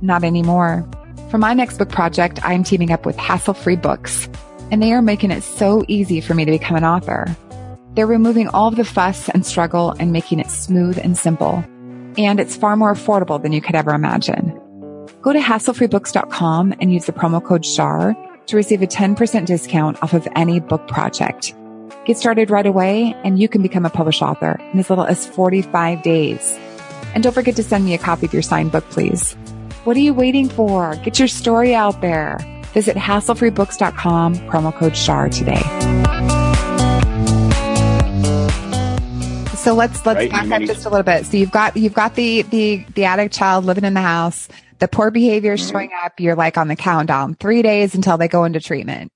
Not 0.01 0.23
anymore. 0.23 0.87
For 1.29 1.37
my 1.37 1.53
next 1.53 1.77
book 1.77 1.89
project, 1.89 2.39
I'm 2.43 2.63
teaming 2.63 2.91
up 2.91 3.05
with 3.05 3.17
Hassle 3.17 3.53
Free 3.53 3.75
Books, 3.75 4.29
and 4.71 4.81
they 4.81 4.93
are 4.93 5.01
making 5.01 5.31
it 5.31 5.43
so 5.43 5.83
easy 5.87 6.21
for 6.21 6.33
me 6.33 6.45
to 6.45 6.51
become 6.51 6.77
an 6.77 6.83
author. 6.85 7.35
They're 7.95 8.07
removing 8.07 8.47
all 8.47 8.67
of 8.67 8.75
the 8.75 8.85
fuss 8.85 9.29
and 9.29 9.45
struggle 9.45 9.95
and 9.99 10.11
making 10.11 10.39
it 10.39 10.49
smooth 10.49 10.97
and 10.97 11.17
simple. 11.17 11.63
And 12.17 12.39
it's 12.39 12.55
far 12.55 12.75
more 12.75 12.93
affordable 12.93 13.41
than 13.41 13.51
you 13.51 13.61
could 13.61 13.75
ever 13.75 13.91
imagine. 13.91 14.59
Go 15.21 15.33
to 15.33 15.39
hasslefreebooks.com 15.39 16.75
and 16.79 16.93
use 16.93 17.05
the 17.05 17.11
promo 17.11 17.43
code 17.43 17.65
SHAR 17.65 18.15
to 18.47 18.55
receive 18.55 18.81
a 18.81 18.87
10% 18.87 19.45
discount 19.45 20.01
off 20.01 20.13
of 20.13 20.27
any 20.35 20.59
book 20.59 20.87
project. 20.87 21.53
Get 22.05 22.17
started 22.17 22.49
right 22.49 22.65
away 22.65 23.15
and 23.23 23.37
you 23.39 23.47
can 23.47 23.61
become 23.61 23.85
a 23.85 23.89
published 23.89 24.21
author 24.21 24.59
in 24.73 24.79
as 24.79 24.89
little 24.89 25.05
as 25.05 25.27
45 25.27 26.01
days. 26.01 26.57
And 27.13 27.21
don't 27.21 27.33
forget 27.33 27.55
to 27.57 27.63
send 27.63 27.85
me 27.85 27.93
a 27.93 27.97
copy 27.97 28.25
of 28.25 28.33
your 28.33 28.41
signed 28.41 28.71
book, 28.71 28.89
please. 28.89 29.35
What 29.85 29.95
are 29.95 30.01
you 30.01 30.13
waiting 30.13 30.49
for? 30.49 30.95
Get 31.03 31.19
your 31.19 31.29
story 31.29 31.73
out 31.73 32.01
there. 32.01 32.37
Visit 32.73 32.97
hasslefreebooks.com, 32.97 34.35
promo 34.35 34.75
code 34.75 34.95
SHAR 34.95 35.29
today. 35.29 35.61
So 39.55 39.73
let's 39.73 40.05
let's 40.05 40.17
right, 40.17 40.31
back 40.31 40.51
up 40.51 40.61
just 40.63 40.85
a 40.85 40.89
little 40.89 41.03
bit. 41.03 41.25
So 41.25 41.37
you've 41.37 41.51
got 41.51 41.77
you've 41.77 41.93
got 41.93 42.15
the 42.15 42.41
the 42.43 42.85
the 42.93 43.05
addict 43.05 43.33
child 43.33 43.65
living 43.65 43.85
in 43.85 43.93
the 43.93 44.01
house. 44.01 44.49
The 44.79 44.87
poor 44.87 45.11
behavior 45.11 45.53
is 45.53 45.61
mm-hmm. 45.61 45.71
showing 45.71 45.91
up. 46.03 46.19
You're 46.19 46.35
like 46.35 46.57
on 46.57 46.67
the 46.67 46.75
countdown, 46.75 47.35
three 47.35 47.61
days 47.61 47.95
until 47.95 48.17
they 48.17 48.27
go 48.27 48.43
into 48.43 48.59
treatment, 48.59 49.11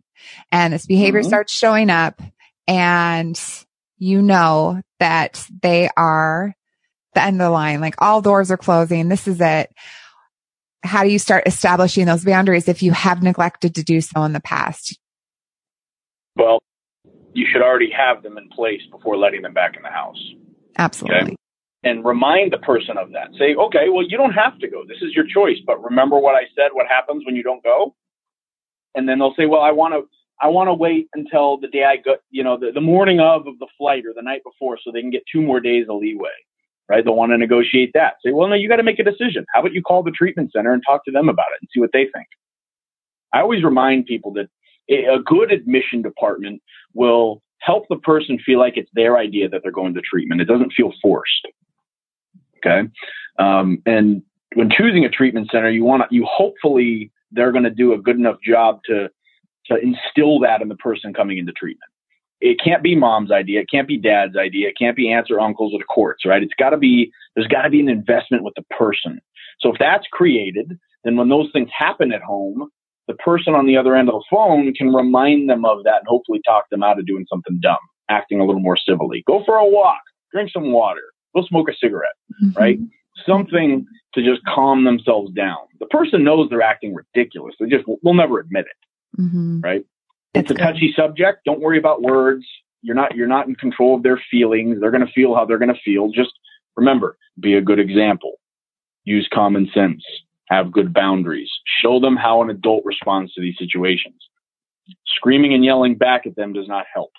and 0.52 0.74
this 0.74 0.86
behavior 0.86 1.22
mm-hmm. 1.22 1.28
starts 1.28 1.54
showing 1.54 1.90
up, 1.90 2.22
and 2.68 3.40
you 3.98 4.22
know 4.22 4.82
that 5.00 5.46
they 5.62 5.90
are 5.96 6.56
the 7.14 7.24
end 7.24 7.42
of 7.42 7.46
the 7.48 7.50
line. 7.50 7.82
Like 7.82 7.96
all 8.00 8.22
doors 8.22 8.52
are 8.52 8.58
closing. 8.58 9.10
This 9.10 9.28
is 9.28 9.40
it 9.42 9.70
how 10.84 11.04
do 11.04 11.10
you 11.10 11.20
start 11.20 11.44
establishing 11.48 12.06
those 12.06 12.26
boundaries 12.26 12.68
if 12.68 12.84
you 12.84 12.92
have 12.92 13.24
neglected 13.24 13.76
to 13.76 13.84
do 13.84 14.02
so 14.02 14.24
in 14.24 14.34
the 14.34 14.42
past? 14.42 15.00
Well, 16.36 16.60
you 17.34 17.48
should 17.52 17.62
already 17.62 17.92
have 17.92 18.24
them 18.24 18.38
in 18.38 18.50
place 18.50 18.82
before 18.92 19.18
letting 19.18 19.42
them 19.42 19.54
back 19.54 19.76
in 19.76 19.84
the 19.84 19.90
house. 19.90 20.22
Absolutely. 20.78 21.22
Okay? 21.22 21.36
And 21.84 22.06
remind 22.06 22.54
the 22.54 22.60
person 22.60 22.98
of 22.98 23.12
that. 23.12 23.30
Say, 23.38 23.56
okay, 23.56 23.90
well, 23.90 24.06
you 24.08 24.18
don't 24.18 24.32
have 24.32 24.58
to 24.60 24.70
go. 24.70 24.84
This 24.88 25.02
is 25.02 25.14
your 25.14 25.26
choice. 25.28 25.58
But 25.66 25.84
remember 25.84 26.18
what 26.18 26.36
I 26.36 26.44
said, 26.56 26.70
what 26.72 26.88
happens 26.88 27.24
when 27.26 27.36
you 27.36 27.44
don't 27.44 27.64
go? 27.64 27.96
And 28.96 29.08
then 29.08 29.20
they'll 29.20 29.36
say, 29.36 29.46
well, 29.46 29.62
I 29.62 29.72
want 29.72 29.94
to. 29.94 30.04
I 30.42 30.48
want 30.48 30.68
to 30.68 30.74
wait 30.74 31.08
until 31.14 31.58
the 31.58 31.68
day 31.68 31.84
I 31.86 31.98
go, 31.98 32.16
you 32.32 32.44
know, 32.44 32.58
the, 32.58 32.72
the 32.74 32.82
morning 32.82 33.20
of, 33.22 33.48
of 33.48 33.60
the 33.60 33.68
flight 33.78 34.04
or 34.06 34.14
the 34.14 34.24
night 34.24 34.42
before 34.44 34.78
so 34.84 34.92
they 34.92 35.00
can 35.00 35.12
get 35.12 35.24
two 35.32 35.42
more 35.42 35.62
days 35.62 35.86
of 35.88 35.98
leeway 35.98 36.32
right? 36.90 37.04
They'll 37.04 37.16
want 37.16 37.32
to 37.32 37.38
negotiate 37.38 37.92
that. 37.94 38.16
Say, 38.26 38.32
well, 38.32 38.48
no, 38.48 38.56
you 38.56 38.68
got 38.68 38.78
to 38.78 38.84
make 38.84 39.00
a 39.00 39.04
decision. 39.04 39.46
How 39.54 39.62
about 39.62 39.74
you 39.74 39.82
call 39.82 40.04
the 40.04 40.12
treatment 40.12 40.52
center 40.52 40.74
and 40.74 40.82
talk 40.86 41.06
to 41.06 41.12
them 41.12 41.30
about 41.30 41.48
it 41.54 41.60
and 41.62 41.70
see 41.74 41.80
what 41.80 41.92
they 41.94 42.04
think? 42.14 42.28
I 43.34 43.42
always 43.42 43.64
remind 43.64 44.06
people 44.06 44.34
that 44.34 44.50
a 44.90 45.20
good 45.24 45.52
admission 45.52 46.02
department 46.02 46.62
will 46.94 47.42
help 47.60 47.86
the 47.90 47.96
person 47.98 48.38
feel 48.46 48.60
like 48.60 48.78
it's 48.78 48.92
their 48.94 49.18
idea 49.18 49.48
that 49.50 49.62
they're 49.64 49.72
going 49.72 49.94
to 49.94 50.02
treatment. 50.02 50.42
It 50.42 50.46
doesn't 50.46 50.74
feel 50.74 50.92
forced. 51.02 51.48
Okay. 52.58 52.90
Um, 53.40 53.82
and 53.86 54.22
when 54.56 54.70
choosing 54.70 55.06
a 55.06 55.10
treatment 55.10 55.50
center, 55.52 55.70
you 55.70 55.84
want 55.84 56.04
to, 56.04 56.16
you 56.16 56.28
hopefully 56.30 57.12
they're 57.32 57.52
going 57.52 57.64
to 57.64 57.70
do 57.70 57.94
a 57.94 57.98
good 57.98 58.18
enough 58.18 58.36
job 58.46 58.80
to, 58.86 59.10
to 59.68 59.78
instill 59.78 60.40
that 60.40 60.62
in 60.62 60.68
the 60.68 60.76
person 60.76 61.14
coming 61.14 61.38
into 61.38 61.54
treatment 61.54 61.93
it 62.44 62.60
can't 62.62 62.84
be 62.84 62.94
mom's 62.94 63.32
idea. 63.32 63.62
It 63.62 63.70
can't 63.72 63.88
be 63.88 63.98
dad's 63.98 64.36
idea. 64.36 64.68
It 64.68 64.78
can't 64.78 64.98
be 64.98 65.10
aunts 65.10 65.32
or 65.32 65.40
uncles 65.40 65.74
or 65.74 65.80
the 65.80 65.86
courts, 65.86 66.26
right? 66.26 66.44
It's 66.44 66.54
got 66.60 66.72
to 66.72 66.78
be, 66.78 67.10
there's 67.36 67.48
got 67.48 67.62
to 67.62 67.70
be 67.70 67.80
an 67.80 67.88
investment 67.88 68.44
with 68.44 68.54
the 68.58 68.66
person. 68.78 69.22
So 69.62 69.72
if 69.72 69.80
that's 69.80 70.06
created, 70.12 70.78
then 71.06 71.16
when 71.16 71.30
those 71.30 71.50
things 71.54 71.70
happen 71.76 72.12
at 72.12 72.22
home, 72.22 72.70
the 73.08 73.14
person 73.14 73.54
on 73.54 73.66
the 73.66 73.78
other 73.78 73.96
end 73.96 74.10
of 74.10 74.16
the 74.16 74.26
phone 74.30 74.74
can 74.74 74.94
remind 74.94 75.50
them 75.50 75.64
of 75.64 75.86
that 75.86 76.00
and 76.00 76.08
hopefully 76.08 76.42
talk 76.46 76.66
them 76.70 76.84
out 76.84 77.00
of 77.00 77.06
doing 77.06 77.26
something 77.30 77.60
dumb, 77.62 77.78
acting 78.10 78.42
a 78.42 78.46
little 78.46 78.62
more 78.62 78.78
civilly. 78.78 79.24
Go 79.26 79.42
for 79.46 79.56
a 79.56 79.66
walk, 79.66 80.02
drink 80.34 80.52
some 80.52 80.74
water, 80.74 81.14
go 81.34 81.46
smoke 81.46 81.70
a 81.70 81.74
cigarette, 81.80 82.12
mm-hmm. 82.44 82.60
right? 82.60 82.78
Something 83.26 83.86
to 84.16 84.22
just 84.22 84.44
calm 84.54 84.84
themselves 84.84 85.32
down. 85.32 85.60
The 85.80 85.86
person 85.86 86.26
knows 86.26 86.50
they're 86.50 86.62
acting 86.62 86.94
ridiculous. 86.94 87.56
They 87.58 87.68
just 87.68 87.86
will 87.88 88.14
never 88.14 88.40
admit 88.40 88.66
it, 88.66 89.22
mm-hmm. 89.22 89.62
right? 89.62 89.86
It's 90.34 90.50
a 90.50 90.56
touchy 90.56 90.94
subject. 90.96 91.46
Don't 91.46 91.60
worry 91.60 91.78
about 91.78 92.02
words. 92.02 92.46
You're 92.82 92.96
not 92.96 93.16
you're 93.16 93.28
not 93.28 93.48
in 93.48 93.56
control 93.56 93.96
of 93.96 94.04
their 94.04 94.22
feelings. 94.30 94.80
They're 94.80 94.92
going 94.92 95.06
to 95.06 95.12
feel 95.14 95.36
how 95.36 95.46
they're 95.46 95.60
going 95.60 95.74
to 95.74 95.82
feel. 95.86 96.10
Just 96.10 96.32
remember, 96.76 97.18
be 97.40 97.54
a 97.54 97.62
good 97.62 97.80
example. 97.80 98.34
Use 99.06 99.28
common 99.34 99.70
sense. 99.74 100.04
Have 100.50 100.72
good 100.72 100.94
boundaries. 100.94 101.50
Show 101.82 102.00
them 102.00 102.16
how 102.16 102.42
an 102.42 102.50
adult 102.50 102.84
responds 102.86 103.34
to 103.34 103.42
these 103.42 103.56
situations. 103.58 104.16
Screaming 105.06 105.54
and 105.54 105.64
yelling 105.64 105.96
back 105.96 106.26
at 106.26 106.36
them 106.36 106.54
does 106.54 106.68
not 106.68 106.86
help. 106.94 107.12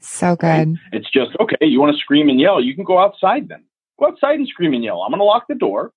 So 0.00 0.36
good. 0.36 0.46
Right? 0.46 0.68
It's 0.92 1.10
just 1.10 1.32
okay. 1.40 1.56
You 1.60 1.80
want 1.80 1.94
to 1.94 2.00
scream 2.00 2.28
and 2.28 2.40
yell? 2.40 2.62
You 2.62 2.74
can 2.74 2.84
go 2.84 2.98
outside 2.98 3.48
then. 3.48 3.64
Go 3.98 4.06
outside 4.06 4.36
and 4.36 4.48
scream 4.48 4.72
and 4.74 4.82
yell. 4.82 5.02
I'm 5.02 5.10
going 5.10 5.20
to 5.20 5.24
lock 5.24 5.46
the 5.48 5.54
door. 5.54 5.92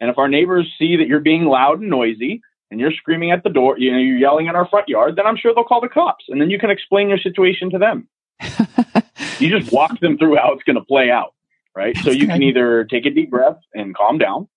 And 0.00 0.08
if 0.08 0.18
our 0.18 0.28
neighbors 0.28 0.72
see 0.78 0.96
that 0.96 1.08
you're 1.08 1.20
being 1.20 1.44
loud 1.44 1.80
and 1.80 1.90
noisy, 1.90 2.40
and 2.70 2.78
you're 2.78 2.92
screaming 2.92 3.32
at 3.32 3.42
the 3.42 3.50
door, 3.50 3.78
you 3.78 3.92
know, 3.92 3.98
you're 3.98 4.16
yelling 4.16 4.46
in 4.46 4.54
our 4.54 4.66
front 4.68 4.88
yard, 4.88 5.16
then 5.16 5.26
I'm 5.26 5.36
sure 5.36 5.52
they'll 5.54 5.64
call 5.64 5.80
the 5.80 5.88
cops. 5.88 6.26
And 6.28 6.40
then 6.40 6.50
you 6.50 6.58
can 6.58 6.70
explain 6.70 7.08
your 7.08 7.18
situation 7.18 7.70
to 7.70 7.78
them. 7.78 8.08
you 9.38 9.58
just 9.58 9.72
walk 9.72 9.98
them 10.00 10.16
through 10.16 10.36
how 10.36 10.52
it's 10.52 10.62
going 10.62 10.76
to 10.76 10.84
play 10.84 11.10
out, 11.10 11.34
right? 11.76 11.94
That's 11.94 12.06
so 12.06 12.12
you 12.12 12.20
good. 12.20 12.30
can 12.30 12.42
either 12.42 12.84
take 12.84 13.06
a 13.06 13.10
deep 13.10 13.30
breath 13.30 13.58
and 13.74 13.94
calm 13.94 14.18
down, 14.18 14.48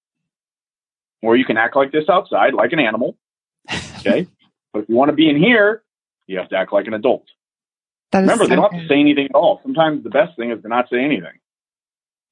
or 1.22 1.36
you 1.36 1.46
can 1.46 1.58
act 1.58 1.76
like 1.76 1.92
this 1.92 2.06
outside, 2.10 2.54
like 2.54 2.72
an 2.72 2.80
animal. 2.80 3.18
Okay. 4.00 4.28
but 4.74 4.84
if 4.84 4.90
you 4.90 4.96
want 4.96 5.10
to 5.10 5.16
be 5.16 5.30
in 5.30 5.38
here, 5.38 5.84
you 6.28 6.38
have 6.38 6.50
to 6.50 6.56
act 6.56 6.72
like 6.72 6.88
an 6.88 6.94
adult. 6.94 7.26
Remember, 8.14 8.44
so 8.44 8.50
they 8.50 8.56
don't 8.56 8.70
good. 8.72 8.80
have 8.80 8.88
to 8.88 8.94
say 8.94 9.00
anything 9.00 9.26
at 9.26 9.36
all. 9.36 9.60
Sometimes 9.64 10.04
the 10.04 10.12
best 10.12 10.38
thing 10.38 10.52
is 10.52 10.62
to 10.62 10.68
not 10.68 10.88
say 10.90 11.04
anything. 11.04 11.34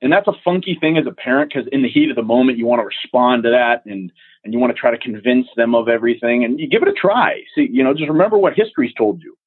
And 0.02 0.12
that's 0.12 0.28
a 0.28 0.34
funky 0.43 0.78
thing 0.80 0.97
as 0.97 1.06
a 1.06 1.12
parent 1.12 1.52
because 1.54 1.70
in 1.72 1.84
the 1.84 1.89
heat 1.89 2.10
of 2.10 2.16
the 2.16 2.24
moment, 2.24 2.58
you 2.58 2.66
want 2.66 2.82
to 2.82 2.86
respond 2.86 3.43
to 3.43 3.49
that 3.52 3.86
and, 3.86 4.12
and 4.43 4.54
you 4.54 4.60
want 4.60 4.76
to 4.76 4.80
try 4.80 4.89
to 4.89 4.97
convince 4.97 5.47
them 5.56 5.76
of 5.76 5.88
everything 5.88 6.43
and 6.43 6.60
you 6.60 6.68
give 6.68 6.82
it 6.82 6.88
a 6.88 6.93
try. 6.93 7.41
See, 7.56 7.68
you 7.72 7.84
know, 7.84 7.93
just 7.93 8.10
remember 8.10 8.38
what 8.38 8.54
history's 8.56 8.93
told 8.95 9.22
you. 9.22 9.38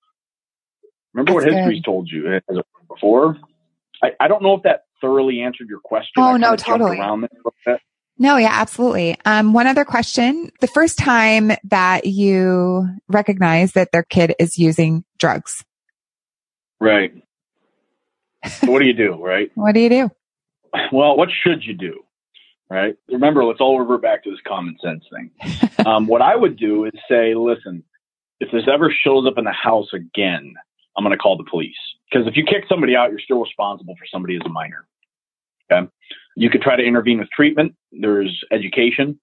Remember 1.12 1.32
That's 1.32 1.46
what 1.46 1.54
history's 1.54 1.82
told 1.82 2.08
you 2.08 2.40
before. 2.88 3.36
I, 4.02 4.12
I 4.20 4.28
don't 4.28 4.42
know 4.42 4.54
if 4.54 4.62
that 4.62 4.84
thoroughly 5.00 5.40
answered 5.40 5.68
your 5.68 5.80
question. 5.80 6.12
Oh, 6.16 6.36
no, 6.36 6.56
totally. 6.56 7.00
No, 8.16 8.36
yeah, 8.36 8.50
absolutely. 8.52 9.16
Um, 9.24 9.52
one 9.52 9.66
other 9.66 9.84
question. 9.84 10.50
The 10.60 10.68
first 10.68 10.98
time 10.98 11.50
that 11.64 12.06
you 12.06 12.88
recognize 13.08 13.72
that 13.72 13.90
their 13.92 14.04
kid 14.04 14.34
is 14.38 14.56
using 14.56 15.04
drugs. 15.18 15.64
Right. 16.80 17.12
So 18.46 18.70
what 18.70 18.80
do 18.80 18.86
you 18.86 18.92
do, 18.92 19.14
right? 19.14 19.50
what 19.56 19.72
do 19.72 19.80
you 19.80 19.88
do? 19.88 20.10
Well, 20.92 21.16
what 21.16 21.28
should 21.30 21.64
you 21.64 21.74
do? 21.74 22.04
Right. 22.70 22.96
Remember, 23.08 23.44
let's 23.44 23.60
all 23.60 23.78
revert 23.78 24.02
back 24.02 24.24
to 24.24 24.30
this 24.30 24.40
common 24.46 24.76
sense 24.82 25.04
thing. 25.12 25.30
um, 25.86 26.06
what 26.06 26.22
I 26.22 26.34
would 26.34 26.56
do 26.56 26.86
is 26.86 26.92
say, 27.08 27.34
listen, 27.34 27.84
if 28.40 28.50
this 28.50 28.64
ever 28.72 28.90
shows 28.90 29.26
up 29.26 29.38
in 29.38 29.44
the 29.44 29.52
house 29.52 29.88
again, 29.92 30.54
I'm 30.96 31.04
going 31.04 31.16
to 31.16 31.18
call 31.18 31.36
the 31.36 31.44
police. 31.48 31.76
Because 32.10 32.26
if 32.26 32.36
you 32.36 32.44
kick 32.44 32.64
somebody 32.68 32.96
out, 32.96 33.10
you're 33.10 33.20
still 33.20 33.40
responsible 33.40 33.94
for 33.96 34.06
somebody 34.10 34.36
as 34.36 34.42
a 34.44 34.48
minor. 34.48 34.86
Okay. 35.70 35.88
You 36.36 36.50
could 36.50 36.62
try 36.62 36.76
to 36.76 36.82
intervene 36.82 37.18
with 37.18 37.28
treatment. 37.30 37.74
There's 37.92 38.42
education. 38.50 39.20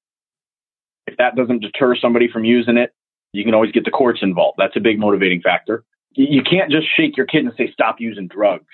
If 1.08 1.18
that 1.18 1.36
doesn't 1.36 1.60
deter 1.62 1.96
somebody 1.96 2.30
from 2.32 2.46
using 2.46 2.78
it, 2.78 2.94
you 3.34 3.44
can 3.44 3.54
always 3.54 3.72
get 3.72 3.86
the 3.86 3.92
courts 3.92 4.20
involved. 4.22 4.58
That's 4.60 4.76
a 4.76 4.80
big 4.80 5.00
motivating 5.00 5.42
factor. 5.42 5.84
You 6.14 6.44
can't 6.44 6.72
just 6.72 6.88
shake 6.96 7.16
your 7.16 7.26
kid 7.26 7.46
and 7.46 7.54
say, 7.58 7.72
stop 7.72 7.96
using 8.00 8.28
drugs. 8.28 8.66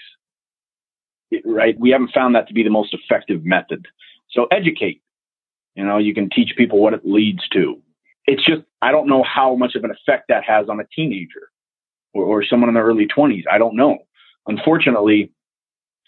Right? 1.45 1.75
We 1.79 1.89
haven't 1.89 2.13
found 2.13 2.35
that 2.35 2.47
to 2.47 2.53
be 2.53 2.63
the 2.63 2.69
most 2.69 2.93
effective 2.93 3.43
method. 3.45 3.85
So 4.31 4.47
educate. 4.51 5.01
You 5.75 5.85
know, 5.85 5.97
you 5.97 6.13
can 6.13 6.29
teach 6.29 6.53
people 6.57 6.79
what 6.79 6.93
it 6.93 7.01
leads 7.03 7.47
to. 7.49 7.79
It's 8.25 8.43
just, 8.43 8.63
I 8.81 8.91
don't 8.91 9.07
know 9.07 9.23
how 9.23 9.55
much 9.55 9.75
of 9.75 9.83
an 9.83 9.91
effect 9.91 10.25
that 10.29 10.43
has 10.43 10.67
on 10.69 10.79
a 10.79 10.83
teenager 10.95 11.49
or, 12.13 12.23
or 12.23 12.45
someone 12.45 12.69
in 12.69 12.73
their 12.73 12.83
early 12.83 13.07
20s. 13.07 13.43
I 13.49 13.57
don't 13.57 13.75
know. 13.75 13.99
Unfortunately, 14.47 15.31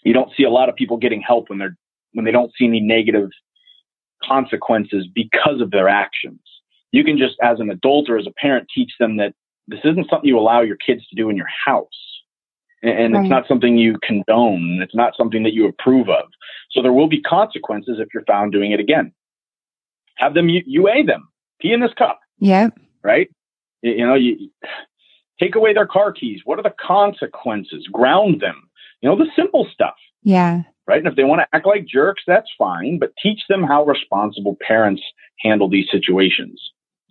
you 0.02 0.12
don't 0.12 0.32
see 0.36 0.44
a 0.44 0.50
lot 0.50 0.68
of 0.68 0.74
people 0.74 0.96
getting 0.96 1.22
help 1.22 1.48
when 1.48 1.58
they're 1.58 1.76
when 2.12 2.24
they 2.24 2.32
don't 2.32 2.52
see 2.58 2.66
any 2.66 2.80
negative 2.80 3.30
consequences 4.22 5.06
because 5.14 5.60
of 5.60 5.70
their 5.70 5.88
actions. 5.88 6.40
You 6.92 7.04
can 7.04 7.18
just, 7.18 7.36
as 7.42 7.60
an 7.60 7.70
adult 7.70 8.10
or 8.10 8.18
as 8.18 8.26
a 8.26 8.32
parent, 8.32 8.66
teach 8.74 8.92
them 8.98 9.16
that 9.18 9.34
this 9.68 9.80
isn't 9.84 10.08
something 10.10 10.28
you 10.28 10.38
allow 10.38 10.62
your 10.62 10.76
kids 10.76 11.06
to 11.06 11.14
do 11.14 11.30
in 11.30 11.36
your 11.36 11.46
house. 11.64 11.86
And, 12.82 13.14
right. 13.14 13.22
it's 13.22 13.30
not 13.30 13.46
something 13.46 13.76
you 13.76 13.96
condone. 14.02 14.80
It's 14.82 14.94
not 14.94 15.12
something 15.16 15.42
that 15.42 15.52
you 15.52 15.68
approve 15.68 16.08
of. 16.08 16.24
So 16.70 16.82
there 16.82 16.92
will 16.92 17.08
be 17.08 17.20
consequences 17.20 17.98
if 17.98 18.08
you're 18.14 18.24
found 18.24 18.52
doing 18.52 18.72
it 18.72 18.80
again. 18.80 19.12
Have 20.16 20.34
them 20.34 20.48
you 20.48 20.62
UA 20.66 21.04
them. 21.04 21.28
Pee 21.60 21.72
in 21.72 21.80
this 21.80 21.92
cup. 21.98 22.20
Yeah. 22.38 22.68
Right. 23.02 23.28
You 23.82 24.06
know, 24.06 24.14
you 24.14 24.50
take 25.38 25.54
away 25.56 25.74
their 25.74 25.86
car 25.86 26.12
keys. 26.12 26.40
What 26.44 26.58
are 26.58 26.62
the 26.62 26.74
consequences? 26.80 27.86
Ground 27.92 28.40
them. 28.40 28.68
You 29.02 29.08
know, 29.08 29.16
the 29.16 29.30
simple 29.36 29.66
stuff. 29.72 29.96
Yeah. 30.22 30.62
Right. 30.86 30.98
And 30.98 31.06
if 31.06 31.16
they 31.16 31.24
want 31.24 31.40
to 31.40 31.46
act 31.52 31.66
like 31.66 31.86
jerks, 31.86 32.22
that's 32.26 32.48
fine, 32.58 32.98
but 32.98 33.12
teach 33.22 33.40
them 33.48 33.62
how 33.62 33.84
responsible 33.84 34.56
parents 34.66 35.02
handle 35.38 35.68
these 35.68 35.86
situations. 35.90 36.60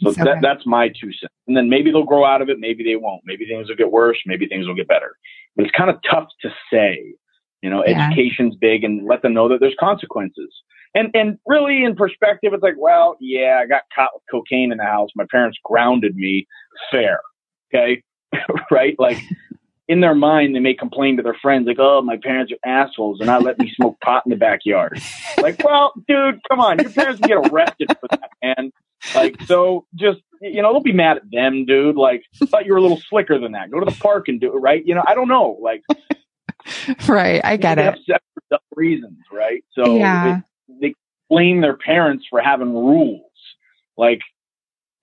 So 0.02 0.12
that, 0.14 0.40
that's 0.42 0.66
my 0.66 0.88
two 0.88 1.12
cents. 1.12 1.34
And 1.48 1.58
then 1.58 1.70
maybe 1.70 1.92
they'll 1.92 2.04
grow 2.04 2.26
out 2.26 2.42
of 2.42 2.50
it. 2.50 2.58
Maybe 2.60 2.84
they 2.84 2.96
won't. 2.96 3.22
Maybe 3.26 3.46
things 3.46 3.68
will 3.68 3.76
get 3.76 3.92
worse. 3.92 4.18
Maybe 4.26 4.48
things 4.48 4.66
will 4.66 4.76
get 4.76 4.88
better. 4.88 5.16
But 5.56 5.66
it's 5.66 5.76
kind 5.76 5.90
of 5.90 5.98
tough 6.10 6.28
to 6.42 6.50
say. 6.72 7.14
You 7.62 7.70
know, 7.70 7.84
yeah. 7.86 8.08
education's 8.08 8.56
big 8.56 8.84
and 8.84 9.06
let 9.06 9.22
them 9.22 9.34
know 9.34 9.50
that 9.50 9.60
there's 9.60 9.76
consequences. 9.80 10.54
And 10.96 11.10
and 11.14 11.38
really 11.46 11.84
in 11.84 11.96
perspective, 11.96 12.54
it's 12.54 12.64
like, 12.64 12.78
well, 12.78 13.18
yeah, 13.20 13.60
I 13.62 13.68
got 13.68 13.84
caught 13.94 14.12
with 14.14 14.24
cocaine 14.32 14.72
in 14.72 14.78
the 14.78 14.86
house. 14.86 15.10
My 15.16 15.26
parents 15.30 15.58
grounded 15.64 16.16
me. 16.16 16.48
Fair. 16.90 17.20
Okay. 17.74 18.02
right? 18.72 18.96
Like 18.98 19.18
in 19.90 20.02
their 20.02 20.14
mind, 20.16 20.56
they 20.56 20.60
may 20.60 20.76
complain 20.76 21.18
to 21.18 21.24
their 21.24 21.36
friends, 21.42 21.66
like, 21.66 21.80
oh, 21.80 22.04
my 22.04 22.16
parents 22.16 22.54
are 22.54 22.70
assholes. 22.70 23.18
They're 23.18 23.26
not 23.26 23.42
letting 23.42 23.66
me 23.66 23.74
smoke 23.76 24.00
pot 24.02 24.22
in 24.24 24.30
the 24.30 24.36
backyard. 24.36 25.02
Like, 25.42 25.64
well, 25.64 25.94
dude, 26.08 26.40
come 26.48 26.60
on. 26.60 26.78
Your 26.78 26.92
parents 26.92 27.20
can 27.20 27.28
get 27.28 27.52
arrested 27.52 27.90
for 28.00 28.08
that, 28.12 28.30
man. 28.44 28.72
Like, 29.16 29.42
so 29.48 29.88
just, 29.96 30.20
you 30.42 30.62
know, 30.62 30.74
don't 30.74 30.84
be 30.84 30.94
mad 30.94 31.18
at 31.18 31.32
them, 31.32 31.66
dude. 31.66 31.96
Like, 31.96 32.24
I 32.42 32.46
thought 32.46 32.66
you 32.66 32.74
were 32.74 32.78
a 32.78 32.82
little 32.82 33.02
slicker 33.10 33.40
than 33.40 33.54
that. 33.54 33.72
Go 33.72 33.80
to 33.80 33.86
the 33.86 33.98
park 34.00 34.28
and 34.28 34.40
do 34.40 34.56
it, 34.56 34.60
right? 34.60 34.86
You 34.86 34.96
know, 34.96 35.04
I 35.06 35.16
don't 35.16 35.28
know. 35.28 35.58
Like, 35.62 35.84
right. 37.08 37.42
I 37.44 37.58
get 37.58 37.78
it. 37.78 38.00
For 38.50 38.60
reasons, 38.76 39.20
right? 39.32 39.64
So 39.74 39.98
yeah. 39.98 40.38
it, 40.38 40.44
they 40.82 40.96
blame 41.30 41.62
their 41.62 41.76
parents 41.76 42.26
for 42.30 42.42
having 42.42 42.74
rules. 42.74 43.24
Like, 43.98 44.22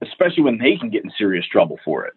especially 0.02 0.42
when 0.42 0.58
they 0.58 0.76
can 0.76 0.90
get 0.90 1.04
in 1.04 1.12
serious 1.16 1.46
trouble 1.46 1.78
for 1.84 2.06
it. 2.06 2.14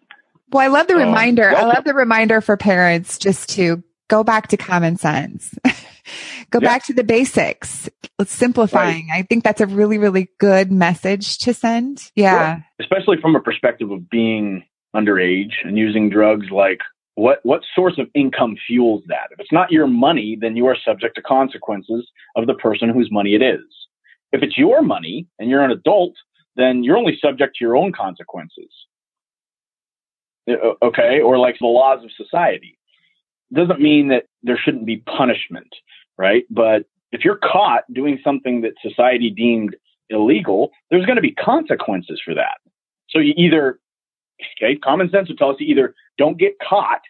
Well, 0.50 0.64
I 0.64 0.68
love 0.68 0.88
the 0.88 0.94
um, 0.94 1.00
reminder. 1.00 1.54
I 1.54 1.62
love 1.62 1.84
the 1.84 1.94
reminder 1.94 2.40
for 2.40 2.56
parents 2.56 3.18
just 3.18 3.50
to 3.50 3.82
go 4.10 4.24
back 4.24 4.48
to 4.48 4.56
common 4.58 4.96
sense. 4.96 5.54
go 6.50 6.60
back 6.60 6.84
to 6.84 6.92
the 6.92 7.04
basics. 7.04 7.88
Simplifying. 8.26 9.08
Right. 9.08 9.20
I 9.20 9.22
think 9.22 9.44
that's 9.44 9.62
a 9.62 9.66
really, 9.66 9.96
really 9.96 10.28
good 10.38 10.70
message 10.70 11.38
to 11.38 11.54
send. 11.54 12.10
Yeah. 12.14 12.34
yeah. 12.34 12.60
Especially 12.80 13.16
from 13.22 13.34
a 13.36 13.40
perspective 13.40 13.90
of 13.90 14.10
being 14.10 14.64
underage 14.94 15.52
and 15.64 15.78
using 15.78 16.10
drugs 16.10 16.48
like 16.50 16.80
what 17.14 17.38
what 17.44 17.62
source 17.74 17.94
of 17.98 18.08
income 18.14 18.56
fuels 18.66 19.02
that? 19.06 19.28
If 19.30 19.40
it's 19.40 19.52
not 19.52 19.70
your 19.70 19.86
money, 19.86 20.36
then 20.40 20.56
you 20.56 20.66
are 20.66 20.76
subject 20.84 21.14
to 21.16 21.22
consequences 21.22 22.08
of 22.36 22.46
the 22.46 22.54
person 22.54 22.88
whose 22.90 23.08
money 23.10 23.34
it 23.34 23.42
is. 23.42 23.64
If 24.32 24.42
it's 24.42 24.58
your 24.58 24.82
money 24.82 25.26
and 25.38 25.48
you're 25.48 25.62
an 25.62 25.70
adult, 25.70 26.14
then 26.56 26.82
you're 26.82 26.96
only 26.96 27.18
subject 27.20 27.56
to 27.56 27.64
your 27.64 27.76
own 27.76 27.92
consequences. 27.92 28.70
Uh, 30.48 30.74
okay, 30.82 31.20
or 31.20 31.38
like 31.38 31.56
the 31.60 31.66
laws 31.66 32.02
of 32.02 32.10
society. 32.16 32.78
Doesn't 33.52 33.80
mean 33.80 34.08
that 34.08 34.24
there 34.42 34.58
shouldn't 34.62 34.86
be 34.86 34.98
punishment, 34.98 35.68
right? 36.16 36.44
But 36.50 36.84
if 37.12 37.24
you're 37.24 37.38
caught 37.38 37.82
doing 37.92 38.18
something 38.22 38.60
that 38.60 38.74
society 38.82 39.30
deemed 39.30 39.76
illegal, 40.08 40.70
there's 40.90 41.06
going 41.06 41.16
to 41.16 41.22
be 41.22 41.32
consequences 41.32 42.20
for 42.24 42.34
that. 42.34 42.58
So 43.08 43.18
you 43.18 43.34
either, 43.36 43.80
okay, 44.62 44.76
common 44.76 45.10
sense 45.10 45.28
would 45.28 45.38
tell 45.38 45.50
us 45.50 45.56
you 45.58 45.66
either 45.66 45.94
don't 46.18 46.38
get 46.38 46.54
caught 46.66 47.00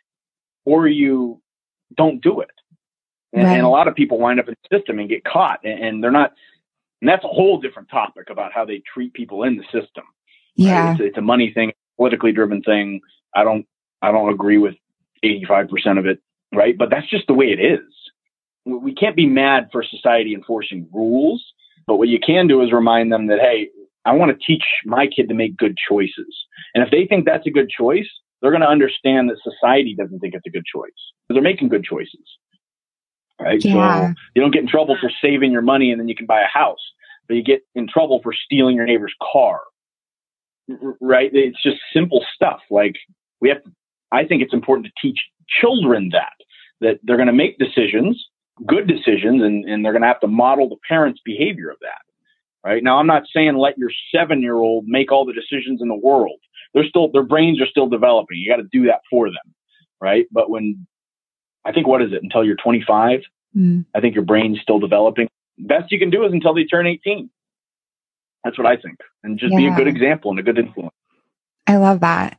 or 0.65 0.89
you 0.89 1.41
don't 1.97 2.23
do 2.23 2.41
it. 2.41 2.51
And, 3.33 3.45
right. 3.45 3.57
and, 3.57 3.67
a 3.67 3.69
lot 3.69 3.87
of 3.87 3.95
people 3.95 4.19
wind 4.19 4.41
up 4.41 4.49
in 4.49 4.55
the 4.63 4.77
system 4.77 4.99
and 4.99 5.09
get 5.09 5.25
caught, 5.25 5.61
and, 5.63 5.85
and, 5.85 6.03
they're 6.03 6.11
not. 6.11 6.33
And 7.01 7.09
that's 7.09 7.25
a 7.25 7.29
whole 7.29 7.61
different 7.61 7.89
topic 7.89 8.29
about 8.29 8.53
how 8.53 8.65
they 8.65 8.83
treat 8.93 9.15
people 9.15 9.45
in 9.45 9.57
the 9.57 9.63
system. 9.65 10.05
Yeah, 10.57 10.89
right? 10.89 10.93
it's, 10.93 11.11
it's, 11.11 11.19
a 11.19 11.23
money 11.23 11.53
thing, 11.55 11.73
politically 11.97 12.33
driven 12.33 12.61
thing. 12.63 13.01
I 13.35 13.45
don't 13.45 13.67
I 14.03 14.11
don't 14.11 14.33
agree 14.33 14.59
with 14.59 14.75
85% 15.25 15.99
of 15.99 16.07
it, 16.07 16.21
right? 16.55 16.77
But 16.77 16.91
that's 16.91 17.09
just 17.09 17.27
the 17.27 17.35
way 17.35 17.47
it 17.47 17.61
is. 17.61 17.81
We 18.65 18.95
can't 18.95 19.17
be 19.17 19.27
mad 19.27 19.69
for 19.73 19.83
society 19.83 20.35
enforcing 20.35 20.89
rules, 20.93 21.43
But 21.87 21.97
what 21.97 22.09
you 22.09 22.21
can 22.25 22.47
do 22.47 22.63
is 22.63 22.73
remind 22.73 23.13
them 23.13 23.27
that, 23.27 23.41
hey, 23.41 23.69
I 24.05 24.13
want 24.13 24.31
to 24.31 24.47
teach 24.47 24.63
my 24.85 25.09
kid 25.09 25.29
to 25.29 25.35
make 25.35 25.57
good 25.57 25.77
choices. 25.89 26.37
And 26.73 26.85
if 26.85 26.91
they 26.93 27.05
think 27.05 27.25
that's 27.25 27.47
a 27.49 27.51
good 27.51 27.69
choice, 27.69 28.09
they're 28.41 28.53
going 28.53 28.63
to 28.63 28.69
understand 28.69 29.29
that 29.29 29.39
society 29.43 29.97
doesn't 29.99 30.21
think 30.21 30.35
it's 30.35 30.47
a 30.47 30.51
good 30.51 30.65
choice. 30.65 30.91
They're 31.29 31.43
making 31.43 31.69
good 31.69 31.85
choices. 31.85 32.23
Right. 33.41 33.63
Yeah. 33.65 34.09
So 34.09 34.15
you 34.37 34.43
don't 34.43 34.53
get 34.53 34.63
in 34.63 34.69
trouble 34.69 34.97
for 35.01 35.11
saving 35.21 35.51
your 35.51 35.63
money 35.63 35.91
and 35.91 36.01
then 36.01 36.09
you 36.09 36.15
can 36.15 36.27
buy 36.27 36.43
a 36.43 36.47
house, 36.47 36.79
but 37.27 37.35
you 37.35 37.43
get 37.43 37.63
in 37.75 37.89
trouble 37.89 38.21
for 38.23 38.33
stealing 38.33 38.77
your 38.77 38.87
neighbor's 38.87 39.15
car. 39.33 39.61
Right. 41.01 41.31
It's 41.33 41.61
just 41.61 41.79
simple 41.93 42.25
stuff. 42.35 42.61
Like 42.71 42.95
we 43.41 43.49
have 43.49 43.65
to, 43.65 43.71
I 44.13 44.27
think 44.27 44.43
it's 44.43 44.55
important 44.55 44.87
to 44.87 44.93
teach 45.03 45.19
children 45.61 46.11
that, 46.13 46.33
that 46.81 47.01
they're 47.03 47.17
going 47.17 47.27
to 47.27 47.33
make 47.33 47.59
decisions, 47.59 48.23
good 48.67 48.87
decisions, 48.87 49.43
and, 49.43 49.65
and 49.65 49.85
they're 49.85 49.93
going 49.93 50.03
to 50.03 50.09
have 50.09 50.21
to 50.21 50.27
model 50.27 50.69
the 50.69 50.77
parents' 50.89 51.21
behavior 51.25 51.71
of 51.71 51.79
that. 51.81 52.03
Right 52.63 52.83
now, 52.83 52.99
I'm 52.99 53.07
not 53.07 53.23
saying 53.35 53.57
let 53.57 53.79
your 53.79 53.91
seven 54.15 54.43
year 54.43 54.57
old 54.57 54.85
make 54.87 55.11
all 55.11 55.25
the 55.25 55.33
decisions 55.33 55.81
in 55.81 55.89
the 55.89 55.95
world. 55.95 56.39
They're 56.75 56.87
still, 56.87 57.11
their 57.11 57.23
brains 57.23 57.61
are 57.61 57.67
still 57.67 57.89
developing. 57.89 58.39
You 58.39 58.51
got 58.51 58.63
to 58.63 58.69
do 58.71 58.87
that 58.87 59.01
for 59.11 59.29
them. 59.29 59.55
Right. 60.01 60.27
But 60.31 60.51
when 60.51 60.87
I 61.65 61.73
think, 61.73 61.87
what 61.87 62.03
is 62.03 62.13
it 62.13 62.23
until 62.23 62.45
you're 62.45 62.57
25? 62.57 63.21
Mm. 63.57 63.85
I 63.95 64.01
think 64.01 64.15
your 64.15 64.25
brain's 64.25 64.61
still 64.61 64.79
developing. 64.79 65.29
Best 65.59 65.91
you 65.91 65.99
can 65.99 66.11
do 66.11 66.25
is 66.25 66.33
until 66.33 66.55
they 66.55 66.65
turn 66.65 66.87
18. 66.87 67.31
That's 68.45 68.57
what 68.57 68.67
I 68.67 68.77
think. 68.77 68.99
And 69.23 69.39
just 69.39 69.53
yeah. 69.53 69.59
be 69.59 69.67
a 69.67 69.75
good 69.75 69.89
example 69.89 70.31
and 70.31 70.41
a 70.41 70.43
good 70.43 70.59
influence. 70.59 70.95
I 71.67 71.77
love 71.77 72.01
that. 72.01 72.39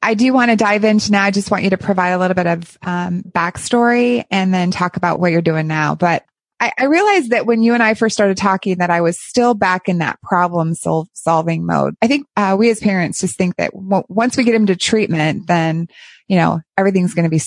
I 0.00 0.14
do 0.14 0.32
want 0.32 0.50
to 0.50 0.56
dive 0.56 0.84
into 0.84 1.10
now. 1.12 1.24
I 1.24 1.30
just 1.30 1.50
want 1.50 1.64
you 1.64 1.70
to 1.70 1.78
provide 1.78 2.10
a 2.10 2.18
little 2.18 2.34
bit 2.34 2.46
of 2.46 2.78
um, 2.82 3.22
backstory 3.22 4.24
and 4.30 4.54
then 4.54 4.70
talk 4.70 4.96
about 4.96 5.18
what 5.18 5.32
you're 5.32 5.42
doing 5.42 5.66
now. 5.66 5.94
But 5.94 6.24
I, 6.60 6.72
I, 6.78 6.84
realized 6.84 7.30
that 7.30 7.46
when 7.46 7.62
you 7.62 7.74
and 7.74 7.82
I 7.82 7.94
first 7.94 8.14
started 8.14 8.36
talking 8.36 8.78
that 8.78 8.90
I 8.90 9.00
was 9.00 9.18
still 9.18 9.54
back 9.54 9.88
in 9.88 9.98
that 9.98 10.20
problem 10.22 10.74
sol- 10.74 11.08
solving 11.12 11.66
mode. 11.66 11.94
I 12.02 12.08
think 12.08 12.26
uh, 12.36 12.56
we 12.58 12.70
as 12.70 12.80
parents 12.80 13.20
just 13.20 13.36
think 13.36 13.56
that 13.56 13.72
w- 13.72 14.04
once 14.08 14.36
we 14.36 14.44
get 14.44 14.52
them 14.52 14.66
to 14.66 14.76
treatment, 14.76 15.46
then, 15.46 15.88
you 16.26 16.36
know, 16.36 16.60
everything's 16.76 17.14
going 17.14 17.30
to 17.30 17.36
be, 17.36 17.42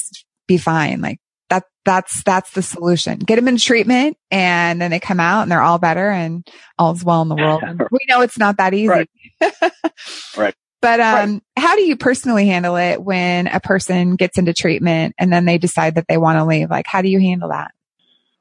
be 0.48 0.58
fine. 0.58 1.02
Like 1.02 1.20
that, 1.50 1.64
that's, 1.84 2.24
that's 2.24 2.52
the 2.52 2.62
solution. 2.62 3.20
Get 3.20 3.36
them 3.36 3.50
in 3.50 3.58
treatment 3.58 4.18
and 4.30 4.82
then 4.82 4.92
they 4.92 5.00
come 5.00 5.20
out 5.20 5.42
and 5.42 5.52
they're 5.52 5.62
all 5.62 5.80
better 5.80 6.10
and 6.10 6.48
all's 6.78 7.04
well 7.04 7.22
in 7.22 7.28
the 7.30 7.36
world. 7.36 7.64
And 7.64 7.82
we 7.92 8.00
know 8.08 8.22
it's 8.22 8.38
not 8.38 8.58
that 8.58 8.74
easy. 8.74 8.88
Right. 8.88 9.10
right. 10.38 10.56
But 10.82 11.00
um, 11.00 11.34
right. 11.34 11.42
how 11.58 11.76
do 11.76 11.84
you 11.84 11.96
personally 11.96 12.48
handle 12.48 12.76
it 12.76 13.04
when 13.04 13.48
a 13.48 13.60
person 13.60 14.16
gets 14.16 14.38
into 14.38 14.54
treatment 14.54 15.16
and 15.18 15.32
then 15.32 15.46
they 15.46 15.58
decide 15.58 15.96
that 15.96 16.08
they 16.08 16.18
want 16.18 16.40
to 16.40 16.46
leave? 16.46 16.70
Like, 16.70 16.88
how 16.88 17.02
do 17.02 17.10
you 17.10 17.20
handle 17.20 17.50
that? 17.50 17.72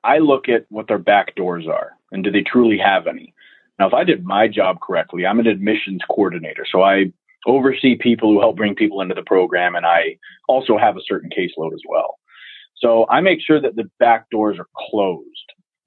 I 0.02 0.18
look 0.18 0.48
at 0.48 0.64
what 0.70 0.88
their 0.88 0.98
back 0.98 1.34
doors 1.34 1.66
are 1.66 1.92
and 2.10 2.24
do 2.24 2.30
they 2.30 2.42
truly 2.42 2.78
have 2.78 3.06
any? 3.06 3.34
Now, 3.78 3.86
if 3.86 3.94
I 3.94 4.04
did 4.04 4.24
my 4.24 4.48
job 4.48 4.80
correctly, 4.80 5.26
I'm 5.26 5.38
an 5.38 5.46
admissions 5.46 6.00
coordinator. 6.08 6.66
So 6.70 6.82
I 6.82 7.12
oversee 7.46 7.96
people 7.96 8.32
who 8.32 8.40
help 8.40 8.56
bring 8.56 8.74
people 8.74 9.00
into 9.00 9.14
the 9.14 9.22
program 9.22 9.74
and 9.74 9.86
I 9.86 10.16
also 10.48 10.78
have 10.78 10.96
a 10.96 11.02
certain 11.06 11.30
caseload 11.30 11.74
as 11.74 11.82
well. 11.88 12.18
So 12.76 13.06
I 13.08 13.20
make 13.20 13.40
sure 13.42 13.60
that 13.60 13.76
the 13.76 13.90
back 13.98 14.30
doors 14.30 14.58
are 14.58 14.68
closed. 14.90 15.26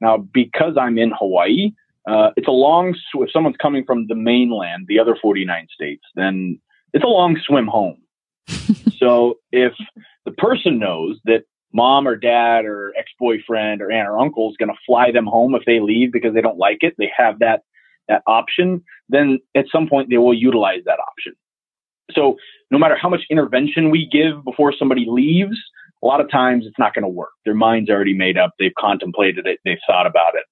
Now, 0.01 0.17
because 0.17 0.75
I'm 0.79 0.97
in 0.97 1.11
Hawaii, 1.17 1.71
uh, 2.07 2.31
it's 2.35 2.47
a 2.47 2.51
long, 2.51 2.93
sw- 2.93 3.21
if 3.21 3.31
someone's 3.31 3.55
coming 3.61 3.85
from 3.85 4.07
the 4.07 4.15
mainland, 4.15 4.85
the 4.87 4.99
other 4.99 5.17
49 5.21 5.67
states, 5.73 6.03
then 6.15 6.59
it's 6.93 7.03
a 7.03 7.07
long 7.07 7.39
swim 7.45 7.67
home. 7.67 7.97
so 8.97 9.35
if 9.51 9.73
the 10.25 10.31
person 10.31 10.79
knows 10.79 11.19
that 11.25 11.43
mom 11.73 12.07
or 12.07 12.15
dad 12.15 12.65
or 12.65 12.93
ex-boyfriend 12.97 13.81
or 13.81 13.91
aunt 13.91 14.07
or 14.07 14.19
uncle 14.19 14.49
is 14.49 14.57
going 14.57 14.69
to 14.69 14.79
fly 14.85 15.11
them 15.11 15.25
home 15.25 15.55
if 15.55 15.63
they 15.65 15.79
leave 15.79 16.11
because 16.11 16.33
they 16.33 16.41
don't 16.41 16.57
like 16.57 16.79
it, 16.81 16.93
they 16.97 17.09
have 17.15 17.39
that, 17.39 17.61
that 18.09 18.21
option, 18.27 18.83
then 19.09 19.39
at 19.55 19.65
some 19.71 19.87
point 19.87 20.09
they 20.09 20.17
will 20.17 20.33
utilize 20.33 20.81
that 20.85 20.99
option. 20.99 21.33
So 22.11 22.35
no 22.69 22.77
matter 22.77 22.97
how 23.01 23.09
much 23.09 23.21
intervention 23.29 23.89
we 23.89 24.07
give 24.11 24.43
before 24.43 24.73
somebody 24.77 25.05
leaves, 25.07 25.57
a 26.03 26.05
lot 26.05 26.19
of 26.19 26.29
times 26.29 26.65
it's 26.67 26.77
not 26.77 26.93
going 26.93 27.03
to 27.03 27.09
work. 27.09 27.31
Their 27.45 27.53
mind's 27.53 27.89
already 27.89 28.13
made 28.13 28.37
up. 28.37 28.51
They've 28.59 28.73
contemplated 28.77 29.47
it. 29.47 29.59
They've 29.63 29.77
thought 29.87 30.05
about 30.05 30.35
it 30.35 30.43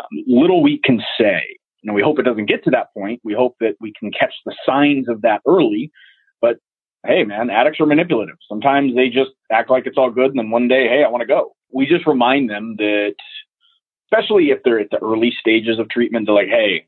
um, 0.00 0.24
little 0.26 0.62
we 0.62 0.80
can 0.84 1.00
say. 1.18 1.42
And 1.84 1.94
we 1.94 2.02
hope 2.02 2.18
it 2.18 2.22
doesn't 2.24 2.46
get 2.46 2.64
to 2.64 2.70
that 2.70 2.92
point. 2.94 3.20
We 3.22 3.32
hope 3.34 3.56
that 3.60 3.76
we 3.80 3.92
can 3.98 4.10
catch 4.10 4.34
the 4.44 4.54
signs 4.66 5.08
of 5.08 5.22
that 5.22 5.40
early. 5.46 5.90
But 6.40 6.56
hey, 7.06 7.24
man, 7.24 7.50
addicts 7.50 7.80
are 7.80 7.86
manipulative. 7.86 8.36
Sometimes 8.48 8.94
they 8.94 9.08
just 9.08 9.30
act 9.52 9.70
like 9.70 9.86
it's 9.86 9.98
all 9.98 10.10
good, 10.10 10.30
and 10.30 10.38
then 10.38 10.50
one 10.50 10.68
day, 10.68 10.88
hey, 10.88 11.04
I 11.04 11.08
want 11.08 11.22
to 11.22 11.26
go. 11.26 11.54
We 11.72 11.86
just 11.86 12.06
remind 12.06 12.50
them 12.50 12.74
that, 12.78 13.14
especially 14.06 14.50
if 14.50 14.58
they're 14.64 14.80
at 14.80 14.90
the 14.90 15.02
early 15.02 15.32
stages 15.38 15.78
of 15.78 15.88
treatment, 15.88 16.26
they're 16.26 16.34
like, 16.34 16.48
hey, 16.48 16.86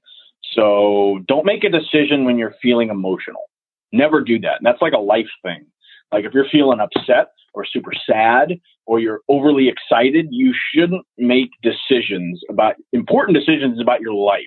so 0.53 1.21
don't 1.29 1.47
make 1.47 1.65
a 1.65 1.69
decision 1.69 2.25
when 2.25 2.39
you're 2.39 2.55
feeling 2.61 2.89
emotional. 2.89 3.51
Never 3.93 4.23
do 4.23 4.39
that. 4.41 4.57
And 4.59 4.67
that's 4.67 4.83
like 4.83 4.93
a 4.93 4.99
life 4.99 5.29
thing. 5.43 5.67
Like 6.13 6.25
if 6.25 6.33
you're 6.33 6.49
feeling 6.51 6.81
upset 6.81 7.29
or 7.55 7.65
super 7.65 7.93
sad 8.09 8.59
or 8.89 8.99
you're 8.99 9.21
overly 9.29 9.69
excited, 9.69 10.29
you 10.31 10.55
shouldn't 10.73 11.05
make 11.19 11.51
decisions 11.63 12.41
about 12.49 12.77
important 12.95 13.37
decisions 13.37 13.79
about 13.83 14.01
your 14.01 14.15
life. 14.15 14.41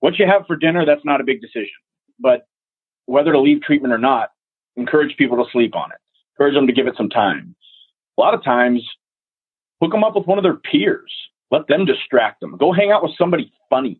What 0.00 0.18
you 0.18 0.26
have 0.26 0.46
for 0.46 0.56
dinner, 0.56 0.84
that's 0.84 1.06
not 1.06 1.22
a 1.22 1.24
big 1.24 1.40
decision. 1.40 1.80
But 2.20 2.42
whether 3.06 3.32
to 3.32 3.40
leave 3.40 3.62
treatment 3.62 3.94
or 3.94 3.98
not, 3.98 4.28
encourage 4.76 5.16
people 5.16 5.42
to 5.42 5.50
sleep 5.50 5.74
on 5.74 5.90
it. 5.90 5.96
Encourage 6.34 6.54
them 6.54 6.66
to 6.66 6.72
give 6.74 6.86
it 6.86 6.98
some 6.98 7.08
time. 7.08 7.56
A 8.18 8.20
lot 8.20 8.34
of 8.34 8.44
times, 8.44 8.86
hook 9.80 9.92
them 9.92 10.04
up 10.04 10.16
with 10.16 10.26
one 10.26 10.36
of 10.36 10.44
their 10.44 10.56
peers. 10.56 11.10
Let 11.50 11.66
them 11.66 11.86
distract 11.86 12.40
them. 12.40 12.58
Go 12.58 12.74
hang 12.74 12.92
out 12.92 13.02
with 13.02 13.12
somebody 13.16 13.50
funny. 13.70 13.98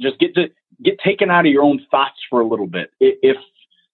Just 0.00 0.18
get 0.18 0.34
to 0.34 0.48
get 0.82 0.98
taken 0.98 1.30
out 1.30 1.46
of 1.46 1.52
your 1.52 1.62
own 1.62 1.80
thoughts 1.92 2.18
for 2.28 2.40
a 2.40 2.46
little 2.46 2.66
bit 2.66 2.90
if 2.98 3.36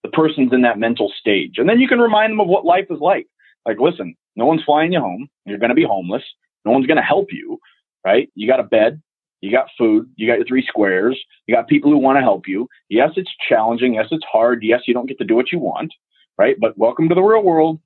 the 0.02 0.08
person's 0.08 0.54
in 0.54 0.62
that 0.62 0.78
mental 0.78 1.12
stage. 1.20 1.56
And 1.58 1.68
then 1.68 1.80
you 1.80 1.88
can 1.88 1.98
remind 1.98 2.32
them 2.32 2.40
of 2.40 2.48
what 2.48 2.64
life 2.64 2.86
is 2.88 3.00
like. 3.00 3.26
Like, 3.66 3.78
listen, 3.78 4.14
no 4.38 4.46
one's 4.46 4.62
flying 4.62 4.92
you 4.92 5.00
home. 5.00 5.28
You're 5.44 5.58
going 5.58 5.70
to 5.70 5.74
be 5.74 5.84
homeless. 5.84 6.22
No 6.64 6.70
one's 6.70 6.86
going 6.86 6.96
to 6.96 7.02
help 7.02 7.26
you, 7.32 7.58
right? 8.04 8.30
You 8.36 8.46
got 8.46 8.60
a 8.60 8.62
bed. 8.64 9.02
You 9.40 9.50
got 9.50 9.66
food. 9.76 10.08
You 10.16 10.28
got 10.28 10.36
your 10.36 10.46
three 10.46 10.64
squares. 10.66 11.18
You 11.46 11.54
got 11.54 11.66
people 11.66 11.90
who 11.90 11.98
want 11.98 12.18
to 12.18 12.22
help 12.22 12.46
you. 12.46 12.68
Yes, 12.88 13.10
it's 13.16 13.30
challenging. 13.48 13.94
Yes, 13.94 14.06
it's 14.12 14.24
hard. 14.30 14.62
Yes, 14.62 14.82
you 14.86 14.94
don't 14.94 15.06
get 15.06 15.18
to 15.18 15.24
do 15.24 15.34
what 15.34 15.50
you 15.50 15.58
want, 15.58 15.92
right? 16.38 16.56
But 16.58 16.78
welcome 16.78 17.08
to 17.08 17.16
the 17.16 17.20
real 17.20 17.42
world. 17.42 17.80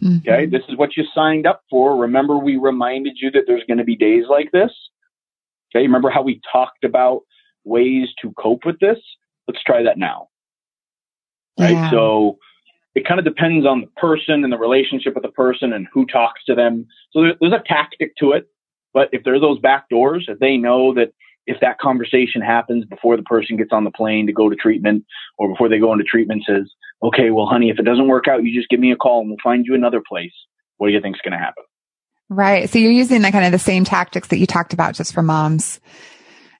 Mm-hmm. 0.00 0.28
Okay. 0.28 0.46
This 0.46 0.62
is 0.68 0.76
what 0.76 0.96
you 0.96 1.04
signed 1.12 1.46
up 1.46 1.62
for. 1.68 1.96
Remember, 1.96 2.38
we 2.38 2.56
reminded 2.56 3.18
you 3.20 3.32
that 3.32 3.42
there's 3.48 3.64
going 3.66 3.78
to 3.78 3.84
be 3.84 3.96
days 3.96 4.24
like 4.30 4.52
this. 4.52 4.70
Okay. 5.74 5.82
Remember 5.82 6.10
how 6.10 6.22
we 6.22 6.40
talked 6.52 6.84
about 6.84 7.22
ways 7.64 8.08
to 8.22 8.32
cope 8.32 8.64
with 8.64 8.78
this? 8.78 8.98
Let's 9.48 9.62
try 9.64 9.82
that 9.82 9.98
now. 9.98 10.28
Right. 11.58 11.72
Yeah. 11.72 11.90
So, 11.90 12.38
it 12.96 13.06
kind 13.06 13.20
of 13.20 13.26
depends 13.26 13.66
on 13.66 13.82
the 13.82 13.86
person 14.00 14.42
and 14.42 14.50
the 14.50 14.58
relationship 14.58 15.14
with 15.14 15.22
the 15.22 15.30
person 15.30 15.74
and 15.74 15.86
who 15.92 16.06
talks 16.06 16.42
to 16.44 16.54
them. 16.54 16.86
So 17.12 17.20
there, 17.20 17.34
there's 17.38 17.52
a 17.52 17.62
tactic 17.68 18.16
to 18.16 18.32
it. 18.32 18.48
But 18.94 19.10
if 19.12 19.22
there 19.22 19.34
are 19.34 19.40
those 19.40 19.58
back 19.58 19.90
doors, 19.90 20.24
if 20.28 20.38
they 20.38 20.56
know 20.56 20.94
that 20.94 21.12
if 21.46 21.60
that 21.60 21.78
conversation 21.78 22.40
happens 22.40 22.86
before 22.86 23.18
the 23.18 23.22
person 23.22 23.58
gets 23.58 23.70
on 23.70 23.84
the 23.84 23.90
plane 23.90 24.26
to 24.26 24.32
go 24.32 24.48
to 24.48 24.56
treatment 24.56 25.04
or 25.36 25.50
before 25.50 25.68
they 25.68 25.78
go 25.78 25.92
into 25.92 26.04
treatment 26.04 26.44
says, 26.48 26.70
okay, 27.02 27.30
well, 27.30 27.44
honey, 27.44 27.68
if 27.68 27.78
it 27.78 27.84
doesn't 27.84 28.08
work 28.08 28.28
out, 28.28 28.42
you 28.42 28.58
just 28.58 28.70
give 28.70 28.80
me 28.80 28.90
a 28.90 28.96
call 28.96 29.20
and 29.20 29.28
we'll 29.28 29.36
find 29.44 29.66
you 29.66 29.74
another 29.74 30.02
place. 30.08 30.32
What 30.78 30.88
do 30.88 30.94
you 30.94 31.00
think 31.02 31.16
is 31.16 31.22
going 31.22 31.38
to 31.38 31.38
happen? 31.38 31.64
Right. 32.30 32.68
So 32.70 32.78
you're 32.78 32.90
using 32.90 33.20
that 33.22 33.32
kind 33.32 33.44
of 33.44 33.52
the 33.52 33.58
same 33.58 33.84
tactics 33.84 34.28
that 34.28 34.38
you 34.38 34.46
talked 34.46 34.72
about 34.72 34.94
just 34.94 35.12
for 35.12 35.22
moms 35.22 35.80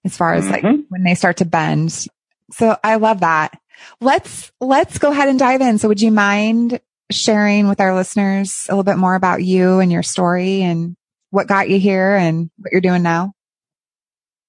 as 0.05 0.15
far 0.15 0.35
as 0.35 0.45
mm-hmm. 0.45 0.67
like 0.67 0.85
when 0.91 1.03
they 1.03 1.15
start 1.15 1.39
to 1.39 1.47
bend. 1.47 2.07
So 2.53 2.77
I 2.85 2.97
love 2.97 3.21
that. 3.21 3.59
Let's, 4.01 4.53
let's 4.61 4.99
go 4.99 5.11
ahead 5.11 5.29
and 5.29 5.39
dive 5.39 5.61
in. 5.61 5.79
So 5.79 5.89
would 5.89 6.01
you 6.01 6.11
mind 6.11 6.81
sharing 7.11 7.69
with 7.69 7.81
our 7.81 7.95
listeners 7.95 8.67
a 8.69 8.73
little 8.73 8.85
bit 8.85 8.99
more 8.99 9.15
about 9.15 9.43
you 9.43 9.79
and 9.79 9.93
your 9.93 10.03
story 10.03 10.63
and 10.63 10.97
what 11.31 11.47
got 11.47 11.69
you 11.69 11.79
here 11.79 12.17
and 12.17 12.51
what 12.59 12.73
you're 12.73 12.81
doing 12.81 13.03
now? 13.03 13.33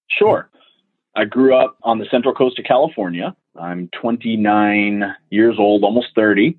Sure. 0.10 0.50
I 1.16 1.26
grew 1.26 1.56
up 1.56 1.78
on 1.84 2.00
the 2.00 2.06
central 2.12 2.34
coast 2.34 2.60
of 2.60 2.66
California. 2.66 3.36
I'm 3.60 3.90
29 4.00 5.04
years 5.30 5.56
old, 5.58 5.84
almost 5.84 6.08
30. 6.16 6.56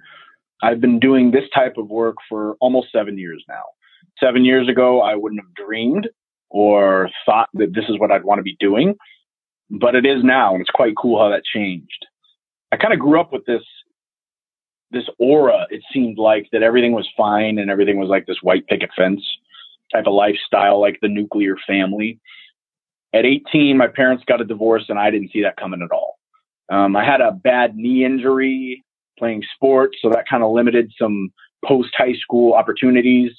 I've 0.62 0.80
been 0.80 0.98
doing 0.98 1.30
this 1.30 1.44
type 1.54 1.76
of 1.78 1.88
work 1.88 2.16
for 2.28 2.56
almost 2.60 2.88
seven 2.92 3.18
years 3.18 3.44
now. 3.48 3.62
Seven 4.20 4.44
years 4.44 4.68
ago, 4.68 5.00
I 5.00 5.14
wouldn't 5.14 5.40
have 5.40 5.54
dreamed 5.54 6.08
or 6.50 7.08
thought 7.24 7.48
that 7.54 7.72
this 7.74 7.84
is 7.88 7.98
what 7.98 8.10
I'd 8.10 8.24
want 8.24 8.40
to 8.40 8.42
be 8.42 8.56
doing, 8.58 8.96
but 9.70 9.94
it 9.94 10.04
is 10.04 10.24
now, 10.24 10.54
and 10.54 10.60
it's 10.60 10.70
quite 10.70 10.94
cool 11.00 11.22
how 11.22 11.30
that 11.30 11.42
changed. 11.44 12.06
I 12.72 12.76
kind 12.76 12.92
of 12.92 13.00
grew 13.00 13.20
up 13.20 13.32
with 13.32 13.44
this 13.46 13.62
this 14.90 15.08
aura. 15.18 15.66
It 15.70 15.82
seemed 15.92 16.18
like 16.18 16.48
that 16.52 16.62
everything 16.62 16.92
was 16.92 17.08
fine 17.16 17.58
and 17.58 17.70
everything 17.70 17.98
was 17.98 18.08
like 18.08 18.26
this 18.26 18.38
white 18.42 18.66
picket 18.66 18.90
fence 18.96 19.22
type 19.92 20.06
of 20.06 20.14
lifestyle, 20.14 20.80
like 20.80 20.98
the 21.02 21.08
nuclear 21.08 21.56
family. 21.66 22.18
At 23.12 23.26
18, 23.26 23.76
my 23.76 23.86
parents 23.86 24.24
got 24.26 24.40
a 24.40 24.44
divorce, 24.44 24.84
and 24.88 24.98
I 24.98 25.10
didn't 25.10 25.30
see 25.32 25.42
that 25.42 25.56
coming 25.56 25.82
at 25.82 25.90
all. 25.90 26.18
Um, 26.70 26.96
I 26.96 27.04
had 27.04 27.20
a 27.20 27.32
bad 27.32 27.74
knee 27.74 28.04
injury 28.04 28.84
playing 29.18 29.42
sports, 29.54 29.98
so 30.00 30.10
that 30.10 30.28
kind 30.28 30.42
of 30.42 30.52
limited 30.52 30.92
some 30.98 31.30
post 31.64 31.90
high 31.96 32.14
school 32.14 32.52
opportunities. 32.54 33.32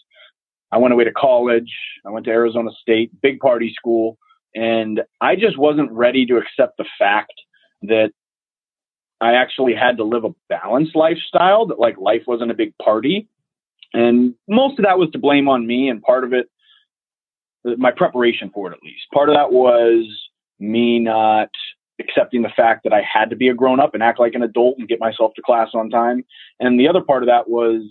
I 0.71 0.77
went 0.77 0.93
away 0.93 1.03
to 1.03 1.11
college. 1.11 1.71
I 2.05 2.09
went 2.09 2.25
to 2.25 2.31
Arizona 2.31 2.71
State, 2.81 3.11
big 3.21 3.39
party 3.39 3.73
school. 3.75 4.17
And 4.55 5.01
I 5.21 5.35
just 5.35 5.57
wasn't 5.57 5.91
ready 5.91 6.25
to 6.25 6.37
accept 6.37 6.77
the 6.77 6.85
fact 6.97 7.33
that 7.83 8.11
I 9.21 9.33
actually 9.33 9.73
had 9.73 9.97
to 9.97 10.03
live 10.03 10.23
a 10.23 10.33
balanced 10.47 10.95
lifestyle, 10.95 11.65
that 11.67 11.79
like 11.79 11.97
life 11.97 12.23
wasn't 12.25 12.51
a 12.51 12.55
big 12.55 12.73
party. 12.77 13.27
And 13.93 14.35
most 14.47 14.79
of 14.79 14.85
that 14.85 14.99
was 14.99 15.09
to 15.11 15.19
blame 15.19 15.49
on 15.49 15.65
me, 15.65 15.89
and 15.89 16.01
part 16.01 16.23
of 16.23 16.33
it, 16.33 16.49
my 17.77 17.91
preparation 17.91 18.49
for 18.53 18.71
it 18.71 18.75
at 18.75 18.83
least. 18.83 19.03
Part 19.13 19.29
of 19.29 19.35
that 19.35 19.51
was 19.51 20.05
me 20.59 20.99
not 20.99 21.49
accepting 21.99 22.43
the 22.43 22.51
fact 22.55 22.83
that 22.83 22.93
I 22.93 23.01
had 23.01 23.29
to 23.29 23.35
be 23.35 23.49
a 23.49 23.53
grown 23.53 23.79
up 23.79 23.93
and 23.93 24.01
act 24.01 24.19
like 24.19 24.33
an 24.33 24.43
adult 24.43 24.77
and 24.77 24.87
get 24.87 24.99
myself 24.99 25.33
to 25.35 25.41
class 25.41 25.69
on 25.73 25.89
time. 25.89 26.23
And 26.59 26.79
the 26.79 26.87
other 26.87 27.01
part 27.01 27.23
of 27.23 27.27
that 27.27 27.49
was 27.49 27.81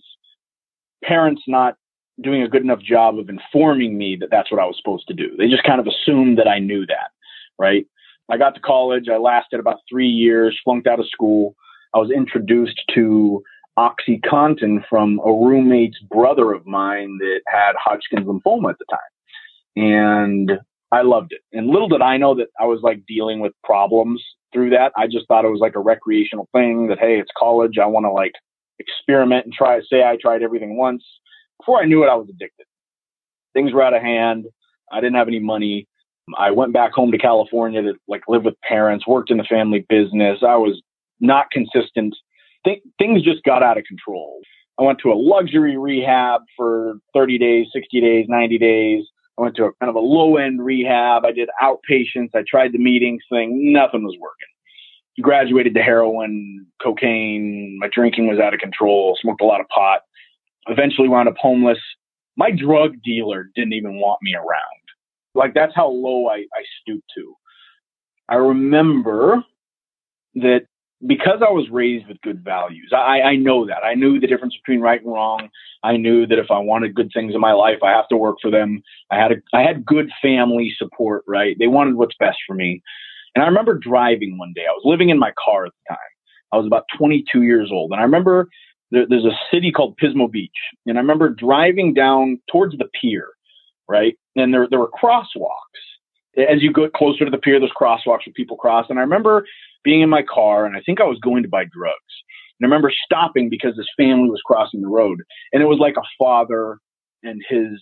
parents 1.05 1.43
not 1.47 1.77
doing 2.21 2.43
a 2.43 2.49
good 2.49 2.63
enough 2.63 2.81
job 2.81 3.19
of 3.19 3.29
informing 3.29 3.97
me 3.99 4.17
that 4.21 4.31
that's 4.31 4.51
what 4.51 4.61
I 4.61 4.65
was 4.65 4.77
supposed 4.77 5.07
to 5.09 5.15
do. 5.15 5.37
They 5.37 5.49
just 5.49 5.63
kind 5.63 5.81
of 5.81 5.87
assumed 5.87 6.39
that 6.39 6.49
I 6.49 6.59
knew 6.59 6.87
that, 6.87 7.11
right? 7.59 7.87
I 8.31 8.37
got 8.37 8.55
to 8.55 8.61
college. 8.61 9.09
I 9.09 9.17
lasted 9.17 9.61
about 9.61 9.79
three 9.89 10.09
years, 10.09 10.59
flunked 10.65 10.87
out 10.87 11.01
of 11.01 11.09
school. 11.09 11.55
I 11.95 11.99
was 11.99 12.11
introduced 12.11 12.81
to 12.95 13.43
OxyContin 13.79 14.87
from 14.89 15.21
a 15.25 15.33
roommate's 15.33 15.99
brother 16.11 16.53
of 16.53 16.67
mine 16.67 17.19
that 17.19 17.41
had 17.47 17.73
Hodgkin's 17.83 18.27
lymphoma 18.27 18.71
at 18.71 18.77
the 18.79 18.85
time. 18.91 18.99
And 19.77 20.53
I 20.91 21.03
loved 21.03 21.33
it. 21.33 21.41
And 21.53 21.69
little 21.69 21.89
did 21.89 22.03
I 22.03 22.17
know 22.17 22.35
that 22.35 22.49
I 22.61 22.65
was 22.65 22.81
like 22.83 23.03
dealing 23.07 23.41
with 23.41 23.53
problems 23.63 24.23
through 24.53 24.71
that. 24.71 24.93
I 24.97 25.07
just 25.07 25.29
thought 25.29 25.45
it 25.45 25.51
was 25.51 25.61
like 25.61 25.77
a 25.77 25.81
recreational 25.81 26.49
thing 26.53 26.89
that, 26.89 26.99
hey, 26.99 27.19
it's 27.21 27.31
college. 27.39 27.79
I 27.79 27.87
want 27.87 28.05
to 28.05 28.11
like 28.11 28.33
experiment 28.79 29.45
and 29.45 29.55
try, 29.55 29.81
say 29.81 30.03
I 30.03 30.17
tried 30.21 30.43
everything 30.43 30.77
once. 30.77 31.05
Before 31.61 31.81
I 31.81 31.85
knew 31.85 32.03
it, 32.05 32.09
I 32.09 32.15
was 32.15 32.29
addicted. 32.29 32.67
Things 33.53 33.73
were 33.73 33.83
out 33.83 33.95
of 33.95 34.03
hand. 34.03 34.47
I 34.91 35.01
didn't 35.01 35.17
have 35.17 35.29
any 35.29 35.41
money. 35.41 35.87
I 36.37 36.51
went 36.51 36.73
back 36.73 36.93
home 36.93 37.13
to 37.13 37.19
California 37.19 37.83
to 37.83 37.95
like 38.09 38.23
live 38.29 38.45
with 38.45 38.55
parents, 38.63 39.07
worked 39.07 39.31
in 39.31 39.39
the 39.39 39.45
family 39.45 39.87
business. 39.89 40.39
I 40.43 40.57
was 40.57 40.81
not 41.21 41.51
consistent. 41.51 42.15
Th- 42.65 42.83
things 42.99 43.23
just 43.23 43.43
got 43.45 43.63
out 43.63 43.79
of 43.79 43.85
control. 43.85 44.41
I 44.79 44.83
went 44.83 45.01
to 45.01 45.13
a 45.13 45.15
luxury 45.15 45.77
rehab 45.77 46.43
for 46.57 46.95
30 47.15 47.39
days, 47.39 47.67
60 47.73 48.01
days, 48.01 48.27
90 48.29 48.59
days. 48.59 49.05
I 49.39 49.43
went 49.43 49.57
to 49.57 49.65
a 49.65 49.73
kind 49.75 49.91
of 49.91 49.97
a 49.97 50.01
low 50.01 50.37
end 50.37 50.65
rehab. 50.65 51.25
I 51.25 51.33
did 51.33 51.49
outpatients. 51.63 52.31
I 52.35 52.43
tried 52.49 52.73
the 52.73 52.79
meetings 52.79 53.23
thing. 53.31 53.73
Nothing 53.73 54.05
was 54.05 54.17
working. 54.21 54.49
Graduated 55.21 55.75
to 55.75 55.83
heroin, 55.83 56.67
cocaine. 56.83 57.77
My 57.81 57.89
drinking 57.93 58.29
was 58.29 58.39
out 58.39 58.55
of 58.55 58.61
control. 58.61 59.17
Smoked 59.21 59.41
a 59.41 59.45
lot 59.45 59.61
of 59.61 59.69
pot. 59.69 60.03
Eventually 60.69 61.09
wound 61.09 61.29
up 61.29 61.37
homeless. 61.39 61.79
My 62.37 62.53
drug 62.53 63.03
dealer 63.03 63.51
didn't 63.57 63.73
even 63.73 63.97
want 63.97 64.21
me 64.23 64.35
around. 64.35 64.78
Like 65.35 65.55
that's 65.55 65.75
how 65.75 65.89
low 65.89 66.29
I, 66.29 66.37
I 66.39 66.63
stooped 66.83 67.09
to. 67.17 67.35
I 68.29 68.37
remember 68.37 69.45
that 70.35 70.63
because 71.07 71.41
I 71.47 71.51
was 71.53 71.69
raised 71.71 72.09
with 72.09 72.21
good 72.23 72.43
values, 72.45 72.93
I, 72.93 73.21
I 73.23 73.37
know 73.37 73.67
that. 73.67 73.85
I 73.85 73.95
knew 73.95 74.19
the 74.19 74.27
difference 74.27 74.57
between 74.57 74.81
right 74.81 75.01
and 75.01 75.13
wrong. 75.13 75.49
I 75.85 75.97
knew 75.97 76.27
that 76.27 76.39
if 76.39 76.51
I 76.51 76.59
wanted 76.59 76.95
good 76.95 77.11
things 77.15 77.35
in 77.35 77.41
my 77.41 77.53
life, 77.53 77.79
I 77.85 77.91
have 77.91 78.09
to 78.09 78.17
work 78.17 78.39
for 78.43 78.51
them. 78.51 78.83
I 79.11 79.17
had 79.17 79.33
a, 79.33 79.37
I 79.55 79.63
had 79.63 79.87
good 79.87 80.11
family 80.21 80.75
support, 80.77 81.23
right? 81.29 81.57
They 81.59 81.69
wanted 81.69 81.95
what's 81.95 82.17
best 82.19 82.39
for 82.47 82.55
me. 82.55 82.83
And 83.35 83.45
I 83.45 83.47
remember 83.47 83.79
driving 83.79 84.39
one 84.39 84.53
day. 84.55 84.63
I 84.69 84.73
was 84.73 84.83
living 84.85 85.11
in 85.11 85.19
my 85.19 85.33
car 85.45 85.67
at 85.67 85.73
the 85.73 85.95
time. 85.95 85.99
I 86.53 86.57
was 86.57 86.67
about 86.67 86.85
22 86.99 87.43
years 87.43 87.71
old. 87.73 87.93
And 87.93 88.01
I 88.01 88.05
remember 88.05 88.49
there, 88.91 89.07
there's 89.09 89.25
a 89.25 89.39
city 89.53 89.71
called 89.71 89.97
Pismo 90.03 90.31
Beach. 90.31 90.51
And 90.87 90.99
I 90.99 91.01
remember 91.01 91.29
driving 91.29 91.95
down 91.95 92.41
towards 92.51 92.77
the 92.77 92.89
pier, 93.01 93.29
right? 93.89 94.17
And 94.39 94.53
there, 94.53 94.67
there 94.69 94.79
were 94.79 94.91
crosswalks. 94.91 95.83
As 96.37 96.63
you 96.63 96.73
get 96.73 96.93
closer 96.93 97.25
to 97.25 97.31
the 97.31 97.39
pier, 97.39 97.59
there's 97.59 97.73
crosswalks 97.73 98.27
where 98.27 98.35
people 98.35 98.57
cross. 98.57 98.87
And 98.89 98.99
I 98.99 99.03
remember 99.03 99.45
being 99.85 100.03
in 100.03 100.09
my 100.09 100.23
car, 100.23 100.67
and 100.67 100.77
I 100.77 100.81
think 100.81 101.01
I 101.01 101.05
was 101.05 101.19
going 101.19 101.43
to 101.43 101.49
buy 101.49 101.65
drugs. 101.65 101.97
And 102.61 102.67
I 102.67 102.67
remember 102.67 102.93
stopping 103.05 103.49
because 103.49 103.77
this 103.77 103.89
family 103.97 104.31
was 104.31 104.43
crossing 104.45 104.81
the 104.81 104.89
road, 104.89 105.23
and 105.53 105.63
it 105.63 105.67
was 105.67 105.79
like 105.79 105.97
a 105.97 106.09
father 106.19 106.79
and 107.23 107.43
his 107.49 107.81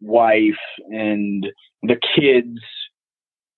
wife 0.00 0.58
and 0.90 1.46
the 1.82 1.96
kids, 2.16 2.58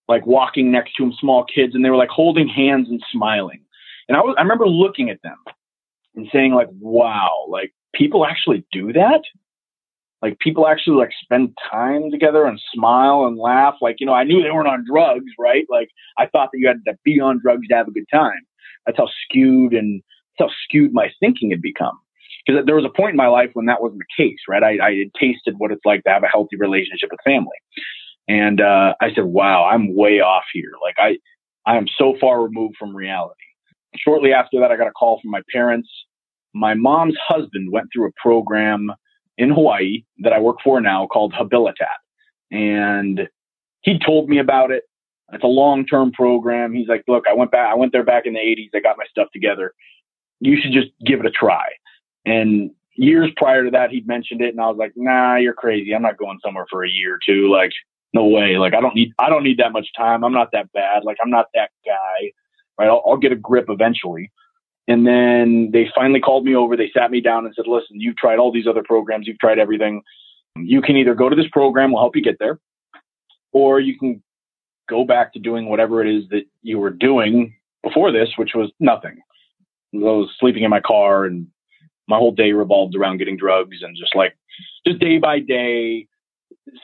like 0.09 0.27
walking 0.27 0.71
next 0.71 0.95
to 0.97 1.05
him, 1.05 1.13
small 1.19 1.45
kids, 1.45 1.75
and 1.75 1.85
they 1.85 1.91
were 1.91 1.97
like 1.97 2.11
holding 2.11 2.49
hands 2.49 2.89
and 2.89 3.03
smiling. 3.11 3.63
And 4.09 4.17
I 4.17 4.21
was, 4.21 4.35
I 4.39 4.43
remember 4.43 4.69
looking 4.69 5.11
at 5.11 5.23
them 5.23 5.37
and 6.15 6.29
saying 6.33 6.53
like, 6.55 6.69
"Wow, 6.79 7.47
like 7.49 7.73
people 7.95 8.27
actually 8.27 8.65
do 8.73 8.93
that." 8.93 9.23
Like 10.25 10.39
people 10.39 10.67
actually 10.67 10.97
like 10.97 11.11
spend 11.23 11.55
time 11.71 12.11
together 12.11 12.47
and 12.47 12.59
smile 12.73 13.27
and 13.27 13.37
laugh. 13.37 13.75
Like, 13.83 13.97
you 13.99 14.07
know, 14.07 14.15
I 14.15 14.25
knew 14.25 14.43
they 14.43 14.51
weren't 14.51 14.69
on 14.69 14.83
drugs, 14.91 15.31
right? 15.39 15.67
Like 15.69 15.91
I 16.17 16.25
thought 16.25 16.49
that 16.51 16.59
you 16.59 16.67
had 16.67 16.83
to 16.87 16.97
be 17.05 17.21
on 17.21 17.41
drugs 17.43 17.69
to 17.69 17.77
have 17.77 17.89
a 17.89 17.91
good 17.91 18.09
time. 18.11 18.41
That's 18.87 18.97
how 18.97 19.09
skewed 19.23 19.75
and 19.75 20.03
that's 20.39 20.49
how 20.49 20.55
skewed 20.65 20.95
my 20.95 21.11
thinking 21.21 21.51
had 21.51 21.61
become. 21.61 21.99
Because 22.47 22.65
there 22.65 22.75
was 22.75 22.87
a 22.87 22.97
point 22.97 23.11
in 23.11 23.17
my 23.19 23.27
life 23.27 23.51
when 23.53 23.67
that 23.67 23.83
wasn't 23.83 24.01
the 24.01 24.25
case, 24.25 24.39
right? 24.49 24.63
I, 24.63 24.79
I 24.83 24.95
had 24.97 25.13
tasted 25.21 25.57
what 25.59 25.71
it's 25.71 25.85
like 25.85 26.03
to 26.05 26.11
have 26.11 26.23
a 26.23 26.29
healthy 26.29 26.57
relationship 26.57 27.11
with 27.11 27.21
family. 27.23 27.59
And 28.27 28.63
uh, 28.63 28.95
I 29.03 29.13
said, 29.15 29.25
wow, 29.25 29.67
I'm 29.67 29.95
way 29.95 30.21
off 30.21 30.45
here. 30.55 30.73
Like 30.83 30.95
I, 30.99 31.19
I 31.71 31.77
am 31.77 31.87
so 31.99 32.17
far 32.19 32.43
removed 32.43 32.77
from 32.79 32.97
reality. 32.97 33.35
Shortly 33.95 34.33
after 34.33 34.59
that, 34.61 34.73
I 34.73 34.79
got 34.79 34.89
a 34.89 34.93
call 34.93 35.21
from 35.21 35.33
my 35.33 35.43
parents. 35.53 35.91
My 36.55 36.73
mom's 36.73 37.17
husband 37.29 37.73
went 37.73 37.89
through 37.93 38.09
a 38.09 38.13
program 38.17 38.91
in 39.39 39.51
Hawaii 39.51 40.05
that 40.19 40.33
I 40.33 40.41
work 40.41 40.59
for 40.63 40.81
now 40.81 41.07
called 41.07 41.33
Habilitat. 41.33 41.75
And 42.51 43.29
he 43.81 43.99
told 43.99 44.29
me 44.29 44.39
about 44.39 44.71
it. 44.71 44.85
It's 45.33 45.45
a 45.45 45.49
long 45.49 45.87
term 45.87 46.13
program. 46.13 46.73
He's 46.73 46.89
like, 46.89 47.05
look, 47.09 47.25
I 47.29 47.35
went 47.35 47.51
back, 47.51 47.71
I 47.71 47.75
went 47.75 47.93
there 47.93 48.05
back 48.05 48.27
in 48.27 48.35
the 48.35 48.41
80s. 48.41 48.71
I 48.75 48.81
got 48.81 48.99
my 48.99 49.05
stuff 49.11 49.29
together. 49.33 49.75
You 50.41 50.57
should 50.61 50.73
just 50.73 50.89
give 51.05 51.21
it 51.21 51.27
a 51.27 51.31
try. 51.31 51.65
And 52.25 52.71
years 52.97 53.31
prior 53.37 53.65
to 53.65 53.71
that, 53.71 53.91
he'd 53.91 54.07
mentioned 54.07 54.41
it, 54.41 54.51
and 54.51 54.61
I 54.61 54.69
was 54.69 54.77
like, 54.77 54.93
nah, 54.97 55.37
you're 55.37 55.55
crazy. 55.55 55.95
I'm 55.95 56.03
not 56.03 56.19
going 56.19 56.39
somewhere 56.45 56.67
for 56.71 56.85
a 56.85 56.89
year 56.89 57.15
or 57.15 57.19
two. 57.27 57.51
Like, 57.51 57.73
no 58.13 58.27
way. 58.27 58.59
Like, 58.59 58.75
I 58.75 58.81
don't 58.81 58.95
need, 58.95 59.13
I 59.19 59.29
don't 59.29 59.43
need 59.43 59.59
that 59.59 59.73
much 59.73 59.89
time. 59.97 60.25
I'm 60.25 60.33
not 60.33 60.51
that 60.53 60.73
bad. 60.73 61.05
Like, 61.05 61.17
I'm 61.23 61.31
not 61.31 61.47
that 61.55 61.71
guy. 61.85 62.33
Right? 62.79 62.89
I'll, 62.89 63.03
I'll 63.07 63.17
get 63.17 63.33
a 63.33 63.37
grip 63.37 63.67
eventually. 63.69 64.31
And 64.87 65.07
then 65.07 65.71
they 65.73 65.89
finally 65.95 66.21
called 66.21 66.45
me 66.45 66.55
over. 66.55 66.77
They 66.77 66.91
sat 66.95 67.11
me 67.11 67.21
down 67.21 67.47
and 67.47 67.55
said, 67.55 67.67
listen, 67.67 68.01
you've 68.01 68.17
tried 68.17 68.39
all 68.39 68.53
these 68.53 68.67
other 68.67 68.83
programs. 68.83 69.27
You've 69.27 69.39
tried 69.39 69.59
everything. 69.59 70.03
You 70.57 70.83
can 70.83 70.97
either 70.97 71.15
go 71.15 71.29
to 71.29 71.37
this 71.37 71.49
program, 71.53 71.91
we'll 71.91 72.03
help 72.03 72.15
you 72.15 72.23
get 72.23 72.39
there, 72.39 72.61
or 73.53 73.81
you 73.81 73.99
can 73.99 74.23
go 74.89 75.05
back 75.05 75.33
to 75.33 75.41
doing 75.41 75.69
whatever 75.69 76.05
it 76.05 76.15
is 76.15 76.29
that 76.29 76.43
you 76.63 76.79
were 76.79 76.91
doing 76.91 77.55
before 77.83 78.13
this, 78.13 78.29
which 78.37 78.53
was 78.55 78.71
nothing. 78.79 79.17
I 79.95 79.99
was 79.99 80.31
sleeping 80.39 80.63
in 80.63 80.71
my 80.71 80.81
car 80.81 81.25
and 81.25 81.47
my 82.07 82.19
whole 82.19 82.33
day 82.33 82.53
revolved 82.53 82.95
around 82.95 83.19
getting 83.19 83.37
drugs 83.37 83.79
and 83.83 83.97
just 83.97 84.15
like, 84.15 84.37
just 84.87 85.01
day 85.01 85.19
by 85.19 85.41
day, 85.41 86.07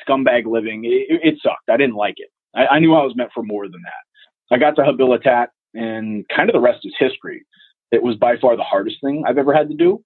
scumbag 0.09 0.47
living. 0.47 0.85
It, 0.85 1.21
it 1.23 1.39
sucked. 1.43 1.69
I 1.69 1.77
didn't 1.77 1.97
like 1.97 2.15
it. 2.17 2.31
I, 2.55 2.67
I 2.67 2.79
knew 2.79 2.95
I 2.95 3.05
was 3.05 3.15
meant 3.15 3.31
for 3.35 3.43
more 3.43 3.69
than 3.69 3.83
that. 3.83 4.55
I 4.55 4.59
got 4.59 4.75
to 4.77 4.83
Habilitat 4.83 5.49
and 5.75 6.25
kind 6.35 6.49
of 6.49 6.55
the 6.55 6.61
rest 6.61 6.81
is 6.85 6.95
history 6.99 7.45
it 7.91 8.03
was 8.03 8.17
by 8.17 8.37
far 8.37 8.57
the 8.57 8.63
hardest 8.63 8.97
thing 9.03 9.25
I've 9.27 9.39
ever 9.39 9.53
had 9.53 9.69
to 9.69 9.75
do, 9.75 10.05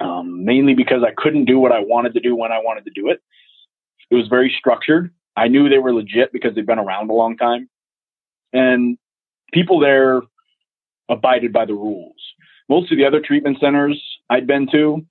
um, 0.00 0.44
mainly 0.44 0.74
because 0.74 1.02
I 1.02 1.12
couldn't 1.16 1.44
do 1.46 1.58
what 1.58 1.72
I 1.72 1.80
wanted 1.80 2.14
to 2.14 2.20
do 2.20 2.36
when 2.36 2.52
I 2.52 2.58
wanted 2.58 2.84
to 2.84 2.90
do 2.90 3.08
it. 3.08 3.20
It 4.10 4.14
was 4.14 4.28
very 4.28 4.54
structured. 4.58 5.12
I 5.36 5.48
knew 5.48 5.68
they 5.68 5.78
were 5.78 5.94
legit 5.94 6.32
because 6.32 6.54
they've 6.54 6.66
been 6.66 6.78
around 6.78 7.10
a 7.10 7.14
long 7.14 7.36
time. 7.36 7.68
And 8.52 8.98
people 9.52 9.78
there 9.78 10.22
abided 11.08 11.52
by 11.52 11.64
the 11.64 11.74
rules. 11.74 12.16
Most 12.68 12.90
of 12.92 12.98
the 12.98 13.04
other 13.04 13.20
treatment 13.20 13.58
centers 13.60 14.00
I'd 14.28 14.46
been 14.46 14.68
to, 14.72 15.04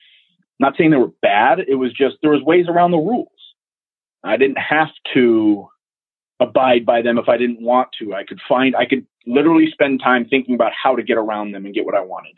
not 0.60 0.76
saying 0.78 0.91
they 0.91 0.97
were 0.97 1.14
bad, 1.22 1.60
it 1.68 1.76
was 1.76 1.93
just 1.93 2.18
there 2.22 2.32
was 2.32 2.41
ways 2.43 2.68
around 2.68 2.91
the 2.91 2.97
rules. 2.97 3.28
I 4.24 4.38
didn't 4.38 4.58
have 4.58 4.89
to 5.14 5.68
abide 6.40 6.86
by 6.86 7.02
them 7.02 7.18
if 7.18 7.28
I 7.28 7.38
didn't 7.38 7.62
want 7.62 7.90
to. 8.00 8.14
I 8.14 8.24
could 8.24 8.40
find, 8.48 8.76
I 8.76 8.86
could 8.86 9.06
literally 9.26 9.70
spend 9.72 10.02
time 10.02 10.26
thinking 10.26 10.56
about 10.56 10.72
how 10.82 10.96
to 10.96 11.04
get 11.04 11.18
around 11.18 11.52
them 11.52 11.66
and 11.66 11.76
get 11.76 11.86
what 11.86 11.96
I 11.96 12.02
wanted. 12.02 12.38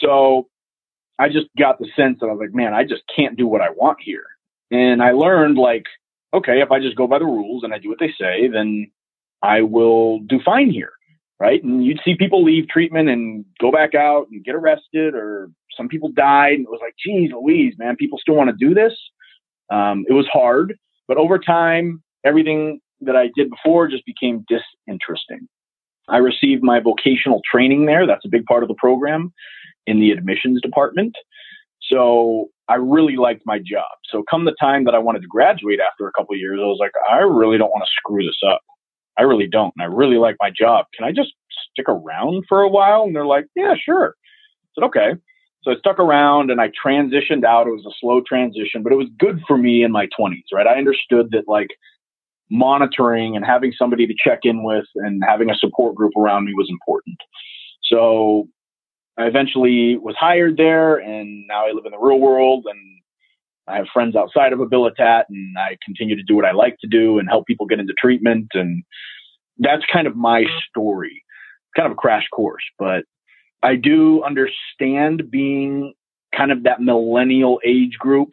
So 0.00 0.48
I 1.18 1.28
just 1.28 1.46
got 1.58 1.78
the 1.78 1.88
sense 1.96 2.18
that 2.20 2.26
I 2.26 2.32
was 2.32 2.40
like, 2.40 2.54
man, 2.54 2.74
I 2.74 2.84
just 2.84 3.02
can't 3.14 3.36
do 3.36 3.46
what 3.46 3.62
I 3.62 3.70
want 3.70 3.98
here. 4.02 4.24
And 4.70 5.02
I 5.02 5.12
learned 5.12 5.56
like, 5.56 5.84
okay, 6.34 6.60
if 6.60 6.70
I 6.70 6.80
just 6.80 6.96
go 6.96 7.06
by 7.06 7.18
the 7.18 7.24
rules 7.24 7.62
and 7.62 7.72
I 7.72 7.78
do 7.78 7.88
what 7.88 8.00
they 8.00 8.12
say, 8.20 8.48
then 8.48 8.90
I 9.42 9.62
will 9.62 10.20
do 10.20 10.40
fine 10.44 10.70
here. 10.70 10.92
Right. 11.40 11.62
And 11.62 11.84
you'd 11.84 12.00
see 12.04 12.14
people 12.16 12.44
leave 12.44 12.68
treatment 12.68 13.08
and 13.08 13.44
go 13.60 13.72
back 13.72 13.94
out 13.94 14.28
and 14.30 14.44
get 14.44 14.54
arrested, 14.54 15.14
or 15.14 15.50
some 15.76 15.88
people 15.88 16.08
died. 16.10 16.54
And 16.54 16.62
it 16.62 16.70
was 16.70 16.80
like, 16.80 16.94
geez, 17.04 17.32
Louise, 17.32 17.74
man, 17.76 17.96
people 17.96 18.18
still 18.18 18.36
want 18.36 18.50
to 18.50 18.56
do 18.56 18.72
this. 18.72 18.92
Um, 19.68 20.04
it 20.08 20.12
was 20.12 20.28
hard, 20.32 20.78
but 21.08 21.16
over 21.16 21.38
time, 21.38 22.03
everything 22.24 22.80
that 23.00 23.16
I 23.16 23.30
did 23.34 23.50
before 23.50 23.88
just 23.88 24.04
became 24.06 24.44
disinteresting. 24.48 25.48
I 26.08 26.18
received 26.18 26.62
my 26.62 26.80
vocational 26.80 27.40
training 27.50 27.86
there. 27.86 28.06
That's 28.06 28.24
a 28.24 28.30
big 28.30 28.44
part 28.44 28.62
of 28.62 28.68
the 28.68 28.74
program 28.74 29.32
in 29.86 30.00
the 30.00 30.10
admissions 30.10 30.60
department. 30.60 31.14
So 31.82 32.48
I 32.68 32.76
really 32.76 33.16
liked 33.16 33.42
my 33.44 33.58
job. 33.58 33.90
So 34.10 34.22
come 34.30 34.44
the 34.44 34.56
time 34.60 34.84
that 34.84 34.94
I 34.94 34.98
wanted 34.98 35.22
to 35.22 35.28
graduate 35.28 35.80
after 35.80 36.06
a 36.06 36.12
couple 36.12 36.34
of 36.34 36.40
years, 36.40 36.58
I 36.62 36.66
was 36.66 36.78
like, 36.80 36.92
I 37.10 37.18
really 37.18 37.58
don't 37.58 37.70
want 37.70 37.84
to 37.84 37.90
screw 37.98 38.24
this 38.24 38.40
up. 38.46 38.60
I 39.18 39.22
really 39.22 39.46
don't. 39.46 39.72
And 39.76 39.82
I 39.82 39.94
really 39.94 40.16
like 40.16 40.36
my 40.40 40.50
job. 40.50 40.86
Can 40.96 41.06
I 41.06 41.12
just 41.12 41.32
stick 41.70 41.88
around 41.88 42.44
for 42.48 42.62
a 42.62 42.68
while? 42.68 43.02
And 43.02 43.14
they're 43.14 43.26
like, 43.26 43.46
yeah, 43.54 43.74
sure. 43.82 44.14
I 44.16 44.68
said, 44.74 44.86
okay. 44.86 45.10
So 45.62 45.70
I 45.72 45.76
stuck 45.76 45.98
around 45.98 46.50
and 46.50 46.60
I 46.60 46.68
transitioned 46.68 47.44
out. 47.44 47.66
It 47.66 47.70
was 47.70 47.86
a 47.86 47.96
slow 48.00 48.20
transition, 48.20 48.82
but 48.82 48.92
it 48.92 48.96
was 48.96 49.08
good 49.18 49.40
for 49.46 49.56
me 49.56 49.82
in 49.82 49.92
my 49.92 50.06
20s, 50.18 50.44
right? 50.52 50.66
I 50.66 50.76
understood 50.76 51.30
that 51.32 51.48
like 51.48 51.68
monitoring 52.50 53.36
and 53.36 53.44
having 53.44 53.72
somebody 53.78 54.06
to 54.06 54.14
check 54.22 54.40
in 54.42 54.62
with 54.62 54.84
and 54.96 55.22
having 55.26 55.50
a 55.50 55.54
support 55.54 55.94
group 55.94 56.12
around 56.16 56.44
me 56.44 56.52
was 56.54 56.68
important. 56.70 57.16
So 57.82 58.48
I 59.18 59.24
eventually 59.24 59.96
was 59.96 60.16
hired 60.18 60.56
there 60.56 60.96
and 60.96 61.46
now 61.46 61.66
I 61.66 61.72
live 61.72 61.84
in 61.86 61.92
the 61.92 61.98
real 61.98 62.18
world 62.18 62.66
and 62.68 62.78
I 63.66 63.76
have 63.76 63.86
friends 63.92 64.14
outside 64.14 64.52
of 64.52 64.58
Habilitat 64.58 65.24
and 65.28 65.56
I 65.58 65.76
continue 65.84 66.16
to 66.16 66.22
do 66.22 66.36
what 66.36 66.44
I 66.44 66.52
like 66.52 66.76
to 66.80 66.88
do 66.88 67.18
and 67.18 67.28
help 67.28 67.46
people 67.46 67.66
get 67.66 67.80
into 67.80 67.94
treatment. 67.98 68.48
And 68.54 68.82
that's 69.58 69.84
kind 69.90 70.06
of 70.06 70.16
my 70.16 70.44
story, 70.68 71.22
kind 71.76 71.86
of 71.86 71.92
a 71.92 71.96
crash 71.96 72.26
course, 72.32 72.64
but 72.78 73.04
I 73.62 73.76
do 73.76 74.22
understand 74.22 75.30
being 75.30 75.94
kind 76.36 76.52
of 76.52 76.64
that 76.64 76.80
millennial 76.80 77.60
age 77.64 77.96
group, 77.98 78.30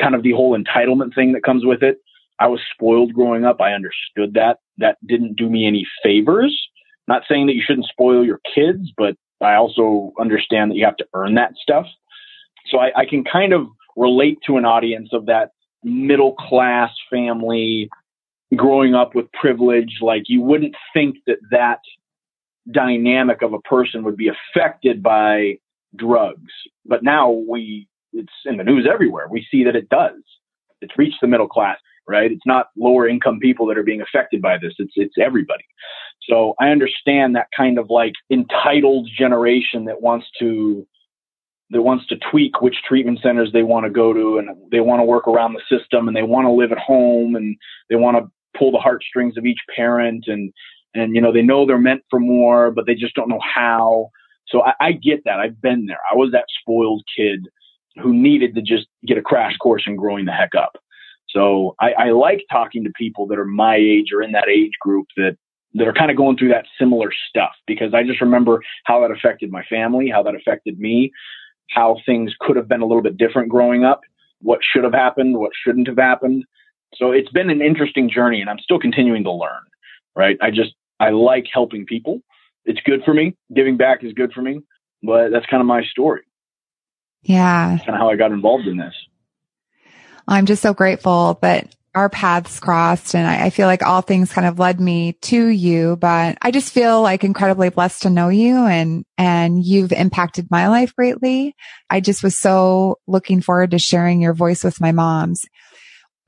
kind 0.00 0.14
of 0.14 0.22
the 0.22 0.32
whole 0.32 0.58
entitlement 0.58 1.14
thing 1.14 1.32
that 1.32 1.42
comes 1.42 1.66
with 1.66 1.82
it. 1.82 1.98
I 2.40 2.46
was 2.46 2.60
spoiled 2.72 3.14
growing 3.14 3.44
up. 3.44 3.60
I 3.60 3.72
understood 3.72 4.34
that. 4.34 4.58
That 4.78 4.98
didn't 5.06 5.36
do 5.36 5.48
me 5.48 5.66
any 5.66 5.86
favors. 6.02 6.56
Not 7.06 7.22
saying 7.28 7.46
that 7.46 7.54
you 7.54 7.62
shouldn't 7.66 7.86
spoil 7.86 8.24
your 8.24 8.40
kids, 8.54 8.92
but 8.96 9.16
I 9.40 9.54
also 9.54 10.12
understand 10.20 10.70
that 10.70 10.76
you 10.76 10.84
have 10.84 10.96
to 10.98 11.06
earn 11.14 11.34
that 11.34 11.54
stuff. 11.60 11.86
So 12.66 12.78
I, 12.78 12.90
I 12.96 13.06
can 13.06 13.24
kind 13.24 13.52
of 13.52 13.66
relate 13.96 14.38
to 14.46 14.56
an 14.56 14.64
audience 14.64 15.10
of 15.12 15.26
that 15.26 15.50
middle 15.82 16.34
class 16.34 16.90
family 17.10 17.88
growing 18.54 18.94
up 18.94 19.14
with 19.14 19.30
privilege. 19.32 19.98
Like 20.00 20.24
you 20.26 20.40
wouldn't 20.40 20.74
think 20.92 21.16
that 21.26 21.38
that 21.50 21.80
dynamic 22.70 23.42
of 23.42 23.52
a 23.52 23.60
person 23.60 24.04
would 24.04 24.16
be 24.16 24.28
affected 24.28 25.02
by 25.02 25.58
drugs. 25.96 26.52
But 26.84 27.02
now 27.02 27.30
we, 27.30 27.88
it's 28.12 28.32
in 28.44 28.56
the 28.56 28.64
news 28.64 28.86
everywhere. 28.90 29.26
We 29.30 29.46
see 29.50 29.64
that 29.64 29.76
it 29.76 29.88
does. 29.88 30.20
It's 30.80 30.96
reached 30.96 31.18
the 31.20 31.26
middle 31.26 31.48
class, 31.48 31.78
right? 32.08 32.32
It's 32.32 32.46
not 32.46 32.68
lower 32.76 33.06
income 33.06 33.38
people 33.38 33.66
that 33.66 33.78
are 33.78 33.82
being 33.82 34.00
affected 34.00 34.40
by 34.40 34.58
this. 34.58 34.72
It's, 34.78 34.92
it's 34.96 35.14
everybody. 35.20 35.64
So 36.28 36.54
I 36.60 36.68
understand 36.68 37.36
that 37.36 37.48
kind 37.56 37.78
of 37.78 37.90
like 37.90 38.12
entitled 38.30 39.08
generation 39.16 39.84
that 39.84 40.00
wants 40.00 40.26
to 40.40 40.86
that 41.70 41.82
wants 41.82 42.06
to 42.06 42.16
tweak 42.30 42.62
which 42.62 42.76
treatment 42.86 43.20
centers 43.22 43.52
they 43.52 43.62
want 43.62 43.84
to 43.84 43.90
go 43.90 44.12
to 44.14 44.38
and 44.38 44.48
they 44.70 44.80
want 44.80 45.00
to 45.00 45.04
work 45.04 45.28
around 45.28 45.52
the 45.52 45.78
system 45.78 46.08
and 46.08 46.16
they 46.16 46.22
want 46.22 46.46
to 46.46 46.50
live 46.50 46.72
at 46.72 46.78
home 46.78 47.36
and 47.36 47.56
they 47.90 47.96
want 47.96 48.16
to 48.16 48.30
pull 48.58 48.72
the 48.72 48.78
heartstrings 48.78 49.36
of 49.36 49.44
each 49.44 49.60
parent 49.76 50.24
and 50.28 50.52
and 50.94 51.14
you 51.14 51.20
know 51.20 51.32
they 51.32 51.42
know 51.42 51.66
they're 51.66 51.78
meant 51.78 52.02
for 52.08 52.18
more 52.18 52.70
but 52.70 52.86
they 52.86 52.94
just 52.94 53.14
don't 53.14 53.28
know 53.28 53.40
how 53.42 54.08
so 54.46 54.62
I, 54.62 54.72
I 54.80 54.92
get 54.92 55.24
that 55.24 55.40
i've 55.40 55.60
been 55.60 55.86
there 55.86 56.00
i 56.10 56.14
was 56.14 56.32
that 56.32 56.46
spoiled 56.60 57.02
kid 57.14 57.46
who 58.02 58.14
needed 58.14 58.54
to 58.54 58.62
just 58.62 58.86
get 59.06 59.18
a 59.18 59.22
crash 59.22 59.56
course 59.58 59.84
in 59.86 59.96
growing 59.96 60.24
the 60.24 60.32
heck 60.32 60.54
up 60.54 60.78
so 61.30 61.74
I, 61.80 61.92
I 61.92 62.10
like 62.10 62.44
talking 62.50 62.84
to 62.84 62.90
people 62.96 63.26
that 63.28 63.38
are 63.38 63.44
my 63.44 63.76
age 63.76 64.06
or 64.14 64.22
in 64.22 64.32
that 64.32 64.48
age 64.48 64.72
group 64.80 65.06
that 65.16 65.36
that 65.74 65.86
are 65.86 65.92
kind 65.92 66.10
of 66.10 66.16
going 66.16 66.36
through 66.36 66.48
that 66.48 66.64
similar 66.78 67.10
stuff 67.28 67.52
because 67.66 67.92
I 67.92 68.02
just 68.02 68.20
remember 68.20 68.62
how 68.84 69.00
that 69.02 69.10
affected 69.10 69.52
my 69.52 69.62
family, 69.64 70.08
how 70.08 70.22
that 70.22 70.34
affected 70.34 70.78
me, 70.78 71.12
how 71.70 71.98
things 72.06 72.32
could 72.40 72.56
have 72.56 72.68
been 72.68 72.80
a 72.80 72.86
little 72.86 73.02
bit 73.02 73.18
different 73.18 73.50
growing 73.50 73.84
up, 73.84 74.00
what 74.40 74.60
should 74.62 74.84
have 74.84 74.94
happened, 74.94 75.36
what 75.36 75.52
shouldn't 75.64 75.86
have 75.86 75.98
happened. 75.98 76.44
So 76.94 77.10
it's 77.12 77.30
been 77.30 77.50
an 77.50 77.60
interesting 77.60 78.10
journey 78.10 78.40
and 78.40 78.48
I'm 78.48 78.58
still 78.58 78.78
continuing 78.78 79.24
to 79.24 79.32
learn, 79.32 79.60
right? 80.16 80.38
I 80.40 80.50
just, 80.50 80.74
I 81.00 81.10
like 81.10 81.46
helping 81.52 81.84
people. 81.84 82.22
It's 82.64 82.80
good 82.84 83.02
for 83.04 83.12
me. 83.12 83.36
Giving 83.54 83.76
back 83.76 84.02
is 84.02 84.14
good 84.14 84.32
for 84.32 84.40
me, 84.40 84.60
but 85.02 85.30
that's 85.30 85.46
kind 85.46 85.60
of 85.60 85.66
my 85.66 85.82
story. 85.84 86.22
Yeah. 87.22 87.70
That's 87.70 87.84
kind 87.84 87.94
of 87.94 88.00
how 88.00 88.10
I 88.10 88.16
got 88.16 88.32
involved 88.32 88.66
in 88.66 88.78
this. 88.78 88.94
I'm 90.28 90.46
just 90.46 90.62
so 90.62 90.74
grateful 90.74 91.38
that 91.42 91.74
our 91.94 92.08
paths 92.08 92.60
crossed 92.60 93.14
and 93.14 93.26
I, 93.26 93.46
I, 93.46 93.50
feel 93.50 93.66
like 93.66 93.82
all 93.82 94.02
things 94.02 94.30
kind 94.30 94.46
of 94.46 94.58
led 94.58 94.78
me 94.78 95.14
to 95.22 95.46
you, 95.46 95.96
but 95.96 96.36
I 96.40 96.50
just 96.50 96.72
feel 96.72 97.02
like 97.02 97.24
incredibly 97.24 97.70
blessed 97.70 98.02
to 98.02 98.10
know 98.10 98.28
you 98.28 98.66
and, 98.66 99.04
and 99.16 99.64
you've 99.64 99.90
impacted 99.90 100.48
my 100.50 100.68
life 100.68 100.94
greatly. 100.94 101.56
I 101.88 102.00
just 102.00 102.22
was 102.22 102.38
so 102.38 102.98
looking 103.06 103.40
forward 103.40 103.72
to 103.72 103.78
sharing 103.78 104.20
your 104.20 104.34
voice 104.34 104.62
with 104.62 104.80
my 104.80 104.92
moms. 104.92 105.44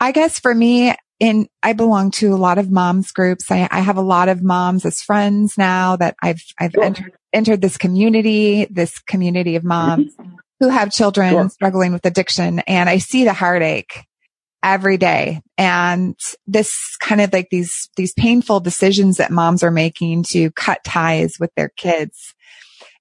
I 0.01 0.13
guess 0.13 0.41
for 0.41 0.55
me, 0.55 0.95
in, 1.21 1.47
I 1.63 1.75
belong 1.75 2.11
to 2.13 2.33
a 2.33 2.37
lot 2.37 2.57
of 2.57 2.71
moms 2.71 3.13
groups. 3.13 3.51
I, 3.51 3.69
I 3.71 3.81
have 3.81 3.99
a 3.99 4.03
lot 4.03 4.31
of 4.31 4.43
moms 4.43 4.87
as 4.87 5.03
friends 5.03 5.59
now 5.59 5.97
that 5.97 6.17
I've, 6.23 6.43
I've 6.59 6.73
sure. 6.73 6.83
entered, 6.83 7.13
entered 7.35 7.61
this 7.61 7.77
community, 7.77 8.67
this 8.71 8.99
community 8.99 9.57
of 9.57 9.63
moms 9.63 10.17
mm-hmm. 10.17 10.30
Who 10.61 10.69
have 10.69 10.93
children 10.93 11.31
sure. 11.31 11.49
struggling 11.49 11.93
with 11.93 12.05
addiction. 12.07 12.61
And 12.61 12.89
I 12.89 12.99
see 12.99 13.25
the 13.25 13.33
heartache 13.33 14.05
every 14.63 14.99
day. 14.99 15.41
And 15.57 16.19
this 16.47 16.97
kind 17.01 17.21
of 17.21 17.33
like 17.33 17.49
these, 17.51 17.89
these 17.97 18.13
painful 18.13 18.61
decisions 18.61 19.17
that 19.17 19.31
moms 19.31 19.63
are 19.63 19.71
making 19.71 20.25
to 20.31 20.51
cut 20.53 20.85
ties 20.85 21.37
with 21.41 21.51
their 21.57 21.71
kids. 21.71 22.35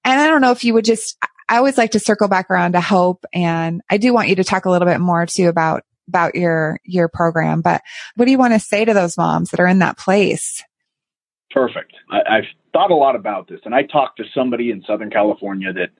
And 0.04 0.18
I 0.18 0.26
don't 0.26 0.40
know 0.40 0.52
if 0.52 0.64
you 0.64 0.72
would 0.74 0.86
just, 0.86 1.18
I 1.48 1.58
always 1.58 1.76
like 1.76 1.90
to 1.90 2.00
circle 2.00 2.28
back 2.28 2.50
around 2.50 2.72
to 2.72 2.80
hope. 2.80 3.24
And 3.34 3.82
I 3.90 3.98
do 3.98 4.14
want 4.14 4.28
you 4.28 4.36
to 4.36 4.44
talk 4.44 4.64
a 4.64 4.70
little 4.70 4.88
bit 4.88 5.00
more 5.00 5.26
too 5.26 5.48
about, 5.48 5.82
about 6.08 6.34
your, 6.34 6.78
your 6.84 7.08
program. 7.08 7.60
But 7.60 7.82
what 8.16 8.24
do 8.24 8.30
you 8.30 8.38
want 8.38 8.54
to 8.54 8.60
say 8.60 8.86
to 8.86 8.94
those 8.94 9.18
moms 9.18 9.50
that 9.50 9.60
are 9.60 9.66
in 9.66 9.80
that 9.80 9.98
place? 9.98 10.64
Perfect. 11.50 11.92
I, 12.10 12.38
I've 12.38 12.44
thought 12.72 12.90
a 12.90 12.94
lot 12.94 13.16
about 13.16 13.48
this 13.48 13.60
and 13.64 13.74
I 13.74 13.82
talked 13.82 14.16
to 14.18 14.24
somebody 14.34 14.70
in 14.70 14.82
Southern 14.86 15.10
California 15.10 15.72
that 15.74 15.90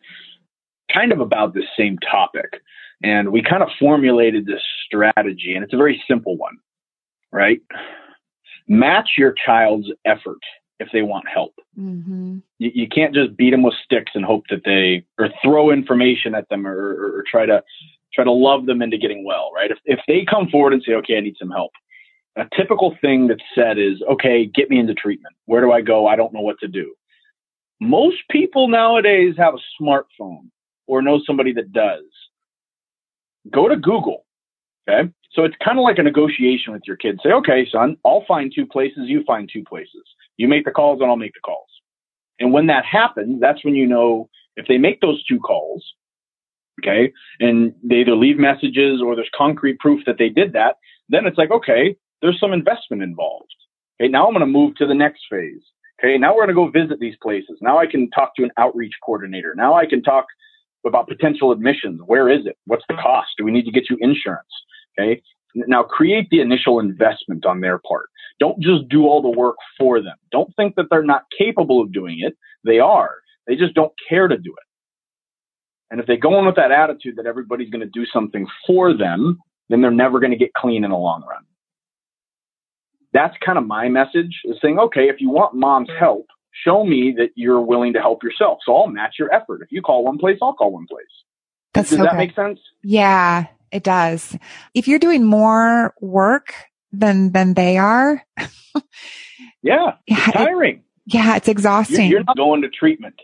kind 0.93 1.13
of 1.13 1.21
about 1.21 1.55
this 1.55 1.65
same 1.77 1.99
topic. 1.99 2.61
And 3.03 3.33
we 3.33 3.43
kind 3.43 3.63
of 3.63 3.71
formulated 3.79 4.47
this 4.47 4.63
strategy, 4.87 5.55
and 5.55 5.65
it's 5.65 5.73
a 5.73 5.79
very 5.79 6.03
simple 6.07 6.37
one, 6.37 6.57
right? 7.33 7.61
Match 8.69 9.11
your 9.17 9.35
child's 9.45 9.89
effort 10.05 10.39
if 10.81 10.89
they 10.93 11.03
want 11.03 11.29
help. 11.29 11.55
Mm-hmm. 11.79 12.39
You, 12.59 12.71
you, 12.75 12.89
can't 12.89 13.15
just 13.15 13.37
beat 13.37 13.51
them 13.51 13.63
with 13.63 13.75
sticks 13.85 14.13
and 14.15 14.25
hope 14.25 14.45
that 14.51 14.63
they, 14.65 15.05
or 15.19 15.31
throw 15.43 15.71
information 15.71 16.35
at 16.35 16.49
them, 16.51 16.67
or, 16.67 16.77
or, 16.77 17.19
or 17.19 17.25
try 17.31 17.47
to 17.47 17.63
try 18.13 18.25
to 18.25 18.33
love 18.33 18.67
them 18.67 18.83
into 18.83 18.99
getting 18.99 19.25
well, 19.25 19.51
right? 19.55 19.71
If 19.71 19.79
if 19.85 20.01
they 20.07 20.25
come 20.29 20.49
forward 20.49 20.73
and 20.73 20.83
say, 20.83 20.95
"Okay, 20.95 21.17
I 21.17 21.21
need 21.21 21.37
some 21.39 21.51
help," 21.51 21.73
a 22.37 22.45
typical 22.57 22.97
thing 23.01 23.29
that's 23.29 23.43
said 23.55 23.79
is, 23.79 24.03
"Okay, 24.11 24.47
get 24.47 24.69
me 24.69 24.79
into 24.79 24.95
treatment. 24.95 25.35
Where 25.47 25.61
do 25.61 25.73
I 25.73 25.81
go? 25.81 26.07
I 26.07 26.17
don't 26.17 26.33
know 26.33 26.41
what 26.41 26.59
to 26.61 26.69
do." 26.69 26.95
Most 27.81 28.19
people 28.31 28.69
nowadays 28.69 29.35
have 29.39 29.55
a 29.55 29.83
smartphone 29.83 30.51
or 30.91 31.01
know 31.01 31.21
somebody 31.25 31.53
that 31.53 31.73
does 31.73 32.05
go 33.49 33.69
to 33.69 33.77
Google. 33.77 34.27
Okay. 34.89 35.09
So 35.33 35.45
it's 35.45 35.55
kind 35.65 35.79
of 35.79 35.85
like 35.85 35.99
a 35.99 36.03
negotiation 36.03 36.73
with 36.73 36.83
your 36.85 36.97
kids. 36.97 37.21
Say, 37.23 37.31
okay, 37.31 37.67
son, 37.71 37.97
I'll 38.05 38.25
find 38.27 38.53
two 38.53 38.67
places, 38.67 39.05
you 39.05 39.23
find 39.25 39.49
two 39.51 39.63
places. 39.63 40.03
You 40.37 40.49
make 40.49 40.65
the 40.65 40.73
calls 40.73 41.01
and 41.01 41.09
I'll 41.09 41.17
make 41.17 41.35
the 41.35 41.41
calls. 41.41 41.69
And 42.41 42.53
when 42.53 42.67
that 42.67 42.85
happens, 42.85 43.41
that's 43.41 43.65
when 43.65 43.77
you 43.77 43.87
know 43.87 44.29
if 44.57 44.67
they 44.67 44.79
make 44.79 45.01
those 45.01 45.23
two 45.25 45.39
calls, 45.39 45.85
okay, 46.83 47.13
and 47.39 47.73
they 47.85 47.97
either 47.97 48.17
leave 48.17 48.39
messages 48.39 49.01
or 49.01 49.15
there's 49.15 49.31
concrete 49.37 49.79
proof 49.79 50.03
that 50.07 50.19
they 50.19 50.29
did 50.29 50.55
that, 50.55 50.77
then 51.09 51.27
it's 51.27 51.39
like, 51.39 51.53
okay, 51.53 51.95
there's 52.21 52.41
some 52.41 52.53
investment 52.53 53.03
involved. 53.03 53.55
Okay, 54.01 54.09
now 54.09 54.27
I'm 54.27 54.33
going 54.33 54.41
to 54.41 54.47
move 54.47 54.75
to 54.77 54.87
the 54.87 54.95
next 54.95 55.23
phase. 55.31 55.63
Okay, 56.03 56.19
now 56.19 56.35
we're 56.35 56.47
going 56.47 56.49
to 56.49 56.55
go 56.55 56.71
visit 56.71 56.99
these 56.99 57.17
places. 57.23 57.59
Now 57.61 57.79
I 57.79 57.87
can 57.87 58.11
talk 58.11 58.35
to 58.37 58.43
an 58.43 58.51
outreach 58.57 58.95
coordinator. 59.05 59.55
Now 59.55 59.75
I 59.75 59.87
can 59.87 60.03
talk 60.03 60.27
about 60.87 61.09
potential 61.09 61.53
admissions. 61.53 62.01
Where 62.05 62.29
is 62.29 62.47
it? 62.47 62.57
What's 62.67 62.85
the 62.89 62.95
cost? 62.95 63.29
Do 63.37 63.45
we 63.45 63.51
need 63.51 63.65
to 63.65 63.73
get 63.73 63.91
you 63.91 63.97
insurance? 64.01 64.49
Okay. 64.99 65.23
Now 65.55 65.83
create 65.83 66.29
the 66.31 66.41
initial 66.41 66.79
investment 66.79 67.45
on 67.45 67.61
their 67.61 67.79
part. 67.79 68.07
Don't 68.39 68.61
just 68.61 68.89
do 68.89 69.07
all 69.07 69.21
the 69.21 69.31
work 69.31 69.57
for 69.79 70.01
them. 70.01 70.17
Don't 70.31 70.55
think 70.57 70.77
that 70.77 70.87
they're 70.91 71.03
not 71.03 71.25
capable 71.37 71.83
of 71.83 71.93
doing 71.93 72.21
it. 72.21 72.37
They 72.65 72.79
are. 72.79 73.17
They 73.47 73.57
just 73.57 73.75
don't 73.75 73.93
care 74.09 74.29
to 74.29 74.37
do 74.37 74.51
it. 74.51 74.67
And 75.91 76.01
if 76.01 76.07
they 76.07 76.17
go 76.17 76.39
in 76.39 76.47
with 76.47 76.57
that 76.57 76.71
attitude 76.71 77.17
that 77.17 77.27
everybody's 77.27 77.71
going 77.71 77.81
to 77.81 77.91
do 77.93 78.07
something 78.07 78.47
for 78.67 78.97
them, 78.97 79.39
then 79.69 79.81
they're 79.81 79.91
never 79.91 80.21
going 80.21 80.31
to 80.31 80.39
get 80.39 80.55
clean 80.55 80.85
in 80.85 80.91
the 80.91 80.97
long 80.97 81.25
run. 81.29 81.43
That's 83.13 83.37
kind 83.45 83.59
of 83.59 83.67
my 83.67 83.89
message 83.89 84.41
is 84.45 84.57
saying, 84.63 84.79
okay, 84.79 85.09
if 85.09 85.21
you 85.21 85.31
want 85.31 85.55
mom's 85.55 85.89
help, 85.99 86.27
show 86.65 86.85
me 86.85 87.15
that 87.19 87.31
you're 87.35 87.61
willing 87.61 87.93
to 87.95 88.01
help 88.01 88.23
yourself. 88.23 88.59
So 88.65 88.77
I'll 88.77 88.89
match 88.89 89.15
your 89.19 89.33
effort. 89.33 89.63
If 89.63 89.73
you 89.73 89.83
call 89.83 90.05
one 90.05 90.19
place, 90.19 90.39
I'll 90.43 90.53
call 90.55 90.73
one 90.73 90.87
place. 90.87 91.07
That's 91.75 91.91
Does 91.91 91.99
so 91.99 92.05
that 92.05 92.13
good. 92.13 92.17
make 92.19 92.35
sense? 92.35 92.59
Yeah, 92.83 93.47
it 93.71 93.83
does. 93.85 94.37
If 94.75 94.89
you're 94.89 94.99
doing 94.99 95.25
more 95.25 95.95
work 96.01 96.55
than 96.93 97.33
than 97.33 97.55
they 97.55 97.79
are, 97.79 98.25
yeah, 99.63 99.93
it's 100.07 100.33
tiring. 100.33 100.77
It, 100.77 100.83
yeah, 101.15 101.37
it's 101.37 101.49
exhausting. 101.49 102.11
You're, 102.11 102.21
you're 102.21 102.25
not 102.25 102.37
going 102.37 102.63
to 102.63 102.69
treatment. 102.69 103.15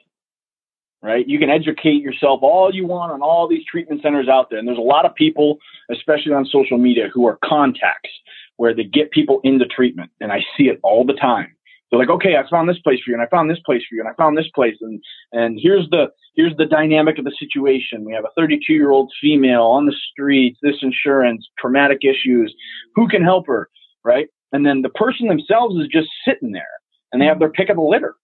right? 1.02 1.26
You 1.26 1.38
can 1.38 1.50
educate 1.50 2.02
yourself 2.02 2.40
all 2.42 2.72
you 2.74 2.86
want 2.86 3.12
on 3.12 3.22
all 3.22 3.48
these 3.48 3.64
treatment 3.70 4.02
centers 4.02 4.28
out 4.28 4.50
there. 4.50 4.58
And 4.58 4.66
there's 4.68 4.78
a 4.78 4.80
lot 4.80 5.04
of 5.04 5.14
people, 5.14 5.58
especially 5.90 6.32
on 6.32 6.46
social 6.46 6.78
media, 6.78 7.08
who 7.12 7.26
are 7.26 7.38
contacts 7.44 8.10
where 8.56 8.74
they 8.74 8.84
get 8.84 9.10
people 9.10 9.40
into 9.44 9.66
treatment. 9.66 10.10
And 10.20 10.32
I 10.32 10.40
see 10.56 10.64
it 10.64 10.80
all 10.82 11.04
the 11.04 11.12
time. 11.14 11.55
They're 11.96 12.06
like, 12.06 12.14
okay, 12.16 12.36
I 12.36 12.48
found 12.48 12.68
this 12.68 12.78
place 12.78 13.00
for 13.02 13.10
you, 13.10 13.14
and 13.14 13.22
I 13.22 13.28
found 13.28 13.50
this 13.50 13.60
place 13.64 13.82
for 13.88 13.94
you, 13.94 14.02
and 14.02 14.08
I 14.08 14.14
found 14.14 14.36
this 14.36 14.50
place, 14.54 14.76
and 14.80 15.02
and 15.32 15.58
here's 15.60 15.88
the 15.90 16.08
here's 16.34 16.56
the 16.56 16.66
dynamic 16.66 17.18
of 17.18 17.24
the 17.24 17.32
situation. 17.38 18.04
We 18.04 18.12
have 18.12 18.24
a 18.24 18.30
32 18.36 18.72
year 18.72 18.90
old 18.90 19.12
female 19.20 19.62
on 19.62 19.86
the 19.86 19.94
streets, 20.10 20.58
this 20.62 20.76
insurance, 20.82 21.48
traumatic 21.58 21.98
issues. 22.02 22.54
Who 22.94 23.08
can 23.08 23.22
help 23.22 23.46
her, 23.46 23.68
right? 24.04 24.28
And 24.52 24.66
then 24.66 24.82
the 24.82 24.90
person 24.90 25.28
themselves 25.28 25.76
is 25.76 25.88
just 25.88 26.08
sitting 26.26 26.52
there, 26.52 26.64
and 27.12 27.20
they 27.20 27.26
have 27.26 27.38
their 27.38 27.50
pick 27.50 27.68
of 27.70 27.76
the 27.76 27.82
litter. 27.82 28.14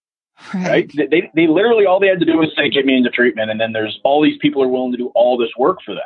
Right. 0.53 0.67
right. 0.67 0.91
They, 0.95 1.07
they, 1.07 1.31
they 1.35 1.47
literally 1.47 1.85
all 1.85 1.99
they 1.99 2.07
had 2.07 2.19
to 2.19 2.25
do 2.25 2.37
was 2.37 2.49
say, 2.55 2.69
get 2.69 2.85
me 2.85 2.97
into 2.97 3.09
treatment. 3.09 3.51
And 3.51 3.59
then 3.59 3.71
there's 3.71 3.99
all 4.03 4.21
these 4.21 4.37
people 4.41 4.63
are 4.63 4.67
willing 4.67 4.91
to 4.91 4.97
do 4.97 5.11
all 5.13 5.37
this 5.37 5.51
work 5.57 5.77
for 5.85 5.93
them. 5.93 6.01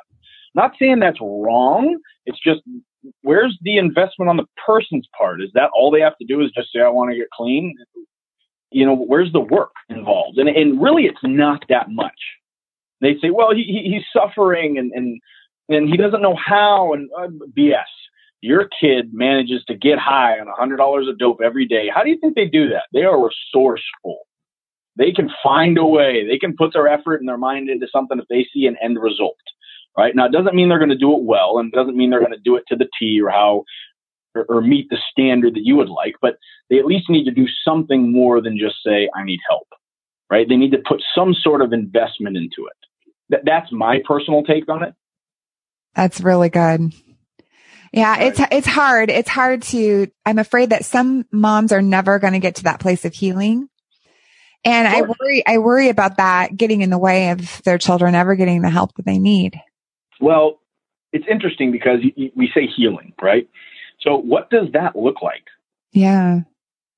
Not 0.53 0.74
saying 0.80 0.99
that's 0.99 1.20
wrong. 1.22 1.97
It's 2.26 2.39
just 2.39 2.61
where's 3.22 3.58
the 3.62 3.78
investment 3.78 4.30
on 4.30 4.38
the 4.38 4.45
person's 4.66 5.08
part? 5.18 5.41
Is 5.41 5.49
that 5.53 5.70
all 5.74 5.91
they 5.91 6.01
have 6.01 6.18
to 6.18 6.26
do 6.26 6.41
is 6.41 6.51
just 6.51 6.72
say, 6.74 6.82
I 6.82 6.89
want 6.89 7.12
to 7.12 7.18
get 7.18 7.30
clean? 7.32 7.76
You 8.72 8.86
know, 8.86 8.95
where's 8.95 9.32
the 9.32 9.39
work 9.39 9.72
involved? 9.89 10.38
And, 10.38 10.49
and 10.49 10.82
really, 10.82 11.05
it's 11.05 11.18
not 11.24 11.64
that 11.70 11.89
much. 11.89 12.20
They 13.01 13.16
say, 13.22 13.30
well, 13.30 13.53
he, 13.53 13.64
he, 13.64 13.93
he's 13.93 14.03
suffering 14.12 14.78
and, 14.78 14.91
and, 14.93 15.20
and 15.70 15.89
he 15.89 15.97
doesn't 15.97 16.22
know 16.22 16.36
how 16.36 16.93
and 16.93 17.10
uh, 17.18 17.28
BS. 17.58 17.84
Your 18.41 18.70
kid 18.80 19.14
manages 19.14 19.64
to 19.68 19.76
get 19.76 19.97
high 19.97 20.39
on 20.39 20.47
$100 20.47 21.10
of 21.10 21.18
dope 21.18 21.39
every 21.43 21.66
day. 21.66 21.89
How 21.93 22.03
do 22.03 22.10
you 22.10 22.18
think 22.20 22.36
they 22.36 22.45
do 22.45 22.70
that? 22.70 22.84
They 22.93 23.03
are 23.03 23.18
resourceful. 23.18 24.20
They 24.95 25.12
can 25.12 25.30
find 25.43 25.78
a 25.78 25.86
way. 25.86 26.26
They 26.28 26.38
can 26.38 26.55
put 26.55 26.74
their 26.74 26.88
effort 26.88 27.18
and 27.18 27.28
their 27.28 27.38
mind 27.38 27.70
into 27.70 27.88
something 27.91 28.20
if 28.20 28.26
they 28.30 28.47
see 28.53 28.68
an 28.68 28.78
end 28.82 28.97
result 28.99 29.38
right? 29.98 30.16
Now, 30.16 30.26
it 30.26 30.32
doesn't 30.32 30.56
mean 30.56 30.70
they're 30.70 30.78
going 30.78 30.89
to 30.89 30.98
do 30.98 31.14
it 31.18 31.24
well, 31.24 31.58
and 31.58 31.74
it 31.74 31.76
doesn't 31.76 31.98
mean 31.98 32.10
they're 32.10 32.20
going 32.20 32.32
to 32.32 32.38
do 32.38 32.56
it 32.56 32.64
to 32.68 32.76
the 32.76 32.88
T 33.00 33.20
or 33.22 33.30
how 33.30 33.64
or, 34.36 34.45
or, 34.50 34.62
meet 34.62 34.88
the 34.89 34.98
standard 35.12 35.56
that 35.56 35.64
you 35.64 35.76
would 35.76 35.89
like, 35.89 36.14
but 36.22 36.36
they 36.70 36.78
at 36.78 36.86
least 36.86 37.10
need 37.10 37.26
to 37.26 37.32
do 37.32 37.48
something 37.66 38.12
more 38.12 38.39
than 38.41 38.58
just 38.60 38.76
say, 38.86 39.10
"I 39.16 39.24
need 39.24 39.39
help," 39.50 39.68
right? 40.30 40.48
They 40.48 40.58
need 40.58 40.72
to 40.72 40.84
put 40.88 41.02
some 41.16 41.34
sort 41.34 41.62
of 41.62 41.74
investment 41.74 42.38
into 42.38 42.68
it. 42.68 42.78
Th- 43.32 43.43
that's 43.43 43.72
my 43.72 44.00
personal 44.08 44.43
take 44.43 44.70
on 44.70 44.84
it. 44.84 44.93
That's 45.95 46.22
really 46.22 46.50
good. 46.50 46.93
Yeah, 47.91 48.20
it's 48.20 48.39
it's 48.52 48.68
hard. 48.68 49.10
It's 49.10 49.30
hard 49.30 49.64
to. 49.64 50.08
I'm 50.26 50.39
afraid 50.39 50.70
that 50.70 50.86
some 50.86 51.26
moms 51.32 51.72
are 51.72 51.82
never 51.82 52.20
going 52.20 52.34
to 52.34 52.39
get 52.39 52.56
to 52.56 52.64
that 52.64 52.80
place 52.80 53.06
of 53.06 53.14
healing. 53.14 53.70
And 54.64 54.88
sure. 54.88 54.98
I 54.98 55.02
worry, 55.02 55.48
I 55.48 55.58
worry 55.60 55.89
about 55.89 56.18
that 56.18 56.56
getting 56.58 56.82
in 56.82 56.89
the 56.89 56.98
way 56.98 57.30
of 57.30 57.62
their 57.64 57.78
children 57.78 58.16
ever 58.16 58.36
getting 58.36 58.62
the 58.62 58.70
help 58.70 58.93
that 58.95 59.06
they 59.06 59.20
need. 59.20 59.60
Well, 60.20 60.59
it's 61.13 61.26
interesting 61.30 61.72
because 61.72 61.99
we 62.36 62.51
say 62.53 62.68
healing, 62.68 63.13
right? 63.22 63.49
So 64.01 64.18
what 64.18 64.49
does 64.49 64.68
that 64.74 64.95
look 64.95 65.22
like? 65.22 65.45
Yeah. 65.91 66.41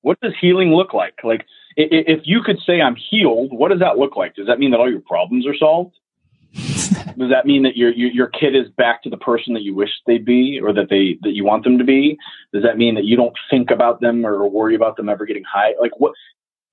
What 0.01 0.19
does 0.21 0.33
healing 0.39 0.73
look 0.73 0.93
like? 0.93 1.15
Like 1.23 1.45
if 1.75 2.21
you 2.23 2.41
could 2.43 2.59
say 2.65 2.81
I'm 2.81 2.95
healed, 2.95 3.51
what 3.51 3.69
does 3.69 3.79
that 3.79 3.97
look 3.97 4.15
like? 4.15 4.35
Does 4.35 4.47
that 4.47 4.59
mean 4.59 4.71
that 4.71 4.79
all 4.79 4.89
your 4.89 5.01
problems 5.01 5.45
are 5.47 5.55
solved? 5.55 5.95
does 6.53 7.29
that 7.29 7.45
mean 7.45 7.61
that 7.61 7.77
your, 7.77 7.91
your 7.91 8.09
your 8.09 8.27
kid 8.27 8.55
is 8.55 8.67
back 8.75 9.03
to 9.03 9.09
the 9.09 9.17
person 9.17 9.53
that 9.53 9.61
you 9.61 9.75
wish 9.75 9.89
they'd 10.07 10.25
be 10.25 10.59
or 10.61 10.73
that 10.73 10.89
they 10.89 11.17
that 11.21 11.33
you 11.33 11.45
want 11.45 11.63
them 11.63 11.77
to 11.77 11.83
be? 11.83 12.17
Does 12.53 12.63
that 12.63 12.77
mean 12.77 12.95
that 12.95 13.05
you 13.05 13.15
don't 13.15 13.35
think 13.51 13.69
about 13.69 14.01
them 14.01 14.25
or 14.25 14.49
worry 14.49 14.73
about 14.73 14.97
them 14.97 15.09
ever 15.09 15.25
getting 15.25 15.43
high? 15.43 15.73
Like 15.79 15.99
what 15.99 16.13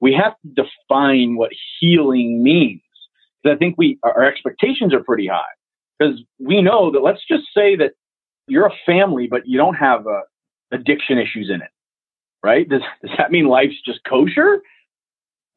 we 0.00 0.14
have 0.14 0.32
to 0.42 0.64
define 0.64 1.36
what 1.36 1.50
healing 1.78 2.42
means. 2.42 2.80
Because 3.42 3.56
I 3.56 3.58
think 3.58 3.74
we 3.76 3.98
our 4.02 4.24
expectations 4.24 4.94
are 4.94 5.04
pretty 5.04 5.26
high 5.26 5.42
because 5.98 6.20
we 6.38 6.62
know 6.62 6.90
that 6.90 7.00
let's 7.00 7.24
just 7.26 7.44
say 7.54 7.76
that 7.76 7.92
you're 8.48 8.66
a 8.66 8.74
family, 8.84 9.26
but 9.28 9.46
you 9.46 9.58
don't 9.58 9.74
have 9.74 10.06
uh, 10.06 10.20
addiction 10.72 11.18
issues 11.18 11.50
in 11.52 11.62
it, 11.62 11.70
right? 12.42 12.68
Does, 12.68 12.82
does 13.02 13.16
that 13.18 13.32
mean 13.32 13.46
life's 13.46 13.80
just 13.84 14.00
kosher? 14.08 14.62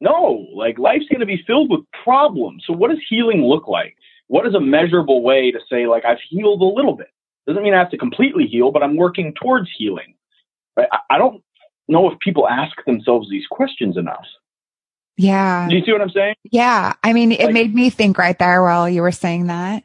No, 0.00 0.46
like 0.54 0.78
life's 0.78 1.06
going 1.10 1.20
to 1.20 1.26
be 1.26 1.42
filled 1.46 1.70
with 1.70 1.80
problems. 2.04 2.64
So 2.66 2.72
what 2.72 2.90
does 2.90 3.00
healing 3.08 3.42
look 3.44 3.68
like? 3.68 3.96
What 4.28 4.46
is 4.46 4.54
a 4.54 4.60
measurable 4.60 5.22
way 5.22 5.50
to 5.50 5.58
say 5.70 5.86
like 5.86 6.04
I've 6.04 6.18
healed 6.28 6.62
a 6.62 6.64
little 6.64 6.94
bit? 6.94 7.08
Doesn't 7.46 7.62
mean 7.62 7.74
I 7.74 7.78
have 7.78 7.90
to 7.90 7.98
completely 7.98 8.46
heal, 8.46 8.70
but 8.70 8.82
I'm 8.82 8.96
working 8.96 9.34
towards 9.34 9.68
healing. 9.76 10.14
Right? 10.76 10.88
I, 10.92 10.98
I 11.10 11.18
don't 11.18 11.42
know 11.88 12.10
if 12.10 12.18
people 12.20 12.48
ask 12.48 12.72
themselves 12.86 13.28
these 13.28 13.46
questions 13.50 13.96
enough. 13.96 14.24
Yeah. 15.16 15.68
Do 15.68 15.76
you 15.76 15.84
see 15.84 15.92
what 15.92 16.00
I'm 16.00 16.10
saying? 16.10 16.34
Yeah. 16.44 16.94
I 17.02 17.12
mean, 17.12 17.32
it 17.32 17.46
like, 17.46 17.52
made 17.52 17.74
me 17.74 17.90
think 17.90 18.16
right 18.16 18.38
there 18.38 18.62
while 18.62 18.88
you 18.88 19.02
were 19.02 19.12
saying 19.12 19.48
that 19.48 19.84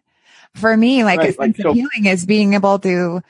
for 0.56 0.76
me, 0.76 1.04
like 1.04 1.20
right, 1.20 1.30
a 1.30 1.34
sense 1.34 1.58
like, 1.58 1.58
so, 1.58 1.70
of 1.70 1.76
healing 1.76 2.06
is 2.06 2.26
being 2.26 2.54
able 2.54 2.80
to 2.80 3.22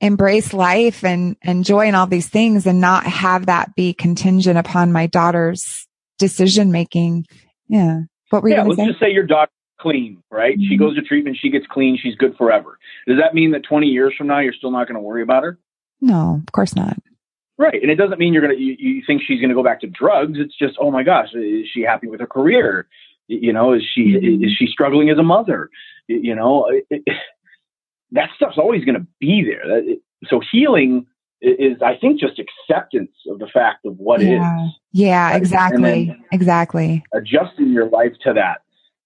embrace 0.00 0.52
life 0.52 1.04
and 1.04 1.36
enjoy 1.42 1.86
and 1.86 1.94
all 1.94 2.06
these 2.06 2.28
things 2.28 2.66
and 2.66 2.80
not 2.80 3.06
have 3.06 3.46
that 3.46 3.74
be 3.76 3.94
contingent 3.94 4.58
upon 4.58 4.92
my 4.92 5.06
daughter's 5.06 5.86
decision 6.18 6.72
making. 6.72 7.24
Yeah. 7.68 8.00
What 8.30 8.42
were 8.42 8.48
you 8.48 8.56
yeah, 8.56 8.64
let's 8.64 8.80
say? 8.80 8.86
just 8.86 9.00
say 9.00 9.10
your 9.10 9.26
daughter's 9.26 9.52
clean, 9.78 10.22
right? 10.30 10.58
Mm-hmm. 10.58 10.68
She 10.68 10.76
goes 10.76 10.96
to 10.96 11.02
treatment, 11.02 11.36
she 11.40 11.50
gets 11.50 11.66
clean, 11.66 11.98
she's 12.02 12.16
good 12.16 12.36
forever. 12.36 12.78
Does 13.06 13.18
that 13.18 13.34
mean 13.34 13.52
that 13.52 13.62
20 13.62 13.86
years 13.86 14.14
from 14.16 14.26
now, 14.26 14.40
you're 14.40 14.52
still 14.52 14.70
not 14.70 14.88
going 14.88 14.96
to 14.96 15.00
worry 15.00 15.22
about 15.22 15.44
her? 15.44 15.58
No, 16.00 16.40
of 16.42 16.52
course 16.52 16.74
not. 16.74 16.96
Right. 17.58 17.80
And 17.80 17.90
it 17.90 17.96
doesn't 17.96 18.18
mean 18.18 18.32
you're 18.32 18.42
going 18.42 18.56
to, 18.56 18.62
you, 18.62 18.76
you 18.78 19.02
think 19.06 19.22
she's 19.24 19.38
going 19.38 19.50
to 19.50 19.54
go 19.54 19.62
back 19.62 19.80
to 19.82 19.86
drugs. 19.86 20.38
It's 20.38 20.56
just, 20.56 20.76
oh 20.80 20.90
my 20.90 21.04
gosh, 21.04 21.28
is 21.34 21.68
she 21.72 21.82
happy 21.82 22.08
with 22.08 22.20
her 22.20 22.26
career? 22.26 22.88
You 23.28 23.52
know, 23.52 23.72
is 23.72 23.82
she, 23.94 24.14
mm-hmm. 24.14 24.44
is 24.44 24.50
she 24.58 24.66
struggling 24.66 25.10
as 25.10 25.18
a 25.18 25.22
mother? 25.22 25.70
You 26.20 26.34
know, 26.34 26.70
it, 26.90 27.02
that 28.12 28.30
stuff's 28.36 28.58
always 28.58 28.84
going 28.84 28.98
to 28.98 29.06
be 29.20 29.44
there. 29.44 29.82
So 30.28 30.40
healing 30.50 31.06
is, 31.40 31.80
I 31.82 31.96
think, 31.96 32.20
just 32.20 32.38
acceptance 32.38 33.12
of 33.28 33.38
the 33.38 33.48
fact 33.48 33.84
of 33.84 33.96
what 33.96 34.20
yeah. 34.20 34.64
is. 34.64 34.70
Yeah, 34.92 35.36
exactly. 35.36 36.14
Exactly. 36.30 37.02
Adjusting 37.12 37.72
your 37.72 37.88
life 37.88 38.12
to 38.22 38.32
that. 38.34 38.62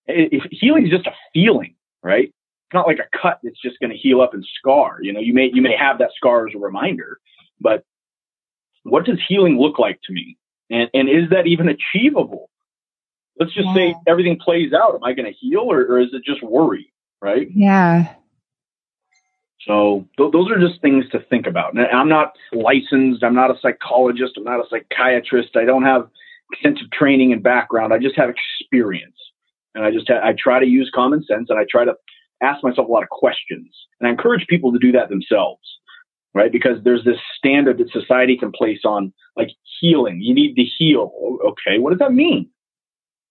If 0.07 0.45
healing 0.51 0.85
is 0.85 0.91
just 0.91 1.07
a 1.07 1.15
feeling, 1.33 1.75
right? 2.03 2.27
It's 2.27 2.75
not 2.75 2.87
like 2.87 2.99
a 2.99 3.17
cut 3.17 3.41
that's 3.43 3.61
just 3.61 3.79
going 3.81 3.91
to 3.91 3.97
heal 3.97 4.21
up 4.21 4.35
and 4.35 4.47
scar. 4.59 4.99
You 5.01 5.13
know, 5.13 5.21
you 5.21 5.33
may 5.33 5.51
you 5.53 5.63
may 5.63 5.77
have 5.77 5.99
that 5.99 6.11
scar 6.17 6.49
as 6.49 6.55
a 6.55 6.59
reminder, 6.59 7.19
but 7.61 7.85
what 8.83 9.05
does 9.05 9.19
healing 9.29 9.59
look 9.59 9.79
like 9.79 10.01
to 10.05 10.13
me? 10.13 10.37
And 10.71 10.91
and 10.93 11.09
is 11.09 11.31
that 11.31 11.47
even 11.47 11.69
achievable? 11.69 12.51
Let's 13.39 13.55
just 13.55 13.69
yeah. 13.69 13.75
say 13.75 13.95
everything 14.07 14.39
plays 14.39 14.73
out. 14.73 14.95
Am 14.95 15.05
I 15.05 15.13
going 15.13 15.27
to 15.27 15.39
heal 15.39 15.61
or, 15.61 15.83
or 15.83 16.01
is 16.01 16.09
it 16.13 16.25
just 16.25 16.43
worry? 16.43 16.93
Right. 17.21 17.49
Yeah. 17.55 18.14
So 19.67 20.07
th- 20.17 20.33
those 20.33 20.51
are 20.51 20.61
just 20.61 20.81
things 20.81 21.09
to 21.11 21.21
think 21.29 21.47
about. 21.47 21.75
And 21.75 21.87
I'm 21.87 22.09
not 22.09 22.33
licensed. 22.53 23.25
I'm 23.25 23.35
not 23.35 23.51
a 23.51 23.59
psychologist. 23.61 24.35
I'm 24.37 24.45
not 24.45 24.61
a 24.61 24.69
psychiatrist. 24.71 25.57
I 25.57 25.64
don't 25.64 25.83
have 25.83 26.09
extensive 26.53 26.91
training 26.93 27.33
and 27.33 27.43
background. 27.43 27.93
I 27.93 27.99
just 27.99 28.17
have 28.17 28.31
experience. 28.31 29.17
And 29.75 29.85
I 29.85 29.91
just, 29.91 30.09
ha- 30.09 30.21
I 30.23 30.35
try 30.39 30.61
to 30.61 30.67
use 30.67 30.91
common 30.95 31.25
sense 31.25 31.51
and 31.51 31.59
I 31.59 31.64
try 31.69 31.85
to 31.85 31.95
ask 32.43 32.62
myself 32.62 32.89
a 32.89 32.93
lot 32.93 33.03
of 33.03 33.09
questions. 33.09 33.75
And 33.99 34.09
I 34.09 34.11
encourage 34.11 34.47
people 34.47 34.73
to 34.73 34.79
do 34.79 34.93
that 34.93 35.09
themselves, 35.09 35.62
right? 36.35 36.53
Because 36.53 36.83
there's 36.85 37.05
this 37.05 37.19
standard 37.37 37.79
that 37.79 37.91
society 37.91 38.37
can 38.37 38.53
place 38.53 38.81
on 38.85 39.12
like 39.37 39.51
healing. 39.81 40.21
You 40.21 40.35
need 40.35 40.55
to 40.55 40.64
heal. 40.79 41.12
Okay. 41.45 41.79
What 41.79 41.91
does 41.91 41.99
that 41.99 42.12
mean? 42.12 42.49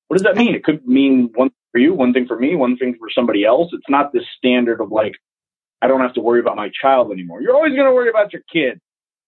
What 0.08 0.18
does 0.18 0.24
that 0.24 0.36
mean? 0.36 0.54
It 0.54 0.64
could 0.64 0.86
mean 0.86 1.32
one 1.34 1.50
for 1.76 1.80
you, 1.80 1.94
one 1.94 2.14
thing 2.14 2.26
for 2.26 2.40
me, 2.40 2.56
one 2.56 2.78
thing 2.78 2.96
for 2.98 3.10
somebody 3.14 3.44
else. 3.44 3.70
It's 3.74 3.90
not 3.90 4.14
this 4.14 4.24
standard 4.38 4.80
of 4.80 4.94
like, 4.94 5.16
I 5.82 5.88
don't 5.88 6.00
have 6.00 6.14
to 6.14 6.22
worry 6.22 6.40
about 6.40 6.56
my 6.56 6.72
child 6.82 7.12
anymore. 7.12 7.42
You're 7.42 7.54
always 7.54 7.74
going 7.74 7.86
to 7.86 7.92
worry 7.92 8.10
about 8.10 8.32
your 8.32 8.44
kid. 8.52 8.80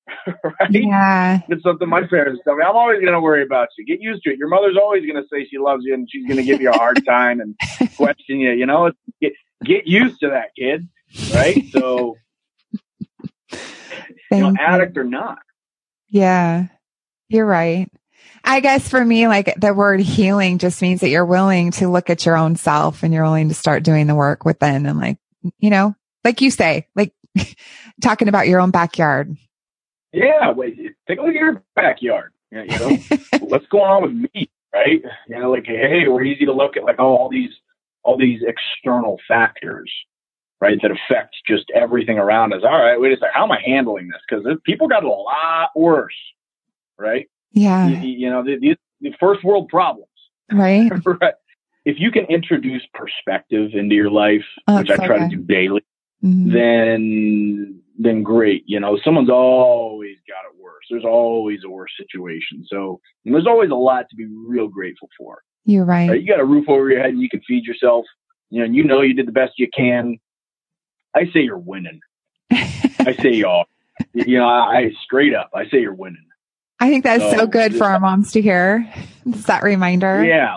right? 0.43 0.71
Yeah. 0.71 1.41
It's 1.49 1.61
something 1.61 1.89
my 1.89 2.07
parents 2.07 2.39
tell 2.45 2.55
me. 2.55 2.63
I'm 2.63 2.77
always 2.77 3.01
going 3.01 3.11
to 3.11 3.19
worry 3.19 3.43
about 3.43 3.67
you. 3.77 3.85
Get 3.85 4.01
used 4.01 4.23
to 4.23 4.29
it. 4.31 4.37
Your 4.37 4.47
mother's 4.47 4.77
always 4.81 5.05
going 5.05 5.21
to 5.21 5.27
say 5.29 5.45
she 5.45 5.57
loves 5.57 5.83
you 5.83 5.93
and 5.93 6.07
she's 6.09 6.25
going 6.25 6.37
to 6.37 6.43
give 6.43 6.61
you 6.61 6.69
a 6.69 6.77
hard 6.77 7.05
time 7.05 7.41
and 7.41 7.57
question 7.97 8.39
you. 8.39 8.53
You 8.53 8.65
know, 8.65 8.93
get, 9.21 9.33
get 9.65 9.85
used 9.85 10.21
to 10.21 10.29
that, 10.29 10.51
kid. 10.57 10.87
Right? 11.33 11.65
So, 11.73 12.15
you 13.51 14.39
know, 14.39 14.53
addict 14.57 14.97
or 14.97 15.03
not. 15.03 15.39
Yeah. 16.07 16.67
You're 17.27 17.45
right. 17.45 17.91
I 18.47 18.61
guess 18.61 18.87
for 18.87 19.03
me, 19.03 19.27
like 19.27 19.53
the 19.59 19.73
word 19.73 19.99
healing 19.99 20.57
just 20.57 20.81
means 20.81 21.01
that 21.01 21.09
you're 21.09 21.25
willing 21.25 21.71
to 21.71 21.89
look 21.89 22.09
at 22.09 22.25
your 22.25 22.37
own 22.37 22.55
self 22.55 23.03
and 23.03 23.13
you're 23.13 23.23
willing 23.23 23.49
to 23.49 23.53
start 23.53 23.83
doing 23.83 24.07
the 24.07 24.15
work 24.15 24.45
within 24.45 24.85
and 24.85 24.97
like, 24.97 25.17
you 25.59 25.69
know, 25.69 25.93
like 26.23 26.39
you 26.39 26.49
say, 26.49 26.87
like 26.95 27.13
talking 28.01 28.29
about 28.29 28.47
your 28.47 28.61
own 28.61 28.71
backyard. 28.71 29.35
Yeah. 30.13 30.51
Wait, 30.51 30.77
take 31.09 31.19
a 31.19 31.21
look 31.21 31.35
at 31.35 31.35
your 31.35 31.61
backyard. 31.75 32.31
You 32.51 32.65
know, 32.67 32.97
what's 33.41 33.67
going 33.67 33.83
on 33.83 34.03
with 34.03 34.31
me? 34.33 34.49
Right. 34.73 35.03
You 35.27 35.39
know, 35.39 35.51
like, 35.51 35.65
hey, 35.65 36.07
we're 36.07 36.23
easy 36.23 36.45
to 36.45 36.53
look 36.53 36.77
at 36.77 36.85
like, 36.85 36.99
oh, 36.99 37.17
all 37.17 37.29
these, 37.29 37.51
all 38.03 38.17
these 38.17 38.39
external 38.47 39.19
factors, 39.27 39.91
right, 40.61 40.77
that 40.81 40.91
affect 40.91 41.35
just 41.45 41.65
everything 41.75 42.17
around 42.17 42.53
us. 42.53 42.61
All 42.63 42.79
right, 42.79 42.97
wait 42.97 43.11
a 43.11 43.17
second. 43.17 43.31
How 43.33 43.43
am 43.43 43.51
I 43.51 43.59
handling 43.65 44.07
this? 44.07 44.21
Because 44.29 44.45
people 44.63 44.87
got 44.87 45.03
a 45.03 45.09
lot 45.09 45.71
worse, 45.75 46.15
right? 46.97 47.27
Yeah. 47.51 47.87
You, 47.87 48.07
you 48.07 48.29
know, 48.29 48.43
the, 48.43 48.57
the, 48.59 48.75
the, 49.01 49.13
first 49.19 49.43
world 49.43 49.69
problems. 49.69 50.09
Right. 50.51 50.91
right. 51.05 51.33
if 51.85 51.99
you 51.99 52.11
can 52.11 52.25
introduce 52.25 52.83
perspective 52.93 53.71
into 53.73 53.95
your 53.95 54.11
life, 54.11 54.45
Oh, 54.67 54.77
which 54.77 54.89
I 54.89 54.95
try 54.97 55.19
good. 55.19 55.29
to 55.29 55.35
do 55.37 55.43
daily, 55.43 55.83
Mhm. 56.23 56.51
then 56.51 57.81
then 57.99 58.23
great. 58.23 58.63
You 58.67 58.79
know, 58.79 58.97
someone's 59.03 59.29
always 59.29 60.17
got 60.27 60.45
it 60.51 60.61
worse. 60.61 60.85
There's 60.89 61.05
always 61.05 61.59
a 61.63 61.69
worse 61.69 61.91
situation. 61.97 62.63
So 62.67 62.99
there's 63.25 63.47
always 63.47 63.71
a 63.71 63.75
lot 63.75 64.05
to 64.09 64.15
be 64.15 64.25
real 64.25 64.67
grateful 64.67 65.09
for. 65.17 65.41
You're 65.65 65.85
right. 65.85 66.09
Right? 66.09 66.21
You 66.21 66.27
got 66.27 66.39
a 66.39 66.45
roof 66.45 66.69
over 66.69 66.89
your 66.89 67.01
head 67.01 67.09
and 67.11 67.21
you 67.21 67.29
can 67.29 67.41
feed 67.41 67.65
yourself. 67.65 68.05
You 68.49 68.59
know, 68.65 68.71
you 68.71 68.83
know 68.83 69.01
you 69.01 69.13
did 69.13 69.27
the 69.27 69.31
best 69.31 69.53
you 69.57 69.67
can. 69.75 70.17
I 71.15 71.25
say 71.33 71.41
you're 71.41 71.57
winning. 71.57 71.99
I 72.51 73.15
say 73.21 73.33
are. 73.33 73.65
You 74.13 74.37
know, 74.37 74.47
I, 74.47 74.77
I 74.77 74.91
straight 75.03 75.33
up, 75.33 75.49
I 75.53 75.67
say 75.69 75.81
you're 75.81 75.93
winning. 75.93 76.26
I 76.79 76.89
think 76.89 77.03
that's 77.03 77.23
so 77.23 77.37
So, 77.37 77.47
good 77.47 77.75
for 77.75 77.85
our 77.85 77.99
moms 77.99 78.31
to 78.33 78.41
hear. 78.41 78.87
It's 79.25 79.45
that 79.45 79.63
reminder. 79.63 80.23
Yeah. 80.23 80.55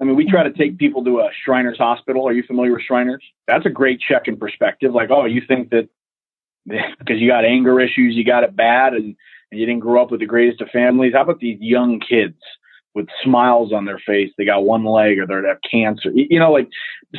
I 0.00 0.04
mean, 0.04 0.14
we 0.16 0.26
try 0.28 0.42
to 0.42 0.52
take 0.52 0.76
people 0.76 1.02
to 1.04 1.20
a 1.20 1.30
Shriners 1.44 1.78
Hospital. 1.78 2.28
Are 2.28 2.32
you 2.32 2.42
familiar 2.42 2.72
with 2.72 2.82
Shriners? 2.82 3.24
That's 3.48 3.64
a 3.64 3.70
great 3.70 3.98
check 4.06 4.28
in 4.28 4.36
perspective. 4.36 4.92
Like, 4.92 5.10
oh, 5.10 5.24
you 5.24 5.40
think 5.46 5.70
that 5.70 5.88
because 6.66 7.18
you 7.20 7.28
got 7.28 7.44
anger 7.44 7.80
issues, 7.80 8.14
you 8.14 8.24
got 8.24 8.44
it 8.44 8.54
bad, 8.54 8.92
and, 8.92 9.16
and 9.50 9.60
you 9.60 9.64
didn't 9.64 9.80
grow 9.80 10.02
up 10.02 10.10
with 10.10 10.20
the 10.20 10.26
greatest 10.26 10.60
of 10.60 10.68
families. 10.68 11.14
How 11.14 11.22
about 11.22 11.40
these 11.40 11.58
young 11.60 12.00
kids 12.00 12.36
with 12.94 13.06
smiles 13.24 13.72
on 13.72 13.86
their 13.86 13.98
face? 14.00 14.30
They 14.36 14.44
got 14.44 14.64
one 14.64 14.84
leg, 14.84 15.18
or 15.18 15.26
they 15.26 15.48
have 15.48 15.58
cancer. 15.70 16.10
You 16.14 16.38
know, 16.38 16.52
like 16.52 16.68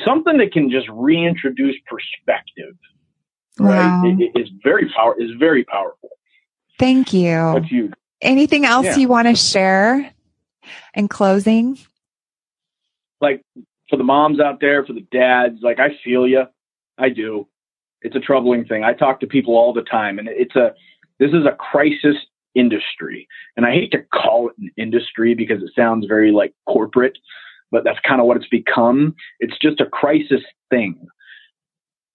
something 0.05 0.37
that 0.37 0.51
can 0.51 0.69
just 0.69 0.87
reintroduce 0.91 1.75
perspective. 1.87 2.75
Wow. 3.57 4.01
Right? 4.03 4.11
It- 4.13 4.21
it- 4.21 4.31
it's 4.35 4.51
very 4.63 4.87
power. 4.95 5.15
Is 5.19 5.31
very 5.39 5.63
powerful. 5.63 6.09
Thank 6.77 7.11
you. 7.11 7.37
What's 7.53 7.71
you? 7.71 7.91
Anything 8.21 8.65
else 8.65 8.85
Yeah. 8.85 8.95
you 8.97 9.07
want 9.07 9.27
to 9.27 9.35
share 9.35 10.11
in 10.93 11.07
closing? 11.07 11.77
like 13.19 13.41
for 13.89 13.97
the 13.97 14.03
moms 14.03 14.39
out 14.39 14.59
there, 14.61 14.85
for 14.85 14.93
the 14.93 15.05
dads, 15.11 15.57
like 15.63 15.79
I 15.79 15.89
feel 16.03 16.27
you. 16.27 16.43
I 16.99 17.09
do. 17.09 17.47
It's 18.03 18.15
a 18.15 18.19
troubling 18.19 18.63
thing. 18.65 18.83
I 18.83 18.93
talk 18.93 19.19
to 19.21 19.27
people 19.27 19.55
all 19.57 19.73
the 19.73 19.81
time 19.81 20.19
and 20.19 20.27
it's 20.29 20.55
a 20.55 20.75
this 21.19 21.31
is 21.31 21.45
a 21.47 21.53
crisis 21.53 22.15
industry. 22.53 23.27
And 23.55 23.65
I 23.65 23.71
hate 23.71 23.91
to 23.93 24.03
call 24.13 24.49
it 24.49 24.55
an 24.59 24.69
industry 24.77 25.33
because 25.33 25.63
it 25.63 25.71
sounds 25.75 26.05
very 26.05 26.31
like 26.31 26.53
corporate, 26.67 27.17
but 27.71 27.83
that's 27.83 27.99
kind 28.07 28.21
of 28.21 28.27
what 28.27 28.37
it's 28.37 28.47
become. 28.49 29.15
It's 29.39 29.57
just 29.57 29.81
a 29.81 29.87
crisis 29.87 30.41
thing. 30.69 30.95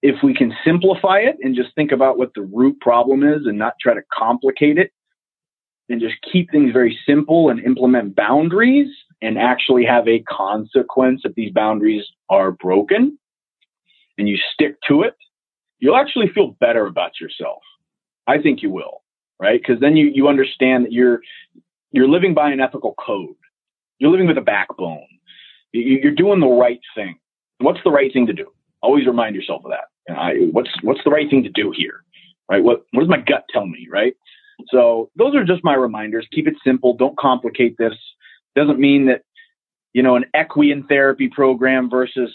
If 0.02 0.22
we 0.22 0.34
can 0.34 0.54
simplify 0.64 1.18
it 1.18 1.36
and 1.42 1.56
just 1.56 1.74
think 1.74 1.90
about 1.90 2.16
what 2.16 2.30
the 2.36 2.42
root 2.42 2.78
problem 2.80 3.24
is 3.24 3.46
and 3.46 3.58
not 3.58 3.74
try 3.80 3.94
to 3.94 4.02
complicate 4.16 4.78
it 4.78 4.92
and 5.88 6.00
just 6.00 6.16
keep 6.32 6.50
things 6.50 6.72
very 6.72 6.98
simple 7.06 7.50
and 7.50 7.60
implement 7.60 8.16
boundaries 8.16 8.88
and 9.22 9.38
actually 9.38 9.84
have 9.84 10.08
a 10.08 10.20
consequence 10.22 11.22
if 11.24 11.34
these 11.34 11.52
boundaries 11.52 12.04
are 12.30 12.52
broken 12.52 13.18
and 14.18 14.28
you 14.28 14.38
stick 14.54 14.76
to 14.88 15.02
it, 15.02 15.14
you'll 15.80 15.96
actually 15.96 16.28
feel 16.34 16.56
better 16.60 16.86
about 16.86 17.20
yourself. 17.20 17.62
I 18.26 18.38
think 18.40 18.62
you 18.62 18.70
will, 18.70 19.02
right? 19.40 19.60
Because 19.60 19.80
then 19.80 19.96
you, 19.96 20.10
you 20.14 20.28
understand 20.28 20.86
that 20.86 20.92
you're 20.92 21.20
you're 21.92 22.08
living 22.08 22.34
by 22.34 22.50
an 22.50 22.60
ethical 22.60 22.94
code. 23.04 23.34
You're 23.98 24.10
living 24.10 24.26
with 24.28 24.38
a 24.38 24.42
backbone. 24.42 25.06
You- 25.72 26.00
You're 26.02 26.12
doing 26.14 26.40
the 26.40 26.48
right 26.48 26.80
thing. 26.94 27.18
What's 27.58 27.80
the 27.84 27.90
right 27.90 28.12
thing 28.12 28.26
to 28.28 28.32
do? 28.32 28.52
Always 28.82 29.06
remind 29.06 29.36
yourself 29.36 29.64
of 29.64 29.72
that. 29.72 30.14
I, 30.16 30.34
what's 30.52 30.70
what's 30.82 31.04
the 31.04 31.10
right 31.10 31.28
thing 31.30 31.42
to 31.44 31.50
do 31.50 31.72
here, 31.76 32.04
right? 32.50 32.62
What 32.64 32.82
what 32.92 33.00
does 33.02 33.08
my 33.10 33.20
gut 33.20 33.44
tell 33.52 33.66
me, 33.66 33.88
right? 33.90 34.14
So 34.70 35.10
those 35.16 35.34
are 35.34 35.44
just 35.44 35.64
my 35.64 35.74
reminders. 35.74 36.26
Keep 36.32 36.48
it 36.48 36.54
simple. 36.64 36.94
Don't 36.96 37.18
complicate 37.18 37.76
this. 37.78 37.94
Doesn't 38.54 38.78
mean 38.78 39.06
that 39.06 39.22
you 39.92 40.02
know 40.02 40.16
an 40.16 40.24
equine 40.38 40.84
therapy 40.88 41.28
program 41.28 41.90
versus 41.90 42.34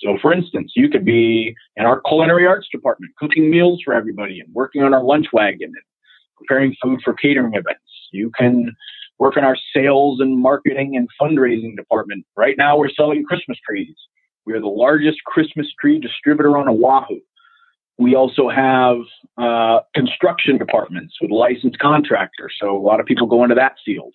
So, 0.01 0.19
for 0.21 0.33
instance, 0.33 0.73
you 0.75 0.89
could 0.89 1.05
be 1.05 1.55
in 1.77 1.87
our 1.87 2.01
culinary 2.03 2.47
arts 2.47 2.67
department, 2.71 3.13
cooking 3.19 3.51
meals 3.51 3.81
for 3.85 3.95
everybody 3.95 4.41
and 4.41 4.53
working 4.53 4.83
on 4.83 4.93
our 4.93 5.03
lunch 5.03 5.27
wagon 5.33 5.69
and 5.69 5.85
preparing 6.37 6.75
food 6.83 7.01
for 7.05 7.15
catering 7.15 7.55
events. 7.55 7.81
You 8.13 8.31
can 8.37 8.75
work 9.19 9.37
in 9.37 9.45
our 9.45 9.57
sales 9.75 10.21
and 10.21 10.39
marketing 10.39 10.97
and 10.97 11.09
fundraising 11.21 11.77
department. 11.77 12.25
Right 12.37 12.57
now, 12.59 12.77
we're 12.77 12.91
selling 12.91 13.25
Christmas 13.25 13.59
trees. 13.67 13.95
We 14.47 14.55
are 14.55 14.61
the 14.61 14.67
largest 14.67 15.19
Christmas 15.25 15.69
tree 15.81 16.01
distributor 16.01 16.57
on 16.57 16.69
Oahu. 16.69 17.21
We 17.99 18.17
also 18.17 18.49
have 18.49 18.97
uh, 19.39 19.81
construction 19.95 20.59
departments 20.59 21.15
with 21.21 21.31
licensed 21.31 21.79
contractors. 21.79 22.55
So 22.61 22.77
a 22.77 22.81
lot 22.81 23.01
of 23.01 23.07
people 23.07 23.27
go 23.27 23.45
into 23.45 23.55
that 23.55 23.75
field. 23.85 24.15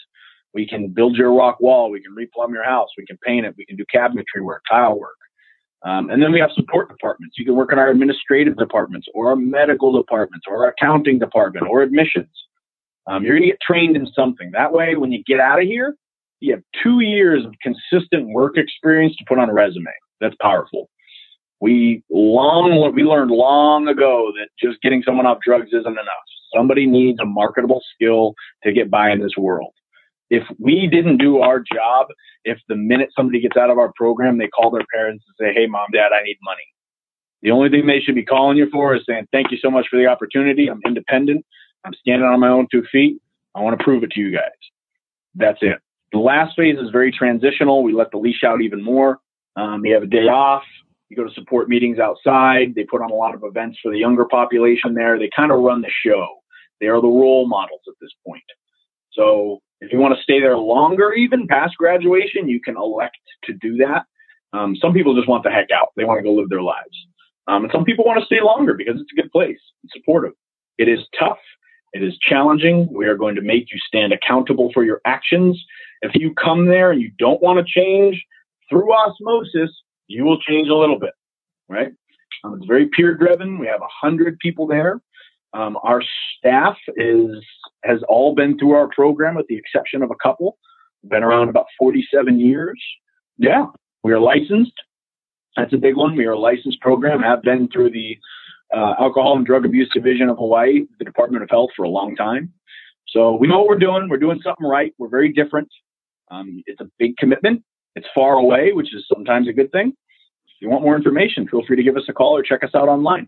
We 0.53 0.67
can 0.67 0.89
build 0.89 1.15
your 1.15 1.33
rock 1.33 1.59
wall. 1.59 1.91
We 1.91 2.01
can 2.01 2.15
replumb 2.15 2.51
your 2.51 2.63
house. 2.63 2.89
We 2.97 3.05
can 3.05 3.17
paint 3.25 3.45
it. 3.45 3.55
We 3.57 3.65
can 3.65 3.77
do 3.77 3.85
cabinetry 3.93 4.41
work, 4.41 4.63
tile 4.69 4.99
work. 4.99 5.15
Um, 5.83 6.09
and 6.09 6.21
then 6.21 6.31
we 6.31 6.39
have 6.39 6.49
support 6.53 6.89
departments. 6.89 7.35
You 7.37 7.45
can 7.45 7.55
work 7.55 7.71
in 7.71 7.77
our 7.77 7.89
administrative 7.89 8.57
departments 8.57 9.07
or 9.13 9.29
our 9.29 9.35
medical 9.35 9.95
departments 9.95 10.45
or 10.49 10.65
our 10.65 10.71
accounting 10.71 11.19
department 11.19 11.67
or 11.69 11.81
admissions. 11.81 12.29
Um, 13.07 13.23
you're 13.23 13.35
going 13.35 13.43
to 13.43 13.49
get 13.49 13.61
trained 13.61 13.95
in 13.95 14.07
something. 14.13 14.51
That 14.51 14.73
way, 14.73 14.95
when 14.95 15.11
you 15.11 15.23
get 15.25 15.39
out 15.39 15.59
of 15.59 15.65
here, 15.65 15.95
you 16.39 16.53
have 16.53 16.61
two 16.83 16.99
years 16.99 17.45
of 17.45 17.53
consistent 17.61 18.29
work 18.29 18.57
experience 18.57 19.15
to 19.17 19.25
put 19.27 19.39
on 19.39 19.49
a 19.49 19.53
resume. 19.53 19.91
That's 20.19 20.35
powerful. 20.41 20.89
We 21.59 22.03
long 22.11 22.93
we 22.93 23.03
learned 23.03 23.31
long 23.31 23.87
ago 23.87 24.31
that 24.37 24.49
just 24.61 24.81
getting 24.81 25.01
someone 25.03 25.25
off 25.25 25.39
drugs 25.43 25.69
isn't 25.69 25.85
enough. 25.87 26.27
Somebody 26.55 26.85
needs 26.85 27.19
a 27.19 27.25
marketable 27.25 27.81
skill 27.95 28.35
to 28.63 28.71
get 28.71 28.91
by 28.91 29.11
in 29.11 29.21
this 29.21 29.35
world. 29.37 29.73
If 30.29 30.43
we 30.59 30.87
didn't 30.87 31.17
do 31.17 31.39
our 31.39 31.59
job, 31.59 32.07
if 32.43 32.59
the 32.67 32.75
minute 32.75 33.09
somebody 33.15 33.41
gets 33.41 33.57
out 33.57 33.71
of 33.71 33.79
our 33.79 33.91
program, 33.95 34.37
they 34.37 34.47
call 34.47 34.69
their 34.69 34.85
parents 34.93 35.23
and 35.27 35.47
say, 35.47 35.53
"Hey, 35.59 35.65
mom, 35.65 35.87
dad, 35.93 36.11
I 36.13 36.21
need 36.23 36.37
money." 36.43 36.61
The 37.41 37.51
only 37.51 37.69
thing 37.69 37.87
they 37.87 38.01
should 38.01 38.15
be 38.15 38.25
calling 38.25 38.57
you 38.57 38.69
for 38.69 38.95
is 38.95 39.03
saying, 39.07 39.27
"Thank 39.31 39.51
you 39.51 39.57
so 39.57 39.71
much 39.71 39.87
for 39.89 39.97
the 39.97 40.05
opportunity. 40.07 40.67
I'm 40.67 40.81
independent. 40.85 41.43
I'm 41.85 41.93
standing 41.93 42.27
on 42.27 42.39
my 42.39 42.49
own 42.49 42.67
two 42.71 42.83
feet. 42.91 43.21
I 43.55 43.61
want 43.61 43.77
to 43.77 43.83
prove 43.83 44.03
it 44.03 44.11
to 44.11 44.19
you 44.19 44.31
guys." 44.31 44.51
That's 45.35 45.59
it. 45.61 45.77
The 46.11 46.19
last 46.19 46.55
phase 46.55 46.77
is 46.79 46.89
very 46.91 47.11
transitional. 47.11 47.83
We 47.83 47.93
let 47.93 48.11
the 48.11 48.17
leash 48.17 48.43
out 48.43 48.61
even 48.61 48.83
more. 48.83 49.19
Um, 49.55 49.85
you 49.85 49.93
have 49.93 50.03
a 50.03 50.07
day 50.07 50.27
off. 50.27 50.63
You 51.09 51.17
go 51.17 51.23
to 51.25 51.33
support 51.33 51.69
meetings 51.69 51.99
outside. 51.99 52.75
They 52.75 52.83
put 52.83 53.01
on 53.01 53.11
a 53.11 53.15
lot 53.15 53.35
of 53.35 53.43
events 53.43 53.79
for 53.81 53.91
the 53.91 53.97
younger 53.99 54.25
population 54.25 54.93
there. 54.93 55.17
They 55.19 55.29
kind 55.35 55.51
of 55.51 55.59
run 55.59 55.81
the 55.81 55.91
show. 56.05 56.27
They 56.79 56.87
are 56.87 57.01
the 57.01 57.07
role 57.07 57.47
models 57.47 57.81
at 57.87 57.93
this 58.01 58.11
point. 58.25 58.43
So 59.11 59.61
If 59.81 59.91
you 59.93 59.99
want 59.99 60.15
to 60.17 60.23
stay 60.23 60.39
there 60.39 60.57
longer, 60.57 61.13
even 61.13 61.47
past 61.47 61.77
graduation, 61.77 62.47
you 62.49 62.59
can 62.59 62.75
elect 62.77 63.17
to 63.43 63.53
do 63.53 63.77
that. 63.77 64.05
Um, 64.53 64.75
some 64.75 64.93
people 64.93 65.15
just 65.15 65.27
want 65.27 65.43
the 65.43 65.51
heck 65.51 65.69
out. 65.71 65.89
They 65.95 66.05
want 66.05 66.19
to 66.19 66.23
go 66.23 66.33
live 66.33 66.49
their 66.49 66.61
lives. 66.61 67.07
Um, 67.47 67.63
and 67.63 67.71
some 67.71 67.85
people 67.85 68.05
want 68.05 68.19
to 68.19 68.25
stay 68.25 68.41
longer 68.41 68.73
because 68.73 68.95
it's 68.99 69.11
a 69.17 69.21
good 69.21 69.31
place. 69.31 69.59
It's 69.83 69.93
supportive. 69.93 70.33
It 70.77 70.87
is 70.87 70.99
tough. 71.17 71.37
It 71.93 72.03
is 72.03 72.17
challenging. 72.19 72.87
We 72.91 73.07
are 73.07 73.15
going 73.15 73.35
to 73.35 73.41
make 73.41 73.71
you 73.71 73.79
stand 73.87 74.13
accountable 74.13 74.71
for 74.73 74.83
your 74.83 75.01
actions. 75.05 75.61
If 76.01 76.11
you 76.15 76.33
come 76.33 76.67
there 76.67 76.91
and 76.91 77.01
you 77.01 77.11
don't 77.17 77.41
want 77.41 77.65
to 77.65 77.71
change 77.71 78.21
through 78.69 78.93
osmosis, 78.93 79.71
you 80.07 80.23
will 80.23 80.39
change 80.41 80.69
a 80.69 80.75
little 80.75 80.99
bit, 80.99 81.13
right? 81.69 81.91
Um, 82.43 82.55
it's 82.55 82.65
very 82.65 82.87
peer 82.87 83.15
driven. 83.15 83.57
We 83.57 83.67
have 83.67 83.81
a 83.81 83.87
hundred 84.01 84.37
people 84.39 84.67
there. 84.67 85.01
Um, 85.53 85.77
our 85.83 86.01
staff 86.37 86.77
is 86.95 87.43
has 87.83 87.99
all 88.07 88.35
been 88.35 88.57
through 88.57 88.73
our 88.73 88.89
program, 88.89 89.35
with 89.35 89.47
the 89.47 89.57
exception 89.57 90.03
of 90.03 90.11
a 90.11 90.15
couple. 90.21 90.57
Been 91.03 91.23
around 91.23 91.49
about 91.49 91.67
47 91.79 92.39
years. 92.39 92.81
Yeah, 93.37 93.67
we 94.03 94.11
are 94.11 94.19
licensed. 94.19 94.73
That's 95.55 95.73
a 95.73 95.77
big 95.77 95.95
one. 95.95 96.15
We 96.15 96.25
are 96.25 96.33
a 96.33 96.39
licensed 96.39 96.81
program. 96.81 97.21
Have 97.21 97.41
been 97.41 97.69
through 97.69 97.91
the 97.91 98.17
uh, 98.75 98.95
Alcohol 98.99 99.37
and 99.37 99.45
Drug 99.45 99.65
Abuse 99.65 99.89
Division 99.93 100.29
of 100.29 100.37
Hawaii, 100.37 100.85
the 100.99 101.05
Department 101.05 101.43
of 101.43 101.49
Health, 101.49 101.69
for 101.75 101.83
a 101.83 101.89
long 101.89 102.15
time. 102.15 102.53
So 103.07 103.35
we 103.35 103.47
know 103.47 103.59
what 103.59 103.67
we're 103.67 103.79
doing. 103.79 104.09
We're 104.09 104.17
doing 104.17 104.39
something 104.43 104.65
right. 104.65 104.93
We're 104.97 105.09
very 105.09 105.31
different. 105.31 105.69
Um, 106.29 106.63
it's 106.65 106.81
a 106.81 106.89
big 106.99 107.17
commitment. 107.17 107.63
It's 107.95 108.07
far 108.13 108.33
away, 108.33 108.73
which 108.73 108.93
is 108.93 109.05
sometimes 109.13 109.47
a 109.47 109.53
good 109.53 109.71
thing. 109.71 109.87
If 109.89 110.61
you 110.61 110.69
want 110.69 110.83
more 110.83 110.95
information, 110.95 111.47
feel 111.47 111.63
free 111.65 111.77
to 111.77 111.83
give 111.83 111.95
us 111.95 112.03
a 112.09 112.13
call 112.13 112.37
or 112.37 112.43
check 112.43 112.63
us 112.63 112.71
out 112.75 112.89
online. 112.89 113.27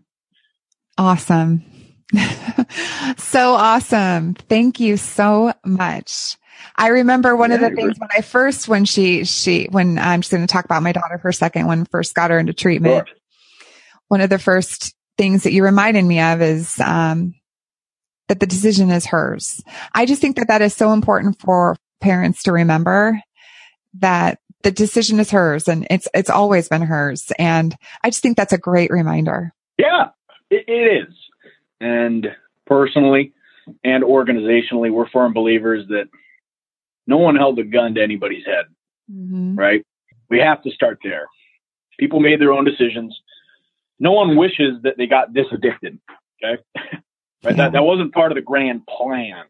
Awesome. 0.98 1.64
so 3.16 3.54
awesome. 3.54 4.34
Thank 4.34 4.80
you 4.80 4.96
so 4.96 5.52
much. 5.64 6.36
I 6.76 6.88
remember 6.88 7.36
one 7.36 7.50
yeah, 7.50 7.56
of 7.56 7.60
the 7.62 7.70
things 7.70 7.98
when 7.98 8.10
I 8.16 8.20
first, 8.20 8.68
when 8.68 8.84
she, 8.84 9.24
she, 9.24 9.66
when 9.70 9.98
I'm 9.98 10.20
just 10.20 10.30
going 10.30 10.46
to 10.46 10.52
talk 10.52 10.66
about 10.66 10.82
my 10.82 10.92
daughter 10.92 11.18
for 11.18 11.28
a 11.28 11.34
second, 11.34 11.66
when 11.66 11.86
first 11.86 12.14
got 12.14 12.30
her 12.30 12.38
into 12.38 12.52
treatment, 12.52 13.08
sure. 13.08 13.16
one 14.08 14.20
of 14.20 14.28
the 14.28 14.38
first 14.38 14.94
things 15.20 15.42
that 15.42 15.52
you 15.52 15.62
reminded 15.62 16.02
me 16.02 16.18
of 16.18 16.40
is, 16.40 16.80
um, 16.80 17.34
that 18.28 18.40
the 18.40 18.46
decision 18.46 18.90
is 18.90 19.04
hers. 19.04 19.62
I 19.92 20.06
just 20.06 20.22
think 20.22 20.36
that 20.36 20.48
that 20.48 20.62
is 20.62 20.72
so 20.72 20.94
important 20.94 21.38
for 21.38 21.76
parents 22.00 22.44
to 22.44 22.52
remember 22.52 23.20
that 23.98 24.38
the 24.62 24.70
decision 24.70 25.20
is 25.20 25.30
hers 25.30 25.68
and 25.68 25.86
it's, 25.90 26.08
it's 26.14 26.30
always 26.30 26.70
been 26.70 26.80
hers. 26.80 27.30
And 27.38 27.76
I 28.02 28.08
just 28.08 28.22
think 28.22 28.38
that's 28.38 28.54
a 28.54 28.58
great 28.58 28.90
reminder. 28.90 29.52
Yeah, 29.76 30.08
it, 30.48 30.64
it 30.66 31.06
is. 31.08 31.14
And 31.82 32.28
personally 32.66 33.34
and 33.84 34.02
organizationally, 34.02 34.90
we're 34.90 35.10
firm 35.10 35.34
believers 35.34 35.86
that 35.88 36.08
no 37.06 37.18
one 37.18 37.36
held 37.36 37.58
a 37.58 37.64
gun 37.64 37.94
to 37.96 38.02
anybody's 38.02 38.46
head, 38.46 38.64
mm-hmm. 39.12 39.54
right? 39.54 39.84
We 40.30 40.38
have 40.38 40.62
to 40.62 40.70
start 40.70 41.00
there. 41.04 41.26
People 41.98 42.20
made 42.20 42.40
their 42.40 42.54
own 42.54 42.64
decisions. 42.64 43.20
No 44.00 44.12
one 44.12 44.36
wishes 44.36 44.82
that 44.82 44.96
they 44.96 45.06
got 45.06 45.32
this 45.32 45.46
addicted. 45.52 45.98
Okay. 46.42 46.60
right. 47.44 47.56
That, 47.56 47.72
that 47.72 47.84
wasn't 47.84 48.12
part 48.12 48.32
of 48.32 48.36
the 48.36 48.42
grand 48.42 48.86
plan. 48.86 49.44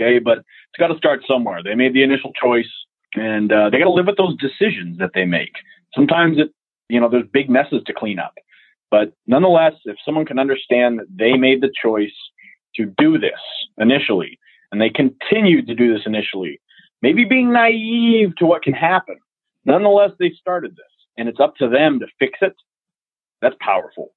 Okay. 0.00 0.20
But 0.20 0.38
it's 0.38 0.78
got 0.78 0.88
to 0.88 0.96
start 0.96 1.20
somewhere. 1.28 1.62
They 1.62 1.74
made 1.74 1.92
the 1.92 2.02
initial 2.02 2.32
choice 2.40 2.70
and 3.14 3.52
uh, 3.52 3.70
they 3.70 3.78
got 3.78 3.84
to 3.84 3.90
live 3.90 4.06
with 4.06 4.16
those 4.16 4.36
decisions 4.36 4.98
that 4.98 5.10
they 5.14 5.24
make. 5.24 5.52
Sometimes 5.94 6.38
it, 6.38 6.50
you 6.88 7.00
know, 7.00 7.08
there's 7.08 7.26
big 7.32 7.50
messes 7.50 7.82
to 7.86 7.92
clean 7.92 8.18
up. 8.18 8.34
But 8.90 9.12
nonetheless, 9.26 9.74
if 9.84 9.96
someone 10.04 10.24
can 10.24 10.38
understand 10.38 10.98
that 10.98 11.06
they 11.14 11.34
made 11.34 11.60
the 11.60 11.72
choice 11.82 12.14
to 12.76 12.86
do 12.96 13.18
this 13.18 13.40
initially, 13.78 14.38
and 14.70 14.80
they 14.80 14.90
continued 14.90 15.66
to 15.66 15.74
do 15.74 15.92
this 15.92 16.02
initially, 16.06 16.60
maybe 17.02 17.24
being 17.24 17.52
naive 17.52 18.34
to 18.36 18.46
what 18.46 18.62
can 18.62 18.72
happen, 18.72 19.18
nonetheless, 19.64 20.12
they 20.18 20.32
started 20.38 20.72
this, 20.72 20.86
and 21.16 21.28
it's 21.28 21.40
up 21.40 21.56
to 21.56 21.68
them 21.68 22.00
to 22.00 22.06
fix 22.18 22.38
it. 22.40 22.54
That's 23.42 23.56
powerful. 23.60 24.12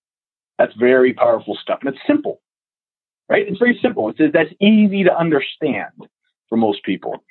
That's 0.57 0.73
very 0.75 1.13
powerful 1.13 1.57
stuff, 1.61 1.79
and 1.81 1.93
it's 1.93 2.03
simple, 2.05 2.41
right? 3.29 3.47
It's 3.47 3.59
very 3.59 3.79
simple. 3.81 4.09
It's 4.09 4.33
that's 4.33 4.53
easy 4.61 5.03
to 5.03 5.15
understand 5.15 5.91
for 6.49 6.57
most 6.57 6.83
people, 6.83 7.23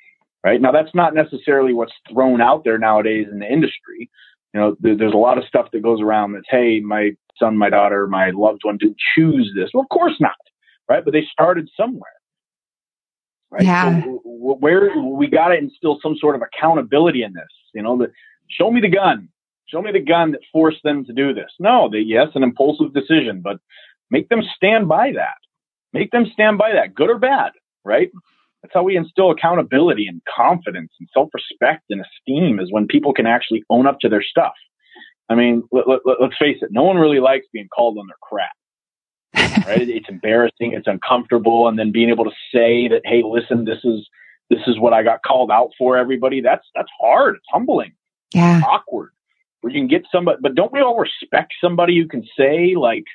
right? 0.43 0.59
Now, 0.59 0.71
that's 0.71 0.93
not 0.93 1.13
necessarily 1.13 1.73
what's 1.73 1.93
thrown 2.11 2.41
out 2.41 2.63
there 2.63 2.77
nowadays 2.77 3.27
in 3.31 3.39
the 3.39 3.51
industry 3.51 4.09
you 4.53 4.59
know, 4.59 4.75
there's 4.81 5.13
a 5.13 5.17
lot 5.17 5.37
of 5.37 5.45
stuff 5.45 5.67
that 5.71 5.81
goes 5.81 6.01
around 6.01 6.33
that's, 6.33 6.45
hey, 6.49 6.81
my 6.81 7.11
son, 7.39 7.57
my 7.57 7.69
daughter, 7.69 8.07
my 8.07 8.31
loved 8.31 8.61
one 8.63 8.77
didn't 8.77 8.97
choose 9.15 9.51
this. 9.55 9.69
Well, 9.73 9.83
of 9.83 9.89
course 9.89 10.15
not, 10.19 10.35
right? 10.89 11.03
But 11.03 11.13
they 11.13 11.25
started 11.31 11.69
somewhere, 11.77 12.11
right? 13.49 13.63
Yeah. 13.63 14.03
So 14.03 14.21
where 14.25 14.97
we 14.99 15.27
got 15.27 15.49
to 15.49 15.57
instill 15.57 15.99
some 16.03 16.17
sort 16.19 16.35
of 16.35 16.41
accountability 16.41 17.23
in 17.23 17.33
this. 17.33 17.47
You 17.73 17.81
know, 17.83 17.97
the, 17.97 18.11
show 18.49 18.71
me 18.71 18.81
the 18.81 18.89
gun. 18.89 19.29
Show 19.71 19.81
me 19.81 19.91
the 19.91 19.99
gun 19.99 20.31
that 20.31 20.41
forced 20.51 20.83
them 20.83 21.05
to 21.05 21.13
do 21.13 21.33
this. 21.33 21.49
No, 21.59 21.89
they 21.89 21.99
yes, 21.99 22.27
an 22.35 22.43
impulsive 22.43 22.93
decision, 22.93 23.41
but 23.41 23.57
make 24.09 24.27
them 24.27 24.41
stand 24.55 24.87
by 24.87 25.13
that. 25.13 25.37
Make 25.93 26.11
them 26.11 26.25
stand 26.33 26.57
by 26.57 26.73
that, 26.73 26.93
good 26.93 27.09
or 27.09 27.17
bad, 27.17 27.51
right? 27.85 28.09
That's 28.61 28.73
how 28.73 28.83
we 28.83 28.97
instill 28.97 29.31
accountability 29.31 30.07
and 30.07 30.21
confidence 30.35 30.91
and 30.99 31.07
self-respect 31.13 31.83
and 31.89 32.01
esteem 32.01 32.59
is 32.59 32.71
when 32.71 32.85
people 32.85 33.13
can 33.13 33.25
actually 33.25 33.63
own 33.69 33.87
up 33.87 33.99
to 34.01 34.09
their 34.09 34.21
stuff. 34.21 34.53
I 35.29 35.35
mean, 35.35 35.63
let, 35.71 35.87
us 35.87 35.99
let, 36.05 36.31
face 36.37 36.57
it. 36.61 36.69
No 36.71 36.83
one 36.83 36.97
really 36.97 37.19
likes 37.19 37.47
being 37.53 37.69
called 37.73 37.97
on 37.97 38.07
their 38.07 38.17
crap. 38.21 39.65
right? 39.67 39.87
It's 39.89 40.09
embarrassing. 40.09 40.73
It's 40.73 40.87
uncomfortable. 40.87 41.67
And 41.67 41.79
then 41.79 41.91
being 41.91 42.09
able 42.09 42.25
to 42.25 42.31
say 42.53 42.89
that, 42.89 43.01
Hey, 43.05 43.23
listen, 43.25 43.65
this 43.65 43.79
is, 43.83 44.07
this 44.49 44.59
is 44.67 44.77
what 44.77 44.93
I 44.93 45.01
got 45.01 45.23
called 45.25 45.49
out 45.49 45.69
for 45.77 45.97
everybody. 45.97 46.41
That's, 46.41 46.67
that's 46.75 46.89
hard. 46.99 47.35
It's 47.35 47.45
humbling. 47.49 47.93
Yeah. 48.33 48.57
It's 48.57 48.67
awkward 48.67 49.11
where 49.61 49.73
you 49.73 49.79
can 49.79 49.87
get 49.87 50.03
somebody, 50.11 50.37
but 50.41 50.55
don't 50.55 50.73
we 50.73 50.81
all 50.81 50.97
respect 50.97 51.53
somebody 51.61 51.99
who 51.99 52.07
can 52.07 52.23
say 52.37 52.75
like, 52.75 53.05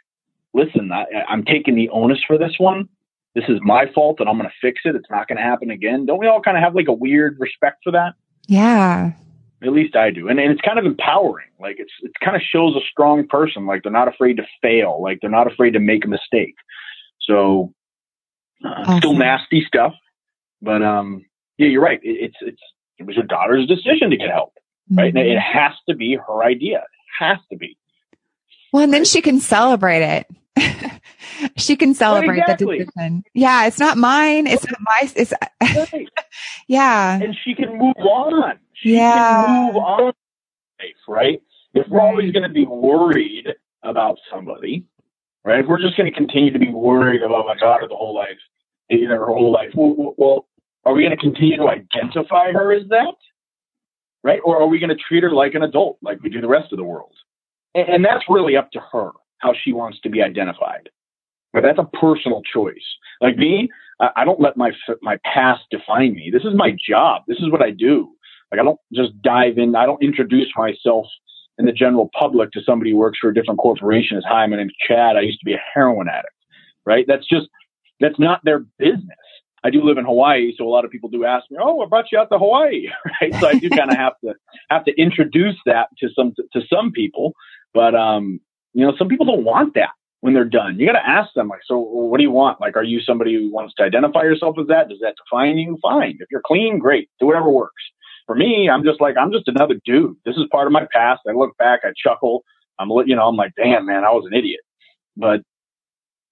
listen, 0.55 0.91
I, 0.93 1.05
I'm 1.29 1.45
taking 1.45 1.75
the 1.75 1.89
onus 1.91 2.23
for 2.27 2.39
this 2.39 2.55
one 2.59 2.89
this 3.37 3.45
is 3.49 3.59
my 3.61 3.85
fault 3.95 4.19
and 4.19 4.31
I'm 4.31 4.39
going 4.39 4.49
to 4.49 4.55
fix 4.63 4.81
it. 4.87 4.97
It's 4.97 5.11
not 5.11 5.29
going 5.29 5.37
to 5.37 5.43
happen 5.43 5.71
again. 5.71 6.07
Don't 6.07 6.19
we 6.19 6.27
all 6.27 6.41
kind 6.41 6.57
of 6.57 6.63
have 6.63 6.75
like 6.75 6.89
a 6.89 6.93
weird 6.93 7.37
respect 7.39 7.85
for 7.85 7.93
that? 7.93 8.15
Yeah. 8.49 9.13
At 9.63 9.73
least 9.73 9.95
I 9.95 10.11
do. 10.11 10.29
And, 10.29 10.41
and 10.41 10.51
it's 10.51 10.63
kind 10.63 10.79
of 10.79 10.87
empowering. 10.87 11.49
Like 11.61 11.77
it's, 11.79 11.93
it 12.03 12.13
kind 12.25 12.35
of 12.35 12.41
shows 12.41 12.75
a 12.75 12.81
strong 12.91 13.29
person. 13.29 13.67
Like 13.67 13.83
they're 13.83 13.93
not 13.93 14.09
afraid 14.09 14.39
to 14.39 14.47
fail. 14.63 15.03
Like 15.03 15.19
they're 15.21 15.29
not 15.29 15.53
afraid 15.53 15.73
to 15.73 15.81
make 15.81 16.07
a 16.07 16.09
mistake. 16.09 16.55
So 17.21 17.75
uh, 18.65 18.69
awesome. 18.69 18.99
still 18.99 19.13
nasty 19.13 19.63
stuff, 19.67 19.93
but, 20.63 20.83
um, 20.83 21.23
yeah, 21.59 21.69
you're 21.69 21.83
right. 21.83 22.01
It, 22.03 22.17
it's, 22.31 22.37
it's, 22.41 22.63
it 22.99 23.05
was 23.05 23.17
your 23.17 23.27
daughter's 23.27 23.67
decision 23.67 24.09
to 24.09 24.17
get 24.17 24.31
help, 24.31 24.55
right? 24.91 25.13
Mm-hmm. 25.13 25.31
it 25.31 25.41
has 25.41 25.73
to 25.89 25.95
be 25.95 26.17
her 26.17 26.43
idea. 26.43 26.79
It 26.79 27.25
has 27.25 27.39
to 27.51 27.57
be. 27.57 27.77
Well, 28.73 28.85
and 28.85 28.93
then 28.93 29.05
she 29.05 29.23
can 29.23 29.41
celebrate 29.41 30.03
it. 30.03 30.27
she 31.57 31.77
can 31.77 31.95
celebrate 31.95 32.39
exactly. 32.39 32.79
the 32.79 32.85
decision. 32.85 33.25
Yeah, 33.35 33.67
it's 33.67 33.79
not 33.79 33.97
mine. 33.97 34.47
It's 34.47 34.67
not 34.67 34.81
my. 34.81 35.11
It's 35.15 35.33
right. 35.93 36.09
yeah, 36.69 37.21
and 37.21 37.37
she 37.45 37.55
can 37.55 37.79
move 37.79 37.97
on. 37.97 38.59
She 38.75 38.95
yeah, 38.95 39.45
can 39.47 39.67
move 39.67 39.77
on. 39.77 40.13
Right. 41.09 41.41
If 41.75 41.89
we're 41.89 42.01
always 42.01 42.33
going 42.33 42.43
to 42.43 42.53
be 42.53 42.65
worried 42.65 43.49
about 43.83 44.19
somebody, 44.31 44.85
right? 45.45 45.61
If 45.61 45.67
we're 45.67 45.81
just 45.81 45.97
going 45.97 46.11
to 46.11 46.17
continue 46.17 46.53
to 46.53 46.59
be 46.59 46.71
worried 46.71 47.23
about 47.23 47.47
my 47.47 47.57
daughter 47.57 47.87
the 47.89 47.95
whole 47.95 48.15
life, 48.15 48.39
you 48.89 49.09
know, 49.09 49.17
her 49.17 49.27
whole 49.27 49.53
life, 49.53 49.71
well, 49.75 50.15
well 50.17 50.49
are 50.85 50.95
we 50.95 51.03
going 51.03 51.17
to 51.17 51.23
continue 51.23 51.57
to 51.57 51.69
identify 51.69 52.53
her 52.53 52.73
as 52.73 52.89
that? 52.89 53.15
Right? 54.27 54.41
Or 54.45 54.61
are 54.61 54.67
we 54.67 54.81
going 54.81 54.91
to 54.91 54.97
treat 54.97 55.23
her 55.23 55.31
like 55.31 55.55
an 55.55 55.63
adult, 55.63 55.99
like 56.03 56.21
we 56.21 56.31
do 56.31 56.41
the 56.41 56.49
rest 56.49 56.73
of 56.73 56.79
the 56.79 56.85
world? 56.85 57.13
And, 57.77 57.89
and 57.89 58.05
that's 58.05 58.25
really 58.29 58.57
up 58.57 58.73
to 58.73 58.81
her 58.93 59.13
how 59.39 59.55
she 59.63 59.73
wants 59.73 60.01
to 60.01 60.11
be 60.11 60.21
identified. 60.21 60.89
But 61.53 61.63
that's 61.63 61.79
a 61.79 61.97
personal 61.97 62.43
choice. 62.43 62.75
Like 63.21 63.37
me, 63.37 63.69
I 64.01 64.25
don't 64.25 64.41
let 64.41 64.57
my 64.57 64.73
my 65.01 65.17
past 65.25 65.63
define 65.71 66.15
me. 66.15 66.31
This 66.33 66.43
is 66.43 66.55
my 66.57 66.77
job. 66.89 67.23
This 67.29 67.39
is 67.39 67.53
what 67.53 67.63
I 67.63 67.71
do. 67.71 68.11
Like 68.51 68.61
I 68.61 68.65
don't 68.65 68.81
just 68.93 69.13
dive 69.23 69.59
in. 69.59 69.77
I 69.77 69.87
don't 69.87 70.03
introduce 70.03 70.49
myself 70.57 71.07
in 71.59 71.65
the 71.65 71.73
general 71.73 72.11
public 72.19 72.51
to 72.53 72.61
somebody 72.67 72.91
who 72.91 72.97
works 72.97 73.19
for 73.21 73.31
a 73.31 73.35
different 73.35 73.61
corporation 73.61 74.19
as, 74.19 74.25
hi, 74.29 74.45
my 74.49 74.57
name's 74.57 74.75
Chad. 74.89 75.17
I 75.17 75.21
used 75.21 75.39
to 75.39 75.47
be 75.47 75.55
a 75.55 75.63
heroin 75.73 76.09
addict. 76.09 76.35
Right? 76.85 77.05
That's 77.07 77.27
just 77.29 77.47
that's 78.01 78.19
not 78.19 78.45
their 78.45 78.59
business. 78.77 79.26
I 79.65 79.71
do 79.71 79.83
live 79.83 79.99
in 79.99 80.05
Hawaii, 80.05 80.53
so 80.57 80.65
a 80.65 80.71
lot 80.71 80.85
of 80.85 80.91
people 80.91 81.09
do 81.09 81.25
ask 81.25 81.51
me, 81.51 81.59
"Oh, 81.61 81.83
I 81.83 81.87
brought 81.87 82.13
you 82.13 82.19
out 82.19 82.31
to 82.31 82.39
Hawaii," 82.39 82.89
right? 83.21 83.35
So 83.41 83.49
I 83.49 83.55
do 83.55 83.69
kind 83.71 83.91
of 83.91 83.97
have 84.05 84.15
to 84.25 84.35
have 84.71 84.85
to 84.85 84.93
introduce 85.01 85.57
that 85.67 85.89
to 85.99 86.09
some 86.15 86.35
to 86.53 86.61
some 86.73 86.93
people, 86.93 87.33
but 87.75 87.95
um, 87.95 88.41
you 88.75 88.87
know, 88.87 88.95
some 88.99 89.09
people 89.09 89.27
don't 89.27 89.45
want 89.45 89.75
that 89.75 89.91
when 90.21 90.35
they're 90.35 90.45
done. 90.45 90.79
You 90.79 90.87
got 90.87 90.99
to 90.99 91.09
ask 91.09 91.33
them, 91.35 91.49
like, 91.49 91.61
so 91.65 91.79
what 91.79 92.19
do 92.19 92.23
you 92.23 92.31
want? 92.31 92.61
Like, 92.61 92.77
are 92.77 92.83
you 92.83 93.01
somebody 93.01 93.35
who 93.35 93.53
wants 93.53 93.75
to 93.79 93.85
identify 93.85 94.23
yourself 94.23 94.57
as 94.61 94.67
that? 94.69 94.89
Does 94.89 94.99
that 95.01 95.15
define 95.17 95.57
you? 95.57 95.79
Fine. 95.81 96.19
If 96.21 96.29
you're 96.31 96.43
clean, 96.45 96.79
great. 96.79 97.09
Do 97.21 97.27
whatever 97.27 97.51
works. 97.51 97.83
For 98.27 98.35
me, 98.35 98.69
I'm 98.69 98.83
just 98.83 99.01
like, 99.01 99.17
I'm 99.17 99.33
just 99.33 99.47
another 99.47 99.77
dude. 99.85 100.17
This 100.25 100.37
is 100.37 100.45
part 100.51 100.67
of 100.67 100.73
my 100.73 100.87
past. 100.93 101.21
I 101.29 101.33
look 101.33 101.57
back, 101.59 101.81
I 101.85 101.93
chuckle. 101.97 102.43
I'm, 102.79 102.91
you 103.07 103.15
know, 103.15 103.29
I'm 103.29 103.37
like, 103.37 103.53
damn, 103.57 103.87
man, 103.87 104.05
I 104.05 104.11
was 104.11 104.27
an 104.31 104.37
idiot. 104.37 104.61
But 105.17 105.43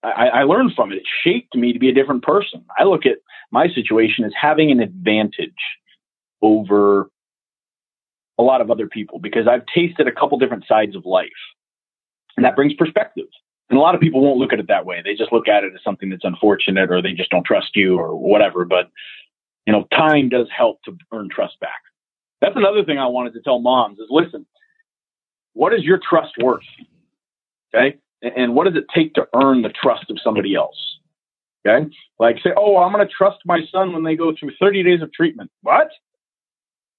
I, 0.05 0.27
I 0.29 0.43
learned 0.43 0.73
from 0.75 0.93
it. 0.93 0.97
It 0.97 1.05
shaped 1.23 1.55
me 1.55 1.73
to 1.73 1.79
be 1.79 1.89
a 1.89 1.95
different 1.95 2.23
person. 2.23 2.65
I 2.79 2.85
look 2.85 3.07
at 3.07 3.19
my 3.51 3.69
situation 3.69 4.25
as 4.25 4.33
having 4.39 4.71
an 4.71 4.81
advantage 4.81 5.53
over 6.43 7.11
a 8.39 8.43
lot 8.43 8.61
of 8.61 8.71
other 8.71 8.89
people 8.89 9.19
because 9.19 9.47
I've 9.49 9.65
tasted 9.75 10.07
a 10.09 10.13
couple 10.13 10.39
different 10.39 10.65
sides 10.67 10.97
of 10.97 11.07
life. 11.07 11.29
And 12.37 12.45
that 12.45 12.57
brings 12.57 12.75
perspective. 12.75 13.27
And 13.71 13.79
a 13.79 13.83
lot 13.83 13.95
of 13.95 14.01
people 14.01 14.21
won't 14.21 14.39
look 14.39 14.53
at 14.53 14.59
it 14.59 14.69
that 14.69 14.85
way. 14.85 15.01
They 15.03 15.15
just 15.15 15.33
look 15.33 15.49
at 15.49 15.65
it 15.65 15.73
as 15.75 15.83
something 15.83 16.11
that's 16.11 16.25
unfortunate 16.25 16.91
or 16.91 17.01
they 17.01 17.13
just 17.13 17.31
don't 17.31 17.47
trust 17.47 17.75
you 17.75 17.97
or 17.99 18.15
whatever. 18.17 18.65
But, 18.65 18.91
you 19.67 19.73
know, 19.73 19.87
time 19.93 20.29
does 20.29 20.49
help 20.55 20.83
to 20.83 20.97
earn 21.13 21.29
trust 21.31 21.59
back. 21.61 21.81
That's 22.41 22.57
another 22.57 22.85
thing 22.85 22.99
I 22.99 23.07
wanted 23.07 23.33
to 23.35 23.41
tell 23.41 23.61
moms 23.61 23.99
is 23.99 24.07
listen, 24.11 24.45
what 25.55 25.73
is 25.73 25.83
your 25.83 25.99
trust 25.99 26.33
worth? 26.43 26.65
Okay. 27.75 27.97
And 28.37 28.55
what 28.55 28.65
does 28.67 28.77
it 28.77 28.87
take 28.95 29.15
to 29.15 29.27
earn 29.35 29.63
the 29.63 29.71
trust 29.71 30.11
of 30.11 30.19
somebody 30.23 30.55
else? 30.55 30.77
Okay. 31.67 31.89
Like 32.19 32.37
say, 32.43 32.51
oh, 32.57 32.77
I'm 32.79 32.93
going 32.93 33.07
to 33.07 33.13
trust 33.13 33.39
my 33.45 33.61
son 33.71 33.93
when 33.93 34.03
they 34.05 34.17
go 34.17 34.33
through 34.39 34.53
30 34.61 34.83
days 34.83 35.03
of 35.03 35.13
treatment. 35.13 35.51
What? 35.63 35.89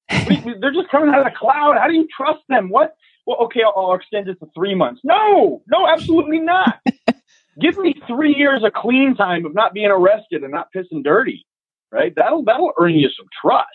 They're 0.09 0.73
just 0.73 0.89
coming 0.89 1.09
out 1.09 1.19
of 1.19 1.25
the 1.25 1.37
cloud. 1.37 1.77
How 1.79 1.87
do 1.87 1.93
you 1.93 2.07
trust 2.15 2.41
them? 2.49 2.69
What? 2.69 2.95
Well, 3.25 3.37
okay, 3.45 3.61
I'll, 3.65 3.73
I'll 3.75 3.95
extend 3.95 4.27
it 4.27 4.39
to 4.39 4.47
three 4.55 4.75
months. 4.75 5.01
No, 5.03 5.63
no, 5.67 5.87
absolutely 5.87 6.39
not. 6.39 6.79
Give 7.59 7.77
me 7.77 7.95
three 8.07 8.35
years 8.35 8.63
of 8.63 8.73
clean 8.73 9.15
time 9.15 9.45
of 9.45 9.55
not 9.55 9.73
being 9.73 9.89
arrested 9.89 10.43
and 10.43 10.51
not 10.51 10.67
pissing 10.75 11.03
dirty, 11.03 11.45
right? 11.91 12.13
That'll 12.15 12.43
that'll 12.43 12.73
earn 12.79 12.93
you 12.93 13.09
some 13.09 13.27
trust, 13.41 13.67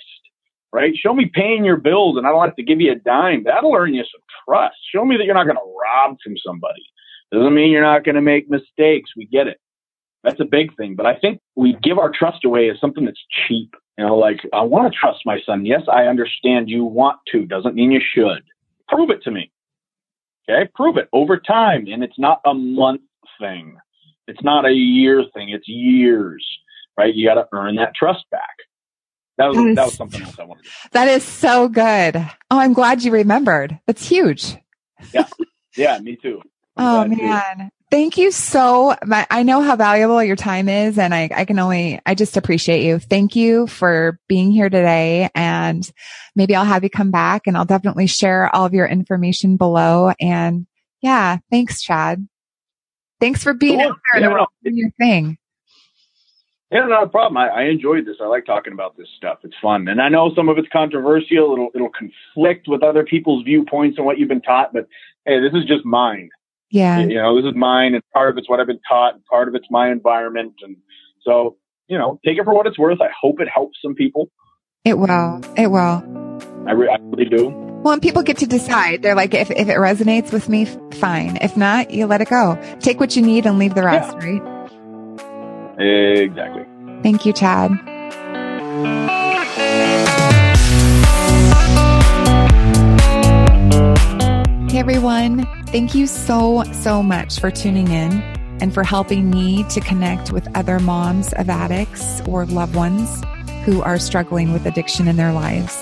right? 0.72 0.92
Show 0.94 1.14
me 1.14 1.30
paying 1.32 1.64
your 1.64 1.78
bills 1.78 2.16
and 2.16 2.26
I 2.26 2.30
don't 2.30 2.44
have 2.44 2.56
to 2.56 2.62
give 2.62 2.80
you 2.80 2.92
a 2.92 2.96
dime. 2.96 3.44
That'll 3.44 3.74
earn 3.74 3.94
you 3.94 4.02
some 4.02 4.20
trust. 4.46 4.76
Show 4.94 5.04
me 5.04 5.16
that 5.16 5.24
you're 5.24 5.34
not 5.34 5.44
going 5.46 5.56
to 5.56 5.76
rob 5.82 6.18
from 6.22 6.36
somebody. 6.46 6.84
Doesn't 7.32 7.54
mean 7.54 7.70
you're 7.70 7.82
not 7.82 8.04
going 8.04 8.16
to 8.16 8.20
make 8.20 8.50
mistakes. 8.50 9.10
We 9.16 9.26
get 9.26 9.46
it. 9.46 9.58
That's 10.22 10.40
a 10.40 10.44
big 10.44 10.76
thing. 10.76 10.96
But 10.96 11.06
I 11.06 11.16
think 11.16 11.40
we 11.56 11.76
give 11.82 11.98
our 11.98 12.10
trust 12.10 12.44
away 12.44 12.70
as 12.70 12.80
something 12.80 13.04
that's 13.04 13.20
cheap. 13.48 13.74
You 13.96 14.06
know, 14.06 14.16
like, 14.16 14.40
I 14.52 14.62
want 14.62 14.92
to 14.92 14.98
trust 14.98 15.20
my 15.24 15.38
son. 15.46 15.64
Yes, 15.64 15.82
I 15.90 16.04
understand 16.04 16.68
you 16.68 16.84
want 16.84 17.18
to. 17.32 17.46
Doesn't 17.46 17.74
mean 17.74 17.92
you 17.92 18.00
should. 18.14 18.42
Prove 18.88 19.10
it 19.10 19.22
to 19.24 19.30
me. 19.30 19.50
Okay, 20.48 20.68
prove 20.74 20.96
it 20.96 21.08
over 21.12 21.38
time. 21.38 21.86
And 21.86 22.02
it's 22.02 22.18
not 22.18 22.40
a 22.44 22.54
month 22.54 23.02
thing. 23.38 23.76
It's 24.26 24.42
not 24.42 24.64
a 24.64 24.72
year 24.72 25.24
thing. 25.34 25.50
It's 25.50 25.68
years, 25.68 26.46
right? 26.96 27.14
You 27.14 27.28
got 27.28 27.34
to 27.34 27.46
earn 27.52 27.76
that 27.76 27.94
trust 27.94 28.24
back. 28.30 28.56
That 29.38 29.48
was, 29.48 29.56
that, 29.56 29.66
is, 29.68 29.76
that 29.76 29.84
was 29.86 29.94
something 29.94 30.22
else 30.22 30.38
I 30.38 30.44
wanted 30.44 30.64
to 30.64 30.70
That 30.92 31.08
is 31.08 31.24
so 31.24 31.68
good. 31.68 32.16
Oh, 32.50 32.58
I'm 32.58 32.72
glad 32.72 33.02
you 33.02 33.12
remembered. 33.12 33.78
That's 33.86 34.06
huge. 34.06 34.56
Yeah. 35.12 35.26
Yeah, 35.76 35.98
me 35.98 36.16
too. 36.16 36.42
Oh 36.80 37.04
man. 37.04 37.58
Too. 37.58 37.68
Thank 37.90 38.16
you 38.16 38.30
so 38.30 38.96
much. 39.04 39.26
I 39.30 39.42
know 39.42 39.62
how 39.62 39.74
valuable 39.74 40.22
your 40.22 40.36
time 40.36 40.68
is 40.68 40.96
and 40.96 41.12
I, 41.12 41.28
I 41.34 41.44
can 41.44 41.58
only, 41.58 42.00
I 42.06 42.14
just 42.14 42.36
appreciate 42.36 42.84
you. 42.84 43.00
Thank 43.00 43.34
you 43.34 43.66
for 43.66 44.18
being 44.28 44.52
here 44.52 44.70
today. 44.70 45.28
And 45.34 45.90
maybe 46.36 46.54
I'll 46.54 46.64
have 46.64 46.84
you 46.84 46.90
come 46.90 47.10
back 47.10 47.42
and 47.46 47.56
I'll 47.56 47.64
definitely 47.64 48.06
share 48.06 48.54
all 48.54 48.64
of 48.64 48.74
your 48.74 48.86
information 48.86 49.56
below. 49.56 50.12
And 50.20 50.66
yeah, 51.02 51.38
thanks, 51.50 51.82
Chad. 51.82 52.28
Thanks 53.20 53.42
for 53.42 53.54
being 53.54 53.80
cool. 53.80 53.88
out 53.88 53.96
there 54.12 54.22
yeah, 54.22 54.28
and 54.28 54.36
no. 54.36 54.70
your 54.70 54.90
thing. 54.92 55.36
Yeah, 56.70 56.86
not 56.86 57.02
a 57.02 57.08
problem. 57.08 57.36
I, 57.36 57.48
I 57.48 57.62
enjoyed 57.64 58.06
this. 58.06 58.16
I 58.22 58.26
like 58.26 58.46
talking 58.46 58.72
about 58.72 58.96
this 58.96 59.08
stuff. 59.16 59.38
It's 59.42 59.56
fun, 59.60 59.88
and 59.88 60.00
I 60.00 60.08
know 60.08 60.32
some 60.36 60.48
of 60.48 60.56
it's 60.56 60.68
controversial. 60.72 61.52
It'll 61.52 61.68
it'll 61.74 61.90
conflict 61.90 62.68
with 62.68 62.84
other 62.84 63.04
people's 63.04 63.42
viewpoints 63.42 63.98
and 63.98 64.06
what 64.06 64.18
you've 64.18 64.28
been 64.28 64.40
taught. 64.40 64.72
But 64.72 64.86
hey, 65.26 65.40
this 65.40 65.52
is 65.52 65.64
just 65.66 65.84
mine. 65.84 66.30
Yeah. 66.70 67.00
You 67.00 67.16
know, 67.16 67.36
this 67.40 67.50
is 67.50 67.56
mine 67.56 67.94
and 67.94 68.02
part 68.14 68.30
of 68.30 68.38
it's 68.38 68.48
what 68.48 68.60
I've 68.60 68.66
been 68.66 68.80
taught 68.88 69.14
and 69.14 69.24
part 69.24 69.48
of 69.48 69.54
it's 69.54 69.66
my 69.70 69.90
environment. 69.90 70.54
And 70.62 70.76
so, 71.22 71.56
you 71.88 71.98
know, 71.98 72.20
take 72.24 72.38
it 72.38 72.44
for 72.44 72.54
what 72.54 72.66
it's 72.66 72.78
worth. 72.78 73.00
I 73.00 73.08
hope 73.20 73.40
it 73.40 73.48
helps 73.52 73.78
some 73.82 73.94
people. 73.94 74.30
It 74.84 74.96
will. 74.98 75.40
It 75.56 75.66
will. 75.66 76.02
I, 76.66 76.72
re- 76.72 76.88
I 76.88 76.98
really 77.00 77.24
do. 77.24 77.48
Well, 77.82 77.94
and 77.94 78.02
people 78.02 78.22
get 78.22 78.38
to 78.38 78.46
decide. 78.46 79.02
They're 79.02 79.14
like, 79.14 79.34
if, 79.34 79.50
if 79.50 79.68
it 79.68 79.76
resonates 79.76 80.32
with 80.32 80.48
me, 80.48 80.66
fine. 80.92 81.38
If 81.40 81.56
not, 81.56 81.90
you 81.90 82.06
let 82.06 82.20
it 82.20 82.28
go. 82.28 82.58
Take 82.80 83.00
what 83.00 83.16
you 83.16 83.22
need 83.22 83.46
and 83.46 83.58
leave 83.58 83.74
the 83.74 83.82
rest, 83.82 84.16
yeah. 84.20 84.26
right? 84.26 86.20
Exactly. 86.20 86.66
Thank 87.02 87.24
you, 87.24 87.32
Chad. 87.32 87.70
Hey, 94.70 94.78
everyone. 94.78 95.59
Thank 95.70 95.94
you 95.94 96.08
so, 96.08 96.64
so 96.72 97.00
much 97.00 97.38
for 97.38 97.48
tuning 97.48 97.92
in 97.92 98.10
and 98.60 98.74
for 98.74 98.82
helping 98.82 99.30
me 99.30 99.62
to 99.68 99.80
connect 99.80 100.32
with 100.32 100.48
other 100.56 100.80
moms 100.80 101.32
of 101.34 101.48
addicts 101.48 102.20
or 102.22 102.44
loved 102.46 102.74
ones 102.74 103.22
who 103.64 103.80
are 103.80 103.96
struggling 103.96 104.52
with 104.52 104.66
addiction 104.66 105.06
in 105.06 105.14
their 105.14 105.32
lives. 105.32 105.80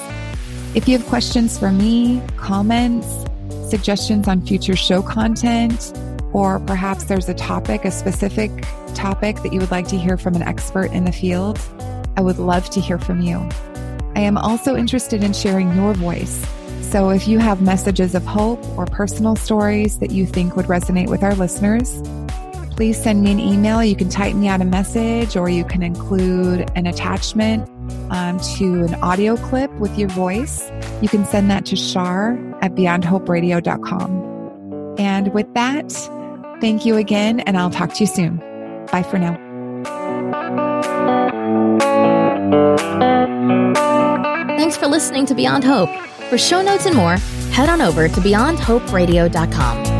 If 0.74 0.88
you 0.88 0.98
have 0.98 1.06
questions 1.06 1.58
for 1.58 1.70
me, 1.70 2.20
comments, 2.36 3.24
suggestions 3.70 4.28
on 4.28 4.44
future 4.44 4.76
show 4.76 5.00
content, 5.00 5.98
or 6.34 6.60
perhaps 6.60 7.04
there's 7.04 7.30
a 7.30 7.34
topic, 7.34 7.86
a 7.86 7.90
specific 7.90 8.50
topic 8.94 9.36
that 9.36 9.54
you 9.54 9.58
would 9.58 9.70
like 9.70 9.88
to 9.88 9.96
hear 9.96 10.18
from 10.18 10.34
an 10.34 10.42
expert 10.42 10.92
in 10.92 11.06
the 11.06 11.12
field, 11.12 11.58
I 12.14 12.20
would 12.20 12.38
love 12.38 12.68
to 12.70 12.80
hear 12.80 12.98
from 12.98 13.22
you. 13.22 13.38
I 14.14 14.20
am 14.20 14.36
also 14.36 14.76
interested 14.76 15.24
in 15.24 15.32
sharing 15.32 15.74
your 15.74 15.94
voice 15.94 16.44
so 16.90 17.10
if 17.10 17.28
you 17.28 17.38
have 17.38 17.60
messages 17.60 18.14
of 18.14 18.24
hope 18.24 18.64
or 18.78 18.86
personal 18.86 19.36
stories 19.36 19.98
that 19.98 20.10
you 20.10 20.24
think 20.24 20.56
would 20.56 20.64
resonate 20.66 21.10
with 21.10 21.22
our 21.22 21.34
listeners, 21.34 22.00
please 22.70 23.02
send 23.02 23.22
me 23.22 23.32
an 23.32 23.40
email. 23.40 23.84
You 23.84 23.94
can 23.94 24.08
type 24.08 24.34
me 24.34 24.48
out 24.48 24.62
a 24.62 24.64
message 24.64 25.36
or 25.36 25.50
you 25.50 25.64
can 25.64 25.82
include 25.82 26.70
an 26.76 26.86
attachment 26.86 27.68
um, 28.10 28.40
to 28.56 28.84
an 28.84 28.94
audio 29.02 29.36
clip 29.36 29.70
with 29.74 29.98
your 29.98 30.08
voice. 30.08 30.70
You 31.02 31.10
can 31.10 31.26
send 31.26 31.50
that 31.50 31.66
to 31.66 31.76
Shar 31.76 32.38
at 32.62 32.74
beyondhoperadio.com. 32.74 34.94
And 34.98 35.34
with 35.34 35.52
that, 35.54 35.92
thank 36.62 36.86
you 36.86 36.96
again, 36.96 37.40
and 37.40 37.58
I'll 37.58 37.70
talk 37.70 37.92
to 37.94 38.00
you 38.00 38.06
soon. 38.06 38.38
Bye 38.90 39.02
for 39.02 39.18
now. 39.18 39.36
Thanks 44.56 44.76
for 44.76 44.86
listening 44.86 45.26
to 45.26 45.34
Beyond 45.34 45.64
Hope. 45.64 46.07
For 46.28 46.36
show 46.36 46.60
notes 46.60 46.84
and 46.84 46.94
more, 46.94 47.16
head 47.52 47.70
on 47.70 47.80
over 47.80 48.06
to 48.06 48.20
beyondhoperadio.com. 48.20 49.98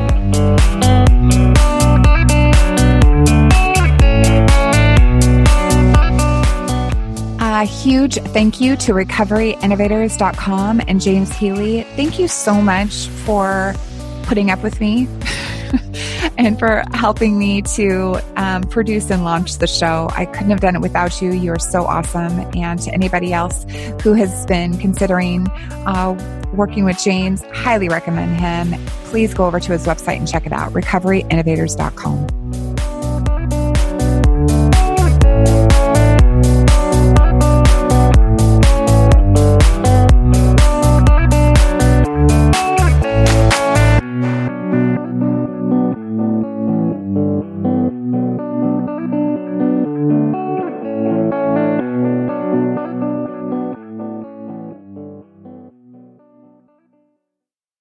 A 7.41 7.65
huge 7.65 8.17
thank 8.17 8.61
you 8.61 8.77
to 8.77 8.93
recoveryinnovators.com 8.93 10.83
and 10.87 11.01
James 11.01 11.35
Healy. 11.35 11.83
Thank 11.97 12.19
you 12.19 12.29
so 12.29 12.61
much 12.61 13.09
for 13.09 13.75
putting 14.25 14.51
up 14.51 14.63
with 14.63 14.81
me. 14.81 15.09
and 16.37 16.59
for 16.59 16.85
helping 16.93 17.39
me 17.39 17.63
to 17.63 18.21
um, 18.37 18.63
produce 18.63 19.11
and 19.11 19.25
launch 19.25 19.59
the 19.59 19.67
show. 19.67 20.09
I 20.13 20.27
couldn't 20.27 20.51
have 20.51 20.61
done 20.61 20.77
it 20.77 20.81
without 20.81 21.21
you. 21.21 21.33
You 21.33 21.53
are 21.53 21.59
so 21.59 21.85
awesome. 21.85 22.39
And 22.57 22.81
to 22.81 22.93
anybody 22.93 23.33
else 23.33 23.65
who 24.03 24.15
has 24.15 24.47
been 24.47 24.79
considering 24.79 25.49
uh, 25.87 26.47
working 26.53 26.85
with 26.85 27.03
James, 27.03 27.43
highly 27.53 27.89
recommend 27.89 28.37
him. 28.37 28.81
Please 29.07 29.35
go 29.35 29.47
over 29.47 29.61
to 29.61 29.73
his 29.73 29.87
website 29.87 30.19
and 30.19 30.29
check 30.29 30.47
it 30.47 30.53
out 30.53 30.73
recoveryinnovators.com. 30.73 32.38